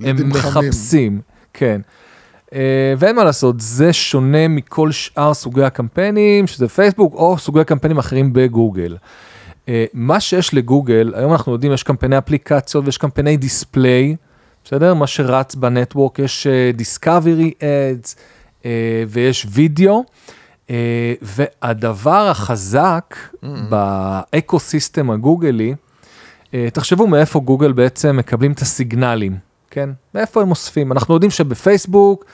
הם. 0.00 0.28
מחפשים, 0.28 1.20
כן. 1.54 1.80
אה, 2.54 2.94
ואין 2.98 3.16
מה 3.16 3.24
לעשות, 3.24 3.60
זה 3.60 3.92
שונה 3.92 4.48
מכל 4.48 4.92
שאר 4.92 5.34
סוגי 5.34 5.62
הקמפיינים, 5.62 6.46
שזה 6.46 6.68
פייסבוק 6.68 7.14
או 7.14 7.38
סוגי 7.38 7.64
קמפיינים 7.64 7.98
אחרים 7.98 8.32
בגוגל. 8.32 8.96
אה, 9.68 9.84
מה 9.94 10.20
שיש 10.20 10.54
לגוגל, 10.54 11.12
היום 11.16 11.32
אנחנו 11.32 11.52
יודעים, 11.52 11.72
יש 11.72 11.82
קמפייני 11.82 12.18
אפליקציות 12.18 12.84
ויש 12.84 12.98
קמפייני 12.98 13.36
display, 13.36 14.16
בסדר? 14.64 14.94
מה 14.94 15.06
שרץ 15.06 15.54
ב 15.54 15.61
network, 15.61 16.18
יש 16.18 16.46
אה, 16.46 16.70
discovery 16.74 17.52
ads 17.62 18.16
ויש 19.08 19.46
וידאו. 19.50 20.04
והדבר 21.22 22.28
החזק 22.30 23.16
ב 23.68 24.58
ecosystem 24.58 25.10
הגוגלי, 25.10 25.74
תחשבו 26.72 27.06
מאיפה 27.06 27.40
גוגל 27.40 27.72
בעצם 27.72 28.16
מקבלים 28.16 28.52
את 28.52 28.58
הסיגנלים, 28.58 29.36
כן? 29.70 29.90
מאיפה 30.14 30.42
הם 30.42 30.50
אוספים? 30.50 30.92
אנחנו 30.92 31.14
יודעים 31.14 31.30
שבפייסבוק, 31.30 32.24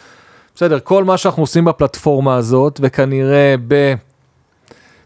בסדר, 0.54 0.78
כל 0.80 1.04
מה 1.04 1.16
שאנחנו 1.16 1.42
עושים 1.42 1.64
בפלטפורמה 1.64 2.36
הזאת, 2.36 2.80
וכנראה 2.82 3.54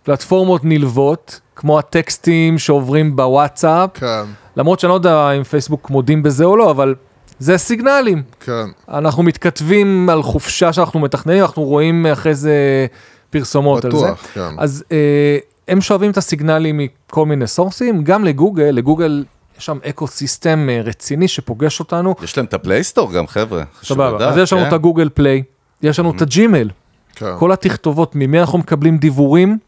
בפלטפורמות 0.03 0.61
נלוות, 0.65 1.41
כמו 1.57 1.79
הטקסטים 1.79 2.59
שעוברים 2.59 3.17
בוואטסאפ, 3.17 3.91
כן, 3.95 4.25
למרות 4.57 4.81
שאני 4.81 4.89
לא 4.89 4.95
יודע 4.95 5.31
אם 5.33 5.43
פייסבוק 5.43 5.91
מודים 5.91 6.23
בזה 6.23 6.45
או 6.45 6.57
לא, 6.57 6.71
אבל 6.71 6.95
זה 7.39 7.59
סיגנלים. 7.59 8.23
כן. 8.41 8.67
אנחנו 8.89 9.23
מתכתבים 9.23 10.09
על 10.11 10.23
חופשה 10.23 10.73
שאנחנו 10.73 11.01
מתכננים, 11.01 11.43
אנחנו 11.43 11.63
רואים 11.63 12.07
אחרי 12.07 12.35
זה 12.35 12.87
פרסומות 13.31 13.85
על 13.85 13.91
זה. 13.91 14.07
בטוח, 14.07 14.27
כן. 14.35 14.55
אז 14.59 14.85
אה, 14.93 15.39
הם 15.69 15.81
שואבים 15.81 16.11
את 16.11 16.17
הסיגנלים 16.17 16.79
מכל 16.79 17.27
מיני 17.27 17.47
source 17.47 17.86
ים, 17.86 18.05
גם 18.05 18.25
לגוגל, 18.25 18.65
לגוגל 18.65 19.25
יש 19.59 19.67
שם 19.67 19.79
ecosystem 19.89 20.69
אה, 20.71 20.81
רציני 20.85 21.29
שפוגש 21.29 21.81
אותנו. 21.81 22.15
יש 22.23 22.37
להם 22.37 22.47
את 22.47 22.55
ה 22.55 22.61
Play 22.61 22.84
Store 22.84 23.13
גם, 23.13 23.27
חבר'ה. 23.27 23.63
חשוב 23.81 23.97
סבבה, 23.97 24.17
לדעת, 24.17 24.33
אז 24.33 24.39
יש 24.39 24.53
לנו 24.53 24.63
כן? 24.63 24.69
את 24.69 24.73
הגוגל 24.73 25.09
Play, 25.15 25.43
יש 25.83 25.99
לנו 25.99 26.11
את 26.11 26.23
הג'ימל, 26.23 26.71
כן. 27.15 27.27
כל 27.39 27.53
התכתובות, 27.53 28.13
ממי 28.15 28.41
אנחנו 28.41 28.59
מקבלים 28.59 28.99
דיוורים, 28.99 29.59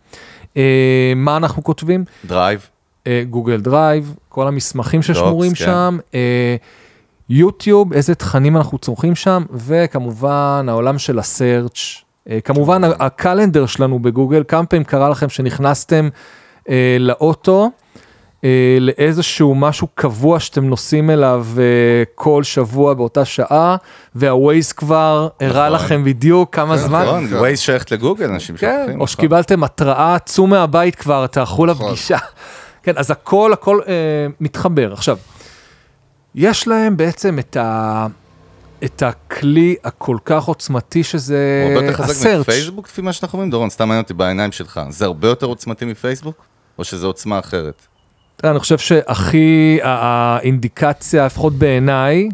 אה, 0.57 0.62
מה 1.17 1.37
אנחנו 1.37 1.65
כותבים, 1.65 2.05
דרייב. 2.25 2.67
אה, 3.07 3.23
גוגל 3.31 3.61
דרייב, 3.61 4.15
כל 4.29 4.47
המסמכים 4.49 5.03
ששמורים 5.03 5.51
כן. 5.51 5.57
שם, 5.65 5.99
אה, 6.15 6.57
יוטיוב, 7.29 7.93
איזה 7.93 8.15
תכנים 8.15 8.57
אנחנו 8.57 8.79
צורכים 8.79 9.15
שם, 9.15 9.43
וכמובן 9.53 10.67
העולם 10.69 10.99
של 10.99 11.19
ה 11.19 11.26
search. 11.26 11.79
אה, 12.31 12.41
כמובן 12.41 12.85
ה- 12.85 12.91
ה 13.01 13.08
calendar 13.08 13.67
שלנו 13.67 13.99
בגוגל, 13.99 14.43
כמה 14.49 14.67
פעמים 14.67 14.85
קרה 14.85 15.09
לכם 15.09 15.29
שנכנסתם 15.29 16.09
אה, 16.69 16.97
לאוטו, 17.01 17.71
לאיזשהו 18.81 19.55
משהו 19.55 19.89
קבוע 19.95 20.41
שאתם 20.41 20.65
נוסעים 20.65 21.11
אליו 21.11 21.47
אה, 21.59 21.62
כל 22.15 22.43
שבוע 22.43 22.95
באותה 22.95 23.25
שעה, 23.25 23.77
והווייז 24.15 24.73
כבר 24.73 25.29
הראה 25.41 25.69
נכון. 25.69 25.73
לכם 25.85 26.05
בדיוק 26.05 26.55
כמה 26.55 26.77
זמן. 26.77 27.03
נכון. 27.03 27.35
ווייז 27.35 27.59
שייכת 27.59 27.91
לגוגל, 27.91 28.25
אנשים 28.25 28.57
כן, 28.57 28.77
שוכחים. 28.79 28.91
או 28.91 28.95
נכון. 28.95 29.07
שקיבלתם 29.07 29.65
התראה, 29.65 30.19
צאו 30.19 30.47
מהבית 30.47 30.95
כבר, 30.95 31.27
תאכלו 31.27 31.67
נכון. 31.67 31.87
לפגישה. 31.87 32.19
כן, 32.83 32.93
אז 32.97 33.11
הכל, 33.11 33.53
הכל 33.53 33.81
אה, 33.89 33.93
מתחבר. 34.41 34.93
עכשיו, 34.93 35.19
יש 36.35 36.69
להם 36.69 36.97
בעצם 36.97 37.39
את, 37.39 37.57
ה, 37.57 38.07
את 38.85 39.03
הכלי 39.03 39.77
הכל 39.85 40.17
כך 40.25 40.45
עוצמתי 40.45 41.05
שזה 41.05 41.62
הוא 41.65 41.73
הרבה 41.73 41.87
יותר 41.87 42.03
חזק 42.03 42.11
הסרצ'. 42.11 42.41
מפייסבוק, 42.49 42.89
לפי 42.89 43.03
מה 43.03 43.12
שאנחנו 43.12 43.37
רואים, 43.37 43.51
דורון, 43.51 43.71
סתם 43.71 43.89
מעניין 43.89 44.03
אותי 44.03 44.15
בעיניים 44.15 44.53
שלך. 44.53 44.81
זה 44.89 45.05
הרבה 45.05 45.29
יותר 45.29 45.47
עוצמתי 45.47 45.85
מפייסבוק? 45.85 46.45
או 46.79 46.85
שזו 46.85 47.07
עוצמה 47.07 47.39
אחרת? 47.39 47.87
תראה, 48.41 48.51
אני 48.53 48.61
חושב 48.61 48.79
שהכי, 48.79 49.79
ה- 49.83 49.89
האינדיקציה, 50.37 51.27
לפחות 51.27 51.53
בעיניי, 51.55 52.29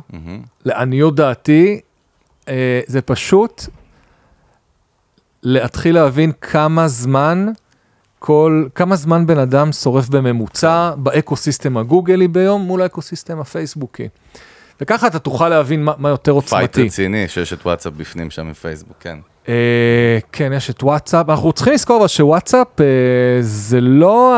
לעניות 0.64 1.14
דעתי, 1.16 1.80
אה, 2.48 2.80
זה 2.86 3.02
פשוט 3.02 3.62
להתחיל 5.42 5.94
להבין 5.94 6.32
כמה 6.40 6.88
זמן, 6.88 7.46
כל, 8.18 8.66
כמה 8.74 8.96
זמן 8.96 9.26
בן 9.26 9.38
אדם 9.38 9.72
שורף 9.72 10.08
בממוצע 10.08 10.90
ב 10.96 11.04
ecosystem 11.04 11.76
הגוגלי 11.76 12.28
ביום 12.28 12.62
מול 12.62 12.82
ה 12.82 12.88
ecosystem 12.88 13.40
הפייסבוקי. 13.40 14.08
וככה 14.80 15.06
אתה 15.06 15.18
תוכל 15.18 15.48
להבין 15.48 15.84
מה, 15.84 15.92
מה 15.98 16.08
יותר 16.08 16.40
fight 16.40 16.52
עוצמתי. 16.70 16.86
רציני 16.86 17.28
שיש 17.28 17.52
את 17.52 17.62
וואטסאפ 17.66 17.92
בפנים 17.92 18.30
שם 18.30 18.50
מפייסבוק, 18.50 18.96
כן. 19.00 19.18
אה, 19.48 20.18
כן, 20.32 20.52
יש 20.56 20.70
את 20.70 20.82
וואטסאפ. 20.82 21.30
אנחנו 21.30 21.52
צריכים 21.52 21.74
לזכור 21.74 21.98
אבל 21.98 22.06
שוואטסאפ 22.08 22.80
אה, 22.80 22.86
זה 23.40 23.80
לא 23.80 24.34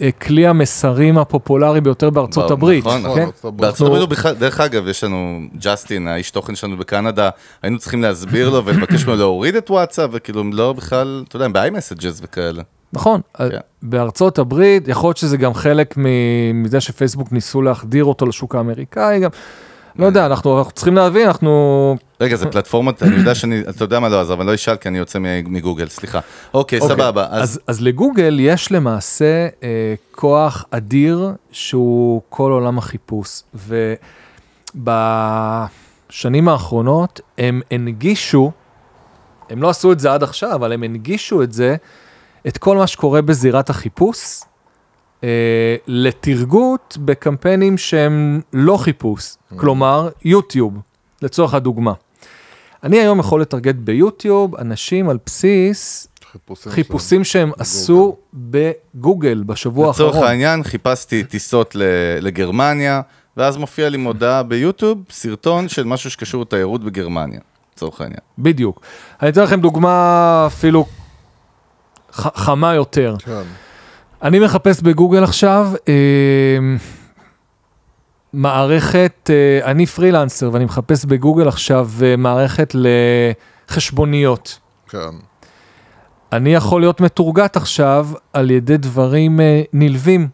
הכלי 0.00 0.46
המסרים 0.46 1.18
הפופולרי 1.18 1.80
ביותר 1.80 2.10
בארצות 2.10 2.50
הברית. 2.50 2.84
נכון, 2.86 3.02
נכון, 3.02 3.14
כן? 3.18 3.24
ארצות 3.26 3.44
הברית. 3.44 3.60
בארצות 3.60 3.86
הברית 3.86 4.00
הוא 4.02 4.08
בכלל, 4.08 4.34
דרך 4.34 4.60
אגב, 4.60 4.88
יש 4.88 5.04
לנו 5.04 5.40
ג'סטין, 5.58 6.06
האיש 6.08 6.30
תוכן 6.30 6.54
שלנו 6.54 6.76
בקנדה, 6.76 7.30
היינו 7.62 7.78
צריכים 7.78 8.02
להסביר 8.02 8.50
לו 8.50 8.64
ולבקש 8.64 9.04
ממנו 9.04 9.18
להוריד 9.18 9.56
את 9.56 9.70
וואטסאפ, 9.70 10.10
וכאילו 10.12 10.40
הם 10.40 10.52
לא 10.52 10.72
בכלל, 10.72 11.24
אתה 11.28 11.36
יודע, 11.36 11.44
הם 11.44 11.52
ב-iMessages 11.52 12.20
וכאלה. 12.22 12.62
נכון, 12.92 13.20
כן. 13.38 13.48
בארצות 13.82 14.38
הברית, 14.38 14.88
יכול 14.88 15.08
להיות 15.08 15.16
שזה 15.16 15.36
גם 15.36 15.54
חלק 15.54 15.94
מ- 15.98 16.62
מזה 16.62 16.80
שפייסבוק 16.80 17.32
ניסו 17.32 17.62
להחדיר 17.62 18.04
אותו 18.04 18.26
לשוק 18.26 18.54
האמריקאי, 18.54 19.20
גם, 19.20 19.30
לא 19.96 20.06
יודע, 20.06 20.26
אנחנו 20.26 20.58
אנחנו 20.58 20.72
צריכים 20.72 20.94
להבין, 20.94 21.26
אנחנו... 21.26 21.96
רגע, 22.20 22.36
זה 22.36 22.50
פלטפורמת, 22.50 23.02
אני 23.02 23.16
יודע 23.16 23.34
שאני, 23.34 23.60
אתה 23.60 23.84
יודע 23.84 24.00
מה 24.00 24.08
לא 24.08 24.20
עזר, 24.20 24.34
אבל 24.34 24.46
לא 24.46 24.54
אשאל 24.54 24.76
כי 24.76 24.88
אני 24.88 24.98
יוצא 24.98 25.18
מגוגל, 25.44 25.88
סליחה. 25.88 26.20
אוקיי, 26.54 26.78
אוקיי, 26.80 26.96
סבבה, 26.96 27.26
אז 27.30 27.42
אז, 27.42 27.60
אז 27.66 27.80
לגוגל 27.80 28.36
יש 28.40 28.72
למעשה 28.72 29.48
אה, 29.62 29.94
כוח 30.10 30.64
אדיר 30.70 31.32
שהוא 31.52 32.22
כל 32.28 32.52
עולם 32.52 32.78
החיפוש, 32.78 33.42
ובשנים 34.74 36.48
האחרונות 36.48 37.20
הם 37.38 37.60
הנגישו, 37.70 38.52
הם 39.50 39.62
לא 39.62 39.70
עשו 39.70 39.92
את 39.92 40.00
זה 40.00 40.12
עד 40.12 40.22
עכשיו, 40.22 40.54
אבל 40.54 40.72
הם 40.72 40.82
הנגישו 40.82 41.42
את 41.42 41.52
זה, 41.52 41.76
את 42.46 42.58
כל 42.58 42.76
מה 42.76 42.86
שקורה 42.86 43.22
בזירת 43.22 43.70
החיפוש, 43.70 44.40
לתרגות 45.86 46.96
בקמפיינים 47.04 47.78
שהם 47.78 48.40
לא 48.52 48.76
חיפוש, 48.76 49.34
כלומר 49.56 50.08
יוטיוב, 50.24 50.74
לצורך 51.22 51.54
הדוגמה. 51.54 51.92
אני 52.82 52.98
היום 52.98 53.18
יכול 53.18 53.40
לטרגט 53.40 53.74
ביוטיוב 53.74 54.56
אנשים 54.56 55.08
על 55.08 55.18
בסיס 55.26 56.08
חיפושים. 56.32 56.72
חיפושים 56.72 57.24
שהם 57.24 57.52
עשו 57.58 58.16
בגוגל 58.34 59.42
בשבוע 59.46 59.90
לצורך 59.90 60.14
האחרון. 60.14 60.28
העניין, 60.30 60.62
חיפשתי 60.64 61.24
טיסות 61.24 61.76
לגרמניה, 62.20 63.00
ואז 63.36 63.56
מופיע 63.56 63.88
לי 63.88 63.96
מודעה 63.96 64.42
ביוטיוב, 64.42 64.98
סרטון 65.10 65.68
של 65.68 65.84
משהו 65.84 66.10
שקשור 66.10 66.42
לתיירות 66.42 66.84
בגרמניה, 66.84 67.40
לצורך 67.76 68.00
העניין. 68.00 68.20
בדיוק. 68.38 68.80
אני 69.22 69.30
אתן 69.30 69.42
לכם 69.42 69.60
דוגמה 69.60 70.44
אפילו 70.46 70.86
ח- 72.12 72.38
חמה 72.40 72.74
יותר. 72.74 73.16
כן. 73.18 73.42
אני 74.24 74.38
מחפש 74.38 74.82
בגוגל 74.82 75.24
עכשיו 75.24 75.72
אה, 75.88 75.94
מערכת, 78.32 79.30
אה, 79.30 79.70
אני 79.70 79.86
פרילנסר 79.86 80.50
ואני 80.52 80.64
מחפש 80.64 81.04
בגוגל 81.04 81.48
עכשיו 81.48 81.90
אה, 82.02 82.16
מערכת 82.16 82.74
לחשבוניות. 83.68 84.58
כן. 84.88 84.98
אני 86.32 86.54
יכול 86.54 86.80
להיות 86.80 87.00
מתורגת 87.00 87.56
עכשיו 87.56 88.08
על 88.32 88.50
ידי 88.50 88.76
דברים 88.76 89.40
אה, 89.40 89.62
נלווים. 89.72 90.28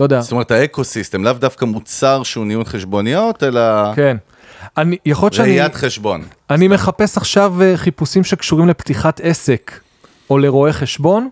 לא 0.00 0.04
יודע, 0.04 0.20
זאת 0.20 0.32
אומרת, 0.32 0.50
האקו-סיסטם, 0.50 1.24
לאו 1.24 1.32
דווקא 1.32 1.64
מוצר 1.64 2.22
שהוא 2.22 2.46
ניהול 2.46 2.64
חשבוניות, 2.64 3.42
אלא 3.42 3.94
כן. 3.94 4.16
אני, 4.76 4.96
יכול 5.06 5.26
להיות 5.26 5.34
שאני, 5.34 5.48
ראיית 5.48 5.74
חשבון. 5.74 6.24
אני 6.50 6.68
מחפש 6.68 7.16
עכשיו 7.16 7.62
אה, 7.62 7.76
חיפושים 7.76 8.24
שקשורים 8.24 8.68
לפתיחת 8.68 9.20
עסק 9.24 9.80
או 10.30 10.38
לרואה 10.38 10.72
חשבון. 10.72 11.28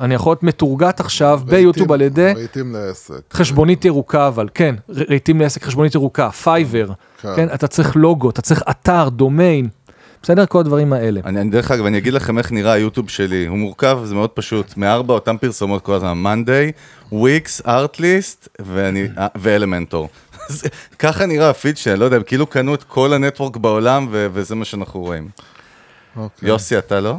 אני 0.00 0.14
יכול 0.14 0.30
להיות 0.30 0.42
מתורגת 0.42 1.00
עכשיו 1.00 1.40
ביוטיוב 1.44 1.92
על 1.92 2.00
ידי 2.00 2.32
רהיטים 2.36 2.72
לעסק. 2.72 3.20
חשבונית 3.32 3.84
ירוקה, 3.84 4.28
אבל 4.28 4.48
כן, 4.54 4.74
רהיטים 4.90 5.40
לעסק 5.40 5.64
חשבונית 5.64 5.94
ירוקה, 5.94 6.30
פייבר, 6.30 6.88
כן. 7.20 7.36
כן, 7.36 7.48
אתה 7.54 7.66
צריך 7.66 7.96
לוגו, 7.96 8.30
אתה 8.30 8.42
צריך 8.42 8.62
אתר, 8.70 9.08
דומיין, 9.08 9.68
בסדר? 10.22 10.46
כל 10.46 10.60
הדברים 10.60 10.92
האלה. 10.92 11.20
אני, 11.24 11.40
אני 11.40 11.50
דרך 11.50 11.70
אגב, 11.70 11.86
אני 11.86 11.98
אגיד 11.98 12.12
לכם 12.12 12.38
איך 12.38 12.52
נראה 12.52 12.72
היוטיוב 12.72 13.10
שלי. 13.10 13.46
הוא 13.46 13.58
מורכב, 13.58 13.98
זה 14.04 14.14
מאוד 14.14 14.30
פשוט. 14.30 14.76
מארבע 14.76 15.14
אותם 15.14 15.36
פרסומות 15.38 15.82
כל 15.82 15.94
הזמן, 15.94 16.12
מאנדיי, 16.12 16.72
וויקס, 17.12 17.62
ארטליסט 17.66 18.48
אה, 18.60 19.26
ואלמנטור. 19.34 20.08
ככה 20.98 21.26
נראה 21.26 21.50
הפיד 21.50 21.76
שלי, 21.76 21.92
אני 21.92 22.00
לא 22.00 22.04
יודע, 22.04 22.16
הם 22.16 22.22
כאילו 22.22 22.46
קנו 22.46 22.74
את 22.74 22.82
כל 22.82 23.12
ה 23.12 23.18
network 23.18 23.56
בעולם, 23.56 24.08
ו- 24.10 24.26
וזה 24.32 24.54
מה 24.54 24.64
שאנחנו 24.64 25.00
רואים. 25.00 25.28
אוקיי. 26.16 26.48
יוסי, 26.48 26.78
אתה 26.78 27.00
לא? 27.00 27.16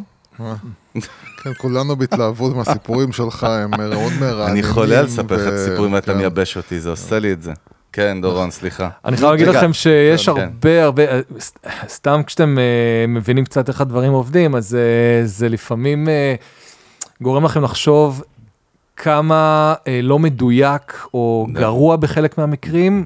כן, 1.43 1.49
כולנו 1.57 1.95
בהתלהבות 1.95 2.55
מהסיפורים 2.55 3.11
שלך, 3.11 3.43
הם 3.43 3.71
מאוד 3.77 4.11
מרעננים. 4.19 4.53
אני 4.53 4.63
חולה 4.63 4.99
על 4.99 5.05
לספר 5.05 5.35
לך 5.35 5.47
את 5.47 5.53
הסיפורים 5.53 5.93
ואתה 5.93 6.11
כן. 6.11 6.17
מייבש 6.17 6.57
אותי, 6.57 6.79
זה 6.79 6.89
עושה 6.89 7.19
לי 7.19 7.31
את 7.31 7.43
זה. 7.43 7.53
כן, 7.93 8.21
דורון, 8.21 8.51
סליחה. 8.51 8.89
אני 9.05 9.17
חייב 9.17 9.31
להגיד 9.31 9.47
לכם 9.47 9.73
שיש 9.73 10.29
כן. 10.29 10.41
הרבה 10.41 10.83
הרבה, 10.83 11.03
אה, 11.05 11.19
סתם 11.87 12.21
כשאתם 12.25 12.57
אה, 12.57 13.07
מבינים 13.07 13.45
קצת 13.45 13.67
איך 13.67 13.81
הדברים 13.81 14.11
עובדים, 14.11 14.55
אז 14.55 14.75
אה, 14.75 15.25
זה 15.25 15.49
לפעמים 15.49 16.09
אה, 16.09 16.35
גורם 17.21 17.45
לכם 17.45 17.63
לחשוב 17.63 18.23
כמה 18.97 19.73
אה, 19.87 19.99
לא 20.03 20.19
מדויק 20.19 21.05
או 21.13 21.47
גרוע 21.51 21.95
בחלק 21.95 22.37
מהמקרים. 22.37 23.05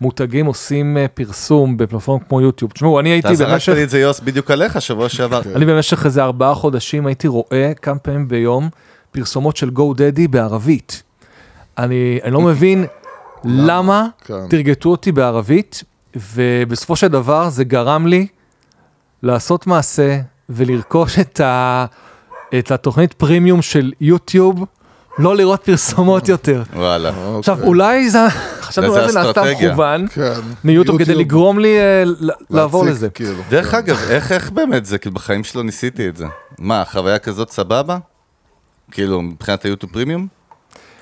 מותגים 0.00 0.46
עושים 0.46 0.96
אה, 0.96 1.08
פרסום 1.08 1.76
בפלטפורמה 1.76 2.24
כמו 2.24 2.40
יוטיוב. 2.40 2.72
תשמעו, 2.72 3.00
אני 3.00 3.18
אתה 3.18 3.28
הייתי 3.28 3.36
זרקת 3.36 3.52
במשך, 3.52 3.72
לי 3.72 3.84
את 3.84 3.90
זה, 3.90 4.00
יוס, 4.00 4.20
בדיוק 4.20 4.50
עליך, 4.50 4.80
שבוע 4.82 5.08
שעבר. 5.14 5.40
אני 5.54 5.64
במשך 5.64 6.06
איזה 6.06 6.22
ארבעה 6.24 6.54
חודשים 6.54 7.06
הייתי 7.06 7.28
רואה 7.28 7.72
כמה 7.82 7.98
פעמים 7.98 8.28
ביום 8.28 8.68
פרסומות 9.10 9.56
של 9.56 9.70
גו 9.70 9.94
דדי 9.94 10.28
בערבית. 10.28 11.02
אני, 11.78 12.18
אני 12.24 12.32
לא 12.32 12.40
מבין 12.40 12.84
למה 13.44 14.06
כן. 14.24 14.48
תרגטו 14.48 14.90
אותי 14.90 15.12
בערבית, 15.12 15.84
ובסופו 16.16 16.96
של 16.96 17.08
דבר 17.08 17.48
זה 17.48 17.64
גרם 17.64 18.06
לי 18.06 18.26
לעשות 19.22 19.66
מעשה 19.66 20.20
ולרכוש 20.48 21.18
את, 21.18 21.40
ה, 21.40 21.84
את 22.58 22.70
התוכנית 22.70 23.12
פרימיום 23.12 23.62
של 23.62 23.92
יוטיוב, 24.00 24.64
לא 25.18 25.36
לראות 25.36 25.62
פרסומות 25.64 26.28
יותר. 26.28 26.62
וואלה. 26.74 27.12
עכשיו, 27.38 27.54
אוקיי. 27.54 27.68
אולי 27.68 28.10
זה, 28.10 28.26
חשבתי 28.70 28.90
זה 28.90 28.98
אולי 29.00 29.12
זה 29.12 29.18
נעשה 29.18 29.30
אסטרטגיה. 29.30 29.70
מכוון 29.72 30.08
כן. 30.08 30.32
מיוטיוב 30.64 30.98
כדי 31.04 31.14
לגרום 31.14 31.58
לי 31.58 31.78
אה, 31.78 32.02
ל- 32.04 32.30
לעבור 32.50 32.84
לזה. 32.86 33.10
כאילו. 33.10 33.42
דרך 33.50 33.70
כן. 33.70 33.76
אגב, 33.76 33.96
איך, 34.10 34.50
באמת 34.50 34.86
זה? 34.86 34.98
כאילו, 34.98 35.14
בחיים 35.14 35.44
שלו 35.44 35.62
ניסיתי 35.62 36.08
את 36.08 36.16
זה. 36.16 36.26
מה, 36.58 36.82
חוויה 36.92 37.18
כזאת 37.18 37.50
סבבה? 37.50 37.98
כאילו, 38.90 39.22
מבחינת 39.22 39.64
היוטיוב 39.64 39.92
פרימיום? 39.92 40.26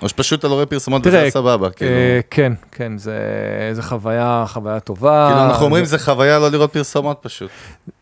או 0.02 0.08
שפשוט 0.08 0.38
אתה 0.40 0.48
לא 0.48 0.54
רואה 0.54 0.66
פרסומות 0.66 1.02
וזה 1.06 1.16
תראה, 1.16 1.30
סבבה, 1.30 1.70
כאילו. 1.70 1.90
אה, 1.90 2.20
כן, 2.30 2.52
כן, 2.72 2.98
זה, 2.98 3.12
זה 3.72 3.82
חוויה, 3.82 4.44
חוויה 4.48 4.80
טובה. 4.80 5.28
כאילו, 5.32 5.44
אנחנו 5.50 5.64
אומרים, 5.64 5.84
זה 5.84 5.98
חוויה 5.98 6.38
לא 6.38 6.48
לראות 6.50 6.72
פרסומות 6.72 7.18
פשוט. 7.22 7.50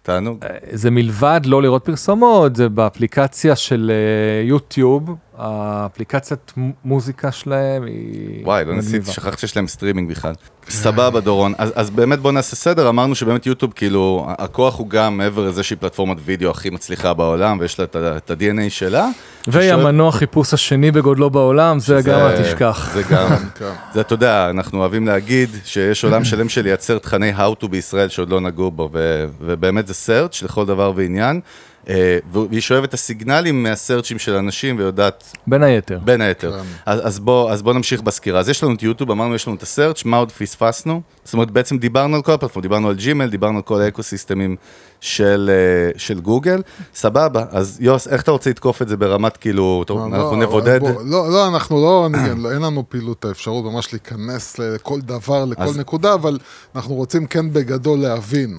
תענוג. 0.03 0.45
זה 0.73 0.91
מלבד 0.91 1.41
לא 1.45 1.63
לראות 1.63 1.85
פרסומות, 1.85 2.57
זה 2.57 2.69
באפליקציה 2.69 3.57
של 3.57 3.91
אה, 3.95 4.49
יוטיוב, 4.49 5.15
האפליקציית 5.39 6.53
מוזיקה 6.85 7.33
שלהם 7.33 7.85
היא... 7.85 8.45
וואי, 8.45 8.65
לא. 8.65 8.75
ניסיתי, 8.75 9.13
שכחתי 9.13 9.41
שיש 9.41 9.57
להם 9.57 9.67
סטרימינג 9.69 10.11
בכלל. 10.11 10.33
סבבה, 10.69 11.21
דורון. 11.21 11.53
אז, 11.59 11.73
אז 11.75 11.91
באמת 11.91 12.19
בוא 12.19 12.33
נעשה 12.33 12.57
סדר, 12.57 12.89
אמרנו 12.89 13.15
שבאמת 13.15 13.47
יוטיוב, 13.47 13.73
כאילו, 13.73 14.27
הכוח 14.29 14.79
הוא 14.79 14.89
גם 14.89 15.17
מעבר 15.17 15.49
לזה 15.49 15.63
שהיא 15.63 15.79
פלטפורמת 15.81 16.17
וידאו 16.25 16.51
הכי 16.51 16.71
מצליחה 16.71 17.15
בעולם, 17.15 17.59
ויש 17.61 17.79
לה 17.79 17.85
את 17.85 18.31
ה-DNA 18.31 18.71
שלה. 18.71 19.09
והיא 19.47 19.69
ששואל- 19.71 19.81
המנוע 19.81 20.13
חיפוש 20.13 20.55
השני 20.55 20.91
בגודלו 20.91 21.31
בעולם, 21.31 21.79
זה 21.79 22.01
גם 22.05 22.21
אל 22.21 22.43
תשכח. 22.43 22.91
זה 22.95 23.03
גם, 23.11 23.29
כן. 23.59 23.73
זה 23.95 24.01
אתה 24.01 24.15
יודע, 24.15 24.51
אנחנו 24.51 24.79
אוהבים 24.79 25.07
להגיד 25.07 25.49
שיש 25.65 26.05
עולם 26.05 26.25
שלם 26.25 26.49
של 26.49 26.63
לייצר 26.63 26.99
תכני 26.99 27.33
How 27.37 27.63
to 27.65 27.69
בישראל 27.69 28.09
שעוד 28.09 28.31
לא 28.31 28.41
נגעו 28.41 28.71
בו, 28.71 28.91
ו- 28.93 29.27
ובאמת 29.41 29.87
זה 29.87 29.95
search 30.07 30.45
לכל 30.45 30.67
דבר 30.67 30.93
ועניין. 30.97 31.41
אה, 31.89 32.19
והיא 32.33 32.61
שואבת 32.61 32.89
את 32.89 32.95
הסיגנלים 32.95 33.63
מהסרצ'ים 33.63 34.19
של 34.19 34.35
אנשים 34.35 34.79
ויודעת 34.79 35.37
בין 35.47 35.63
היתר. 35.63 35.99
בין 36.05 36.21
היתר. 36.21 36.53
כן. 36.53 36.65
אז, 36.87 37.07
אז, 37.07 37.19
בוא, 37.19 37.51
אז 37.51 37.63
בוא 37.63 37.73
נמשיך 37.73 38.03
בסקירה. 38.03 38.41
אז 38.41 38.49
יש 38.49 38.63
לנו 38.63 38.75
את 38.75 38.83
יוטיוב, 38.83 39.11
אמרנו 39.11 39.35
יש 39.35 39.47
לנו 39.47 39.57
את 39.57 39.63
הסרצ', 39.63 40.05
מה 40.05 40.17
עוד 40.17 40.33
פספסנו? 40.33 41.01
זאת 41.25 41.35
אומרת, 41.35 41.51
בעצם 41.51 41.79
דיברנו 41.79 42.17
על 42.17 42.23
כל 42.23 42.33
הפלטפורם, 42.33 42.63
דיברנו 42.63 42.89
על 42.89 42.95
ג'ימל, 42.95 43.29
דיברנו 43.31 43.57
על 43.57 43.63
כל 43.63 43.81
האקוסיסטמים 43.81 44.57
של, 45.01 45.51
אה, 45.53 45.99
של 45.99 46.21
גוגל. 46.21 46.63
סבבה, 46.95 47.45
אז 47.51 47.77
יוס, 47.81 48.09
איך 48.09 48.23
אתה 48.23 48.31
רוצה 48.31 48.51
לתקוף 48.51 48.83
את 48.83 48.89
זה 48.89 48.97
ברמת 48.97 49.37
כאילו, 49.37 49.85
טוב, 49.87 49.99
לא, 49.99 50.05
אנחנו 50.05 50.37
לא, 50.37 50.43
נבודד? 50.47 50.81
בוא, 50.81 50.91
לא, 51.05 51.31
לא, 51.31 51.49
אנחנו 51.49 51.77
לא, 51.83 52.07
אני, 52.07 52.43
לא, 52.43 52.53
אין 52.53 52.63
לנו 52.63 52.85
פעילות 52.89 53.25
האפשרות 53.25 53.65
ממש 53.65 53.93
להיכנס 53.93 54.59
לכל 54.59 55.01
דבר, 55.01 55.45
לכל 55.45 55.63
אז- 55.63 55.79
נקודה, 55.79 56.15
אבל 56.15 56.39
אנחנו 56.75 56.95
רוצים 56.95 57.27
כן 57.27 57.53
בגדול 57.53 57.99
להבין. 57.99 58.59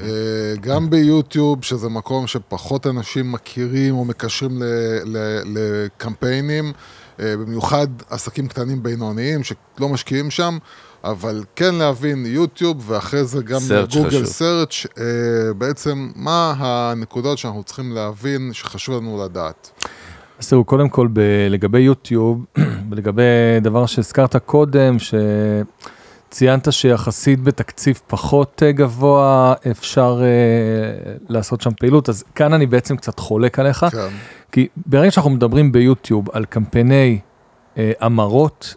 אה, 0.00 0.06
גם 0.60 0.90
ביוטיוב, 0.90 1.64
שזה 1.64 1.88
מקום 1.88 2.26
שפחות 2.26 2.86
אנשים 2.86 3.32
מכירים 3.32 3.94
או 3.96 4.04
מקשרים 4.04 4.62
ל- 4.62 4.64
ל- 5.04 5.42
לקמפיינים, 5.58 6.72
אה, 7.20 7.36
במיוחד 7.36 7.86
עסקים 8.10 8.48
קטנים 8.48 8.82
בינוניים 8.82 9.40
שלא 9.44 9.88
משקיעים 9.88 10.30
שם, 10.30 10.58
אבל 11.10 11.44
כן 11.56 11.74
להבין 11.74 12.26
יוטיוב, 12.26 12.90
ואחרי 12.90 13.24
זה 13.24 13.42
גם 13.42 13.60
Search 13.68 13.96
גוגל. 13.96 14.24
סרצ', 14.24 14.86
אה, 14.98 15.04
בעצם 15.58 16.10
מה 16.16 16.54
הנקודות 16.58 17.38
שאנחנו 17.38 17.62
צריכים 17.62 17.92
להבין 17.92 18.50
שחשוב 18.52 19.02
לנו 19.02 19.24
לדעת. 19.24 19.70
אז 20.38 20.48
תראו, 20.48 20.64
קודם 20.64 20.88
כל 20.88 21.08
ב- 21.12 21.46
לגבי 21.50 21.80
יוטיוב, 21.80 22.44
ולגבי 22.90 23.22
דבר 23.60 23.86
שהזכרת 23.86 24.36
קודם, 24.36 24.96
שציינת 26.28 26.72
שיחסית 26.72 27.42
בתקציב 27.42 28.00
פחות 28.06 28.62
אה, 28.66 28.72
גבוה 28.72 29.54
אפשר 29.70 30.20
אה, 30.22 31.12
לעשות 31.28 31.60
שם 31.60 31.70
פעילות, 31.80 32.08
אז 32.08 32.24
כאן 32.34 32.52
אני 32.52 32.66
בעצם 32.66 32.96
קצת 32.96 33.18
חולק 33.18 33.58
עליך, 33.58 33.86
כן. 33.90 34.08
כי 34.52 34.68
ברגע 34.86 35.10
שאנחנו 35.10 35.30
מדברים 35.30 35.72
ביוטיוב 35.72 36.28
על 36.32 36.44
קמפייני 36.44 37.18
אה, 37.78 37.92
המרות, 38.00 38.74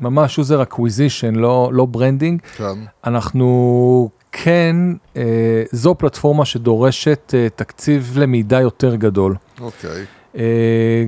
ממש 0.00 0.38
user 0.38 0.70
acquisition, 0.70 1.36
לא, 1.36 1.70
לא 1.72 1.84
branding, 1.84 2.42
כן, 2.56 2.64
אנחנו 3.04 4.10
כן, 4.32 4.76
אה, 5.16 5.62
זו 5.72 5.94
פלטפורמה 5.94 6.44
שדורשת 6.44 7.34
אה, 7.34 7.48
תקציב 7.56 8.12
למידה 8.16 8.60
יותר 8.60 8.94
גדול. 8.94 9.34
אוקיי. 9.60 10.04
אה, 10.36 11.04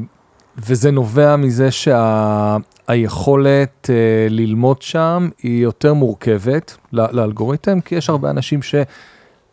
וזה 0.59 0.91
נובע 0.91 1.37
מזה 1.37 1.69
שהיכולת 1.71 3.91
ללמוד 4.31 4.83
שם 4.83 5.29
היא 5.43 5.63
יותר 5.63 5.95
מורכבת 5.95 6.77
לאלגוריתם, 6.93 7.81
כי 7.81 7.95
יש 7.95 8.11
הרבה 8.11 8.31
אנשים 8.31 8.61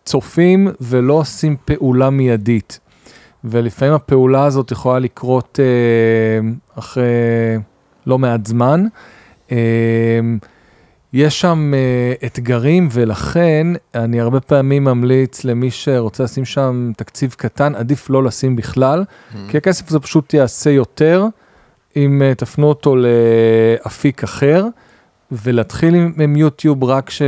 שצופים 0.04 0.68
ולא 0.82 1.14
עושים 1.14 1.56
פעולה 1.66 2.10
מיידית. 2.10 2.80
ולפעמים 3.44 3.94
הפעולה 3.94 4.46
הזאת 4.46 4.72
יכולה 4.72 5.00
לקרות 5.00 5.60
אה, 5.60 6.50
אחרי 6.80 7.04
לא 8.08 8.20
מעט 8.20 8.46
זמן. 8.46 8.86
אה, 9.52 9.58
יש 11.14 11.42
שם 11.42 11.74
uh, 11.74 12.26
אתגרים 12.26 12.88
ולכן 12.92 13.68
אני 13.96 14.22
הרבה 14.22 14.40
פעמים 14.40 14.84
ממליץ 14.84 15.44
למי 15.44 15.72
שרוצה 15.72 16.24
לשים 16.24 16.46
שם 16.46 16.92
תקציב 16.98 17.36
קטן, 17.38 17.76
עדיף 17.76 18.10
לא 18.10 18.24
לשים 18.24 18.56
בכלל, 18.56 19.04
Mm-hmm. 19.04 19.38
כי 19.52 19.58
הכסף 19.58 19.90
הזה 19.90 20.00
פשוט 20.00 20.34
יעשה 20.34 20.70
יותר 20.70 21.26
אם 21.96 22.22
uh, 22.22 22.36
תפנו 22.36 22.68
אותו 22.68 22.96
לאפיק 22.96 24.24
אחר, 24.24 24.66
ולהתחיל 25.32 25.96
עם, 25.96 26.14
עם 26.20 26.36
יוטיוב 26.36 26.84
רק 26.84 27.10
ש... 27.10 27.22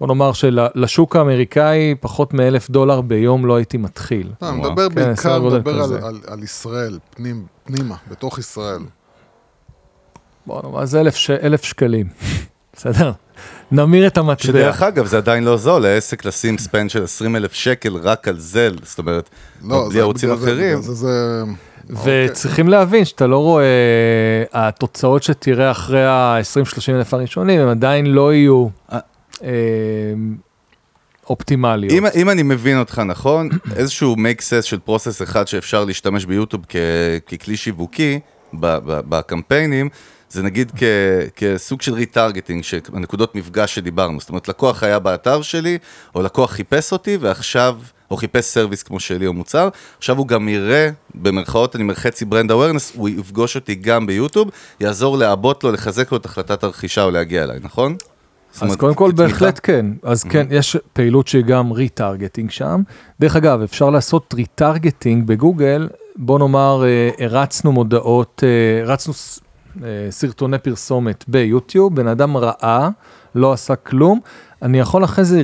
בוא 0.00 0.06
נאמר 0.06 0.32
שלשוק 0.32 1.16
האמריקאי 1.16 1.94
פחות 2.00 2.34
מאלף 2.34 2.70
דולר 2.70 3.00
ביום 3.00 3.46
לא 3.46 3.56
הייתי 3.56 3.76
מתחיל. 3.76 4.32
אני 4.42 4.58
וואו. 4.58 4.70
מדבר 4.70 4.88
כן, 4.88 4.94
בעיקר, 4.94 5.42
מדבר 5.42 5.82
על, 6.26 6.42
ישראל, 6.42 6.98
פנימה, 7.64 7.94
בתוך 8.10 8.38
ישראל. 8.38 8.80
בוא 10.48 10.60
נאמר, 10.64 10.84
זה 10.84 11.00
אלף, 11.00 11.16
ש... 11.16 11.30
אלף 11.30 11.64
שקלים, 11.64 12.06
בסדר? 12.76 13.12
נמיר 13.72 14.06
את 14.06 14.18
המטבע. 14.18 14.44
שדרך 14.52 14.82
אגב, 14.82 15.06
זה 15.06 15.16
עדיין 15.16 15.44
לא 15.44 15.56
זול, 15.56 15.82
לעסק 15.82 16.24
לשים 16.24 16.58
ספן 16.58 16.88
של 16.88 17.04
20 17.04 17.36
אלף 17.36 17.52
שקל 17.52 17.96
רק 17.96 18.28
על 18.28 18.38
זה, 18.38 18.68
זאת 18.82 18.98
אומרת, 18.98 19.28
לא, 19.64 19.84
בלי 19.84 19.92
זה- 19.94 20.00
ערוצים 20.00 20.28
זה- 20.28 20.34
אחרים. 20.34 20.78
בגלל 20.78 20.80
זה, 20.82 20.92
זה, 20.94 21.42
וצריכים 22.04 22.68
להבין 22.68 23.04
שאתה 23.04 23.26
לא 23.26 23.38
רואה, 23.38 23.64
התוצאות 24.52 25.22
שתראה 25.22 25.70
אחרי 25.70 26.04
ה-20-30 26.06 26.40
אלף 26.94 27.14
הראשונים, 27.14 27.60
הם 27.60 27.68
עדיין 27.68 28.06
לא 28.06 28.34
יהיו 28.34 28.66
אה. 28.92 28.98
אה, 29.44 29.48
אופטימליות. 31.30 31.92
אם, 31.92 32.04
אם 32.14 32.30
אני 32.30 32.42
מבין 32.42 32.78
אותך 32.78 32.98
נכון, 33.06 33.48
איזשהו 33.76 34.14
make 34.14 34.40
sense 34.40 34.62
של 34.62 34.78
process 34.78 35.22
אחד 35.22 35.48
שאפשר 35.48 35.84
להשתמש 35.84 36.24
ביוטיוב 36.24 36.64
כ, 36.68 36.76
ככלי 37.26 37.56
שיווקי 37.56 38.20
ב, 38.54 38.66
ב, 38.66 39.00
בקמפיינים, 39.08 39.88
זה 40.30 40.42
נגיד 40.42 40.72
כ, 40.76 40.82
כסוג 41.36 41.82
של 41.82 41.94
retargeting, 41.94 42.64
הנקודות 42.92 43.34
מפגש 43.34 43.74
שדיברנו. 43.74 44.20
זאת 44.20 44.28
אומרת, 44.28 44.48
לקוח 44.48 44.82
היה 44.82 44.98
באתר 44.98 45.42
שלי, 45.42 45.78
או 46.14 46.22
לקוח 46.22 46.50
חיפש 46.50 46.92
אותי, 46.92 47.16
ועכשיו, 47.20 47.76
או 48.10 48.16
חיפש 48.16 48.44
service 48.44 48.82
כמו 48.82 49.00
שלי 49.00 49.26
או 49.26 49.32
מוצר, 49.32 49.68
עכשיו 49.98 50.18
הוא 50.18 50.28
גם 50.28 50.48
יראה, 50.48 50.88
במרכאות 51.14 51.76
אני 51.76 51.82
אומר 51.82 51.94
חצי 51.94 52.24
brand 52.24 52.50
awareness, 52.50 52.92
הוא 52.94 53.08
יפגוש 53.08 53.56
אותי 53.56 53.74
גם 53.74 54.06
ביוטיוב, 54.06 54.50
יעזור 54.80 55.18
לעבות 55.18 55.64
לו, 55.64 55.72
לחזק 55.72 56.12
לו 56.12 56.18
את 56.18 56.24
החלטת 56.24 56.64
הרכישה 56.64 57.04
או 57.04 57.10
להגיע 57.10 57.44
אליי, 57.44 57.58
נכון? 57.62 57.96
אז 58.54 58.62
אומרת, 58.62 58.78
קודם 58.78 58.94
כל? 58.94 59.12
בהחלט 59.12 59.60
כן, 59.62 59.86
אז 60.02 60.24
כן, 60.24 60.46
יש 60.50 60.76
פעילות 60.92 61.28
שהיא 61.28 61.44
גם 61.44 61.72
retargeting 61.72 62.50
שם. 62.50 62.82
דרך 63.20 63.36
אגב, 63.36 63.62
אפשר 63.62 63.90
לעשות 63.90 64.34
retargeting 64.34 65.26
בגוגל, 65.26 65.88
בוא 66.16 66.38
נאמר, 66.38 66.84
אה, 66.84 67.10
הרצנו 67.24 67.72
מודעות, 67.72 68.44
אה, 68.46 68.82
הרצנו 68.82 69.14
סרטוני 70.10 70.58
פרסומת 70.58 71.24
ביוטיוב, 71.28 71.94
בן 71.96 72.08
אדם 72.08 72.36
ראה, 72.36 72.88
לא 73.34 73.52
עשה 73.52 73.76
כלום, 73.76 74.20
אני 74.62 74.78
יכול 74.78 75.04
אחרי 75.04 75.24
זה 75.24 75.42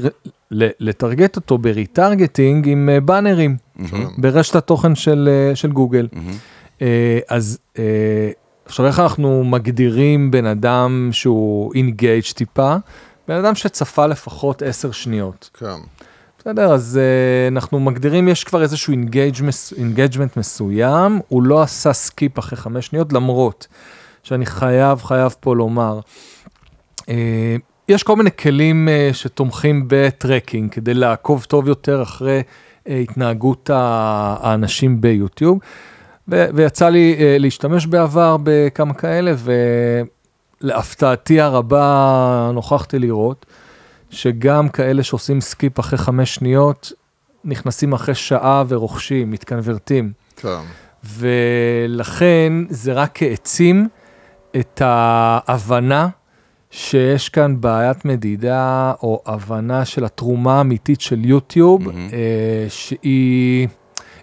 לטרגט 0.80 1.36
אותו 1.36 1.58
ב 1.58 1.67
retargeting 1.67 2.68
עם 2.68 2.88
אה, 2.92 3.00
באנרים, 3.00 3.56
ברשת 4.18 4.56
התוכן 4.56 4.94
של, 4.94 5.28
אה, 5.32 5.56
של 5.56 5.72
גוגל. 5.72 6.08
אה, 6.82 7.18
אז 7.28 7.58
אה, 7.78 8.30
עכשיו 8.66 8.86
איך 8.86 9.00
אנחנו 9.00 9.44
מגדירים 9.44 10.30
בן 10.30 10.46
אדם 10.46 11.08
שהוא 11.12 11.74
engaged 11.74 12.24
טיפה? 12.34 12.76
בן 13.28 13.34
אדם 13.34 13.54
שצפה 13.54 14.06
לפחות 14.06 14.62
10 14.62 14.90
שניות. 14.90 15.50
כן. 15.58 15.66
בסדר, 16.38 16.72
אז 16.72 17.00
אה, 17.00 17.52
אנחנו 17.52 17.80
מגדירים, 17.80 18.28
יש 18.28 18.44
כבר 18.44 18.62
איזשהו 18.62 18.94
engagement 19.76 20.36
מסוים, 20.36 21.20
הוא 21.28 21.42
לא 21.42 21.62
עשה 21.62 21.92
skip 21.92 22.38
אחרי 22.38 22.56
חמש 22.56 22.86
שניות, 22.86 23.12
למרות 23.12 23.66
שאני 24.24 24.46
חייב, 24.46 25.02
חייב 25.02 25.34
פה 25.40 25.56
לומר, 25.56 26.00
uh, 27.00 27.04
יש 27.88 28.02
כל 28.02 28.16
מיני 28.16 28.30
כלים 28.38 28.88
uh, 28.88 29.14
שתומכים 29.14 29.84
ב 29.86 29.95
tracking, 29.95 30.72
כדי 30.72 30.94
לעקוב 30.94 31.44
טוב 31.44 31.68
יותר 31.68 32.02
אחרי 32.02 32.42
uh, 32.42 32.90
התנהגות 32.90 33.70
האנשים 33.72 35.00
ביוטיוב, 35.00 35.58
ו- 36.28 36.46
ויצא 36.54 36.88
לי 36.88 37.16
להשתמש 37.38 37.86
בעבר 37.86 38.36
בכמה 38.42 38.94
כאלה, 38.94 39.34
ולהפתעתי 40.62 41.40
הרבה 41.40 42.50
נוכחתי 42.54 42.98
לראות. 42.98 43.46
שגם 44.14 44.68
כאלה 44.68 45.02
שעושים 45.02 45.40
skip 45.40 45.80
אחרי 45.80 45.98
חמש 45.98 46.34
שניות, 46.34 46.92
נכנסים 47.44 47.92
אחרי 47.92 48.14
שעה 48.14 48.64
ורוכשים, 48.68 49.30
מתקנוורטים. 49.30 50.12
כן. 50.36 50.48
ולכן 51.04 52.52
זה 52.68 52.92
רק 52.92 53.22
העצים 53.22 53.88
את 54.56 54.82
ההבנה 54.84 56.08
שיש 56.70 57.28
כאן 57.28 57.60
בעיית 57.60 58.04
מדידה, 58.04 58.92
או 59.02 59.22
הבנה 59.26 59.84
של 59.84 60.04
התרומה 60.04 60.58
האמיתית 60.58 61.00
של 61.00 61.24
יוטיוב, 61.24 61.88
אה, 61.88 62.66
שהיא 62.68 63.68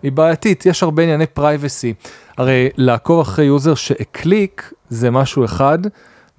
היא 0.04 0.12
בעייתית, 0.12 0.66
יש 0.66 0.84
הרבה 0.84 1.04
ענייני 1.04 1.26
privacy. 1.26 1.94
הרי 2.38 2.70
לעקוב 2.78 3.20
אחרי 3.20 3.46
user 3.46 3.76
שהקליק 3.76 4.74
זה 4.90 5.12
משהו 5.12 5.46
אחד, 5.46 5.80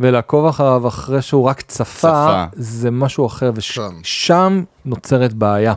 ולעקוב 0.01 0.47
אחריו 0.47 0.89
אחרי 0.89 1.23
שהוא 1.23 1.45
רק 1.45 1.61
צפה, 1.61 1.85
צפה. 1.85 2.45
זה 2.53 2.91
משהו 2.91 3.27
אחר, 3.27 3.51
שם. 3.61 3.91
ושם 4.01 4.65
נוצרת 4.85 5.33
בעיה. 5.33 5.75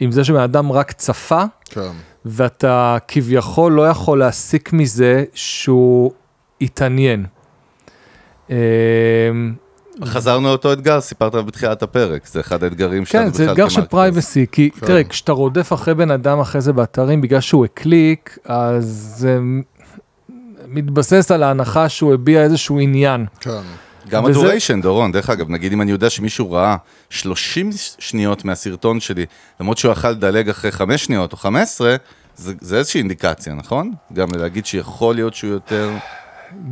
עם 0.00 0.12
זה 0.12 0.24
שבן 0.24 0.40
אדם 0.40 0.72
רק 0.72 0.92
צפה, 0.92 1.42
כן. 1.64 1.90
ואתה 2.24 2.98
כביכול 3.08 3.72
לא 3.72 3.88
יכול 3.88 4.18
להסיק 4.18 4.72
מזה 4.72 5.24
שהוא 5.34 6.12
התעניין. 6.60 7.26
אמ, 8.50 8.54
חזרנו 10.04 10.48
לאותו 10.48 10.72
אתגר, 10.72 11.00
סיפרת 11.00 11.34
בתחילת 11.34 11.82
הפרק, 11.82 12.26
זה 12.26 12.40
אחד 12.40 12.64
האתגרים 12.64 13.06
שלנו 13.06 13.26
כן, 13.26 13.32
זה 13.32 13.50
אתגר 13.50 13.68
של. 13.68 13.84
privacy, 13.86 14.46
כי 14.52 14.70
כן. 14.70 14.86
תראה, 14.86 15.04
כשאתה 15.04 15.32
רודף 15.32 15.72
אחרי 15.72 15.94
בן 15.94 16.10
אדם 16.10 16.40
אחרי 16.40 16.60
זה 16.60 16.72
באתרים 16.72 17.20
בגלל 17.20 17.40
שהוא 17.40 17.64
הקליק, 17.64 18.38
אז 18.44 19.14
זה 19.18 19.38
מתבסס 20.68 21.30
על 21.30 21.42
ההנחה 21.42 21.88
שהוא 21.88 22.14
הביע 22.14 22.42
איזשהו 22.42 22.78
עניין. 22.80 23.26
כן. 23.40 23.50
גם 24.08 24.24
וזה- 24.24 24.30
ה 24.40 24.44
duration, 24.44 24.80
דורון, 24.80 25.12
דרך 25.12 25.30
אגב, 25.30 25.50
נגיד 25.50 25.72
אם 25.72 25.82
אני 25.82 25.90
יודע 25.90 26.10
שמישהו 26.10 26.52
ראה 26.52 26.76
30 27.10 27.70
שניות 27.98 28.44
מהסרטון 28.44 29.00
שלי, 29.00 29.26
למרות 29.60 29.78
שהוא 29.78 29.92
יכל 29.92 30.10
לדלג 30.10 30.48
אחרי 30.48 30.72
5 30.72 31.04
שניות 31.04 31.32
או 31.32 31.36
15, 31.36 31.96
זה, 32.36 32.52
זה 32.60 32.78
איזושהי 32.78 32.98
אינדיקציה, 32.98 33.54
נכון? 33.54 33.92
גם 34.12 34.28
להגיד 34.38 34.66
שיכול 34.66 35.14
להיות 35.14 35.34
שהוא 35.34 35.50
יותר... 35.50 35.90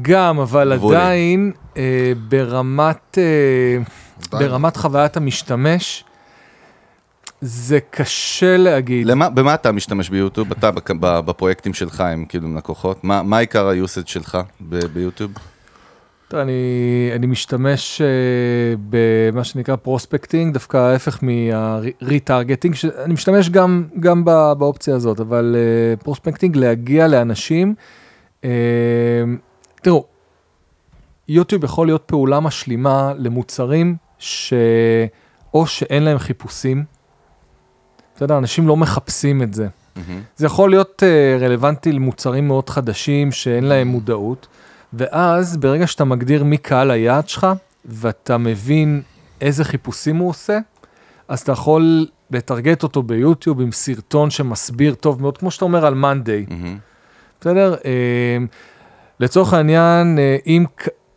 גם, 0.03 0.41
אבל 0.41 0.77
גבולי. 0.77 0.97
עדיין 0.97 1.53
אה, 1.77 2.13
ברמת, 2.29 3.19
אה. 3.19 4.39
ברמת 4.39 4.77
חוויית 4.77 5.17
המשתמש, 5.17 6.05
זה 7.41 7.79
קשה 7.91 8.57
להגיד. 8.57 9.07
למה, 9.07 9.31
במה 9.31 9.55
אתה 9.55 9.73
משתמש 9.73 10.11
ביוטיוב? 10.11 10.51
אתה 10.53 10.71
בפרויקטים 11.01 11.75
שלך 11.75 12.01
עם 12.01 12.25
כאילו 12.25 12.57
לקוחות? 12.57 13.05
מה, 13.05 13.23
מה 13.23 13.39
עיקר 13.39 13.69
היוסד 13.69 14.09
שלך 14.09 14.39
ב- 14.61 14.87
ביוטיוב? 14.87 15.33
תראה, 16.29 16.43
אני, 16.43 16.53
אני 17.15 17.27
משתמש 17.27 18.01
uh, 18.01 18.79
במה 18.91 19.45
שנקרא 19.45 19.77
prospecting, 19.77 20.55
דווקא 20.55 20.77
ההפך 20.77 21.19
מה 21.23 21.44
retargeting, 21.44 22.75
אני 23.05 23.15
משתמש 23.15 23.51
גם, 23.51 23.85
גם 24.01 24.25
באופציה 24.59 24.95
הזאת, 24.95 25.21
אבל 25.21 25.57
uh, 25.57 26.05
prospecting 26.05 26.57
להגיע 26.57 27.09
לאנשים, 27.09 27.75
uh, 28.43 28.47
תראו, 29.83 30.05
יוטיוב 31.29 31.65
יכול 31.65 31.87
להיות 31.87 32.03
פעולה 32.07 32.41
משלימה 32.41 33.13
למוצרים 33.17 33.97
שאו 34.19 35.67
שאין 35.67 36.03
להם 36.03 36.19
חיפושים, 36.19 36.85
בסדר, 38.17 38.39
אנשים 38.39 38.69
לא 38.69 38.77
מחפשים 38.77 39.43
את 39.43 39.55
זה. 39.55 39.69
זה 40.37 40.47
יכול 40.47 40.71
להיות 40.71 41.03
uh, 41.03 41.43
רלוונטי 41.43 41.93
למוצרים 41.93 42.49
מאוד 42.49 42.71
חדשים 42.71 43.33
שאין 43.33 43.65
להם 43.65 43.89
מודעות, 43.89 44.47
ואז 44.93 45.57
ברגע 45.57 45.87
שאתה 45.87 46.05
מגדיר 46.05 46.45
מי 46.45 46.59
קהל 46.59 46.91
היעד 46.91 47.29
שלך, 47.29 47.47
ואתה 47.85 48.39
מבין 48.39 49.03
איזה 49.41 49.65
חיפושים 49.65 50.17
הוא 50.17 50.29
עושה, 50.29 50.59
אז 51.29 51.41
אתה 51.41 51.53
יכול 51.53 52.07
לטרגט 52.31 52.83
אותו 52.83 53.03
ביוטיוב 53.03 53.61
עם 53.61 53.73
סרטון 53.73 54.31
שמסביר 54.31 54.95
טוב 54.95 55.23
מאוד, 55.23 55.39
כמו 55.39 55.51
שאתה 55.51 55.65
אומר 55.65 55.87
על 55.87 55.95
מאנדיי, 55.95 56.47
בסדר? 57.41 57.75
אה, 57.85 58.39
לצורך 59.21 59.53
העניין, 59.53 60.19
אה, 60.19 60.37
אם, 60.47 60.65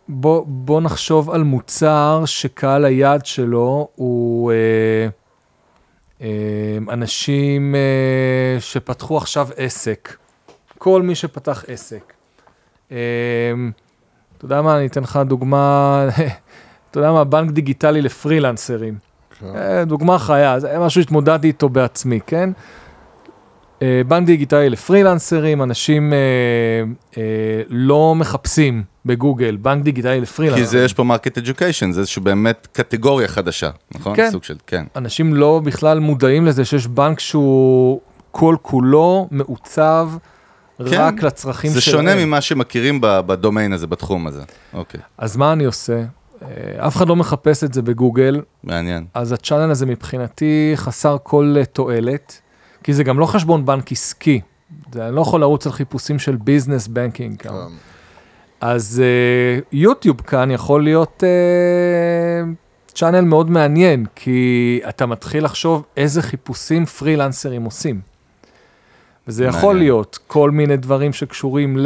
בוא, 0.07 0.43
בוא 0.47 0.81
נחשוב 0.81 1.29
על 1.29 1.43
מוצר 1.43 2.23
שקהל 2.25 2.85
היעד 2.85 3.25
שלו 3.25 3.87
הוא... 3.95 4.51
אה, 4.51 5.07
אה, 6.21 6.93
אנשים 6.93 7.75
אה, 7.75 8.59
שפתחו 8.59 9.17
עכשיו 9.17 9.47
עסק, 9.55 10.15
כל 10.77 11.01
מי 11.01 11.15
שפתח 11.15 11.63
עסק. 11.67 12.13
אה, 12.91 12.97
אתה 14.37 14.45
יודע 14.45 14.61
מה, 14.61 14.77
אני 14.77 14.87
אתן 14.87 15.03
לך 15.03 15.19
דוגמה, 15.25 16.07
אתה 16.91 16.99
יודע 16.99 17.11
מה, 17.11 17.23
בנק 17.23 17.51
דיגיטלי 17.51 18.01
לפרילנסרים. 18.01 18.97
אה, 19.43 19.85
דוגמה 19.85 20.19
חיה, 20.19 20.59
זה 20.59 20.79
משהו 20.79 21.01
שהתמודדתי 21.01 21.47
איתו 21.47 21.69
בעצמי, 21.69 22.19
כן? 22.27 22.49
אה, 23.81 24.01
בנק 24.07 24.27
דיגיטלי 24.27 24.69
לפרילנסרים, 24.69 25.63
אנשים 25.63 26.13
אה, 26.13 26.17
אה, 27.17 27.23
לא 27.69 28.15
מחפשים 28.15 28.83
בגוגל, 29.05 29.55
בנק 29.55 29.83
דיגיטלי 29.83 30.21
לפרילנסרים. 30.21 30.65
כי 30.65 30.69
זה, 30.69 30.83
יש 30.83 30.93
פה 30.93 31.03
market 31.03 31.37
education, 31.37 31.91
זה 31.91 31.99
איזשהו 31.99 32.21
באמת 32.21 32.67
קטגוריה 32.71 33.27
חדשה, 33.27 33.69
נכון? 33.95 34.15
כן. 34.15 34.31
סוג 34.31 34.43
של, 34.43 34.55
כן. 34.67 34.85
אנשים 34.95 35.33
לא 35.33 35.61
בכלל 35.63 35.99
מודעים 35.99 36.45
לזה 36.45 36.65
שיש 36.65 36.87
בנק 36.87 37.19
שהוא 37.19 38.01
כל 38.31 38.55
כולו 38.61 39.27
מעוצב 39.31 40.09
כן, 40.77 41.01
רק 41.01 41.23
לצרכים 41.23 41.71
זה 41.71 41.81
שלהם. 41.81 41.97
שונה 41.97 42.25
ממה 42.25 42.41
שמכירים 42.41 42.99
בדומיין 43.01 43.73
הזה, 43.73 43.87
בתחום 43.87 44.27
הזה. 44.27 44.41
אוקיי, 44.73 44.99
אז 45.17 45.37
מה 45.37 45.53
אני 45.53 45.65
עושה? 45.65 46.03
אף 46.77 46.95
אחד 46.95 47.07
לא 47.07 47.15
מחפש 47.15 47.63
את 47.63 47.73
זה 47.73 47.81
בגוגל, 47.81 48.41
מעניין. 48.63 49.05
אז 49.13 49.31
ה 49.31 49.36
channel 49.36 49.71
הזה 49.71 49.85
מבחינתי 49.85 50.71
חסר 50.75 51.17
כל 51.23 51.55
תועלת, 51.73 52.41
כי 52.83 52.93
זה 52.93 53.03
גם 53.03 53.19
לא 53.19 53.25
חשבון 53.25 53.65
בנק 53.65 53.91
עסקי. 53.91 54.41
זה, 54.93 55.07
אני 55.07 55.15
לא 55.15 55.21
יכול 55.21 55.41
לרוץ 55.41 55.65
על 55.65 55.71
חיפושים 55.71 56.19
של 56.19 56.35
business 56.35 56.87
banking. 56.87 57.41
כן. 57.41 57.49
אז 58.61 59.03
uh, 59.61 59.65
יוטיוב 59.71 60.21
כאן 60.21 60.51
יכול 60.51 60.83
להיות 60.83 61.23
uh, 61.23 62.93
channel 62.93 63.21
מאוד 63.21 63.49
מעניין, 63.49 64.05
כי 64.15 64.79
אתה 64.89 65.05
מתחיל 65.05 65.45
לחשוב 65.45 65.83
איזה 65.97 66.21
חיפושים 66.21 66.85
פרילנסרים 66.85 67.63
עושים. 67.63 68.01
וזה 69.27 69.45
יכול 69.45 69.73
מעניין. 69.73 69.77
להיות 69.77 70.19
כל 70.27 70.51
מיני 70.51 70.77
דברים 70.77 71.13
שקשורים 71.13 71.77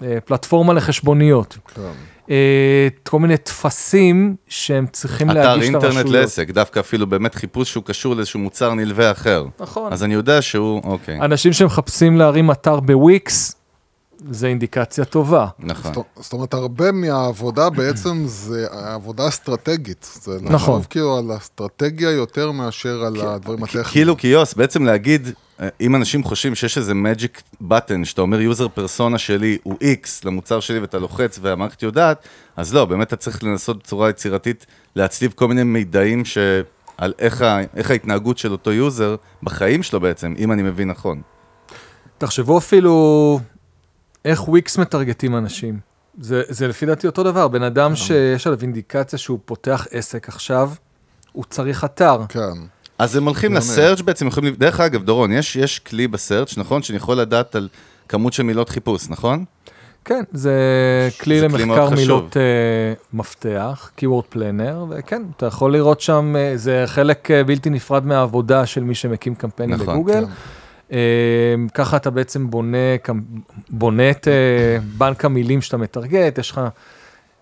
לפלטפורמה 0.00 0.72
לחשבוניות. 0.72 1.58
כן. 1.74 1.82
אה, 2.30 2.88
כל 3.02 3.18
מיני 3.18 3.36
טפסים 3.36 4.36
שהם 4.48 4.86
צריכים 4.92 5.30
אתר 5.30 5.38
להגיש 5.38 5.70
לרשויות. 5.70 5.84
אינטרנט 5.84 6.12
לעסק, 6.12 6.50
דווקא 6.50 6.80
אפילו 6.80 7.06
באמת 7.06 7.34
חיפוש 7.34 7.70
שהוא 7.70 7.84
קשור 7.84 8.16
לאיזשהו 8.16 8.40
מוצר 8.40 8.74
נלווה 8.74 9.10
אחר. 9.10 9.44
נכון. 9.60 9.92
אז 9.92 10.04
אני 10.04 10.14
יודע 10.14 10.42
שהוא, 10.42 10.80
אוקיי, 10.84 11.20
אנשים 11.20 11.52
שמחפשים 11.52 12.16
להרים 12.16 12.50
אתר 12.50 12.80
בוויקס, 12.80 13.56
זה 14.30 14.46
אינדיקציה 14.46 15.04
טובה. 15.04 15.46
נכון. 15.58 15.94
זאת- 15.94 16.06
זאת 16.16 16.32
אומרת, 16.32 16.54
הרבה 16.54 16.92
מהעבודה 16.92 17.70
בעצם 17.70 18.22
זה 18.26 18.66
עבודה 18.70 19.28
אסטרטגית. 19.28 20.08
זה 20.22 20.32
נכון. 20.40 20.54
לחשוב 20.54 20.86
כאילו 20.90 21.18
על 21.18 21.36
אסטרטגיה 21.36 22.10
יותר 22.10 22.50
מאשר 22.50 23.04
על 23.04 23.20
הדברים 23.20 23.62
הטכניים. 23.64 23.84
כאילו 23.84 24.16
קיוס, 24.16 24.54
בעצם 24.54 24.84
להגיד, 24.84 25.28
אה, 25.60 25.68
אם 25.80 25.96
אנשים 25.96 26.24
חושבים 26.24 26.54
שיש 26.54 26.78
איזה 26.78 26.92
magic 26.92 27.62
button, 27.70 28.04
שאתה 28.04 28.20
אומר 28.22 28.40
user 28.40 28.68
persona 28.68 29.18
שלי 29.18 29.58
הוא 29.62 29.74
X 29.74 30.08
למוצר 30.24 30.60
שלי 30.60 30.78
ואתה 30.78 30.98
לוחץ 30.98 31.38
והמערכת 31.42 31.82
יודעת, 31.82 32.18
אז 32.56 32.74
לא, 32.74 32.84
באמת 32.84 33.06
אתה 33.08 33.16
צריך 33.16 33.44
לנסות 33.44 33.78
בצורה 33.78 34.10
יצירתית 34.10 34.66
להצליב 34.96 35.32
כל 35.34 35.48
מיני 35.48 35.62
מידעים 35.62 36.24
ש... 36.24 36.38
על 36.98 37.12
איך, 37.18 37.42
ה... 37.42 37.60
איך 37.76 37.90
ההתנהגות 37.90 38.38
של 38.38 38.52
אותו 38.52 38.72
user 38.72 39.16
בחיים 39.42 39.82
שלו 39.82 40.00
בעצם, 40.00 40.34
אם 40.38 40.52
אני 40.52 40.62
מבין 40.62 40.88
נכון. 40.90 41.22
תחשבו 42.18 42.58
אפילו 42.58 43.40
איך 44.24 44.48
וויקס 44.48 44.78
מטרגטים 44.78 45.36
אנשים. 45.36 45.78
זה, 46.20 46.42
זה 46.48 46.68
לפי 46.68 46.86
דעתי 46.86 47.06
אותו 47.06 47.22
דבר, 47.22 47.48
בן 47.48 47.62
אדם 47.62 47.96
שיש 47.96 48.46
עליו 48.46 48.58
אינדיקציה 48.62 49.18
שהוא 49.18 49.38
פותח 49.44 49.86
עסק 49.90 50.28
עכשיו, 50.28 50.70
הוא 51.32 51.44
צריך 51.50 51.84
אתר. 51.84 52.20
כן. 52.28 52.40
אז 52.98 53.16
הם 53.16 53.24
הולכים. 53.24 53.54
לסרצ' 53.54 54.00
בעצם, 54.00 54.26
יכולים... 54.26 54.54
דרך 54.54 54.80
אגב, 54.80 55.02
דורון, 55.02 55.32
יש, 55.32 55.56
יש 55.56 55.78
כלי 55.78 56.08
בסרצ', 56.08 56.58
נכון? 56.58 56.82
שאני 56.82 56.96
יכול 56.96 57.16
לדעת 57.16 57.56
על 57.56 57.68
כמות 58.08 58.32
של 58.32 58.42
מילות 58.42 58.68
חיפוש, 58.68 59.08
נכון? 59.08 59.44
כן, 60.04 60.22
זה 60.32 60.52
כלי 61.20 61.40
זה 61.40 61.48
כלי 61.48 61.64
למחקר 61.64 61.86
חשוב. 61.86 61.94
מילות 61.94 62.36
uh, 62.36 62.36
מפתח, 63.12 63.90
Keyword 63.98 64.34
Planner, 64.34 64.76
וכן, 64.90 65.22
אתה 65.36 65.46
יכול 65.46 65.72
לראות 65.72 66.00
שם, 66.00 66.34
uh, 66.34 66.56
זה 66.56 66.82
חלק 66.86 67.30
uh, 67.30 67.46
בלתי 67.46 67.70
נפרד 67.70 68.06
מהעבודה 68.06 68.66
של 68.66 68.84
מי 68.84 68.94
שמקים 68.94 69.34
קמפיינים 69.34 69.74
נכון, 69.74 69.94
בגוגל. 69.94 70.24
כן. 70.26 70.32
Uh, 70.90 70.94
ככה 71.74 71.96
אתה 71.96 72.10
בעצם 72.10 72.50
בונה, 72.50 72.76
בונה 73.70 74.10
את 74.10 74.28
uh, 74.28 74.82
בנק 74.98 75.24
המילים 75.24 75.62
שאתה 75.62 75.76
מטרגט, 75.76 76.38
יש 76.38 76.50
לך 76.50 76.60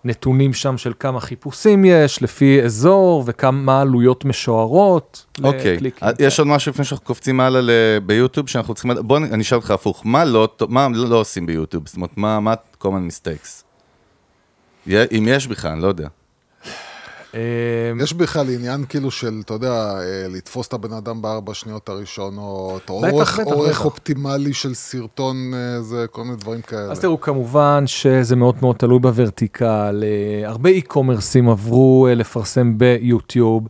נתונים 0.05 0.53
שם 0.53 0.77
של 0.77 0.93
כמה 0.99 1.19
חיפושים 1.19 1.85
יש, 1.85 2.21
לפי 2.21 2.61
אזור, 2.63 3.23
וכמה 3.27 3.81
עלויות 3.81 4.25
משוערות. 4.25 5.25
אוקיי, 5.43 5.73
לקליקים. 5.73 6.07
אז 6.07 6.15
יש 6.19 6.39
עוד 6.39 6.47
משהו 6.47 6.71
לפני 6.71 6.85
שאנחנו 6.85 7.05
קופצים 7.05 7.39
הלאה 7.39 7.61
ל- 7.61 7.99
ביוטיוב, 8.05 8.49
שאנחנו 8.49 8.73
צריכים... 8.73 8.91
בוא 9.01 9.17
אני 9.17 9.41
אשאל 9.41 9.57
אותך 9.57 9.71
הפוך, 9.71 10.01
מה 10.05 10.25
לא, 10.25 10.47
מה 10.69 10.87
לא 10.93 11.19
עושים 11.19 11.45
ביוטיוב? 11.45 11.87
זאת 11.87 11.95
אומרת, 11.95 12.17
מה 12.17 12.39
מה 12.39 12.53
common 12.83 12.85
mistakes? 13.09 13.63
אם 14.89 15.27
יש 15.27 15.47
בכלל, 15.47 15.71
אני 15.71 15.81
לא 15.81 15.87
יודע. 15.87 16.07
אה, 17.35 17.39
יש 18.03 18.13
בכלל 18.13 18.49
עניין 18.49 18.85
כאילו 18.89 19.11
של, 19.11 19.41
אתה 19.45 19.53
יודע, 19.53 19.71
אה, 19.71 20.27
לתפוס 20.29 20.67
את 20.67 20.73
הבן 20.73 20.93
אדם 20.93 21.21
בארבע 21.21 21.53
שניות 21.53 21.89
הראשונות, 21.89 22.89
או 22.89 22.95
אורך, 22.95 23.39
בטח, 23.39 23.53
אורך 23.53 23.69
בטח. 23.69 23.85
אופטימלי 23.85 24.53
של 24.53 24.73
סרטון, 24.73 25.53
אה, 25.53 25.81
זה 25.81 26.05
כל 26.11 26.23
מיני 26.23 26.35
דברים 26.35 26.61
כאלה. 26.61 26.91
אז 26.91 26.99
תראו, 26.99 27.21
כמובן 27.21 27.83
שזה 27.87 28.35
מאוד 28.35 28.55
מאוד 28.61 28.75
תלוי 28.75 28.99
ב 28.99 29.09
vertical. 29.09 30.03
אה, 30.03 30.49
הרבה 30.49 30.69
e-commerceים 30.69 31.49
עברו 31.49 32.07
לפרסם 32.15 32.77
ביוטיוב, 32.77 33.67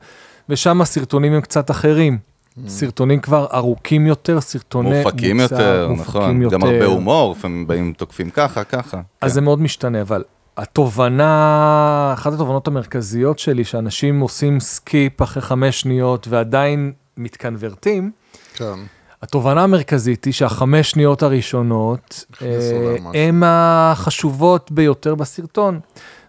ושם 0.50 0.82
הסרטונים 0.82 1.34
הם 1.34 1.42
קצת 1.42 1.72
אחרים. 1.72 2.34
סרטונים 2.68 3.20
כבר 3.20 3.48
ארוכים 3.54 4.08
יותר, 4.08 4.42
סרטוני 4.42 5.04
מופקים 5.04 5.40
מוצר, 5.40 5.56
יותר, 5.56 5.88
מופקים 5.90 6.22
נכון. 6.22 6.42
יותר. 6.42 6.56
גם 6.56 6.64
הרבה 6.64 6.86
הומור, 6.86 7.32
לפעמים 7.32 7.68
באים 7.68 7.94
תוקפים 7.98 8.30
ככה, 8.30 8.64
ככה. 8.64 8.98
אז 8.98 9.04
כן. 9.22 9.34
זה 9.34 9.42
מאוד 9.42 9.62
משתנה, 9.62 10.02
אבל 10.02 10.24
התובנה, 10.58 12.12
אחת 12.14 12.34
התובנות 12.34 12.68
המרכזיות 12.68 13.40
שלי, 13.40 13.64
שאנשים 13.64 14.20
עושים 14.20 14.60
skip 14.60 15.22
אחרי 15.22 15.42
חמש 15.42 15.82
שניות 15.82 16.28
ועדיין 16.28 16.92
מתקנוורטים, 17.18 18.12
כן. 18.56 18.80
התובנה 19.22 19.64
המרכזית 19.64 20.26
היא 20.26 20.34
שהחמש 20.34 20.92
שניות 20.92 21.24
הראשונות 21.24 22.26
הכניסו 22.34 22.76
אה. 22.76 22.98
הן 23.14 23.42
החשובות 23.46 24.72
ביותר 24.72 25.16
בסרטון. 25.16 25.80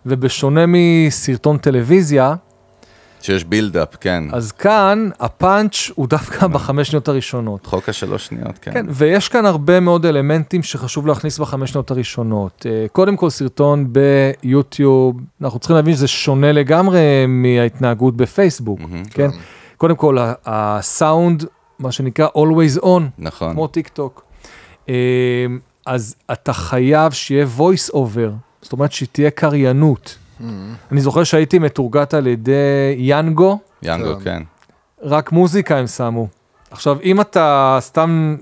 ובשונה 0.06 0.64
מסרטון 0.68 1.58
טלוויזיה, 1.58 2.34
שיש 3.24 3.44
בילדאפ, 3.44 3.96
כן. 4.00 4.24
אז 4.32 4.52
כאן 4.52 5.08
הפאנץ' 5.20 5.90
הוא 5.94 6.06
דווקא 6.06 6.46
בחמש 6.46 6.88
שניות 6.88 7.08
הראשונות. 7.08 7.66
חוק 7.66 7.88
השלוש 7.88 8.26
שניות, 8.26 8.58
כן. 8.58 8.72
כן, 8.72 8.86
ויש 8.88 9.28
כאן 9.28 9.46
הרבה 9.46 9.80
מאוד 9.80 10.06
אלמנטים 10.06 10.62
שחשוב 10.62 11.06
להכניס 11.06 11.38
בחמש 11.38 11.70
שנות 11.70 11.90
הראשונות. 11.90 12.66
אה, 12.68 12.86
קודם 12.92 13.16
כל, 13.16 13.30
סרטון 13.30 13.92
ביוטיוב, 13.92 15.16
אנחנו 15.42 15.58
צריכים 15.58 15.76
להבין 15.76 15.94
שזה 15.94 16.08
שונה 16.08 16.52
לגמרי 16.52 17.00
מההתנהגות 17.28 18.16
בפייסבוק, 18.16 18.80
כן? 19.10 19.28
קודם 19.76 19.96
כל, 19.96 20.18
הסאונד, 20.46 21.44
מה 21.78 21.92
שנקרא 21.92 22.26
always 22.26 22.82
on, 22.82 23.02
נכון. 23.18 23.52
כמו 23.52 23.66
טיק 23.66 23.88
טוק. 23.88 24.24
אה, 24.88 24.94
אז 25.86 26.16
אתה 26.32 26.52
חייב 26.52 27.12
שיהיה 27.12 27.46
voice 27.58 27.94
over, 27.94 28.30
זאת 28.62 28.72
אומרת 28.72 28.92
שתהיה 28.92 29.30
קריינות. 29.30 30.16
אני 30.92 31.00
זוכר 31.00 31.24
שהייתי 31.24 31.58
מתורגת 31.58 32.14
על 32.14 32.26
ידי 32.26 32.52
יאנגו, 32.96 33.58
יאנגו, 33.82 34.14
כן. 34.14 34.20
כן. 34.24 34.42
רק 35.02 35.32
מוזיקה 35.32 35.76
הם 35.76 35.86
שמו. 35.86 36.28
עכשיו, 36.70 36.96
אם 37.02 37.20
אתה 37.20 37.78
סתם 37.80 38.36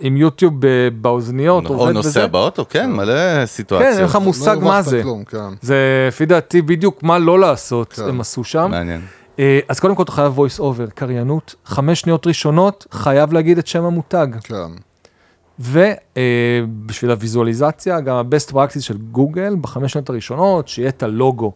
עם 0.00 0.16
יוטיוב 0.16 0.54
ב- 0.58 0.88
באוזניות, 1.02 1.66
או 1.66 1.74
עובד 1.74 1.92
נוסע 1.92 2.08
בזה, 2.08 2.26
באוטו, 2.26 2.64
כן, 2.70 2.92
מלא 2.92 3.14
כן, 3.14 3.46
סיטואציות. 3.46 3.94
אין 3.94 4.04
לך 4.04 4.16
מושג 4.16 4.56
לא 4.60 4.68
מה 4.68 4.82
זה. 4.82 5.02
כלום, 5.02 5.24
כן. 5.24 5.38
זה 5.60 5.76
לפי 6.08 6.26
דעתי 6.26 6.62
בדיוק 6.62 7.02
מה 7.02 7.18
לא 7.18 7.38
לעשות, 7.40 7.92
כן. 7.92 8.02
הם 8.08 8.20
עשו 8.20 8.44
שם. 8.44 8.70
מעניין. 8.70 9.00
אה, 9.38 9.60
אז 9.68 9.80
קודם 9.80 9.94
כל 9.94 10.02
אתה 10.02 10.12
חייב 10.12 10.38
voice 10.38 10.60
over, 10.60 10.90
קריינות, 10.94 11.54
חמש 11.64 12.00
שניות 12.00 12.26
ראשונות, 12.26 12.86
חייב 12.92 13.32
להגיד 13.32 13.58
את 13.58 13.66
שם 13.66 13.84
המותג. 13.84 14.26
כן. 14.44 14.54
ובשביל 15.58 17.10
הוויזואליזציה, 17.10 18.00
גם 18.00 18.16
ה-best 18.16 18.52
practice 18.52 18.80
של 18.80 18.96
גוגל, 18.96 19.56
בחמש 19.60 19.92
שניות 19.92 20.10
הראשונות, 20.10 20.68
שיהיה 20.68 20.88
את 20.88 21.02
הלוגו. 21.02 21.52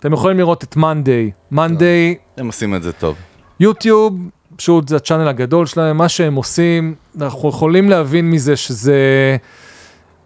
אתם 0.00 0.12
יכולים 0.12 0.38
לראות 0.38 0.64
את 0.64 0.76
מאנדיי. 0.76 1.30
מאנדיי, 1.50 2.16
הם 2.36 2.46
עושים 2.46 2.74
את 2.74 2.82
זה 2.82 2.92
טוב. 2.92 3.16
יוטיוב, 3.60 4.18
פשוט 4.56 4.88
זה 4.88 4.96
הצ'אנל 4.96 5.28
הגדול 5.28 5.66
שלהם, 5.66 5.96
מה 5.96 6.08
שהם 6.08 6.34
עושים, 6.34 6.94
אנחנו 7.20 7.48
יכולים 7.48 7.90
להבין 7.90 8.30
מזה 8.30 8.56
שזה 8.56 8.96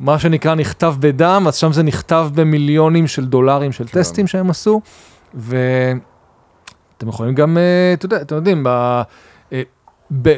מה 0.00 0.18
שנקרא 0.18 0.54
נכתב 0.54 0.94
בדם, 1.00 1.44
אז 1.48 1.56
שם 1.56 1.72
זה 1.72 1.82
נכתב 1.82 2.28
במיליונים 2.34 3.06
של 3.06 3.26
דולרים 3.26 3.72
של 3.72 3.88
טסטים 3.88 4.26
שהם 4.26 4.50
עשו, 4.50 4.80
ואתם 5.34 7.08
יכולים 7.08 7.34
גם, 7.34 7.58
אה, 7.58 7.92
אתה 7.92 8.06
יודע, 8.06 8.22
אתם 8.22 8.34
יודעים, 8.34 8.64
ב... 8.66 9.02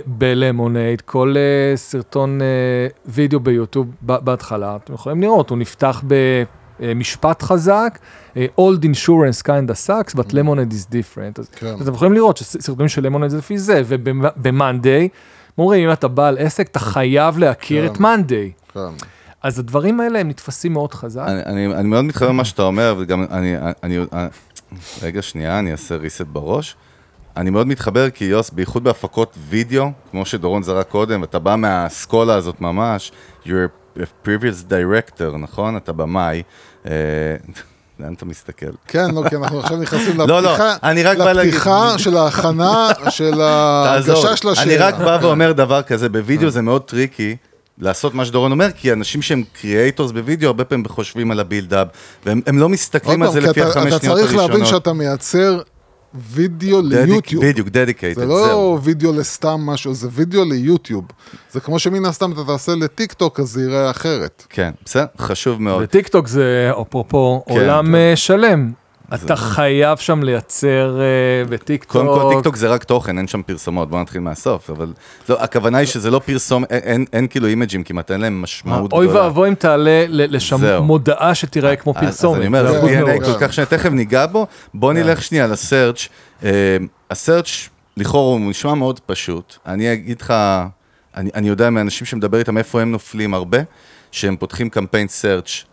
בלמונייד, 0.06 1.00
כל 1.00 1.34
אה, 1.36 1.76
סרטון 1.76 2.42
אה, 2.42 2.46
וידאו 3.06 3.40
ביוטיוב 3.40 3.86
בהתחלה, 4.02 4.76
אתם 4.76 4.94
יכולים 4.94 5.22
לראות, 5.22 5.50
הוא 5.50 5.58
נפתח 5.58 6.02
במשפט 6.80 7.42
חזק, 7.42 7.98
אה, 8.36 8.46
Old 8.58 8.82
insurance 8.84 9.42
kind 9.42 9.70
of 9.70 9.86
sucks, 9.86 10.14
but 10.14 10.32
lemonade 10.32 10.72
is 10.72 10.90
different. 10.90 11.38
אז 11.38 11.48
כן. 11.48 11.66
אז 11.66 11.82
אתם 11.82 11.94
יכולים 11.94 12.12
לראות 12.12 12.36
שסרטונים 12.36 12.88
של 12.88 13.02
למונייד 13.02 13.30
זה 13.30 13.38
לפי 13.38 13.58
זה, 13.58 13.82
ובמאנדיי, 13.86 15.08
אומרים, 15.58 15.88
אם 15.88 15.92
אתה 15.92 16.08
בעל 16.08 16.38
עסק, 16.38 16.68
אתה 16.68 16.78
חייב 16.78 17.38
להכיר 17.38 17.86
כן. 17.86 17.92
את 17.92 18.00
מאנדיי. 18.00 18.52
כן. 18.74 18.80
אז 19.42 19.58
הדברים 19.58 20.00
האלה 20.00 20.18
הם 20.18 20.28
נתפסים 20.28 20.72
מאוד 20.72 20.94
חזק. 20.94 21.24
אני, 21.26 21.42
אני, 21.46 21.74
אני 21.74 21.88
מאוד 21.88 22.04
מתחבר 22.04 22.28
למה 22.28 22.44
שאתה 22.44 22.62
אומר, 22.62 22.94
וגם 22.98 23.24
אני, 23.30 23.56
אני, 23.82 23.98
אני, 23.98 24.28
רגע, 25.02 25.22
שנייה, 25.22 25.58
אני 25.58 25.72
אעשה 25.72 25.96
reset 25.96 26.24
בראש. 26.24 26.76
אני 27.36 27.50
מאוד 27.50 27.66
מתחבר 27.66 28.10
כי 28.10 28.24
יוס, 28.24 28.50
בייחוד 28.50 28.84
בהפקות 28.84 29.36
וידאו, 29.48 29.90
כמו 30.10 30.26
שדורון 30.26 30.62
זרק 30.62 30.88
קודם, 30.88 31.24
אתה 31.24 31.38
בא 31.38 31.56
מהאסכולה 31.56 32.34
הזאת 32.34 32.60
ממש, 32.60 33.12
you're 33.44 33.48
a 33.98 34.26
previous 34.26 34.70
director, 34.70 35.36
נכון? 35.38 35.76
אתה 35.76 35.92
במאי. 35.92 36.42
אה, 36.86 36.92
לאן 38.00 38.12
אתה 38.12 38.24
מסתכל? 38.24 38.66
כן, 38.88 39.10
לא, 39.14 39.22
כי 39.28 39.36
אנחנו 39.36 39.60
עכשיו 39.60 39.76
נכנסים 39.76 40.18
לא, 40.18 40.26
לא, 40.26 40.40
לפתיחה, 40.42 40.76
אני 40.82 41.02
רק 41.02 41.18
בא 41.18 41.32
להגיד- 41.32 41.54
לפתיחה 41.54 41.98
של 41.98 42.16
ההכנה, 42.16 42.88
של 43.10 43.34
לי. 44.30 44.36
של 44.36 44.48
השאלה. 44.48 44.62
אני 44.66 44.76
רק 44.76 44.94
בא 44.94 45.18
ואומר 45.22 45.52
דבר 45.52 45.82
כזה, 45.82 46.08
בווידאו 46.08 46.50
זה 46.50 46.62
מאוד 46.62 46.82
tricky. 46.82 47.36
לעשות 47.78 48.14
מה 48.14 48.24
שדורון 48.24 48.52
אומר, 48.52 48.68
כי 48.76 48.92
אנשים 48.92 49.22
שהם 49.22 49.42
creators 49.60 50.10
בווידאו, 50.12 50.46
הרבה 50.46 50.64
פעמים 50.64 50.88
חושבים 50.88 51.30
על 51.30 51.40
ה 51.40 51.46
buildup, 51.46 51.88
והם 52.26 52.40
הם 52.46 52.58
לא 52.58 52.68
מסתכלים 52.68 53.22
על 53.22 53.32
זה 53.32 53.40
לפי 53.40 53.60
אתה- 53.60 53.68
החמש 53.68 53.86
אתה 53.92 53.98
שניות 54.00 54.16
צריך 54.16 54.30
הראשונות. 54.30 54.50
להבין 54.50 54.66
שאתה 54.66 54.92
מייצר 54.92 55.60
וידאו 56.14 56.82
ליוטיוב. 56.82 57.44
בדיוק, 57.44 57.68
dedicated, 57.68 58.20
זה 58.20 58.26
לא 58.26 58.78
וידאו 58.82 59.12
לסתם 59.12 59.60
משהו, 59.60 59.94
זה 59.94 60.08
וידאו 60.12 60.44
ליוטיוב. 60.44 61.04
זה 61.52 61.60
כמו 61.60 61.78
שמן 61.78 62.04
הסתם 62.04 62.32
אתה 62.32 62.44
תעשה 62.44 62.74
לטיק 62.74 63.12
טוק, 63.12 63.40
אז 63.40 63.48
זה 63.48 63.60
ייראה 63.60 63.90
אחרת. 63.90 64.46
כן, 64.50 64.70
בסדר, 64.84 65.06
חשוב 65.18 65.62
מאוד. 65.62 65.82
וטיק 65.82 66.08
טוק 66.08 66.28
זה, 66.28 66.70
אפרופו, 66.80 67.44
כן, 67.46 67.52
עולם 67.52 67.86
כן. 67.86 67.94
אה, 67.94 68.12
שלם. 68.16 68.72
אתה 69.14 69.36
חייב 69.36 69.98
שם 69.98 70.22
לייצר 70.22 71.00
אה, 71.00 71.04
בטיקטוק. 71.48 71.92
קודם 71.92 72.06
כל, 72.06 72.34
טיקטוק 72.34 72.56
זה 72.56 72.68
רק 72.68 72.84
תוכן, 72.84 73.18
אין 73.18 73.26
שם 73.28 73.42
פרסומות, 73.42 73.90
בוא 73.90 74.00
נתחיל 74.00 74.20
מהסוף, 74.20 74.70
אבל 74.70 74.92
לא, 75.28 75.42
הכוונה 75.42 75.78
היא 75.78 75.86
שזה 75.86 76.10
לא 76.10 76.18
פרסום, 76.18 76.64
אין, 76.70 76.80
אין, 76.82 77.04
אין 77.12 77.26
כאילו 77.26 77.46
imageים 77.46 77.82
כמעט, 77.84 78.10
אין 78.10 78.20
להם 78.20 78.42
משמעות 78.42 78.92
אוי 78.92 79.06
גדולה. 79.06 79.22
ואבוי 79.24 79.48
אם 79.48 79.54
תעלה 79.54 80.04
לשם 80.08 80.56
זהו. 80.56 80.84
מודעה 80.84 81.34
שתיראה 81.34 81.76
כמו 81.76 81.92
אז- 81.96 82.04
פרסומת. 82.04 82.34
אז 82.34 82.40
אני 82.40 82.46
אומר, 82.46 82.72
זה 82.72 82.80
זה 82.80 83.02
DNA. 83.02 83.24
כל 83.24 83.38
כך 83.40 83.52
שונה, 83.52 83.66
תכף 83.66 83.90
ניגע 83.90 84.26
בו. 84.26 84.46
בוא 84.74 84.92
נלך 84.92 85.22
שנייה 85.22 85.46
ל 85.46 85.54
search. 85.54 86.08
ה 87.10 87.16
search 87.16 87.48
לכאורה 87.96 88.32
הוא 88.38 88.50
נשמע 88.50 88.74
מאוד 88.74 89.00
פשוט. 89.00 89.56
אני 89.66 89.92
אגיד 89.92 90.20
לך, 90.20 90.34
אני 91.16 91.30
אני 91.34 91.48
יודע 91.48 91.70
מאנשים 91.70 92.06
שמדבר 92.06 92.38
איתם 92.38 92.58
איפה 92.58 92.80
הם 92.82 92.92
נופלים 92.92 93.34
הרבה, 93.34 93.58
שהם 94.12 94.36
פותחים 94.36 94.70
קמפיין 94.70 95.08
search 95.08 95.64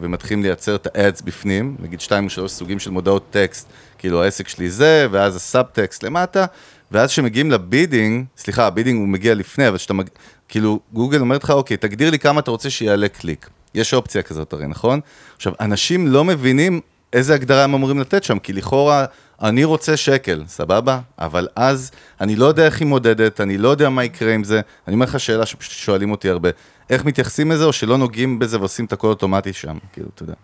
ומתחילים 0.00 0.42
לייצר 0.42 0.74
את 0.74 0.86
ה 0.94 1.01
ads 1.01 1.20
בפנים, 1.20 1.76
נגיד 1.80 2.00
שתיים 2.00 2.24
או 2.24 2.30
שלוש 2.30 2.52
סוגים 2.52 2.78
של 2.78 2.90
מודעות 2.90 3.26
טקסט, 3.30 3.68
כאילו 3.98 4.22
העסק 4.22 4.48
שלי 4.48 4.70
זה, 4.70 5.06
ואז 5.10 5.36
הסאב-טקסט 5.36 6.02
למטה, 6.02 6.46
ואז 6.90 7.10
כשמגיעים 7.10 7.50
ל 7.50 7.58
bidding, 7.58 8.24
סליחה, 8.36 8.66
ה 8.66 8.70
bidding 8.70 8.98
הוא 8.98 9.08
מגיע 9.08 9.34
לפני, 9.34 9.68
אבל 9.68 9.76
כשאתה 9.76 9.92
מג... 9.92 10.06
כאילו, 10.48 10.80
גוגל 10.92 11.20
אומרת 11.20 11.44
לך, 11.44 11.50
אוקיי, 11.50 11.76
תגדיר 11.76 12.10
לי 12.10 12.18
כמה 12.18 12.40
אתה 12.40 12.50
רוצה 12.50 12.70
שיעלה 12.70 13.08
קליק. 13.08 13.48
יש 13.74 13.94
אופציה 13.94 14.22
כזאת 14.22 14.52
הרי, 14.52 14.66
נכון? 14.66 15.00
עכשיו, 15.36 15.52
אנשים 15.60 16.06
לא 16.06 16.24
מבינים 16.24 16.80
איזה 17.12 17.34
הגדרה 17.34 17.64
הם 17.64 17.74
אמורים 17.74 17.98
לתת 17.98 18.24
שם, 18.24 18.38
כי 18.38 18.52
לכאורה, 18.52 19.04
אני 19.42 19.64
רוצה 19.64 19.96
שקל, 19.96 20.44
סבבה? 20.46 21.00
אבל 21.18 21.48
אז 21.56 21.90
אני 22.20 22.36
לא 22.36 22.46
יודע 22.46 22.66
איך 22.66 22.80
היא 22.80 22.88
מודדת, 22.88 23.40
אני 23.40 23.58
לא 23.58 23.68
יודע 23.68 23.88
מה 23.88 24.04
יקרה 24.04 24.34
עם 24.34 24.44
זה. 24.44 24.60
אני 24.88 24.94
אומר 24.94 25.06
לך 25.06 25.20
שאלה 25.20 25.46
שפשוט 25.46 25.72
שואלים 25.72 26.10
אותי 26.10 26.28
הרבה, 26.28 26.48
איך 26.90 27.04
מתייחסים 27.04 27.50
לזה, 27.50 27.64
או 27.64 27.72
שלא 27.72 27.98
נוגעים 27.98 28.38
בזה 28.38 28.58
ועושים 28.58 28.84
את 28.84 28.92
הכל 28.92 29.06
אוטומטי 29.08 29.52
שם, 29.52 29.78
כאילו, 29.92 30.08
אתה 30.14 30.22
יודע. 30.22 30.34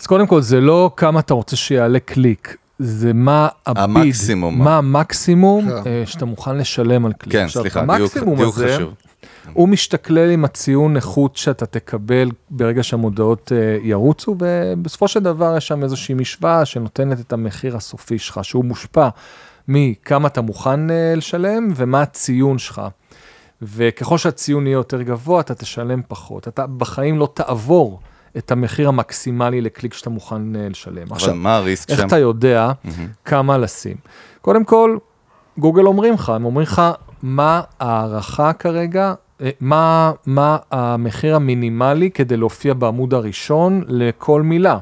אז 0.00 0.06
קודם 0.06 0.26
כל, 0.26 0.42
זה 0.42 0.60
לא 0.60 0.90
כמה 0.96 1.20
אתה 1.20 1.34
רוצה 1.34 1.56
שיעלה 1.56 2.00
קליק, 2.00 2.56
זה 2.78 3.12
מה 3.12 3.48
הביד, 3.66 3.84
המקסימום. 3.84 4.58
מה 4.58 4.78
המקסימום 4.78 5.68
כן. 5.68 5.90
אה, 5.90 6.02
שאתה 6.06 6.24
מוכן 6.24 6.56
לשלם 6.56 7.06
על 7.06 7.12
קליק. 7.12 7.32
כן, 7.32 7.44
עכשיו, 7.44 7.62
סליחה, 7.62 7.80
דיוק 7.80 7.90
המקסימום 8.00 8.36
דיוק 8.36 8.54
הזה, 8.54 8.74
חשוב. 8.74 8.94
הוא 9.52 9.68
משתכלל 9.68 10.30
עם 10.30 10.44
הציון 10.44 10.96
איכות 10.96 11.36
שאתה 11.36 11.66
תקבל 11.66 12.30
ברגע 12.50 12.82
שהמודעות 12.82 13.52
אה, 13.52 13.78
ירוצו, 13.82 14.36
ובסופו 14.38 15.08
של 15.08 15.20
דבר 15.20 15.56
יש 15.56 15.68
שם 15.68 15.82
איזושהי 15.82 16.14
משוואה 16.14 16.64
שנותנת 16.64 17.20
את 17.20 17.32
המחיר 17.32 17.76
הסופי 17.76 18.18
שלך, 18.18 18.40
שהוא 18.42 18.64
מושפע 18.64 19.08
מכמה 19.68 20.28
אתה 20.28 20.40
מוכן 20.40 20.90
אה, 20.90 21.14
לשלם 21.16 21.68
ומה 21.76 22.02
הציון 22.02 22.58
שלך. 22.58 22.82
וככל 23.62 24.18
שהציון 24.18 24.66
יהיה 24.66 24.74
יותר 24.74 25.02
גבוה, 25.02 25.40
אתה 25.40 25.54
תשלם 25.54 26.00
פחות. 26.08 26.48
אתה 26.48 26.66
בחיים 26.66 27.18
לא 27.18 27.28
תעבור 27.34 28.00
את 28.36 28.50
המחיר 28.50 28.88
המקסימלי 28.88 29.60
לקליק 29.60 29.94
שאתה 29.94 30.10
מוכן 30.10 30.56
אה, 30.56 30.68
לשלם. 30.68 31.06
אבל 31.10 31.32
מה 31.32 31.56
הריסק 31.56 31.90
איך 31.90 32.00
שם? 32.00 32.06
אתה 32.06 32.18
יודע 32.18 32.72
כמה 33.24 33.58
לשים? 33.58 33.96
קודם 34.40 34.64
כל, 34.64 34.98
גוגל 35.58 35.86
אומרים 35.86 36.14
לך, 36.14 36.28
הם 36.28 36.44
אומרים 36.44 36.66
לך 36.66 36.82
מה 37.22 37.60
ההערכה 37.80 38.52
כרגע, 38.52 39.14
מה, 39.60 40.12
מה 40.26 40.56
המחיר 40.70 41.36
המינימלי 41.36 42.10
כדי 42.10 42.36
להופיע 42.36 42.74
בעמוד 42.74 43.14
הראשון 43.14 43.84
לכל 43.86 44.42
מילה. 44.42 44.78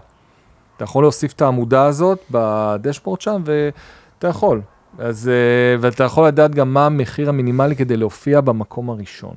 אתה 0.76 0.84
יכול 0.84 1.04
להוסיף 1.04 1.32
את 1.32 1.42
העמודה 1.42 1.84
הזאת 1.84 2.18
בדשבורד 2.30 3.20
שם, 3.20 3.42
ואתה 3.44 4.28
יכול. 4.28 4.60
אז, 4.98 5.28
אה, 5.28 5.78
ואתה 5.80 6.04
יכול 6.04 6.26
לדעת 6.26 6.54
גם 6.54 6.74
מה 6.74 6.86
המחיר 6.86 7.28
המינימלי 7.28 7.76
כדי 7.76 7.96
להופיע 7.96 8.40
במקום 8.40 8.90
הראשון. 8.90 9.34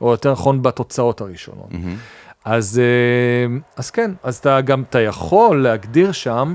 או 0.00 0.10
יותר 0.10 0.32
נכון, 0.32 0.62
בתוצאות 0.62 1.20
הראשונות. 1.20 1.72
מהמם. 1.72 1.96
אז, 2.44 2.78
אה, 2.78 3.56
אז 3.76 3.90
כן, 3.90 4.10
אז 4.22 4.36
אתה 4.36 4.60
גם, 4.60 4.82
אתה 4.82 5.00
יכול 5.00 5.62
להגדיר 5.62 6.12
שם 6.12 6.54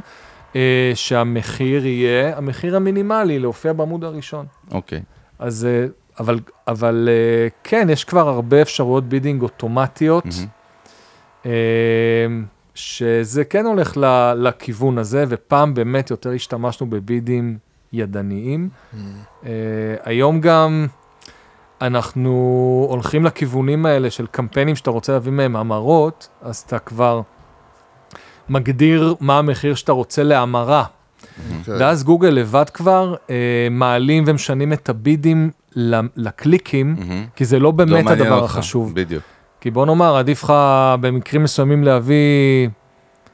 אה, 0.56 0.92
שהמחיר 0.96 1.86
יהיה 1.86 2.38
המחיר 2.38 2.76
המינימלי 2.76 3.40
להופיע 3.40 3.74
בעמוד 3.74 4.04
הראשון. 4.04 4.46
אוקיי. 4.72 5.02
אז, 5.40 5.66
אה, 5.66 5.86
אבל, 6.20 6.40
אבל 6.68 7.10
אה, 7.12 7.48
כן, 7.64 7.88
יש 7.92 8.04
כבר 8.04 8.30
הרבה 8.30 8.62
אפשרויות 8.62 9.04
bidding 9.04 9.42
אוטומטיות. 9.42 10.26
אה, 11.46 11.52
שזה 12.76 13.44
כן 13.46 13.66
הולך 13.66 13.98
ל- 13.98 14.34
לכיוון 14.36 14.98
הזה, 14.98 15.26
ופעם 15.30 15.74
באמת 15.74 16.12
יותר 16.12 16.32
השתמשנו 16.32 16.90
ב 16.90 17.01
bidים 17.01 17.58
ידניים. 17.94 18.70
אה, 19.46 19.50
היום 20.04 20.42
גם 20.42 20.88
אנחנו 21.82 22.30
הולכים 22.90 23.26
לכיוונים 23.26 23.86
האלה 23.86 24.10
של 24.10 24.28
קמפיינים 24.28 24.76
שאתה 24.76 24.92
רוצה 24.92 25.14
להביא 25.14 25.32
מהם 25.32 25.56
המרות, 25.56 26.28
אז 26.42 26.64
אתה 26.68 26.80
כבר 26.80 27.22
מגדיר 28.50 29.16
מה 29.20 29.38
המחיר 29.38 29.76
שאתה 29.76 29.92
רוצה 29.92 30.24
להמרה. 30.24 30.84
אוקיי. 31.60 31.74
ואז 31.80 32.04
גוגל 32.04 32.30
לבד 32.30 32.70
כבר 32.74 33.16
אה, 33.30 33.36
מעלים 33.72 34.24
ומשנים 34.28 34.74
את 34.74 34.90
הבידים 34.90 35.52
לקליקים, 36.16 36.96
מהמם. 37.00 37.26
כי 37.36 37.46
זה 37.46 37.60
לא 37.60 37.64
לא 37.64 37.72
באמת 37.72 37.92
מעניין 38.06 38.22
הדבר 38.22 38.40
אותך. 38.40 38.56
החשוב. 38.58 38.96
בדיוק. 38.96 39.24
כי 39.62 39.72
בוא 39.72 39.86
נאמר, 39.86 40.16
עדיף 40.18 40.44
לך 40.44 40.54
במקרים 41.02 41.44
מסוימים 41.44 41.84
להביא 41.84 42.70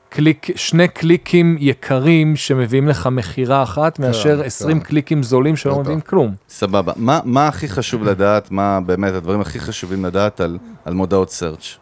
קליק, 0.10 0.48
שני 0.56 0.88
קליקים 0.88 1.58
יקרים 1.60 2.36
שמביאים 2.36 2.88
לך 2.88 3.08
מכירה 3.12 3.64
אחת, 3.64 4.00
מאשר 4.00 4.38
כן. 4.42 4.46
20 4.46 4.80
קליקים 4.80 5.24
זולים 5.24 5.56
שלא 5.56 5.74
בטח. 5.74 5.82
מביאים 5.82 6.02
כלום. 6.02 6.36
סבבה. 6.50 6.94
מה, 6.96 7.20
מה 7.24 7.48
הכי 7.48 7.68
חשוב 7.68 8.04
לדעת, 8.04 8.52
מה 8.52 8.80
באמת 8.86 9.14
הדברים 9.14 9.42
הכי 9.42 9.60
חשובים 9.60 10.06
לדעת 10.06 10.42
על, 10.42 10.58
על 10.86 10.94
מודעות 10.94 11.30
סרצ'? 11.30 11.78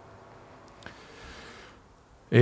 אה, 2.36 2.40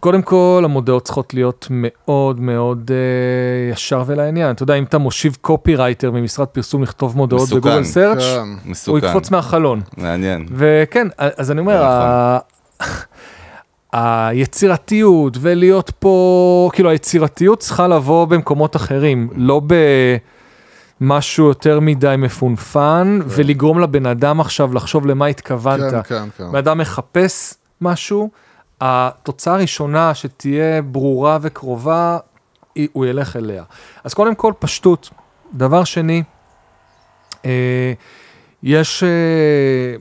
קודם 0.00 0.22
כל, 0.22 0.62
המודעות 0.64 1.04
צריכות 1.04 1.34
להיות 1.34 1.66
מאוד 1.70 2.40
מאוד 2.40 2.90
אה, 2.94 3.72
ישר 3.72 4.02
ולעניין. 4.06 4.50
אתה 4.50 4.62
יודע, 4.62 4.74
אם 4.74 4.84
אתה 4.84 4.98
מושיב 4.98 5.36
קופירייטר 5.40 6.10
ממשרד 6.10 6.46
פרסום 6.46 6.82
לכתוב 6.82 7.16
מודעות 7.16 7.42
מסוכן. 7.42 7.60
בגוגל 7.60 7.84
סרצ', 7.84 8.18
כן. 8.18 8.72
הוא. 8.86 8.98
יקפוץ 8.98 9.30
מהחלון. 9.30 9.80
מעניין. 9.96 10.46
וכן, 10.54 11.08
אז 11.18 11.50
אני 11.50 11.60
אומר, 11.60 11.74
נכון. 11.74 11.88
ה... 11.90 12.38
היצירתיות 13.94 15.36
ולהיות 15.40 15.90
פה, 15.98 16.70
כאילו 16.72 16.90
היצירתיות 16.90 17.60
צריכה 17.60 17.88
לבוא 17.88 18.24
במקומות 18.24 18.76
אחרים, 18.76 19.28
לא 19.36 19.60
במשהו 21.00 21.46
יותר 21.46 21.80
מדי 21.80 22.14
מפונפן, 22.18 23.18
ולגרום 23.26 23.80
לבן 23.80 24.06
אדם 24.06 24.40
עכשיו 24.40 24.74
לחשוב 24.74 25.06
למה 25.06 25.26
התכוונת. 25.26 25.90
כן, 25.90 26.02
כן, 26.02 26.24
כן. 26.36 26.52
בן 26.52 26.58
אדם 26.58 26.78
מחפש 26.78 27.54
משהו, 27.80 28.30
התוצאה 28.80 29.54
הראשונה 29.54 30.14
שתהיה 30.14 30.82
ברורה 30.82 31.38
וקרובה, 31.40 32.18
הוא 32.92 33.06
ילך 33.06 33.36
אליה. 33.36 33.64
אז 34.04 34.14
קודם 34.14 34.34
כל, 34.34 34.52
פשטות. 34.58 35.10
דבר 35.54 35.84
שני, 35.84 36.22
אה, 37.44 37.92
יש, 38.62 39.02
אה, 39.02 39.96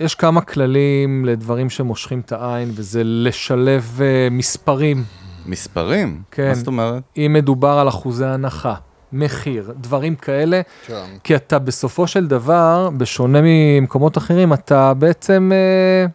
יש 0.00 0.14
כמה 0.14 0.40
כללים 0.40 1.24
לדברים 1.24 1.70
שמושכים 1.70 2.20
את 2.20 2.32
העין, 2.32 2.70
וזה 2.74 3.00
לשלב 3.04 4.00
אה, 4.00 4.28
מספרים. 4.30 5.04
מספרים? 5.46 6.22
כן. 6.30 6.48
מה 6.48 6.54
זאת 6.54 6.66
אומרת? 6.66 7.02
אם 7.16 7.32
מדובר 7.34 7.78
על 7.78 7.88
אחוזי 7.88 8.26
הנחה, 8.26 8.74
מחיר, 9.12 9.72
דברים 9.76 10.16
כאלה, 10.16 10.60
כן. 10.86 11.04
כי 11.24 11.36
אתה 11.36 11.58
בסופו 11.58 12.06
של 12.06 12.26
דבר, 12.26 12.90
בשונה 12.96 13.38
ממקומות 13.42 14.18
אחרים, 14.18 14.52
אתה 14.52 14.94
בעצם 14.94 15.50
אה, 15.54 16.06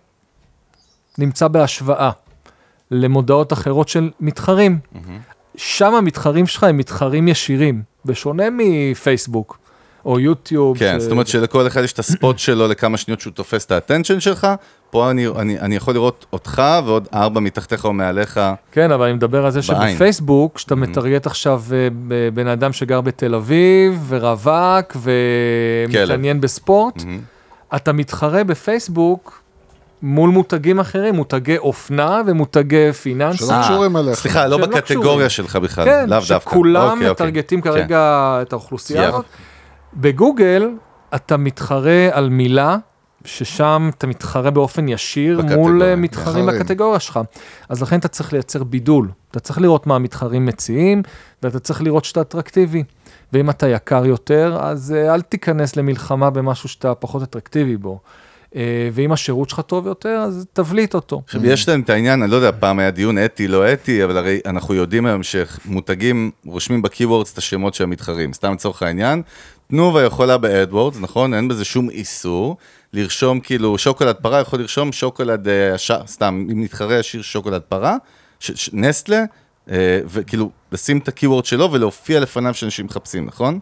נמצא 1.22 1.48
בהשוואה 1.48 2.12
למודעות 2.92 3.54
אחרות 3.54 3.88
של 3.90 4.10
מתחרים. 4.20 4.80
שם 5.56 5.94
המתחרים 5.96 6.48
שלך 6.48 6.64
הם 6.64 6.78
מתחרים 6.78 7.28
ישירים, 7.28 7.82
בשונה 8.06 8.44
מפייסבוק 8.58 9.58
או 10.06 10.20
יוטיוב. 10.20 10.78
כן, 10.78 10.98
ש- 11.00 11.04
זאת 11.04 11.12
אומרת 11.12 11.28
שלכל 11.28 11.68
אחד 11.68 11.84
יש 11.84 11.94
את 11.94 12.00
הספוט 12.00 12.40
שלו 12.40 12.68
לכמה 12.68 12.98
שניות 12.98 13.20
שהוא 13.22 13.34
תופס 13.34 13.66
את 13.66 13.72
האטנשן 13.72 14.20
שלך, 14.20 14.48
פה 14.92 15.12
אני, 15.12 15.28
אני, 15.28 15.60
אני 15.60 15.76
יכול 15.76 15.94
לראות 15.94 16.26
אותך 16.34 16.62
ועוד 16.86 17.08
ארבע 17.14 17.40
מתחתיך 17.40 17.86
או 17.86 17.94
מעליך. 17.94 18.40
כן, 18.72 18.92
אבל 18.92 19.06
אני 19.06 19.14
מדבר 19.14 19.46
על 19.46 19.52
זה 19.52 19.60
בעין. 19.74 19.94
שבפייסבוק, 19.94 20.58
שאתה 20.58 20.76
מטרגט 20.76 21.26
עכשיו 21.26 21.64
אה, 21.74 21.88
בן 22.34 22.48
אדם 22.48 22.74
שגר 22.74 23.02
בתל 23.02 23.36
אביב, 23.36 24.06
ורווק, 24.08 24.98
ומתעניין 25.02 26.42
בספורט. 26.42 27.04
אתה 27.76 27.94
מתחרה 27.94 28.44
בפייסבוק 28.44 29.41
מול 30.02 30.30
מותגים 30.30 30.80
אחרים, 30.80 31.16
מותגי 31.16 31.58
אופנה 31.58 32.22
ומותגי 32.28 32.94
פיננסים. 32.94 33.48
שלא 33.48 33.62
קשורים 33.64 33.98
אליך. 33.98 34.20
סליחה, 34.20 34.48
לא 34.48 34.58
בקטגוריה. 34.58 35.30
שלך 35.30 35.56
בכלל, 35.56 35.86
כן, 35.86 36.10
לאו 36.10 36.20
דווקא. 36.20 36.40
שכולם 36.40 36.82
אוקיי, 36.82 37.10
אוקיי. 37.10 37.28
מטרגטים 37.28 37.62
כן. 37.62 37.72
כרגע 37.72 38.40
את 38.42 38.54
האוכלוסייה. 38.54 39.08
הזאת. 39.08 39.26
בגוגל 39.94 40.70
אתה 41.16 41.38
מתחרה 41.38 42.10
על 42.12 42.30
מילה, 42.30 42.78
ששם 43.26 43.90
אתה 43.98 44.08
מתחרה 44.08 44.52
באופן 44.52 44.88
ישיר 44.88 45.36
מול 45.36 45.46
בקטגוריה. 45.46 45.90
אה, 45.90 45.96
מתחרים 45.96 46.46
מתחרים. 46.46 46.60
בקטגוריה 46.60 47.00
שלך. 47.00 47.20
אז 47.70 47.82
לכן 47.82 48.00
אתה 48.00 48.08
צריך 48.08 48.34
לייצר 48.34 48.64
בידול. 48.64 49.08
אתה 49.32 49.40
צריך 49.40 49.62
לראות 49.62 49.88
מה 49.88 49.96
המתחרים 49.96 50.46
מציעים, 50.46 51.04
ואתה 51.44 51.60
צריך 51.60 51.82
לראות 51.82 52.06
שאתה 52.06 52.22
אטרקטיבי. 52.22 52.84
ואם 53.34 53.50
אתה 53.50 53.68
יקר 53.68 54.06
יותר, 54.06 54.58
אז 54.62 54.96
אה, 54.98 55.14
אל 55.14 55.22
תיכנס 55.22 55.76
למלחמה 55.76 56.30
במשהו 56.30 56.70
שאתה 56.70 56.96
פחות 56.96 57.24
אטרקטיבי 57.24 57.78
בו. 57.78 58.00
אה, 58.56 58.90
ואם 58.94 59.12
השירות 59.12 59.50
שלך 59.50 59.60
טוב 59.60 59.88
יותר, 59.88 60.24
אז 60.28 60.46
תבליט 60.54 60.94
אותו. 60.94 61.22
עכשיו, 61.26 61.46
יש 61.46 61.70
להם 61.70 61.82
את 61.82 61.90
העניין, 61.90 62.22
אני 62.22 62.32
לא 62.32 62.36
יודע, 62.36 62.52
פעם 62.60 62.80
היה 62.80 62.92
דיון 62.92 63.18
אתי, 63.18 63.48
לא 63.48 63.74
אתי, 63.74 64.04
אבל 64.04 64.18
הרי 64.18 64.40
אנחנו 64.46 64.74
יודעים 64.74 65.06
היום 65.06 65.22
שמותגים 65.24 66.32
רושמים 66.46 66.82
ב 66.82 66.88
keywords 66.88 67.34
את 67.34 67.38
השמות 67.38 67.74
של 67.74 67.84
המתחרים. 67.84 68.34
סתם 68.34 68.54
לצורך 68.54 68.84
העניין, 68.84 69.22
תנובה 69.68 70.04
יכולה 70.04 70.38
ב 70.38 70.45
AdWords, 70.45 70.98
נכון? 71.02 71.34
אין 71.34 71.48
בזה 71.48 71.66
שום 71.66 71.90
איסור. 71.90 72.58
לרשום 72.94 73.40
כאילו, 73.40 73.78
שוקולד 73.78 74.16
פרה 74.16 74.40
יכול 74.40 74.60
לרשום 74.60 74.92
שוקולד, 74.92 75.48
אה, 75.48 75.78
ש... 75.78 75.92
סתם, 76.08 76.48
אם 76.52 76.64
נתחרה 76.64 76.96
ישיר 76.96 77.22
שוקולד 77.22 77.62
פרה, 77.62 77.98
ש... 78.40 78.52
ש... 78.52 78.70
נסטלה, 78.74 79.24
אה, 79.72 80.00
וכאילו, 80.06 80.50
לשים 80.72 80.98
את 80.98 81.08
ה 81.08 81.12
keyword 81.13 81.46
שלו 81.46 81.72
ולהופיע 81.72 82.20
לפניו 82.20 82.54
שאנשים 82.54 82.86
מחפשים, 82.86 83.26
נכון? 83.26 83.60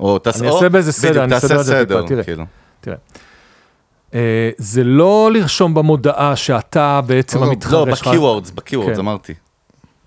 או 0.00 0.18
תעשה... 0.18 0.38
אני 0.38 0.48
אעשה 0.48 0.68
באיזה 0.68 0.92
סדר, 0.92 1.24
אני 1.24 1.36
אסדר 1.36 1.60
את 1.60 1.64
זה 1.64 1.84
טיפה, 1.88 2.08
תראה. 2.08 2.24
כאילו. 2.24 2.44
תראה. 2.80 2.96
אה, 4.14 4.50
זה 4.58 4.84
לא 4.84 5.30
לרשום 5.32 5.74
במודעה 5.74 6.36
שאתה 6.36 7.00
בעצם 7.06 7.38
לא, 7.38 7.42
לא, 7.42 7.46
לא, 7.46 7.52
המתחרה 7.52 7.96
שלך. 7.96 8.08
ב 8.08 8.12
keywords, 8.12 8.50
ב 8.50 8.54
keywords, 8.54 8.94
כן. 8.94 9.00
אמרתי. 9.00 9.34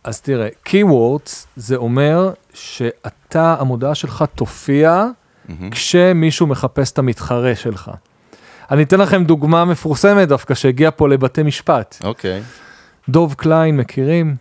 אז 0.03 0.22
תראה, 0.22 0.48
keywords 0.69 1.32
זה 1.56 1.76
אומר 1.76 2.32
שאתה, 2.53 3.56
המודעה 3.60 3.95
שלך 3.95 4.23
תופיע 4.36 5.06
כשמישהו 5.72 6.48
מחפש 6.48 6.91
את 6.91 6.99
המתחרה 6.99 7.56
שלך. 7.56 7.91
אני 8.72 8.84
אתן 8.84 8.99
לכם 8.99 9.23
דוגמה 9.23 9.65
מפורסמת 9.65 10.27
דווקא 10.27 10.53
שהגיעה 10.53 10.91
פה 10.91 11.10
לבתי 11.10 11.44
משפט. 11.44 11.98
אוקיי, 12.03 12.41
דוב 13.10 13.34
קליין, 13.34 13.77
מכירים? 13.77 14.36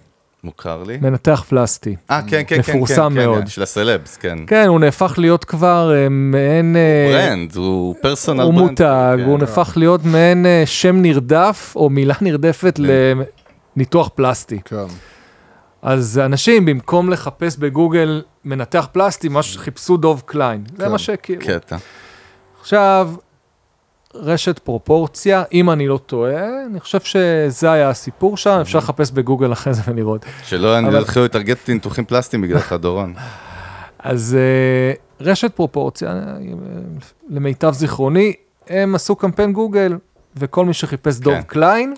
מוכר 0.45 0.83
לי. 0.83 0.99
מנתח 1.03 1.45
פלסטי. 1.49 1.97
אה, 2.11 2.21
כן, 2.27 2.43
כן, 2.47 2.63
כן, 2.63 2.73
מפורסם 2.73 2.95
כן, 3.15 3.21
כן, 3.21 3.27
מאוד. 3.27 3.47
של 3.47 3.63
הסלבס, 3.63 4.17
כן. 4.17 4.39
כן, 4.47 4.67
הוא 4.69 4.81
נהפך 4.81 5.15
להיות 5.19 5.45
כבר 5.45 5.93
אה, 5.95 6.09
מעין... 6.09 6.77
אה, 6.77 7.13
brand, 7.13 7.57
הוא 7.57 7.95
personal 8.03 8.43
הוא 8.43 8.55
brand. 8.55 8.69
מותג, 8.71 9.17
כן. 9.19 9.25
הוא 9.25 9.39
נהפך 9.39 9.73
להיות 9.77 10.05
מעין 10.05 10.47
אה, 10.47 10.63
שם 10.67 10.97
נרדף 10.97 11.73
או 11.77 11.91
מילה 11.91 12.15
נרדפת 12.21 12.81
לניתוח 13.77 14.11
פלסטי. 14.15 14.59
כן. 14.65 14.77
אז 15.83 16.21
אנשים 16.25 16.65
במקום 16.65 17.11
לחפש 17.11 17.57
בגוגל 17.57 18.23
מנתח 18.45 18.89
פלסטי, 18.93 19.29
מה 19.29 19.43
שחיפשו 19.43 19.97
דוב 19.97 20.23
קליין. 20.27 20.65
זה 20.77 20.85
כן. 20.85 20.91
מה 20.91 20.99
שכאילו. 20.99 21.41
קטע. 21.41 21.77
עכשיו, 22.61 23.11
רשת 24.15 24.59
פרופורציה, 24.59 25.43
אם 25.53 25.71
אני 25.71 25.89
לא 25.89 25.99
טועה, 26.07 26.65
אני 26.67 26.81
חושב 26.81 27.01
שזה 27.01 27.73
היה 27.73 27.89
הסיפור 27.91 28.37
שם, 28.37 28.59
אפשר 28.61 28.79
לחפש 28.79 29.11
בגוגל 29.11 29.53
אחרי 29.53 29.75
זה 29.75 29.83
ולראות. 29.87 30.25
שלא 30.43 30.79
אבל- 30.79 31.03
יתחילו 31.03 31.25
לטרגט 31.25 31.69
ניתוחים 31.71 32.05
פלסטיים 32.05 32.43
בגללך, 32.43 32.73
דורון. 32.73 33.15
אז 33.99 34.37
אה, 34.41 34.93
רשת 35.27 35.53
פרופורציה, 35.57 36.23
למיטב 37.29 37.73
זיכרוני, 37.73 38.33
הם 38.69 38.95
עשו 38.95 39.17
קמפיין 39.17 39.53
גוגל, 39.53 39.97
וכל 40.37 40.65
מי 40.65 40.75
שחיפש 40.75 41.19
דוב 41.19 41.35
כן. 41.35 41.43
קליין. 41.43 41.95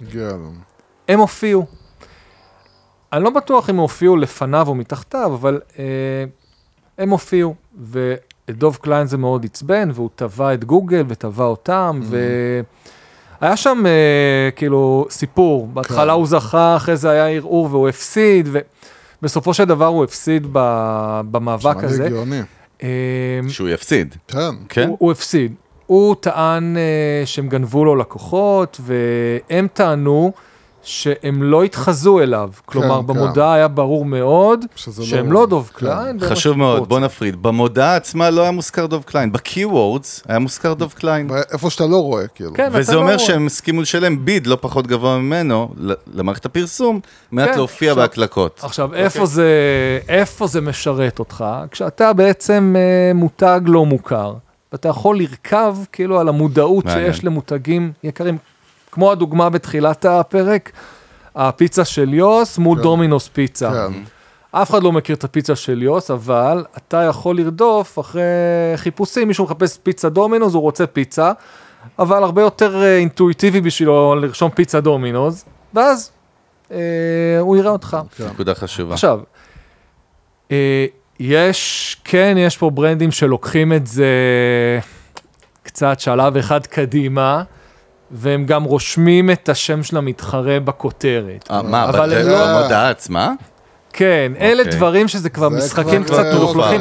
הם 1.08 1.18
הופיעו. 1.18 1.66
אני 3.12 3.24
לא 3.24 3.30
בטוח 3.30 3.70
אם 3.70 3.74
הם 3.74 3.80
הופיעו 3.80 4.16
לפניו 4.16 4.68
או 4.68 4.74
מתחתיו, 4.74 5.34
אבל 5.34 5.60
אה, 5.78 5.84
הם 6.98 7.10
הופיעו, 7.10 7.54
ודוב 8.48 8.78
קליין 8.82 9.06
זה 9.06 9.16
מאוד 9.16 9.44
עצבן, 9.44 9.90
והוא 9.94 10.10
תבע 10.14 10.54
את 10.54 10.64
גוגל 10.64 11.04
ותבע 11.08 11.44
אותם, 11.44 12.00
והיה 13.40 13.56
שם 13.56 13.82
אה, 13.86 14.50
כאילו 14.56 15.06
סיפור, 15.10 15.66
בהתחלה 15.66 16.12
הוא 16.12 16.26
זכה, 16.26 16.76
אחרי 16.76 16.96
זה 16.96 17.10
היה 17.10 17.28
ערעור 17.28 17.68
והוא 17.70 17.88
הפסיד, 17.88 18.48
ובסופו 19.22 19.54
של 19.54 19.64
דבר 19.64 19.86
הוא 19.86 20.04
הפסיד 20.04 20.46
ב- 20.52 21.20
במאבק 21.30 21.84
הזה. 21.84 22.06
הגיוני. 22.06 22.40
אה, 22.82 22.88
שהוא 23.48 23.68
יפסיד. 23.68 24.14
כן. 24.28 24.54
כן? 24.68 24.88
הוא, 24.88 24.96
הוא 25.00 25.12
הפסיד. 25.12 25.54
הוא 25.86 26.16
טען 26.20 26.76
uh, 26.76 27.26
שהם 27.26 27.48
גנבו 27.48 27.84
לו 27.84 27.96
לקוחות, 27.96 28.80
והם 28.80 29.68
טענו 29.72 30.32
שהם 30.86 31.42
לא 31.42 31.62
התחזו 31.64 32.20
אליו. 32.20 32.50
כלומר, 32.66 33.00
כן. 33.00 33.06
במודעה 33.06 33.54
היה 33.54 33.68
ברור 33.68 34.04
מאוד 34.04 34.64
לא 34.98 35.04
שהם 35.04 35.26
הוא. 35.26 35.32
לא 35.34 35.46
דוב 35.46 35.70
כן. 35.74 35.78
קליין. 35.78 36.16
והם 36.20 36.30
חשוב 36.30 36.58
מאוד. 36.58 36.88
בוא 36.88 37.00
נפריד. 37.00 37.42
במודעה 37.42 37.96
עצמה 37.96 38.30
לא 38.30 38.42
היה 38.42 38.50
מוזכר 38.50 38.86
דוב 38.86 39.02
קליין, 39.02 39.32
ב 39.32 39.42
keywords 39.42 40.22
היה 40.28 40.38
מוזכר 40.38 40.74
דוב 40.74 40.92
קליין. 40.92 41.28
איפה 41.52 41.70
שאתה 41.70 41.86
לא 41.86 42.02
רואה, 42.02 42.26
כאילו. 42.26 42.54
כן, 42.54 42.68
וזה 42.72 42.92
לא 42.92 42.98
אומר 42.98 43.14
רואה. 43.14 43.18
שהם 43.26 43.46
הסכימו 43.46 43.82
לשלם 43.82 44.24
ביד 44.24 44.46
לא 44.46 44.58
פחות 44.60 44.86
גבוה 44.86 45.18
ממנו 45.18 45.74
למערכת 46.14 46.44
הפרסום, 46.46 47.00
מנת 47.32 47.48
כן, 47.50 47.56
להופיע 47.56 47.90
עכשיו- 47.92 48.02
בהקלקות. 48.02 48.60
עכשיו, 48.62 48.94
איפה, 48.94 49.26
זה, 49.26 49.50
איפה 50.08 50.46
זה 50.46 50.60
משרת 50.60 51.18
אותך? 51.18 51.44
כשאתה 51.70 52.12
בעצם 52.12 52.74
אה, 52.76 53.16
מותג 53.16 53.60
לא 53.66 53.86
מוכר, 53.86 54.34
ואתה 54.72 54.88
יכול 54.88 55.18
לרכב 55.18 55.76
כאילו 55.92 56.20
על 56.20 56.28
המודעות 56.28 56.84
מעניין. 56.84 57.12
שיש 57.12 57.24
למותגים 57.24 57.92
יקרים, 58.04 58.38
כמו 58.96 59.12
הדוגמה 59.12 59.50
בתחילת 59.50 60.04
הפרק, 60.04 60.72
הפיצה 61.34 61.84
של 61.84 62.14
יוס 62.14 62.58
מול 62.58 62.78
כן. 62.78 62.82
דומינוס 62.82 63.28
פיצה. 63.28 63.70
כן. 63.70 64.00
אף 64.50 64.70
אחד 64.70 64.82
לא 64.82 64.92
מכיר 64.92 65.16
את 65.16 65.24
הפיצה 65.24 65.56
של 65.56 65.82
יוס, 65.82 66.10
אבל 66.10 66.64
אתה 66.76 67.02
יכול 67.02 67.36
לרדוף 67.36 67.98
אחרי 67.98 68.22
חיפושים, 68.76 69.28
מישהו 69.28 69.44
מחפש 69.44 69.78
פיצה 69.82 70.08
דומינוס, 70.08 70.54
הוא 70.54 70.62
רוצה 70.62 70.86
פיצה, 70.86 71.32
אבל 71.98 72.22
הרבה 72.22 72.42
יותר 72.42 72.82
אה, 72.82 72.96
אינטואיטיבי 72.96 73.60
בשבילו 73.60 74.14
לרשום 74.14 74.50
פיצה 74.50 74.80
דומינוס, 74.80 75.44
ואז 75.74 76.10
אה, 76.70 76.78
הוא 77.40 77.56
יראה 77.56 77.70
אותך. 77.70 77.96
נקודה 78.32 78.54
חשובה. 78.54 78.94
עכשיו, 78.94 79.20
אה, 80.50 80.86
יש, 81.20 81.96
כן, 82.04 82.34
יש 82.38 82.56
פה 82.56 82.70
ברנדים 82.70 83.12
שלוקחים 83.12 83.72
את 83.72 83.86
זה 83.86 84.10
קצת 85.62 86.00
שלב 86.00 86.36
אחד 86.36 86.66
קדימה, 86.66 87.42
והם 88.10 88.44
גם 88.44 88.64
רושמים 88.64 89.30
את 89.30 89.48
השם 89.48 89.82
של 89.82 89.96
המתחרה 89.96 90.60
בכותרת. 90.60 91.48
אה, 91.50 91.62
מה, 91.62 91.84
אבל 91.88 92.12
הם 92.12 92.28
לא- 92.28 92.58
במודעה 92.60 92.90
עצמה? 92.90 93.32
כן, 93.92 94.32
אלה 94.40 94.62
אוקיי. 94.62 94.76
דברים 94.76 95.08
שזה 95.08 95.30
כבר 95.30 95.50
זה 95.50 95.56
משחקים 95.56 96.04
קצת 96.04 96.24
אה, 96.24 96.38
מלוכלכים. 96.38 96.80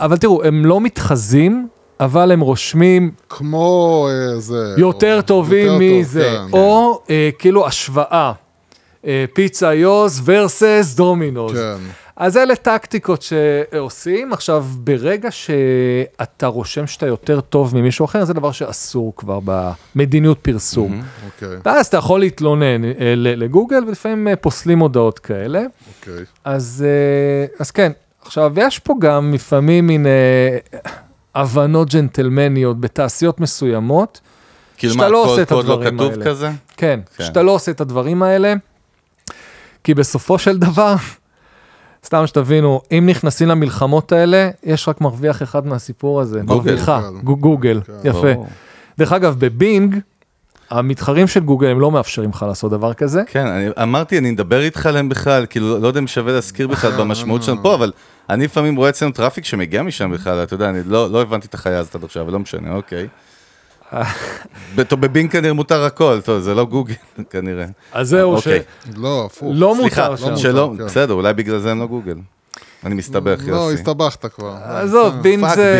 אבל 0.00 0.16
תראו, 0.16 0.44
הם 0.44 0.66
לא 0.66 0.80
מתחזים, 0.80 1.68
אבל 2.00 2.32
הם 2.32 2.40
רושמים 2.40 3.10
כמו 3.28 4.08
אה, 4.10 4.40
זה. 4.40 4.74
יותר 4.78 5.20
טובים 5.20 5.78
מזה, 5.78 6.22
כן. 6.50 6.58
או 6.58 7.00
אה, 7.10 7.30
כאילו 7.38 7.66
השוואה. 7.66 8.32
אה, 9.06 9.24
פיצה 9.32 9.74
יוס 9.74 10.20
versus 10.26 10.96
דומינוס. 10.96 11.52
כן. 11.52 11.76
אז 12.16 12.36
אלה 12.36 12.56
טקטיקות 12.56 13.22
שעושים. 13.22 14.32
עכשיו, 14.32 14.64
ברגע 14.78 15.30
שאתה 15.30 16.46
רושם 16.46 16.86
שאתה 16.86 17.06
יותר 17.06 17.40
טוב 17.40 17.76
ממישהו 17.76 18.04
אחר, 18.04 18.24
זה 18.24 18.32
דבר 18.34 18.52
שאסור 18.52 19.12
כבר 19.16 19.38
במדיניות 19.44 20.38
פרסום. 20.42 21.02
אוקיי, 21.26 21.58
ואז 21.64 21.86
אתה 21.86 21.96
יכול 21.96 22.20
להתלונן 22.20 22.84
אה, 22.84 22.90
לגוגל, 23.16 23.84
ולפעמים 23.88 24.28
אה, 24.28 24.36
פוסלים 24.36 24.78
הודעות 24.78 25.18
כאלה. 25.18 25.62
אוקיי. 25.98 26.24
אז, 26.44 26.84
אה, 26.86 27.46
אז 27.60 27.70
כן, 27.70 27.92
עכשיו, 28.22 28.52
יש 28.56 28.78
פה 28.78 28.94
גם 29.00 29.34
לפעמים 29.34 29.86
מין 29.86 30.06
הבנות 31.34 31.90
ג'נטלמניות 31.94 32.80
בתעשיות 32.80 33.40
מסוימות. 33.40 34.20
כאילו 34.76 34.92
שאתה 34.92 35.04
מה, 35.04 35.08
לא 35.10 35.18
קוד- 35.22 35.28
עושה 35.30 35.42
את 35.42 35.48
קוד 35.48 35.66
לא 35.66 35.72
הדברים 35.72 35.94
כתוב 35.98 36.12
האלה. 36.12 36.24
כזה? 36.24 36.50
כן, 36.76 37.00
כן. 37.16 37.24
שאתה 37.24 37.42
לא 37.42 37.50
עושה 37.50 37.70
את 37.72 37.80
הדברים 37.80 38.22
האלה, 38.22 38.54
כי 39.84 39.94
בסופו 39.94 40.38
של 40.38 40.58
דבר, 40.58 40.94
סתם 42.06 42.26
שתבינו, 42.26 42.80
אם 42.92 43.06
נכנסים 43.06 43.48
למלחמות 43.48 44.12
האלה, 44.12 44.50
יש 44.64 44.88
רק 44.88 45.00
מרוויח 45.00 45.42
אחד 45.42 45.66
מהסיפור 45.66 46.20
הזה, 46.20 46.40
גוגל. 46.40 46.54
מרוויחה, 46.54 47.00
כן. 47.02 47.20
גו- 47.24 47.36
גוגל, 47.36 47.80
כן. 47.86 47.92
יפה. 48.04 48.32
דרך 48.98 49.12
אגב, 49.12 49.36
ב-Bing, 49.38 49.96
המתחרים 50.70 51.26
של 51.26 51.40
גוגל 51.40 51.66
הם 51.68 51.80
לא 51.80 51.90
מאפשרים 51.90 52.30
לך 52.30 52.44
לעשות 52.48 52.70
דבר 52.70 52.92
כזה. 52.94 53.22
כן, 53.26 53.46
אני 53.46 53.68
אמרתי, 53.82 54.18
אני 54.18 54.30
אדבר 54.30 54.60
איתך 54.60 54.86
עליהם 54.86 55.08
בכלל, 55.08 55.46
כאילו, 55.50 55.78
לא 55.78 55.86
יודע 55.86 56.00
אם 56.00 56.06
שווה 56.06 56.32
להזכיר 56.32 56.68
בכלל 56.68 56.92
במשמעות 56.92 57.42
שלנו 57.42 57.62
פה, 57.62 57.74
אבל 57.74 57.92
אני 58.30 58.44
לפעמים 58.44 58.76
רואה 58.76 58.88
אצלנו 58.90 59.12
traffic 59.12 59.44
שמגיע 59.44 59.82
משם 59.82 60.10
בכלל, 60.10 60.42
אתה 60.42 60.54
יודע, 60.54 60.68
אני 60.70 60.78
לא 60.86 61.10
לא 61.10 61.22
הבנתי 61.22 61.46
את 61.46 61.54
החיה 61.54 61.78
הזאת 61.78 61.94
עד 61.94 62.04
עכשיו, 62.04 62.22
אבל 62.22 62.32
לא 62.32 62.38
משנה, 62.38 62.74
אוקיי. 62.74 63.06
טוב, 64.88 65.00
ב-Bing 65.00 65.30
כנראה 65.30 65.52
מותר 65.52 65.84
הכל, 65.84 66.20
טוב, 66.24 66.38
זה 66.40 66.54
לא 66.54 66.64
גוגל 66.64 66.94
כנראה. 67.30 67.66
אז 67.92 68.08
זהו, 68.08 68.34
אוקיי. 68.34 68.62
לא, 68.96 69.24
הפוך. 69.26 69.54
סליחה, 69.80 70.10
מותר 70.10 70.16
שם. 70.16 70.36
שלא, 70.36 70.68
מותר, 70.70 70.82
כן. 70.82 70.86
בסדר, 70.86 71.14
אולי 71.14 71.34
בגלל 71.34 71.58
זה 71.58 71.70
הם 71.70 71.80
לא 71.80 71.86
גוגל. 71.86 72.16
אני 72.84 72.94
מסתבך, 72.94 73.40
לא, 73.46 73.54
יוסי. 73.56 73.74
הסתבכת 73.74 74.26
כבר. 74.26 74.56
עזוב, 74.64 75.14
אה, 75.14 75.20
Bing 75.20 75.54
זה... 75.54 75.76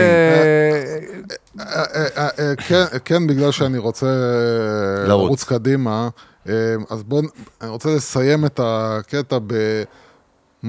אה, 1.59 1.65
אה, 1.65 2.07
אה, 2.16 2.28
אה, 2.39 2.57
כן, 2.57 2.85
כן, 3.05 3.27
בגלל 3.27 3.51
שאני 3.51 3.78
רוצה 3.78 4.07
אה, 4.07 5.09
לרוץ. 5.09 5.45
קדימה, 5.45 6.09
אה, 6.49 6.55
אז 6.91 7.03
בואו, 7.03 7.23
אני 7.61 7.70
רוצה 7.70 7.89
לסיים 7.95 8.47
את 8.47 8.61
הקטע 8.62 9.39
במה 9.39 9.57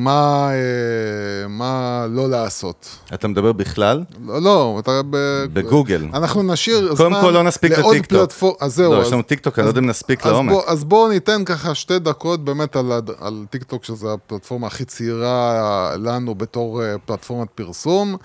אה, 0.06 1.48
מה 1.48 2.06
לא 2.10 2.30
לעשות. 2.30 2.88
אתה 3.14 3.28
מדבר 3.28 3.52
בכלל? 3.52 4.04
לא, 4.26 4.42
לא, 4.42 4.78
אתה 4.80 5.02
ב... 5.10 5.18
בגוגל. 5.54 6.06
אנחנו 6.14 6.44
נשאיר 6.44 6.94
קודם 6.98 7.12
זמן 7.14 7.22
כל 7.22 7.30
לא 7.32 7.44
נספיק 7.44 7.72
לטיקטוק. 7.72 8.20
פלטפור- 8.20 8.58
אז 8.60 8.76
זהו, 8.76 8.94
לא, 8.94 9.02
אז- 9.02 9.08
יש 9.08 9.14
לנו 9.14 9.22
טיקטוק, 9.22 9.60
אני 9.60 9.66
לא 9.66 9.70
יודע 9.70 9.82
אם 9.82 9.86
נספיק 9.86 10.26
אז 10.26 10.32
לעומק. 10.32 10.52
בוא, 10.54 10.64
אז 10.68 10.84
בואו 10.84 11.10
ניתן 11.10 11.42
ככה 11.46 11.76
שתי 11.76 12.00
דקות 12.00 12.46
באמת 12.46 12.76
על, 12.76 12.92
על 13.20 13.46
טיק 13.50 13.64
טוק, 13.64 13.84
שזו 13.84 14.14
הפלטפורמה 14.14 14.68
הכי 14.68 14.86
צעירה 14.86 15.92
לנו 15.98 16.36
בתור 16.36 16.84
אה, 16.84 16.96
פלטפורמת 17.06 17.48
פרסום, 17.56 18.16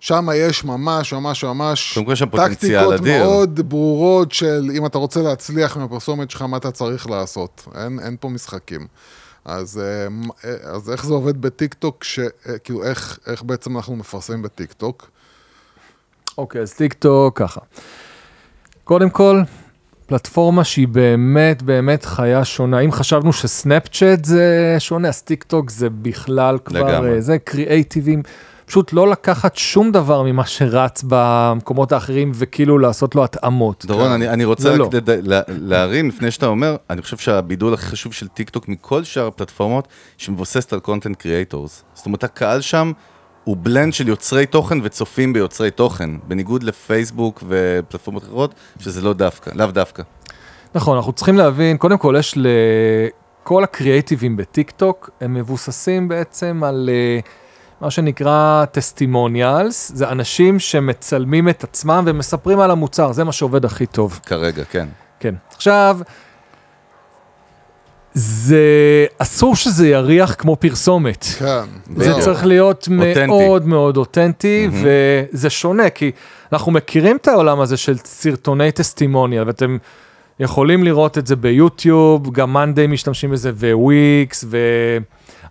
שם 0.00 0.28
יש 0.34 0.64
ממש 0.64 1.12
ממש 1.12 1.44
ממש 1.44 1.98
קודם 2.30 2.54
טקטיקות. 2.54 3.00
מאוד 3.00 3.68
ברורות 3.68 4.32
של 4.32 4.70
אם 4.74 4.86
אתה 4.86 4.98
רוצה 4.98 5.22
להצליח 5.22 5.76
עם 5.76 5.82
הפרסומת 5.82 6.30
שלך, 6.30 6.42
מה 6.42 6.56
אתה 6.56 6.70
צריך 6.70 7.10
לעשות. 7.10 7.64
אין, 7.74 7.98
אין 8.04 8.16
פה 8.20 8.28
משחקים. 8.28 8.86
אז, 9.44 9.78
אה, 9.78 10.08
אה, 10.44 10.56
אז 10.74 10.90
איך 10.90 11.06
זה 11.06 11.14
עובד 11.14 11.40
בטיקטוק, 11.40 12.04
ש, 12.04 12.18
אה, 12.18 12.58
כאילו 12.64 12.84
איך, 12.84 13.18
איך 13.26 13.42
בעצם 13.42 13.76
אנחנו 13.76 13.96
מפרסמים 13.96 14.42
בטיקטוק? 14.42 15.10
אוקיי, 16.38 16.60
אז 16.60 16.74
טיק 16.74 16.92
טוק 16.92 17.38
ככה. 17.38 17.60
קודם 18.84 19.10
כל, 19.10 19.42
פלטפורמה 20.06 20.64
שהיא 20.64 20.88
באמת 20.88 21.62
באמת 21.62 22.04
חיה 22.04 22.44
שונה. 22.44 22.80
אם 22.80 22.92
חשבנו 22.92 23.32
שסנאפצ'אט 23.32 24.24
זה 24.24 24.76
שונה, 24.78 25.08
אז 25.08 25.22
טיק 25.22 25.42
טוק 25.42 25.70
זה 25.70 25.90
בכלל 25.90 26.58
כבר, 26.64 26.88
לגמרי. 26.88 27.22
זה 27.22 27.38
קריאייטיבים. 27.38 28.22
פשוט 28.66 28.92
לא 28.92 29.08
לקחת 29.08 29.56
שום 29.56 29.92
דבר 29.92 30.22
ממה 30.22 30.46
שרץ 30.46 31.04
במקומות 31.08 31.92
האחרים 31.92 32.32
וכאילו 32.34 32.78
לעשות 32.78 33.14
לו 33.14 33.24
התאמות. 33.24 33.84
דורון, 33.86 34.10
אני, 34.10 34.28
אני 34.28 34.44
רוצה 34.44 34.62
זה 34.62 34.72
רק 34.72 34.78
לא. 34.78 34.88
לה, 35.22 35.40
להרים 35.48 36.08
לפני 36.08 36.30
שאתה 36.30 36.46
אומר, 36.46 36.76
אני 36.90 37.02
חושב 37.02 37.16
שהבידול 37.16 37.74
הכי 37.74 37.86
חשוב 37.86 38.12
של 38.12 38.28
טיק 38.28 38.50
טוק 38.50 38.68
מכל 38.68 39.04
שאר 39.04 39.26
הפלטפורמות, 39.26 39.88
שמבוססת 40.18 40.72
על 40.72 40.80
content 40.80 41.16
creators. 41.16 41.84
זאת 41.94 42.06
אומרת, 42.06 42.24
הקהל 42.24 42.60
שם 42.60 42.92
הוא 43.44 43.56
blend 43.60 43.92
של 43.92 44.08
יוצרי 44.08 44.46
תוכן 44.46 44.78
וצופים 44.82 45.32
ביוצרי 45.32 45.70
תוכן, 45.70 46.10
בניגוד 46.28 46.62
לפייסבוק 46.62 47.44
ופלטפורמות 47.48 48.22
אחרות, 48.22 48.54
שזה 48.80 49.00
לא 49.00 49.12
דווקא, 49.12 49.50
לאו 49.54 49.66
דווקא. 49.66 50.02
נכון, 50.74 50.96
אנחנו 50.96 51.12
צריכים 51.12 51.36
להבין, 51.36 51.76
קודם 51.76 51.98
כל 51.98 52.14
יש 52.18 52.34
לכל 52.36 53.64
הקריאייטיבים 53.64 54.36
בטיק 54.36 54.70
טוק, 54.70 55.10
הם 55.20 55.34
מבוססים 55.34 56.08
בעצם 56.08 56.62
על 56.64 56.90
אה, 56.92 57.20
מה 57.82 57.90
שנקרא 57.90 58.64
טסטימוניאלס, 58.64 59.92
זה 59.94 60.08
אנשים 60.08 60.58
שמצלמים 60.58 61.48
את 61.48 61.64
עצמם 61.64 62.04
ומספרים 62.06 62.60
על 62.60 62.70
המוצר, 62.70 63.12
זה 63.12 63.24
מה 63.24 63.32
שעובד 63.32 63.64
הכי 63.64 63.86
טוב. 63.86 64.20
כרגע, 64.26 64.64
כן. 64.64 64.88
כן. 65.20 65.34
עכשיו, 65.54 65.98
זה 68.14 68.66
אסור 69.18 69.56
שזה 69.56 69.88
יריח 69.88 70.34
כמו 70.38 70.56
פרסומת. 70.56 71.24
כן. 71.38 71.64
זה 71.96 72.04
זהו. 72.04 72.20
צריך 72.20 72.46
להיות 72.46 72.88
אותנטי. 72.92 73.26
מאוד 73.26 73.66
מאוד 73.66 73.96
אותנטי, 73.96 74.68
וזה 74.72 75.50
שונה, 75.50 75.90
כי 75.90 76.10
אנחנו 76.52 76.72
מכירים 76.72 77.16
את 77.16 77.28
העולם 77.28 77.60
הזה 77.60 77.76
של 77.76 77.96
סרטוני 77.96 78.72
טסטימוניאל, 78.72 79.46
ואתם 79.46 79.78
יכולים 80.40 80.84
לראות 80.84 81.18
את 81.18 81.26
זה 81.26 81.36
ביוטיוב, 81.36 82.32
גם 82.32 82.52
מאנדיי 82.52 82.86
משתמשים 82.86 83.30
בזה, 83.30 83.76
וויקס, 83.76 84.44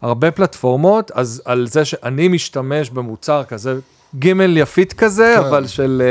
והרבה 0.03 0.31
פלטפורמות, 0.31 1.11
אז 1.15 1.41
על 1.45 1.67
זה 1.67 1.85
שאני 1.85 2.27
משתמש 2.27 2.89
במוצר 2.89 3.43
כזה, 3.43 3.79
ג'ימייל 4.15 4.57
יפית 4.57 4.93
כזה, 4.93 5.35
כן. 5.37 5.45
אבל 5.47 5.67
של, 5.67 6.01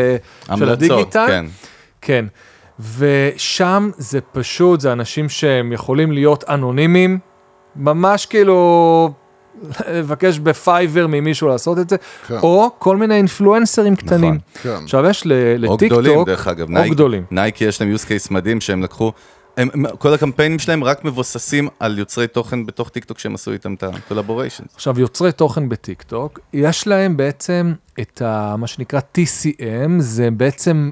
אה, 0.51 0.57
של 0.57 0.69
הדיגיטל. 0.69 1.27
כן. 1.29 1.47
כן. 2.01 2.25
ושם 2.99 3.91
זה 3.99 4.21
פשוט, 4.33 4.81
זה 4.81 4.93
אנשים 4.93 5.29
שהם 5.29 5.73
יכולים 5.73 6.13
להיות 6.13 6.45
אנונימיים, 6.49 7.19
ממש 7.77 8.27
כאילו 8.27 9.13
לבקש 9.89 10.39
בפייבר 10.39 11.07
ממישהו 11.07 11.49
לעשות 11.49 11.79
את 11.79 11.89
זה, 11.91 11.97
כן. 12.27 12.37
או 12.43 12.71
כל 12.79 12.97
מיני 12.97 13.15
אינפלואנסרים 13.15 13.97
קטנים. 13.97 14.39
כן. 14.63 14.77
עכשיו 14.85 15.07
יש 15.07 15.23
ל- 15.27 15.67
או 15.67 15.77
גדולים, 15.77 16.25
דרך 16.25 16.49
אגב. 16.49 16.69
או 16.69 16.75
נייק- 16.75 16.91
גדולים. 16.93 17.23
נייקי 17.31 17.65
יש 17.65 17.81
להם 17.83 17.95
use 17.95 18.05
case 18.05 18.29
מדהים 18.31 18.61
שהם 18.61 18.83
לקחו, 18.83 19.13
הם, 19.57 19.69
הם, 19.75 19.97
כל 19.99 20.15
הקמפיינים 20.15 20.59
שלהם 20.59 20.85
רק 20.85 21.05
מבוססים 21.05 21.69
על 21.81 21.99
יוצרי 21.99 22.27
תוכן 22.27 22.67
בתוך 22.67 22.89
טיק 22.89 23.05
טוק 23.05 23.19
שהם 23.19 23.35
עשו 23.35 23.53
איתם 23.53 23.75
את 23.75 23.83
ה-collaborations. 23.83 24.75
עכשיו, 24.75 25.01
יוצרי 25.01 25.33
תוכן 25.33 25.69
בטיק 25.69 26.03
טוק, 26.03 26.39
יש 26.53 26.87
להם 26.87 27.17
בעצם 27.17 27.73
את 28.01 28.23
ה, 28.23 28.57
מה 28.57 28.67
שנקרא 28.67 29.01
TCM, 29.15 29.91
זה 29.99 30.31
בעצם 30.31 30.91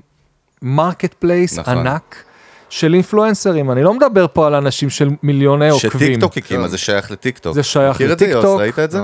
marketplace 0.62 1.59
נכון. 1.59 1.78
ענק 1.78 2.24
של 2.70 2.94
אינפלואנסרים. 2.94 3.70
אני 3.70 3.82
לא 3.82 3.94
מדבר 3.94 4.26
פה 4.32 4.47
על 4.47 4.55
אנשים 4.55 4.90
של 4.90 5.09
מיליוני 5.22 5.68
עוקבים. 5.68 5.90
שטיק 5.90 6.20
טוק 6.20 6.36
הקימה, 6.36 6.62
כן. 6.62 6.68
זה 6.68 6.78
שייך 6.78 7.10
לטיק 7.10 7.39
טוק. 7.39 7.55
זה 7.55 7.62
שייך 7.62 7.94
מכיר 7.94 8.12
את 8.12 8.18
זה, 8.18 8.26
יוס? 8.26 8.44
ראית 8.44 8.78
את 8.78 8.90
זה? 8.90 8.98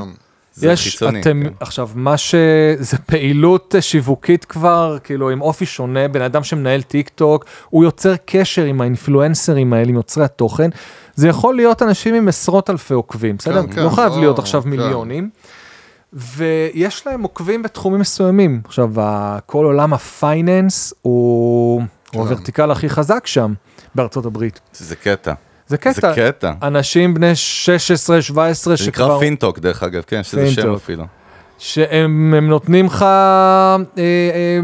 כן. 0.54 0.60
זה 0.60 0.72
יש, 0.72 0.90
חיצוני. 0.90 1.20
אתם, 1.20 1.42
כן. 1.44 1.52
עכשיו, 1.60 1.90
מה 1.94 2.16
ש... 2.16 2.34
זה 2.78 2.98
פעילות 2.98 3.74
שיווקית 3.80 4.44
כבר, 4.44 4.98
כאילו, 5.04 5.30
עם 5.30 5.40
אופי 5.40 5.66
שונה, 5.66 6.08
בן 6.08 6.22
אדם 6.22 6.44
שמנהל 6.44 6.82
טיק 6.82 7.08
טוק, 7.08 7.44
הוא 7.70 7.84
יוצר 7.84 8.14
קשר 8.24 8.64
עם 8.64 8.80
האינפלואנסרים 8.80 9.72
האלה, 9.72 9.88
עם 9.88 9.94
יוצרי 9.94 10.24
התוכן. 10.24 10.70
זה 11.14 11.28
יכול 11.28 11.54
להיות 11.54 11.82
אנשים 11.82 12.14
עם 12.14 12.28
עשרות 12.28 12.70
אלפי 12.70 12.94
עוקבים, 12.94 13.36
בסדר? 13.36 13.62
כן, 13.66 13.82
לא 13.82 13.90
חייב 13.90 14.12
לא, 14.12 14.20
להיות 14.20 14.38
עכשיו 14.38 14.62
כן. 14.62 14.68
מיליונים. 14.68 15.30
ויש 16.12 17.06
להם 17.06 17.22
עוקבים 17.22 17.62
בתחומים 17.62 18.00
מסוימים. 18.00 18.60
עכשיו, 18.64 18.90
כל 19.46 19.64
עולם 19.64 19.94
הפייננס 19.94 20.94
הוא, 21.02 21.82
הוא 22.12 22.22
הוורטיקל 22.22 22.70
הכי 22.70 22.88
חזק 22.88 23.26
שם, 23.26 23.54
בארצות 23.94 24.26
הברית. 24.26 24.60
זה 24.72 24.96
קטע. 24.96 25.32
זה 25.66 25.76
קטע. 25.78 25.92
זה 25.92 26.12
קטע. 26.16 26.52
אנשים 26.62 27.14
בני 27.14 27.34
16, 27.34 28.22
17, 28.22 28.76
זה 28.76 28.86
נקרא 28.86 29.04
שכבר... 29.04 29.18
פינטוק, 29.18 29.58
דרך 29.58 29.82
אגב, 29.82 30.02
כן, 30.06 30.22
שזה 30.22 30.50
שם. 30.50 30.74
אפילו. 30.74 31.04
שהם 31.58 32.34
הם 32.34 32.48
נותנים 32.48 32.86
לך 32.86 33.02
אה, 33.02 33.76
אה, 33.98 34.60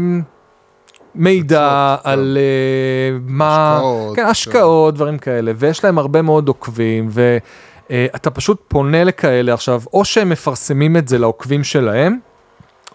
מידע 1.15 1.95
על 2.03 2.37
אה, 2.37 3.17
מה, 3.27 3.75
השקעות, 3.77 4.15
כן. 4.15 4.25
השקעות, 4.25 4.95
דברים 4.95 5.17
כאלה, 5.17 5.51
ויש 5.55 5.83
להם 5.83 5.97
הרבה 5.97 6.21
מאוד 6.21 6.47
עוקבים, 6.47 7.09
ואתה 7.09 8.29
פשוט 8.29 8.61
פונה 8.67 9.03
לכאלה 9.03 9.53
עכשיו, 9.53 9.81
או 9.93 10.05
שהם 10.05 10.29
מפרסמים 10.29 10.97
את 10.97 11.07
זה 11.07 11.17
לעוקבים 11.17 11.63
שלהם, 11.63 12.19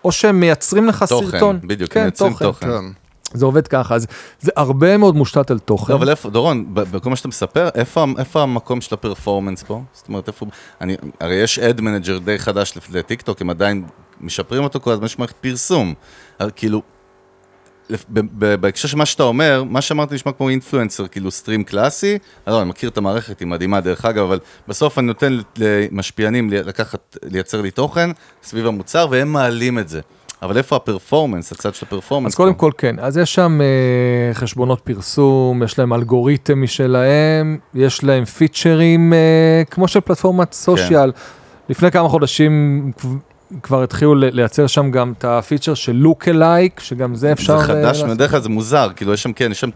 או 0.04 0.12
שהם 0.12 0.40
מייצרים 0.40 0.86
לך 0.86 1.04
תוכן, 1.08 1.30
סרטון. 1.30 1.58
בדיוק, 1.62 1.92
כן, 1.92 2.02
מייצרים 2.02 2.32
תוכן. 2.32 2.66
כן. 2.66 3.05
זה 3.34 3.44
עובד 3.44 3.68
ככה, 3.68 3.94
אז 3.94 4.06
זה 4.40 4.52
הרבה 4.56 4.96
מאוד 4.96 5.16
מושתת 5.16 5.50
על 5.50 5.58
תוכן. 5.58 5.92
לא, 5.92 5.98
אבל 5.98 6.10
איפה, 6.10 6.30
דורון, 6.30 6.64
בכל 6.74 7.10
מה 7.10 7.16
שאתה 7.16 7.28
מספר, 7.28 7.68
איפה, 7.74 8.04
איפה 8.18 8.42
המקום 8.42 8.80
של 8.80 8.94
ה 8.94 9.00
performance 9.00 9.62
פה? 9.62 9.82
זאת 9.92 10.08
אומרת, 10.08 10.28
איפה, 10.28 10.46
אני, 10.80 10.96
הרי 11.20 11.34
יש 11.34 11.58
ad 11.58 11.80
manager 11.80 12.18
די 12.18 12.38
חדש 12.38 12.78
לטיקטוק, 12.90 13.40
הם 13.40 13.50
עדיין 13.50 13.84
משפרים 14.20 14.64
אותו 14.64 14.80
כל 14.80 14.90
הזמן, 14.90 15.06
יש 15.06 15.18
מערכת 15.18 15.36
פרסום. 15.36 15.94
כאילו, 16.56 16.82
בהקשר 18.32 18.88
של 18.88 18.96
מה 18.96 19.06
שאתה 19.06 19.22
אומר, 19.22 19.64
מה 19.64 19.80
שאמרתי 19.80 20.14
נשמע 20.14 20.32
כמו 20.32 20.48
אינפלואנסר, 20.48 21.06
כאילו 21.06 21.30
סטרים 21.30 21.64
קלאסי, 21.64 22.18
אני 22.46 22.54
לא, 22.54 22.62
אני 22.62 22.70
מכיר 22.70 22.88
את 22.88 22.98
המערכת, 22.98 23.40
היא 23.40 23.48
מדהימה 23.48 23.80
דרך 23.80 24.04
אגב, 24.04 24.24
אבל 24.24 24.38
בסוף 24.68 24.98
אני 24.98 25.06
נותן 25.06 25.38
למשפיענים 25.58 26.50
לקחת, 26.50 27.16
לייצר 27.22 27.60
לי 27.60 27.70
תוכן 27.70 28.10
סביב 28.42 28.66
המוצר, 28.66 29.06
והם 29.10 29.32
מעלים 29.32 29.78
את 29.78 29.88
זה. 29.88 30.00
אבל 30.42 30.56
איפה 30.58 30.76
הפרפורמנס, 30.76 31.52
הצד 31.52 31.74
של 31.74 31.86
הפרפורמנס? 31.86 32.32
אז 32.32 32.36
קודם? 32.36 32.54
כל 32.54 32.70
כן, 32.78 32.96
אז 32.98 33.18
יש 33.18 33.34
שם 33.34 33.60
אה, 33.60 34.34
חשבונות 34.34 34.80
פרסום, 34.80 35.62
יש 35.62 35.78
להם 35.78 35.92
אלגוריתם 35.92 36.62
משלהם, 36.62 37.58
יש 37.74 38.04
להם 38.04 38.24
פיצ'רים 38.24 39.12
אה, 39.12 39.18
כמו 39.70 39.88
של 39.88 40.00
פלטפורמת 40.00 40.52
סושיאל. 40.52 41.12
לפני 41.68 41.90
כמה 41.90 42.08
חודשים 42.08 42.92
כב- 42.98 43.08
כבר 43.62 43.82
התחילו 43.82 44.14
לייצר 44.14 44.66
שם 44.66 44.90
גם 44.90 45.12
את 45.18 45.24
הפיצ'ר 45.24 45.74
של 45.74 45.92
לוק 45.92 46.28
אלייק, 46.28 46.80
שגם 46.80 47.14
זה 47.14 47.32
אפשר... 47.32 47.58
זה 47.58 47.62
אה, 47.62 47.66
חדש. 47.66 48.02
בדרך 48.02 48.30
כלל 48.30 48.40
זה 48.40 48.48
מוזר, 48.48 48.88
כאילו 48.96 49.12
יש 49.12 49.22
שם, 49.22 49.32
כן, 49.32 49.50
יש 49.50 49.60
שם 49.60 49.70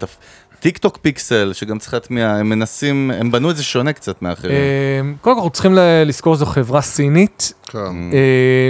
את 0.60 0.64
הטיק 0.64 0.78
טוק 0.78 0.96
פיקסל, 1.02 1.52
שגם 1.52 1.78
צריך 1.78 1.94
להטמיע, 1.94 2.30
הם 2.30 2.48
מנסים, 2.48 3.10
הם 3.10 3.30
בנו 3.30 3.50
את 3.50 3.56
זה 3.56 3.62
שונה 3.62 3.92
קצת 3.92 4.22
מאחרים. 4.22 4.54
אה, 4.54 5.00
קודם 5.20 5.34
כל 5.36 5.40
אנחנו 5.40 5.50
צריכים 5.50 5.74
ל- 5.74 6.02
לזכור 6.06 6.34
שזו 6.34 6.46
חברה 6.46 6.80
סינית, 6.80 7.52
כן. 7.62 7.78
אה, 8.12 8.68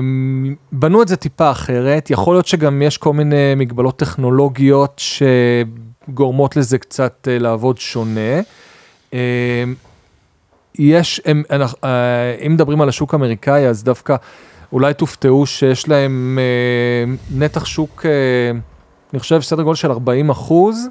בנו 0.73 1.03
את 1.03 1.09
זה 1.09 1.17
טיפה 1.17 1.51
אחרת, 1.51 2.11
יכול 2.11 2.35
להיות 2.35 2.47
שגם 2.47 2.83
יש 2.83 2.99
כל 2.99 3.13
מיני 3.13 3.55
מגבלות 3.57 3.97
טכנולוגיות 3.97 5.03
שגורמות 6.09 6.57
לזה 6.57 6.79
קצת 6.79 7.29
אה, 7.31 7.39
לעבוד 7.39 7.79
שונה. 7.79 8.41
יש, 10.79 11.21
הם, 11.25 11.43
אנחנו, 11.51 11.79
אה, 11.85 12.37
אם 12.47 12.55
מדברים 12.55 12.81
על 12.81 12.89
השוק 12.89 13.15
האמריקאי, 13.15 13.67
אז 13.67 13.85
דווקא 13.85 14.17
אולי 14.73 14.95
תופתעו 14.95 15.47
שיש 15.47 15.89
להם 15.89 16.39
אה, 16.41 17.13
נתח 17.39 17.65
שוק, 17.65 18.07
אה, 18.07 18.11
אני 19.13 19.21
חושב, 19.21 19.41
סדר 19.41 19.63
גודל 19.63 19.77
של 19.77 19.91
40 19.91 20.31
אחוז. 20.31 20.89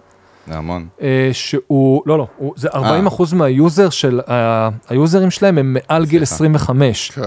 זה 0.49 0.57
המון. 0.57 0.87
אה, 1.01 1.29
שהוא, 1.33 2.01
לא, 2.05 2.17
לא, 2.17 2.27
הוא, 2.37 2.53
זה 2.57 2.67
40 2.73 3.07
אחוז 3.07 3.33
מהיוזר 3.33 3.89
של, 3.89 4.21
ה- 4.27 4.69
היוזרים 4.89 5.31
שלהם 5.31 5.57
הם 5.57 5.73
מעל 5.89 6.05
גיל 6.05 6.25
סליחה. 6.25 6.35
25. 6.35 7.11
כן. 7.11 7.21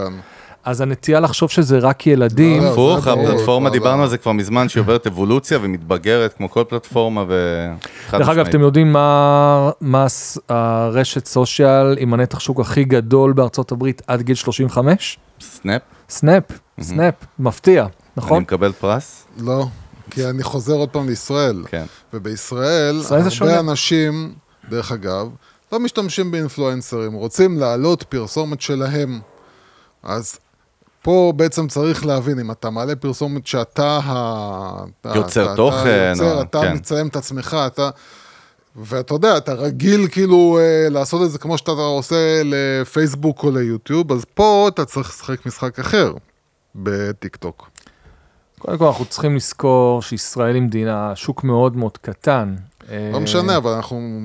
אז 0.64 0.80
הנטייה 0.80 1.20
לחשוב 1.20 1.50
שזה 1.50 1.78
רק 1.78 2.06
ילדים, 2.06 2.58
לא, 2.62 2.66
לא, 2.68 2.72
הפוך, 2.72 3.06
הפלטפורמה, 3.06 3.68
כבר 3.70 3.78
דיברנו 3.78 3.98
לא. 3.98 4.02
על 4.02 4.08
זה 4.08 4.18
כבר 4.18 4.32
מזמן, 4.32 4.68
שהיא 4.68 4.80
עוברת 4.80 5.06
אבולוציה 5.06 5.58
ומתבגרת 5.62 6.32
כמו 6.32 6.50
כל 6.50 6.62
פלטפורמה, 6.68 7.24
ו... 7.28 7.66
דרך 8.12 8.28
אגב. 8.28 8.46
אתם 8.46 8.60
יודעים 8.60 8.92
מה, 8.92 9.70
הרשת 10.48 11.26
social 11.26 11.96
עם 11.98 12.14
הנתח 12.14 12.40
שוק 12.40 12.60
הכי 12.60 12.84
גדול 12.84 13.32
בארצות 13.32 13.72
הברית 13.72 14.02
עד 14.06 14.22
גיל 14.22 14.34
35? 14.34 15.18
Snap? 15.40 15.82
Snap, 16.08 16.42
Snap, 16.80 17.14
מפתיע, 17.38 17.82
אני 17.82 17.90
נכון? 18.16 18.42
מקבל 18.42 18.72
פרס? 18.72 19.26
לא, 19.38 19.66
כי 20.12 20.26
אני 20.26 20.42
חוזר 20.42 20.74
עוד 20.74 20.88
פעם 20.88 21.08
לישראל. 21.08 21.62
כן. 21.68 21.84
ובישראל, 22.14 22.98
ישראל 23.00 23.22
זה 23.22 23.30
שונה. 23.30 23.50
הרבה 23.56 23.70
אנשים, 23.70 24.34
דרך 24.70 24.92
אגב, 24.92 25.28
לא 25.72 25.80
משתמשים 25.80 26.30
ב 26.30 26.37
influencers, 26.37 27.12
רוצים 27.12 27.58
להעלות 27.58 28.02
פרסומת 28.02 28.60
שלהם. 28.60 29.20
אז 30.02 30.38
פה 31.02 31.32
בעצם 31.36 31.68
צריך 31.68 32.06
להבין, 32.06 32.38
אם 32.38 32.50
אתה 32.50 32.70
מעלה 32.70 32.96
פרסומת 32.96 33.46
שאתה 33.46 33.98
ה... 34.04 34.84
אתה- 35.00 35.12
יוצר 35.16 35.44
אתה- 35.44 35.56
תוכן, 35.56 35.78
אתה 36.16 36.22
יוצר, 36.22 36.36
או- 36.36 36.42
אתה 36.42 36.60
כן. 36.60 36.74
מצלם 36.74 37.06
את 37.06 37.16
עצמך, 37.16 37.56
אתה... 37.66 37.90
ואתה 38.76 39.14
יודע, 39.14 39.36
אתה 39.36 39.52
רגיל 39.52 40.08
כאילו 40.08 40.58
אה, 40.60 40.88
לעשות 40.90 41.22
את 41.26 41.30
זה 41.30 41.38
כמו 41.38 41.58
שאתה 41.58 41.70
עושה 41.70 42.42
לפייסבוק 42.44 43.42
או 43.44 43.50
ליוטיוב, 43.50 44.12
אז 44.12 44.22
פה 44.34 44.68
אתה 44.74 44.84
צריך 44.84 45.08
לשחק 45.08 45.46
משחק 45.46 45.78
אחר 45.78 46.14
בטיק 46.74 47.36
טוק. 47.36 47.68
קודם 48.62 48.78
כל 48.78 48.86
אנחנו 48.86 49.04
צריכים 49.04 49.36
לזכור 49.36 50.02
שישראל 50.02 50.54
היא 50.54 50.62
מדינה, 50.62 51.12
שוק 51.14 51.44
מאוד 51.44 51.76
מאוד 51.76 51.98
קטן. 51.98 52.54
לא 53.12 53.20
משנה, 53.20 53.56
אבל 53.56 53.70
אנחנו 53.70 54.20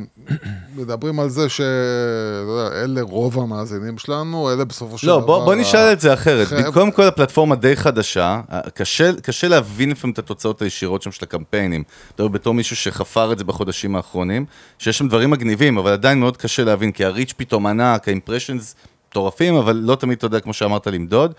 מדברים 0.76 1.20
על 1.20 1.30
זה 1.30 1.50
שאלה 1.50 3.02
רוב 3.02 3.40
המאזינים 3.40 3.98
שלנו, 3.98 4.54
אלה 4.54 4.66
בסופו 4.66 4.98
של 4.98 5.08
לא, 5.08 5.18
דבר... 5.18 5.26
בוא, 5.26 5.46
בוא 5.46 5.56
נשאל 5.56 5.92
את 5.94 6.00
זה 6.00 6.14
אחרת. 6.14 6.48
קודם 6.74 6.92
כל, 6.92 7.04
הפלטפורמה 7.04 7.56
די 7.56 7.76
חדשה, 7.76 8.42
קשה, 8.74 9.12
קשה 9.22 9.48
להבין 9.48 9.92
לפעמים 9.92 10.14
את 10.14 10.20
התוצאות 10.20 10.62
הישירות 10.62 11.02
שם 11.02 11.12
של 11.12 11.26
הקמפיינים. 11.26 11.84
בתור 12.20 12.54
מישהו 12.54 12.76
שחפר 12.76 13.32
את 13.32 13.38
זה 13.38 13.44
בחודשים 13.44 13.96
האחרונים, 13.96 14.46
שיש 14.80 14.98
שם 14.98 15.08
דברים 15.08 15.30
מגניבים, 15.30 15.78
אבל 15.78 15.92
עדיין 15.92 16.20
מאוד 16.20 16.38
קשה 16.38 16.64
להבין, 16.64 16.92
כי 16.92 17.06
ה 17.06 17.10
reach 17.10 17.34
פתאום 17.38 17.66
ענק, 17.66 18.08
ה 18.08 18.13
impressions 18.13 18.76
מטורפים, 19.10 19.56
אבל 19.56 19.76
לא 19.76 19.96
תמיד, 19.96 20.18
אתה 20.18 20.26
יודע, 20.26 20.40
כמו 20.40 20.54
שאמרת, 20.54 20.88
למדוד. 20.88 21.34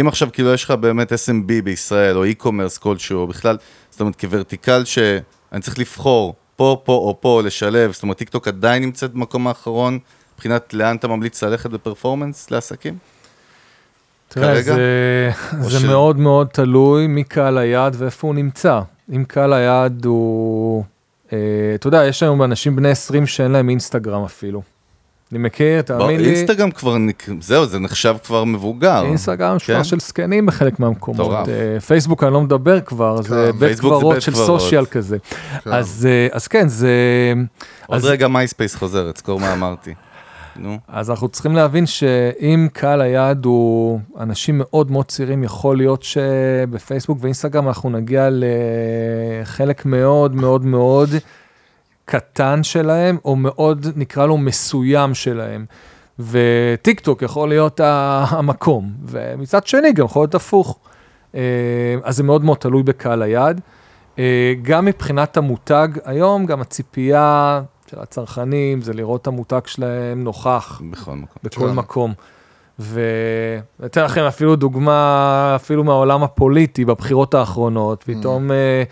אם 0.00 0.08
עכשיו 0.08 0.28
כאילו 0.32 0.54
יש 0.54 0.64
לך 0.64 0.70
באמת 0.70 1.12
SMB 1.12 1.52
בישראל, 1.64 2.16
או 2.16 2.24
e-commerce 2.26 2.78
כלשהו, 2.80 3.20
או 3.20 3.26
בכלל, 3.26 3.56
זאת 3.90 4.00
אומרת, 4.00 4.20
כ 4.20 4.33
vertical 4.33 4.84
שאני 4.84 5.60
צריך 5.60 5.78
לבחור 5.78 6.34
פה, 6.56 6.80
פה 6.84 6.92
או 6.92 7.16
פה, 7.20 7.42
לשלב, 7.44 7.92
זאת 7.92 8.02
אומרת, 8.02 8.18
טיקטוק 8.18 8.48
עדיין 8.48 8.82
נמצאת 8.82 9.12
במקום 9.12 9.46
האחרון, 9.46 9.98
מבחינת 10.34 10.74
לאן 10.74 10.96
אתה 10.96 11.08
ממליץ 11.08 11.42
ללכת 11.42 11.70
ב 11.70 11.77
performance 11.77 12.50
לעסקים? 12.50 12.98
תראה, 14.28 14.54
כרגע? 14.54 14.74
זה, 14.74 15.30
זה 15.60 15.80
ש- 15.80 15.84
מאוד 15.84 16.18
מאוד 16.18 16.46
תלוי 16.52 17.06
מי 17.06 17.24
קהל 17.24 17.58
היעד 17.58 17.96
ואיפה 17.98 18.26
הוא 18.26 18.34
נמצא. 18.34 18.80
אם 19.12 19.24
קהל 19.24 19.52
היעד 19.52 20.04
הוא, 20.04 20.84
אה, 21.32 21.38
אתה 21.74 21.86
יודע, 21.86 22.04
יש 22.06 22.22
היום 22.22 22.42
אנשים 22.42 22.76
בני 22.76 22.90
20 22.90 23.26
שאין 23.26 23.50
להם 23.50 23.68
אינסטגרם 23.68 24.24
אפילו. 24.24 24.62
אני 25.32 25.38
מכיר, 25.38 25.82
תאמין 25.82 26.20
לי, 26.20 26.28
אינסטגרם 26.36 26.70
כבר, 26.70 26.96
זהו, 27.40 27.66
זה 27.66 27.78
נחשב 27.78 28.16
כבר 28.24 28.44
מבוגר. 28.44 29.02
אינסטגרם 29.04 29.56
כן? 29.58 29.74
כבר 29.74 29.82
של 29.82 30.00
זקנים 30.00 30.46
בחלק 30.46 30.80
מהמקומות. 30.80 31.48
אה, 31.48 31.80
פייסבוק 31.80 32.24
אני 32.24 32.32
לא 32.32 32.40
מדבר 32.40 32.80
כבר, 32.80 33.22
זה 33.22 33.50
כן, 33.52 33.58
בית 33.58 33.76
זה 33.76 33.82
קברות 33.82 34.14
בית 34.14 34.22
של 34.22 34.32
קברות. 34.32 34.46
social 34.60 34.84
כזה. 34.86 35.16
כן. 35.64 35.70
אז 35.72 36.08
אה, 36.10 36.36
אז 36.36 36.48
כן, 36.48 36.68
זה... 36.68 36.92
עוד 37.86 37.96
אז- 37.98 38.04
רגע 38.04 38.28
מייספייס 38.28 38.74
חוזרת, 38.74 39.16
זכור 39.16 39.40
מה 39.40 39.52
אמרתי. 39.52 39.94
נו, 40.56 40.78
אז 40.88 41.10
אנחנו 41.10 41.28
צריכים 41.28 41.56
להבין 41.56 41.86
שאם 41.86 42.68
קהל 42.72 43.00
היעד 43.00 43.44
הוא 43.44 44.00
אנשים 44.20 44.54
מאוד 44.64 44.90
מאוד 44.90 45.06
צעירים, 45.06 45.44
יכול 45.44 45.76
להיות 45.76 46.02
שבפייסבוק 46.02 47.18
ואינסטגרם 47.20 47.68
אנחנו 47.68 47.90
נגיע 47.90 48.28
לחלק 48.32 49.86
מאוד 49.86 50.34
מאוד 50.34 50.64
מאוד 50.64 51.08
קטן 52.08 52.62
שלהם, 52.62 53.18
או 53.24 53.36
מאוד, 53.36 53.86
נקרא 53.96 54.26
לו, 54.26 54.38
מסוים 54.38 55.14
שלהם. 55.14 55.64
וטיק 56.18 57.00
טוק 57.00 57.22
יכול 57.22 57.48
להיות 57.48 57.80
המקום, 57.84 58.92
ומצד 59.04 59.66
שני 59.66 59.92
גם 59.92 60.04
יכול 60.04 60.22
להיות 60.22 60.34
הפוך. 60.34 60.78
אה, 61.34 61.40
אז 62.04 62.16
זה 62.16 62.22
מאוד 62.22 62.44
מאוד 62.44 62.56
תלוי 62.58 62.82
בקהל 62.82 63.22
היעד. 63.22 63.60
אה, 64.18 64.54
גם 64.62 64.84
מבחינת 64.84 65.36
המותג, 65.36 65.88
היום 66.04 66.46
גם 66.46 66.60
הציפייה 66.60 67.62
של 67.90 68.00
הצרכנים 68.00 68.80
זה 68.80 68.92
לראות 68.92 69.22
את 69.22 69.26
המותג 69.26 69.60
שלהם 69.66 70.24
נוכח 70.24 70.82
בכל 70.90 71.14
מקום. 71.14 71.38
בכל 71.44 71.68
כן. 71.68 71.74
מקום. 71.74 72.12
ואתן 72.78 74.04
לכם 74.04 74.22
אפילו 74.22 74.56
דוגמה, 74.56 75.52
אפילו 75.56 75.84
מהעולם 75.84 76.22
הפוליטי, 76.22 76.84
בבחירות 76.84 77.34
האחרונות, 77.34 78.02
פתאום 78.02 78.50
אה, 78.50 78.82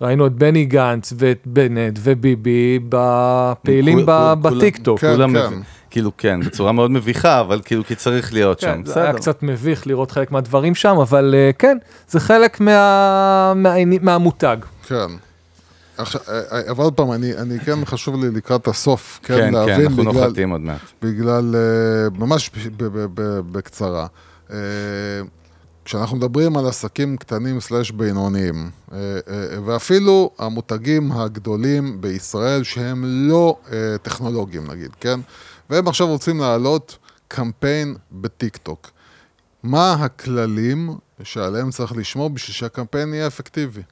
ראינו 0.00 0.26
את 0.26 0.32
בני 0.32 0.64
גנץ 0.64 1.12
ואת 1.16 1.42
בנט 1.46 1.98
וביבי 2.02 2.78
בפעילים 2.88 3.98
בטיקטוק. 4.42 5.00
כן, 5.00 5.12
כולם 5.14 5.32
כן. 5.50 5.58
כאילו 5.90 6.10
כן, 6.18 6.40
בצורה 6.40 6.72
מאוד 6.72 6.90
מביכה, 6.90 7.40
אבל 7.40 7.60
כאילו 7.64 7.84
כי 7.84 7.94
צריך 7.94 8.32
להיות 8.32 8.60
שם, 8.60 8.66
כן, 8.66 8.84
זה 8.84 9.02
היה 9.02 9.12
בסדר. 9.12 9.20
קצת 9.20 9.42
מביך 9.42 9.86
לראות 9.86 10.10
חלק 10.10 10.32
מהדברים 10.32 10.74
שם, 10.74 10.96
אבל 11.02 11.34
אה, 11.38 11.50
כן, 11.58 11.78
זה 12.08 12.20
חלק 12.20 12.60
מהמותג. 14.00 14.56
כן. 14.86 15.06
עכשיו, 15.96 16.20
אה, 16.28 16.40
אה, 16.52 16.70
אבל 16.70 16.84
עוד 16.84 16.94
פעם, 16.94 17.12
אני, 17.12 17.36
אני 17.38 17.58
כן 17.60 17.84
חשוב 17.84 18.24
לי 18.24 18.30
לקראת 18.30 18.68
הסוף, 18.68 19.20
כן, 19.22 19.34
כן, 19.36 19.46
כן, 19.46 19.52
להבין 19.52 19.86
אנחנו 19.86 19.96
בגלל, 20.04 20.24
נוחתים 20.24 20.50
עוד 20.50 20.60
מעט. 20.60 20.80
בגלל, 21.02 21.54
ממש 22.18 22.50
ב- 22.76 22.84
ב- 22.84 23.06
ב- 23.14 23.40
בקצרה. 23.52 24.06
אה, 25.84 25.88
כשאנחנו 25.88 26.16
מדברים 26.16 26.56
על 26.56 26.66
עסקים 26.66 27.16
קטנים 27.16 27.60
סלאש 27.60 27.90
בינוניים, 27.90 28.70
אה, 28.92 28.98
אה, 29.28 29.62
ואפילו 29.64 30.30
המותגים 30.38 31.12
הגדולים 31.12 32.00
בישראל 32.00 32.62
שהם 32.62 33.04
לא 33.06 33.56
אה, 33.72 33.98
טכנולוגיים 34.02 34.70
נגיד, 34.70 34.90
כן? 35.00 35.20
והם 35.70 35.88
עכשיו 35.88 36.06
רוצים 36.06 36.40
להעלות 36.40 36.98
קמפיין 37.28 37.94
בטיק 38.12 38.56
טוק. 38.56 38.90
מה 39.62 39.92
הכללים 39.92 40.90
שעליהם 41.22 41.70
צריך 41.70 41.96
לשמור 41.96 42.30
בשביל 42.30 42.54
שהקמפיין 42.54 43.14
יהיה 43.14 43.26
אפקטיבי? 43.26 43.82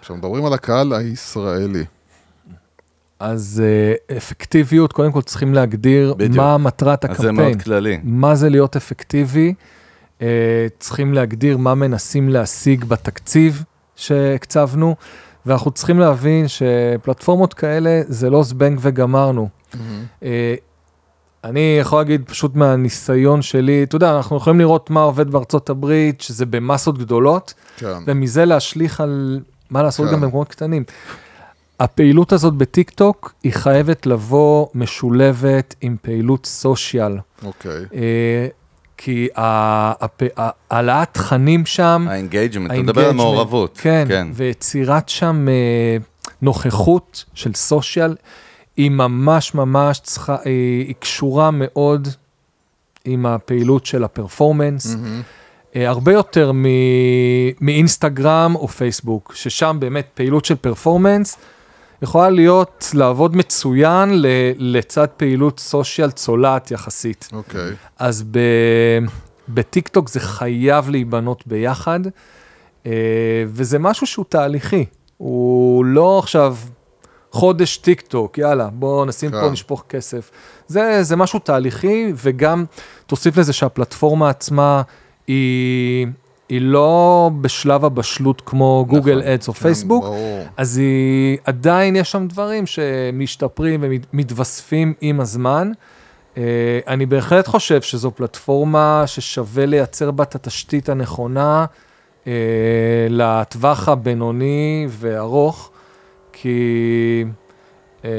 עכשיו 0.00 0.16
מדברים 0.16 0.44
על 0.44 0.52
הקהל 0.52 0.92
הישראלי. 0.92 1.84
אז 3.18 3.62
אה, 3.64 4.16
אפקטיביות, 4.16 4.92
קודם 4.92 5.12
כל 5.12 5.22
צריכים 5.22 5.54
להגדיר 5.54 6.14
בדיוק. 6.14 6.36
מה 6.36 6.58
מטרת 6.58 7.04
אז 7.04 7.16
זה 7.18 7.26
הקמפיין. 7.28 7.48
מאוד 7.48 7.62
כללי. 7.62 8.00
מה 8.02 8.34
זה 8.34 8.48
להיות 8.48 8.76
אפקטיבי, 8.76 9.48
אה, 9.48 9.75
צריכים 10.78 11.14
להגדיר 11.14 11.56
מה 11.56 11.74
מנסים 11.74 12.28
להשיג 12.28 12.84
בתקציב 12.84 13.64
שהקצבנו, 13.96 14.96
ואנחנו 15.46 15.70
צריכים 15.70 15.98
להבין 15.98 16.46
שפלטפורמות 16.48 17.54
כאלה 17.54 18.00
זה 18.08 18.30
לא 18.30 18.42
זבנג 18.42 18.78
וגמרנו. 18.82 19.48
אה, 20.22 20.54
אני 21.44 21.78
יכול 21.80 21.98
להגיד 21.98 22.22
פשוט 22.26 22.54
מהניסיון 22.54 23.42
שלי, 23.42 23.82
אתה 23.82 23.96
יודע, 23.96 24.16
אנחנו 24.16 24.36
יכולים 24.36 24.58
לראות 24.58 24.90
מה 24.90 25.02
עובד 25.02 25.30
בארצות 25.30 25.70
הברית, 25.70 26.20
שזה 26.20 26.46
במסות 26.46 26.98
גדולות, 26.98 27.54
כן. 27.76 27.98
ומזה 28.06 28.44
להשליך 28.44 29.00
על 29.00 29.40
מה 29.70 29.82
לעשות 29.82 30.06
כן. 30.06 30.12
גם 30.12 30.20
במקומות 30.20 30.48
קטנים. 30.48 30.84
הפעילות 31.80 32.32
הזאת 32.32 32.54
בטיק 32.54 32.90
טוק 32.90 33.34
היא 33.42 33.52
חייבת 33.52 34.06
לבוא 34.06 34.66
משולבת 34.74 35.74
עם 35.80 35.96
פעילות 36.02 36.46
social. 36.46 37.18
אוקיי. 37.44 37.84
אה, 37.94 38.48
כי 38.96 39.28
העלאת 40.70 41.08
תכנים 41.14 41.66
שם, 41.66 42.06
ה 42.10 42.15
engagement, 42.15 42.70
אתה 42.70 42.80
מדבר 42.82 43.06
על 43.08 43.14
מעורבות. 43.14 43.78
כן, 43.82 44.28
ויצירת 44.34 45.08
שם 45.08 45.46
אה, 45.48 45.96
נוכחות 46.42 47.24
של 47.34 47.54
סושיאל, 47.54 48.16
היא 48.76 48.90
ממש 48.90 49.54
ממש 49.54 50.00
צריכה, 50.00 50.36
היא, 50.44 50.86
היא 50.86 50.94
קשורה 50.98 51.50
מאוד 51.50 52.08
עם 53.04 53.26
הפעילות 53.26 53.86
של 53.86 54.04
הפרפורמנס. 54.04 54.96
אה, 55.76 55.88
הרבה 55.88 56.12
יותר 56.12 56.52
מ- 56.52 56.66
מאינסטגרם 57.60 58.52
או 58.56 58.68
פייסבוק, 58.68 59.32
ששם 59.36 59.76
באמת 59.80 60.06
פעילות 60.14 60.44
של 60.44 60.54
פרפורמנס 60.56 61.36
יכולה 62.02 62.30
להיות, 62.30 62.90
לעבוד 62.94 63.36
מצוין 63.36 64.22
ל- 64.22 64.26
לצד 64.58 65.06
פעילות 65.16 65.60
סושיאל 65.60 66.10
צולעת 66.10 66.70
יחסית. 66.70 67.28
אוקיי. 67.32 67.70
אז 67.98 68.24
ב... 68.30 68.38
בטיקטוק 69.48 70.08
זה 70.08 70.20
חייב 70.20 70.90
להיבנות 70.90 71.46
ביחד, 71.46 72.00
אה, 72.86 72.92
וזה 73.46 73.78
משהו 73.78 74.06
שהוא 74.06 74.24
תהליכי. 74.28 74.84
הוא 75.16 75.84
לא 75.84 76.18
עכשיו 76.18 76.56
חודש 77.30 77.76
טיקטוק, 77.76 78.38
יאללה, 78.38 78.68
בואו 78.72 79.04
נשים 79.04 79.30
כן. 79.30 79.40
פה, 79.40 79.50
נשפוך 79.50 79.84
כסף. 79.88 80.30
זה, 80.68 81.02
זה 81.02 81.16
משהו 81.16 81.38
תהליכי, 81.38 82.12
וגם 82.14 82.64
תוסיף 83.06 83.36
לזה 83.36 83.52
שהפלטפורמה 83.52 84.28
עצמה 84.30 84.82
היא, 85.26 86.06
היא 86.48 86.60
לא 86.60 87.30
בשלב 87.40 87.84
הבשלות 87.84 88.42
כמו 88.46 88.84
Google 88.88 89.22
Ads 89.22 89.48
או 89.48 89.52
פייסבוק, 89.52 90.04
ברור. 90.04 90.40
אז 90.56 90.78
היא, 90.78 91.38
עדיין 91.44 91.96
יש 91.96 92.12
שם 92.12 92.26
דברים 92.28 92.66
שמשתפרים 92.66 93.84
ומתווספים 94.12 94.94
עם 95.00 95.20
הזמן. 95.20 95.72
אה, 96.36 96.42
אני 96.86 97.06
בהחלט 97.06 97.46
חושב 97.48 97.82
שזו 97.82 98.10
פלטפורמה 98.10 99.02
ששווה 99.06 99.66
לייצר 99.66 100.10
בה 100.10 100.24
את 100.24 100.34
התשתית 100.34 100.88
הנכונה 100.88 101.64
אה, 102.26 102.32
לטווח 103.10 103.88
הבינוני 103.88 104.86
וארוך, 104.90 105.70
כי 106.32 107.24
אה, 108.04 108.10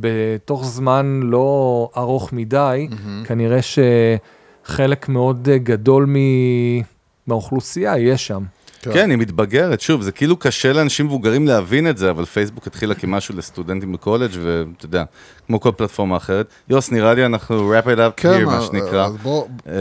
בתוך 0.00 0.64
זמן 0.64 1.20
לא 1.22 1.88
ארוך 1.96 2.32
מדי, 2.32 2.88
כנראה 3.24 3.58
שחלק 3.62 5.08
מאוד 5.08 5.48
גדול 5.48 6.06
מ- 6.08 6.97
מהאוכלוסייה 7.28 7.98
יהיה 7.98 8.16
שם. 8.18 8.42
כן, 8.82 9.10
היא 9.10 9.18
מתבגרת, 9.18 9.80
שוב, 9.80 10.02
זה 10.02 10.12
כאילו 10.12 10.36
קשה 10.36 10.72
לאנשים 10.72 11.06
מבוגרים 11.06 11.46
להבין 11.46 11.90
את 11.90 11.98
זה, 11.98 12.10
אבל 12.10 12.24
פייסבוק 12.24 12.66
התחילה 12.66 12.94
כמשהו 12.94 13.36
לסטודנטים 13.36 13.92
בקולג' 13.92 14.30
ואתה 14.42 14.84
יודע, 14.84 15.04
כמו 15.46 15.60
כל 15.60 15.70
פלטפורמה 15.76 16.16
אחרת. 16.16 16.46
יוס, 16.68 16.90
נראה 16.92 17.14
לי 17.14 17.26
אנחנו 17.26 17.72
wrap 17.74 17.84
it 17.84 17.98
up 17.98 18.12
כן, 18.16 18.42
here, 18.42 18.46
מה 18.46 18.56
אז- 18.58 18.64
שנקרא. 18.64 19.08
בוא... 19.08 19.46
אה, 19.68 19.72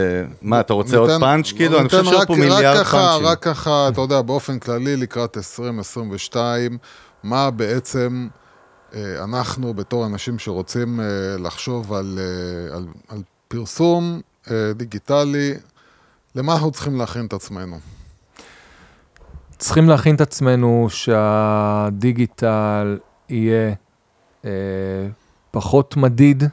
מה, 0.41 0.59
אתה 0.59 0.73
רוצה 0.73 0.97
עוד 0.97 1.09
ניתן- 1.09 1.19
פאנץ' 1.21 1.51
כאילו? 1.51 1.79
אני 1.79 1.89
חושב 1.89 2.03
שיש 2.03 2.25
פה 2.27 2.35
מיליארד 2.35 2.83
פאנצ'ים. 2.83 3.25
רק 3.27 3.39
ככה, 3.41 3.87
אתה 3.89 4.01
יודע, 4.01 4.21
באופן 4.21 4.59
כללי 4.59 4.95
לקראת 4.97 5.37
2022, 5.37 6.77
מה 7.23 7.51
בעצם 7.51 8.27
אה, 8.95 9.23
אנחנו 9.23 9.73
בתור 9.73 10.05
אנשים 10.05 10.39
שרוצים 10.39 10.99
אה, 10.99 11.05
לחשוב 11.39 11.93
על, 11.93 12.19
אה, 12.21 12.75
על, 12.77 12.85
על 13.09 13.17
פרסום 13.47 14.21
אה, 14.51 14.73
דיגיטלי, 14.75 15.53
למה 16.37 16.53
אנחנו 16.53 16.71
צריכים 16.71 16.95
להכין 16.95 17.25
את 17.25 17.33
עצמנו? 17.33 17.77
צריכים 19.57 19.89
להכין 19.89 20.15
את 20.15 20.21
עצמנו 20.21 20.87
שהדיגיטל 20.89 22.97
יהיה 23.29 23.73
אה, 24.45 24.51
פחות 25.51 25.97
מדיד, 25.97 26.43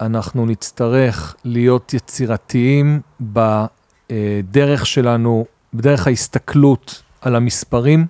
אנחנו 0.00 0.46
נצטרך 0.46 1.36
להיות 1.44 1.94
יצירתיים 1.94 3.00
בדרך 3.20 4.86
שלנו, 4.86 5.46
בדרך 5.74 6.06
ההסתכלות 6.06 7.02
על 7.20 7.36
המספרים, 7.36 8.06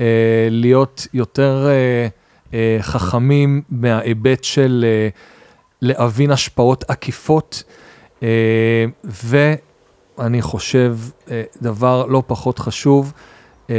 אה, 0.00 0.48
להיות 0.50 1.06
יותר 1.14 1.66
אה, 1.68 2.08
אה, 2.54 2.78
חכמים 2.80 3.62
מההיבט 3.68 4.44
של 4.44 4.84
אה, 4.88 5.08
להבין 5.82 6.30
השפעות 6.30 6.84
עקיפות, 6.88 7.62
אה, 8.22 8.84
ואני 10.18 10.42
חושב, 10.42 10.96
אה, 11.30 11.42
דבר 11.62 12.06
לא 12.06 12.22
פחות 12.26 12.58
חשוב, 12.58 13.12
אה, 13.70 13.74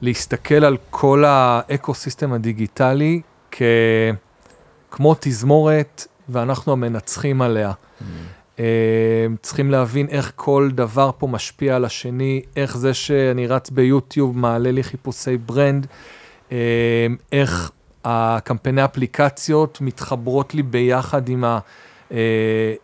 להסתכל 0.00 0.64
על 0.64 0.76
כל 0.90 1.24
ה 1.26 1.37
ecosystem 1.37 2.32
הדיגיטלי 2.32 3.20
כ... 3.50 3.62
כמו 4.90 5.14
תזמורת, 5.20 6.06
ואנחנו 6.28 6.72
המנצחים 6.72 7.42
עליה. 7.42 7.72
אה, 8.58 8.64
צריכים 9.42 9.70
להבין 9.70 10.06
איך 10.08 10.32
כל 10.36 10.70
דבר 10.74 11.10
פה 11.18 11.26
משפיע 11.26 11.76
על 11.76 11.84
השני, 11.84 12.42
איך 12.56 12.76
זה 12.76 12.94
שאני 12.94 13.46
רץ 13.46 13.70
ביוטיוב 13.70 14.38
מעלה 14.38 14.70
לי 14.70 14.82
חיפושי 14.82 15.36
brand, 15.36 15.86
איך 17.32 17.70
הקמפייני 18.04 18.84
אפליקציות 18.84 19.80
מתחברות 19.80 20.54
לי 20.54 20.62
ביחד 20.62 21.28
עם, 21.28 21.44
ה, 21.44 21.58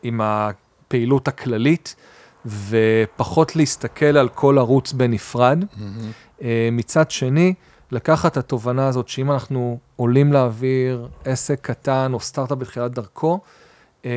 עם 0.03 0.21
הפעילות 0.21 1.29
הכללית, 1.29 1.95
ופחות 2.47 3.57
להסתכל 3.57 4.17
על 4.17 4.29
כל 4.29 4.59
ערוץ 4.59 4.93
בנפרד. 4.93 5.65
אה, 6.43 6.69
מצד 6.73 7.11
שני, 7.11 7.55
לקחת 7.91 8.33
את 8.33 8.37
התובנה 8.37 8.89
הזאת 8.89 9.09
שאם 9.09 9.33
אנחנו 9.33 9.79
עולים 9.97 10.33
לאוויר 10.33 11.09
עסק 11.25 11.61
קטן 11.63 12.11
או 12.13 12.21
סטארט-אפ 12.21 12.59
בתחילת 12.59 12.91
דרכו, 12.93 13.41
אה, 14.05 14.11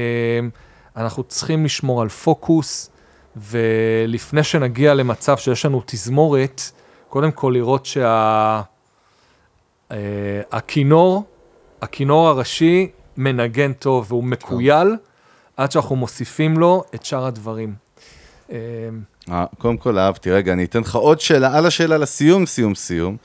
אנחנו 0.98 1.24
צריכים 1.24 1.66
לשמור 1.66 2.02
על 2.02 2.10
פוקוס, 2.10 2.90
ולפני 3.36 4.44
שנגיע 4.44 4.94
למצב 4.94 5.38
שיש 5.38 5.66
לנו 5.66 5.82
תזמורת, 5.86 6.62
קודם 7.10 7.32
כל 7.32 7.52
לראות 7.56 7.86
שה... 7.86 8.62
אה, 9.92 10.42
הכינור 11.82 12.28
הראשי 12.28 12.92
מנגן 13.18 13.74
טוב 13.74 14.06
והוא 14.10 14.24
מקוייל, 14.24 14.96
עד 15.58 15.72
שאנחנו 15.72 15.96
מוסיפים 15.96 16.58
לו 16.58 16.84
את 16.96 17.06
שאר 17.06 17.26
הדברים. 17.26 17.87
אה, 18.52 18.58
אה, 19.32 19.46
קודם 19.58 19.78
כל 19.78 20.00
אהבתי, 20.00 20.32
רגע, 20.32 20.54
אני 20.54 20.66
אתן 20.66 20.80
לך 20.80 20.96
עוד 20.96 21.20
שאלה 21.20 21.58
על 21.58 21.66
השאלה 21.66 21.98
לסיום, 21.98 22.46
סיום, 22.46 22.76
סיום. 22.76 23.18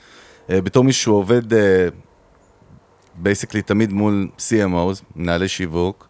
אה, 0.51 0.61
בתור 0.61 0.85
מישהו 0.85 1.03
שעובד 1.03 1.43
basically 3.15 3.63
תמיד 3.63 3.93
מול 3.93 4.29
CMOs, 4.39 5.03
מנהלי 5.17 5.49
שיווק, 5.49 6.09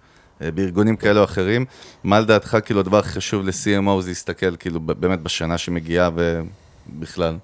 בארגונים 0.55 0.97
כאלה 0.97 1.20
או 1.20 1.24
אחרים, 1.24 1.64
מה 2.05 2.20
לדעתך 2.20 2.56
כאילו 2.64 2.80
הדבר 2.80 2.98
הכי 2.98 3.09
חשוב 3.09 3.43
ל-CMO 3.44 4.01
זה 4.01 4.09
להסתכל 4.09 4.56
כאילו 4.56 4.80
באמת 4.80 5.20
בשנה 5.22 5.59
שמגיעה 5.59 6.10
ובכלל? 6.14 7.36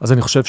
אז 0.00 0.12
אני 0.12 0.20
חושב 0.20 0.42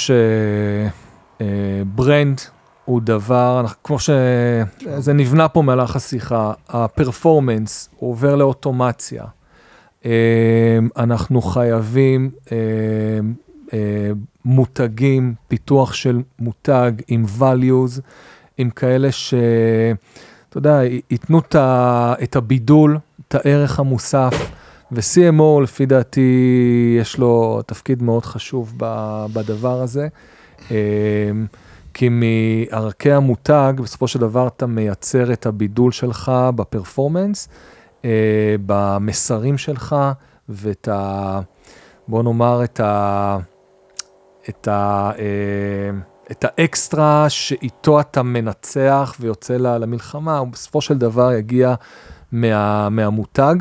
ש 1.40 1.69
brand 1.69 2.42
הוא 2.86 3.02
דבר, 3.02 3.66
כמו 3.84 4.00
שזה 4.00 5.14
נבנה 5.14 5.48
פה 5.48 5.62
מהלך 5.62 5.96
השיחה, 5.96 6.54
הפרפורמנס 6.70 7.90
עובר 8.00 8.36
לאוטומציה. 8.36 9.24
אה, 10.06 10.80
אנחנו 10.98 11.42
חייבים 11.42 12.32
אה, 12.52 12.58
אה, 13.74 14.12
מותגים, 14.46 15.34
פיתוח 15.48 15.94
של 15.94 16.22
מותג 16.40 16.92
עם 17.08 17.26
values, 17.40 18.02
עם 18.58 18.70
כאלה 18.70 19.12
ש... 19.12 19.34
אתה 20.50 20.58
יודע, 20.58 20.82
ייתנו 21.12 21.42
את 22.24 22.36
הבידול, 22.36 22.98
את 23.28 23.36
הערך 23.36 23.80
המוסף, 23.80 24.34
ו-CMO, 24.92 25.62
לפי 25.64 25.86
דעתי, 25.86 26.96
יש 27.00 27.18
לו 27.18 27.62
תפקיד 27.66 28.04
מאוד 28.04 28.26
חשוב 28.26 28.74
בדבר 29.34 29.82
הזה. 29.82 30.08
כי 31.94 32.10
מערכי 32.10 33.12
המותג, 33.12 33.74
בסופו 33.78 34.08
של 34.08 34.20
דבר 34.20 34.48
אתה 34.48 34.66
מייצר 34.66 35.34
את 35.34 35.46
הבידול 35.46 35.92
שלך 35.92 36.32
בפרפורמנס, 36.56 37.50
במסרים 38.66 39.58
שלך, 39.58 39.96
ואת 40.50 40.88
ה... 40.88 41.40
בוא 42.08 42.24
נאמר, 42.24 42.64
את 42.64 42.80
ה... 42.80 43.38
את 44.50 44.68
ה... 44.68 45.12
אה, 45.20 46.00
את 46.32 46.46
האקסטרה 46.48 47.30
שאיתו 47.30 48.00
אתה 48.00 48.24
מנצח 48.24 49.16
ויוצא 49.20 49.54
ל- 49.54 49.78
למלחמה, 49.78 50.38
הוא 50.38 50.48
בסופו 50.48 50.82
של 50.82 50.98
דבר 50.98 51.34
יגיע 51.34 51.74
מה, 52.32 52.90
מהמותג, 52.90 53.56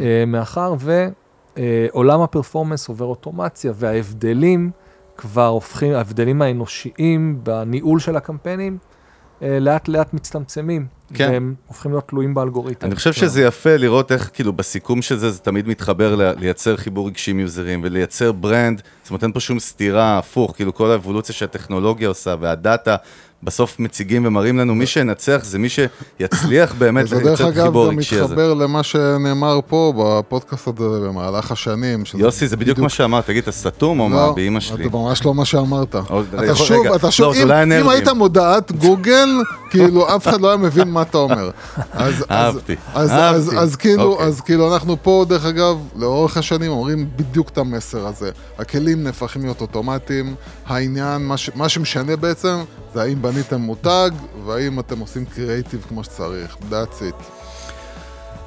אה, 0.00 0.24
מאחר 0.26 0.74
ועולם 0.78 2.20
הפרפורמנס 2.20 2.88
עובר 2.88 3.04
אוטומציה, 3.04 3.72
וההבדלים 3.74 4.70
כבר 5.16 5.46
הופכים, 5.46 5.92
ההבדלים 5.92 6.42
האנושיים 6.42 7.40
בניהול 7.42 7.98
של 7.98 8.16
הקמפיינים, 8.16 8.78
אה, 8.80 8.93
לאט 9.42 9.88
לאט 9.88 10.14
מצטמצמים, 10.14 10.86
כן. 11.14 11.28
והם 11.32 11.54
הופכים 11.66 11.90
להיות 11.90 12.08
תלויים 12.08 12.34
באלגוריתם. 12.34 12.86
אני 12.86 12.94
חושב 12.94 13.12
שזה 13.12 13.42
יפה 13.42 13.76
לראות 13.76 14.12
איך 14.12 14.30
כאילו 14.32 14.52
בסיכום 14.52 15.02
של 15.02 15.16
זה, 15.16 15.30
זה 15.30 15.38
תמיד 15.38 15.68
מתחבר 15.68 16.14
ל- 16.14 16.32
לייצר 16.40 16.76
חיבור 16.76 17.06
רגשי 17.08 17.30
עם 17.30 17.40
יוזרים 17.40 17.80
ולייצר 17.84 18.32
ברנד, 18.32 18.82
זאת 19.02 19.10
אומרת 19.10 19.22
אין 19.22 19.32
פה 19.32 19.40
שום 19.40 19.58
סתירה, 19.60 20.18
הפוך, 20.18 20.52
כאילו 20.56 20.74
כל 20.74 20.90
האבולוציה 20.90 21.34
שהטכנולוגיה 21.34 22.08
עושה 22.08 22.34
והדאטה, 22.40 22.96
בסוף 23.44 23.78
מציגים 23.78 24.26
ומראים 24.26 24.58
לנו, 24.58 24.74
מי 24.74 24.86
שינצח 24.86 25.40
זה 25.42 25.58
מי 25.58 25.68
שיצליח 25.68 26.74
באמת 26.78 27.10
דרך 27.10 27.24
לייצר 27.24 27.48
את 27.48 27.52
אגב 27.52 27.60
החיבור 27.60 27.86
גם 27.86 27.92
הרגשי 27.94 28.14
הזה. 28.16 28.24
מתחבר 28.24 28.54
למה 28.54 28.82
שנאמר 28.82 29.60
פה 29.66 29.92
בפודקאסט 29.96 30.68
הזה 30.68 31.00
במהלך 31.08 31.50
השנים. 31.52 32.02
יוסי, 32.14 32.48
זה 32.48 32.56
בדיוק 32.56 32.78
מה 32.78 32.88
שאמרת, 32.88 33.26
תגיד, 33.26 33.42
אתה 33.42 33.52
סתום 33.52 34.00
או 34.00 34.08
מה? 34.08 34.16
לא, 34.16 34.32
באמא 34.32 34.60
שלי. 34.60 34.84
זה 34.84 34.90
ממש 34.92 35.24
לא 35.24 35.34
מה 35.34 35.44
שאמרת. 35.44 35.96
אתה 36.44 36.54
שוב. 36.56 36.86
אתה 36.86 37.10
שוב, 37.10 37.34
לא, 37.34 37.46
זה 37.46 37.62
אם-. 37.62 37.72
אם 37.72 37.88
היית 37.88 38.08
מודעת 38.08 38.72
גוגל, 38.72 39.28
כאילו 39.70 40.16
אף 40.16 40.28
אחד 40.28 40.40
לא 40.40 40.48
היה 40.48 40.56
מבין 40.56 40.88
מה 40.90 41.02
אתה 41.02 41.18
אומר. 41.18 41.50
אהבתי, 41.94 42.24
אהבתי. 42.30 42.76
אז- 42.94 43.76
כאילו, 43.76 44.02
אוקיי. 44.12 44.26
אז 44.26 44.40
כאילו 44.40 44.74
אנחנו 44.74 44.96
פה, 45.02 45.24
דרך 45.28 45.44
אגב, 45.44 45.76
לאורך 45.96 46.36
השנים 46.36 46.70
אומרים 46.70 47.06
בדיוק 47.16 47.48
את 47.48 47.58
המסר 47.58 48.06
הזה. 48.06 48.30
הכלים 48.58 49.04
נהפכים 49.04 49.42
להיות 49.42 49.60
אוטומטיים, 49.60 50.34
העניין, 50.66 51.28
מה 51.54 51.68
שמשנה 51.68 52.16
בעצם, 52.16 52.56
זה 52.94 53.02
האם 53.02 53.22
בניתם 53.22 53.60
מותג, 53.60 54.10
והאם 54.46 54.80
אתם 54.80 54.98
עושים 54.98 55.24
קריאייטיב 55.24 55.86
כמו 55.88 56.04
שצריך. 56.04 56.56
That's 56.70 57.00
it. 57.00 57.43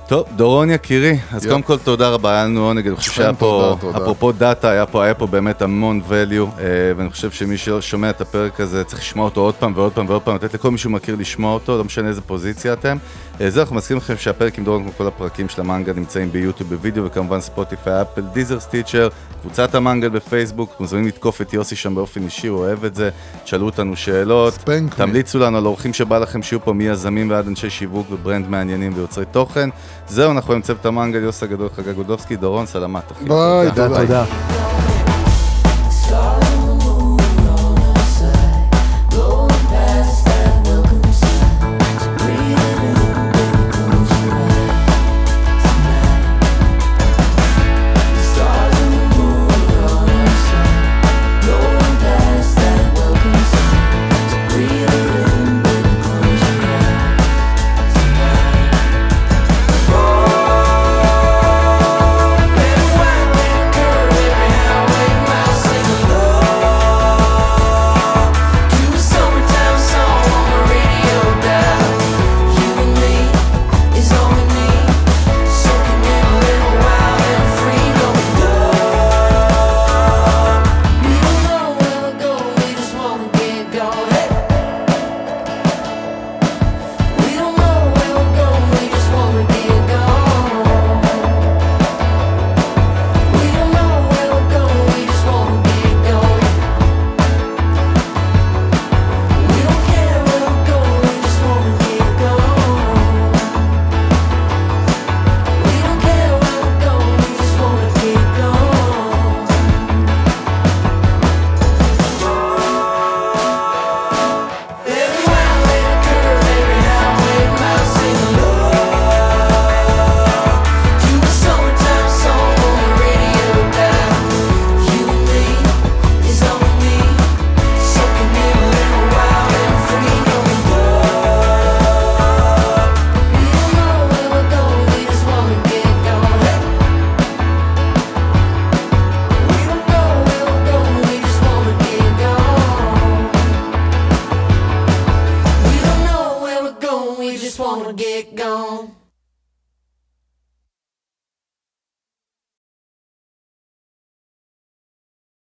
טוב, 0.08 0.26
דורון 0.36 0.70
יקירי, 0.70 1.18
אז 1.34 1.46
יפ. 1.46 1.52
קודם 1.52 1.62
כל 1.62 1.78
תודה 1.78 2.10
רבה, 2.10 2.32
היה 2.32 2.46
לנו 2.46 2.66
עונג, 2.66 2.88
אני 2.88 2.96
חושב 2.96 3.12
שהיה 3.12 3.34
פה, 3.34 3.76
תודה, 3.80 3.92
תודה. 3.92 4.04
אפרופו 4.04 4.32
דאטה, 4.32 4.70
היה 4.70 4.86
פה, 4.86 5.04
היה 5.04 5.14
פה 5.14 5.28
באמת 5.28 5.62
המון 5.62 6.02
value, 6.10 6.60
אה, 6.60 6.66
ואני 6.98 7.10
חושב 7.10 7.32
שמי 7.32 7.58
ששומע 7.58 8.10
את 8.10 8.22
הפרק 8.22 8.62
הזה 8.62 8.84
צריך 8.84 9.02
לשמוע 9.02 9.26
אותו 9.26 9.42
עוד 9.42 9.56
פעם 9.56 9.74
ועוד 9.76 9.92
פעם 9.92 10.06
ועוד 10.10 10.22
פעם, 10.22 10.36
לתת 10.36 10.54
לכל 10.54 10.72
מי 10.72 10.78
שהוא 10.78 10.92
מכיר 10.92 11.16
לשמוע 11.20 11.54
אותו, 11.54 11.78
לא 11.78 11.84
משנה 11.84 12.08
איזה 12.08 12.22
פוזיציה 12.22 12.74
אתם. 12.74 12.98
אה, 13.42 13.50
זהו, 13.50 13.62
אנחנו 13.62 13.76
מזכירים 13.76 14.02
לכם 14.04 14.18
שהפרק 14.18 14.58
עם 14.58 14.64
דורון, 14.64 14.84
כמו 14.84 14.92
כל 14.98 15.08
הפרקים 15.08 15.50
של 15.50 15.62
המנגל, 15.62 15.94
נמצאים 15.94 16.32
ביוטיוב 16.32 16.70
בווידאו, 16.70 17.06
וכמובן 17.06 17.42
ספוטיפיי, 17.42 18.02
אפל, 18.02 18.22
Deezer 18.22 18.60
Stitcher, 18.60 19.08
קבוצת 19.42 19.76
המנגל 19.76 20.10
בפייסבוק, 20.10 20.76
מוזמנים 20.80 21.08
לתקוף 21.08 21.42
את 21.42 21.54
יוסי 21.54 21.76
שם 21.76 21.96
באופן 21.96 22.24
אישי, 22.24 22.48
הוא 22.48 22.60
אוהב 22.60 22.86
את 22.86 22.96
זה, 22.96 23.10
תשאלו 23.44 23.66
אותנו 23.66 23.96
שאלות. 23.96 24.54
תמליצו 24.96 25.40
לנו 25.40 25.58
על 25.58 25.66
אורחים 25.66 25.94
שבא 25.94 26.18
לכם 26.18 26.44
שיהיו 26.44 26.66
פה 26.66 26.74
מיזמים 26.74 27.30
ועד 27.30 27.48
אנשי 27.48 27.70
שיווק 27.70 28.08
ו 28.12 28.18
brand 28.18 28.50
מעניינים 28.50 28.92
ויוצרי 28.96 29.26
תוכן. 29.32 29.70
זהו, 30.10 30.32
אנחנו 30.32 30.54
עם 30.54 30.62
צוות 30.62 30.86
המנגל, 30.86 31.24
יוס 31.24 31.44
הגדול, 31.44 31.70
חגג 31.76 31.94
גודובסקי, 31.94 32.36
דורון, 32.36 32.66
סלמת, 32.66 33.12
אחי. 33.12 33.26
ביי, 33.26 33.70
תודה. 33.76 34.26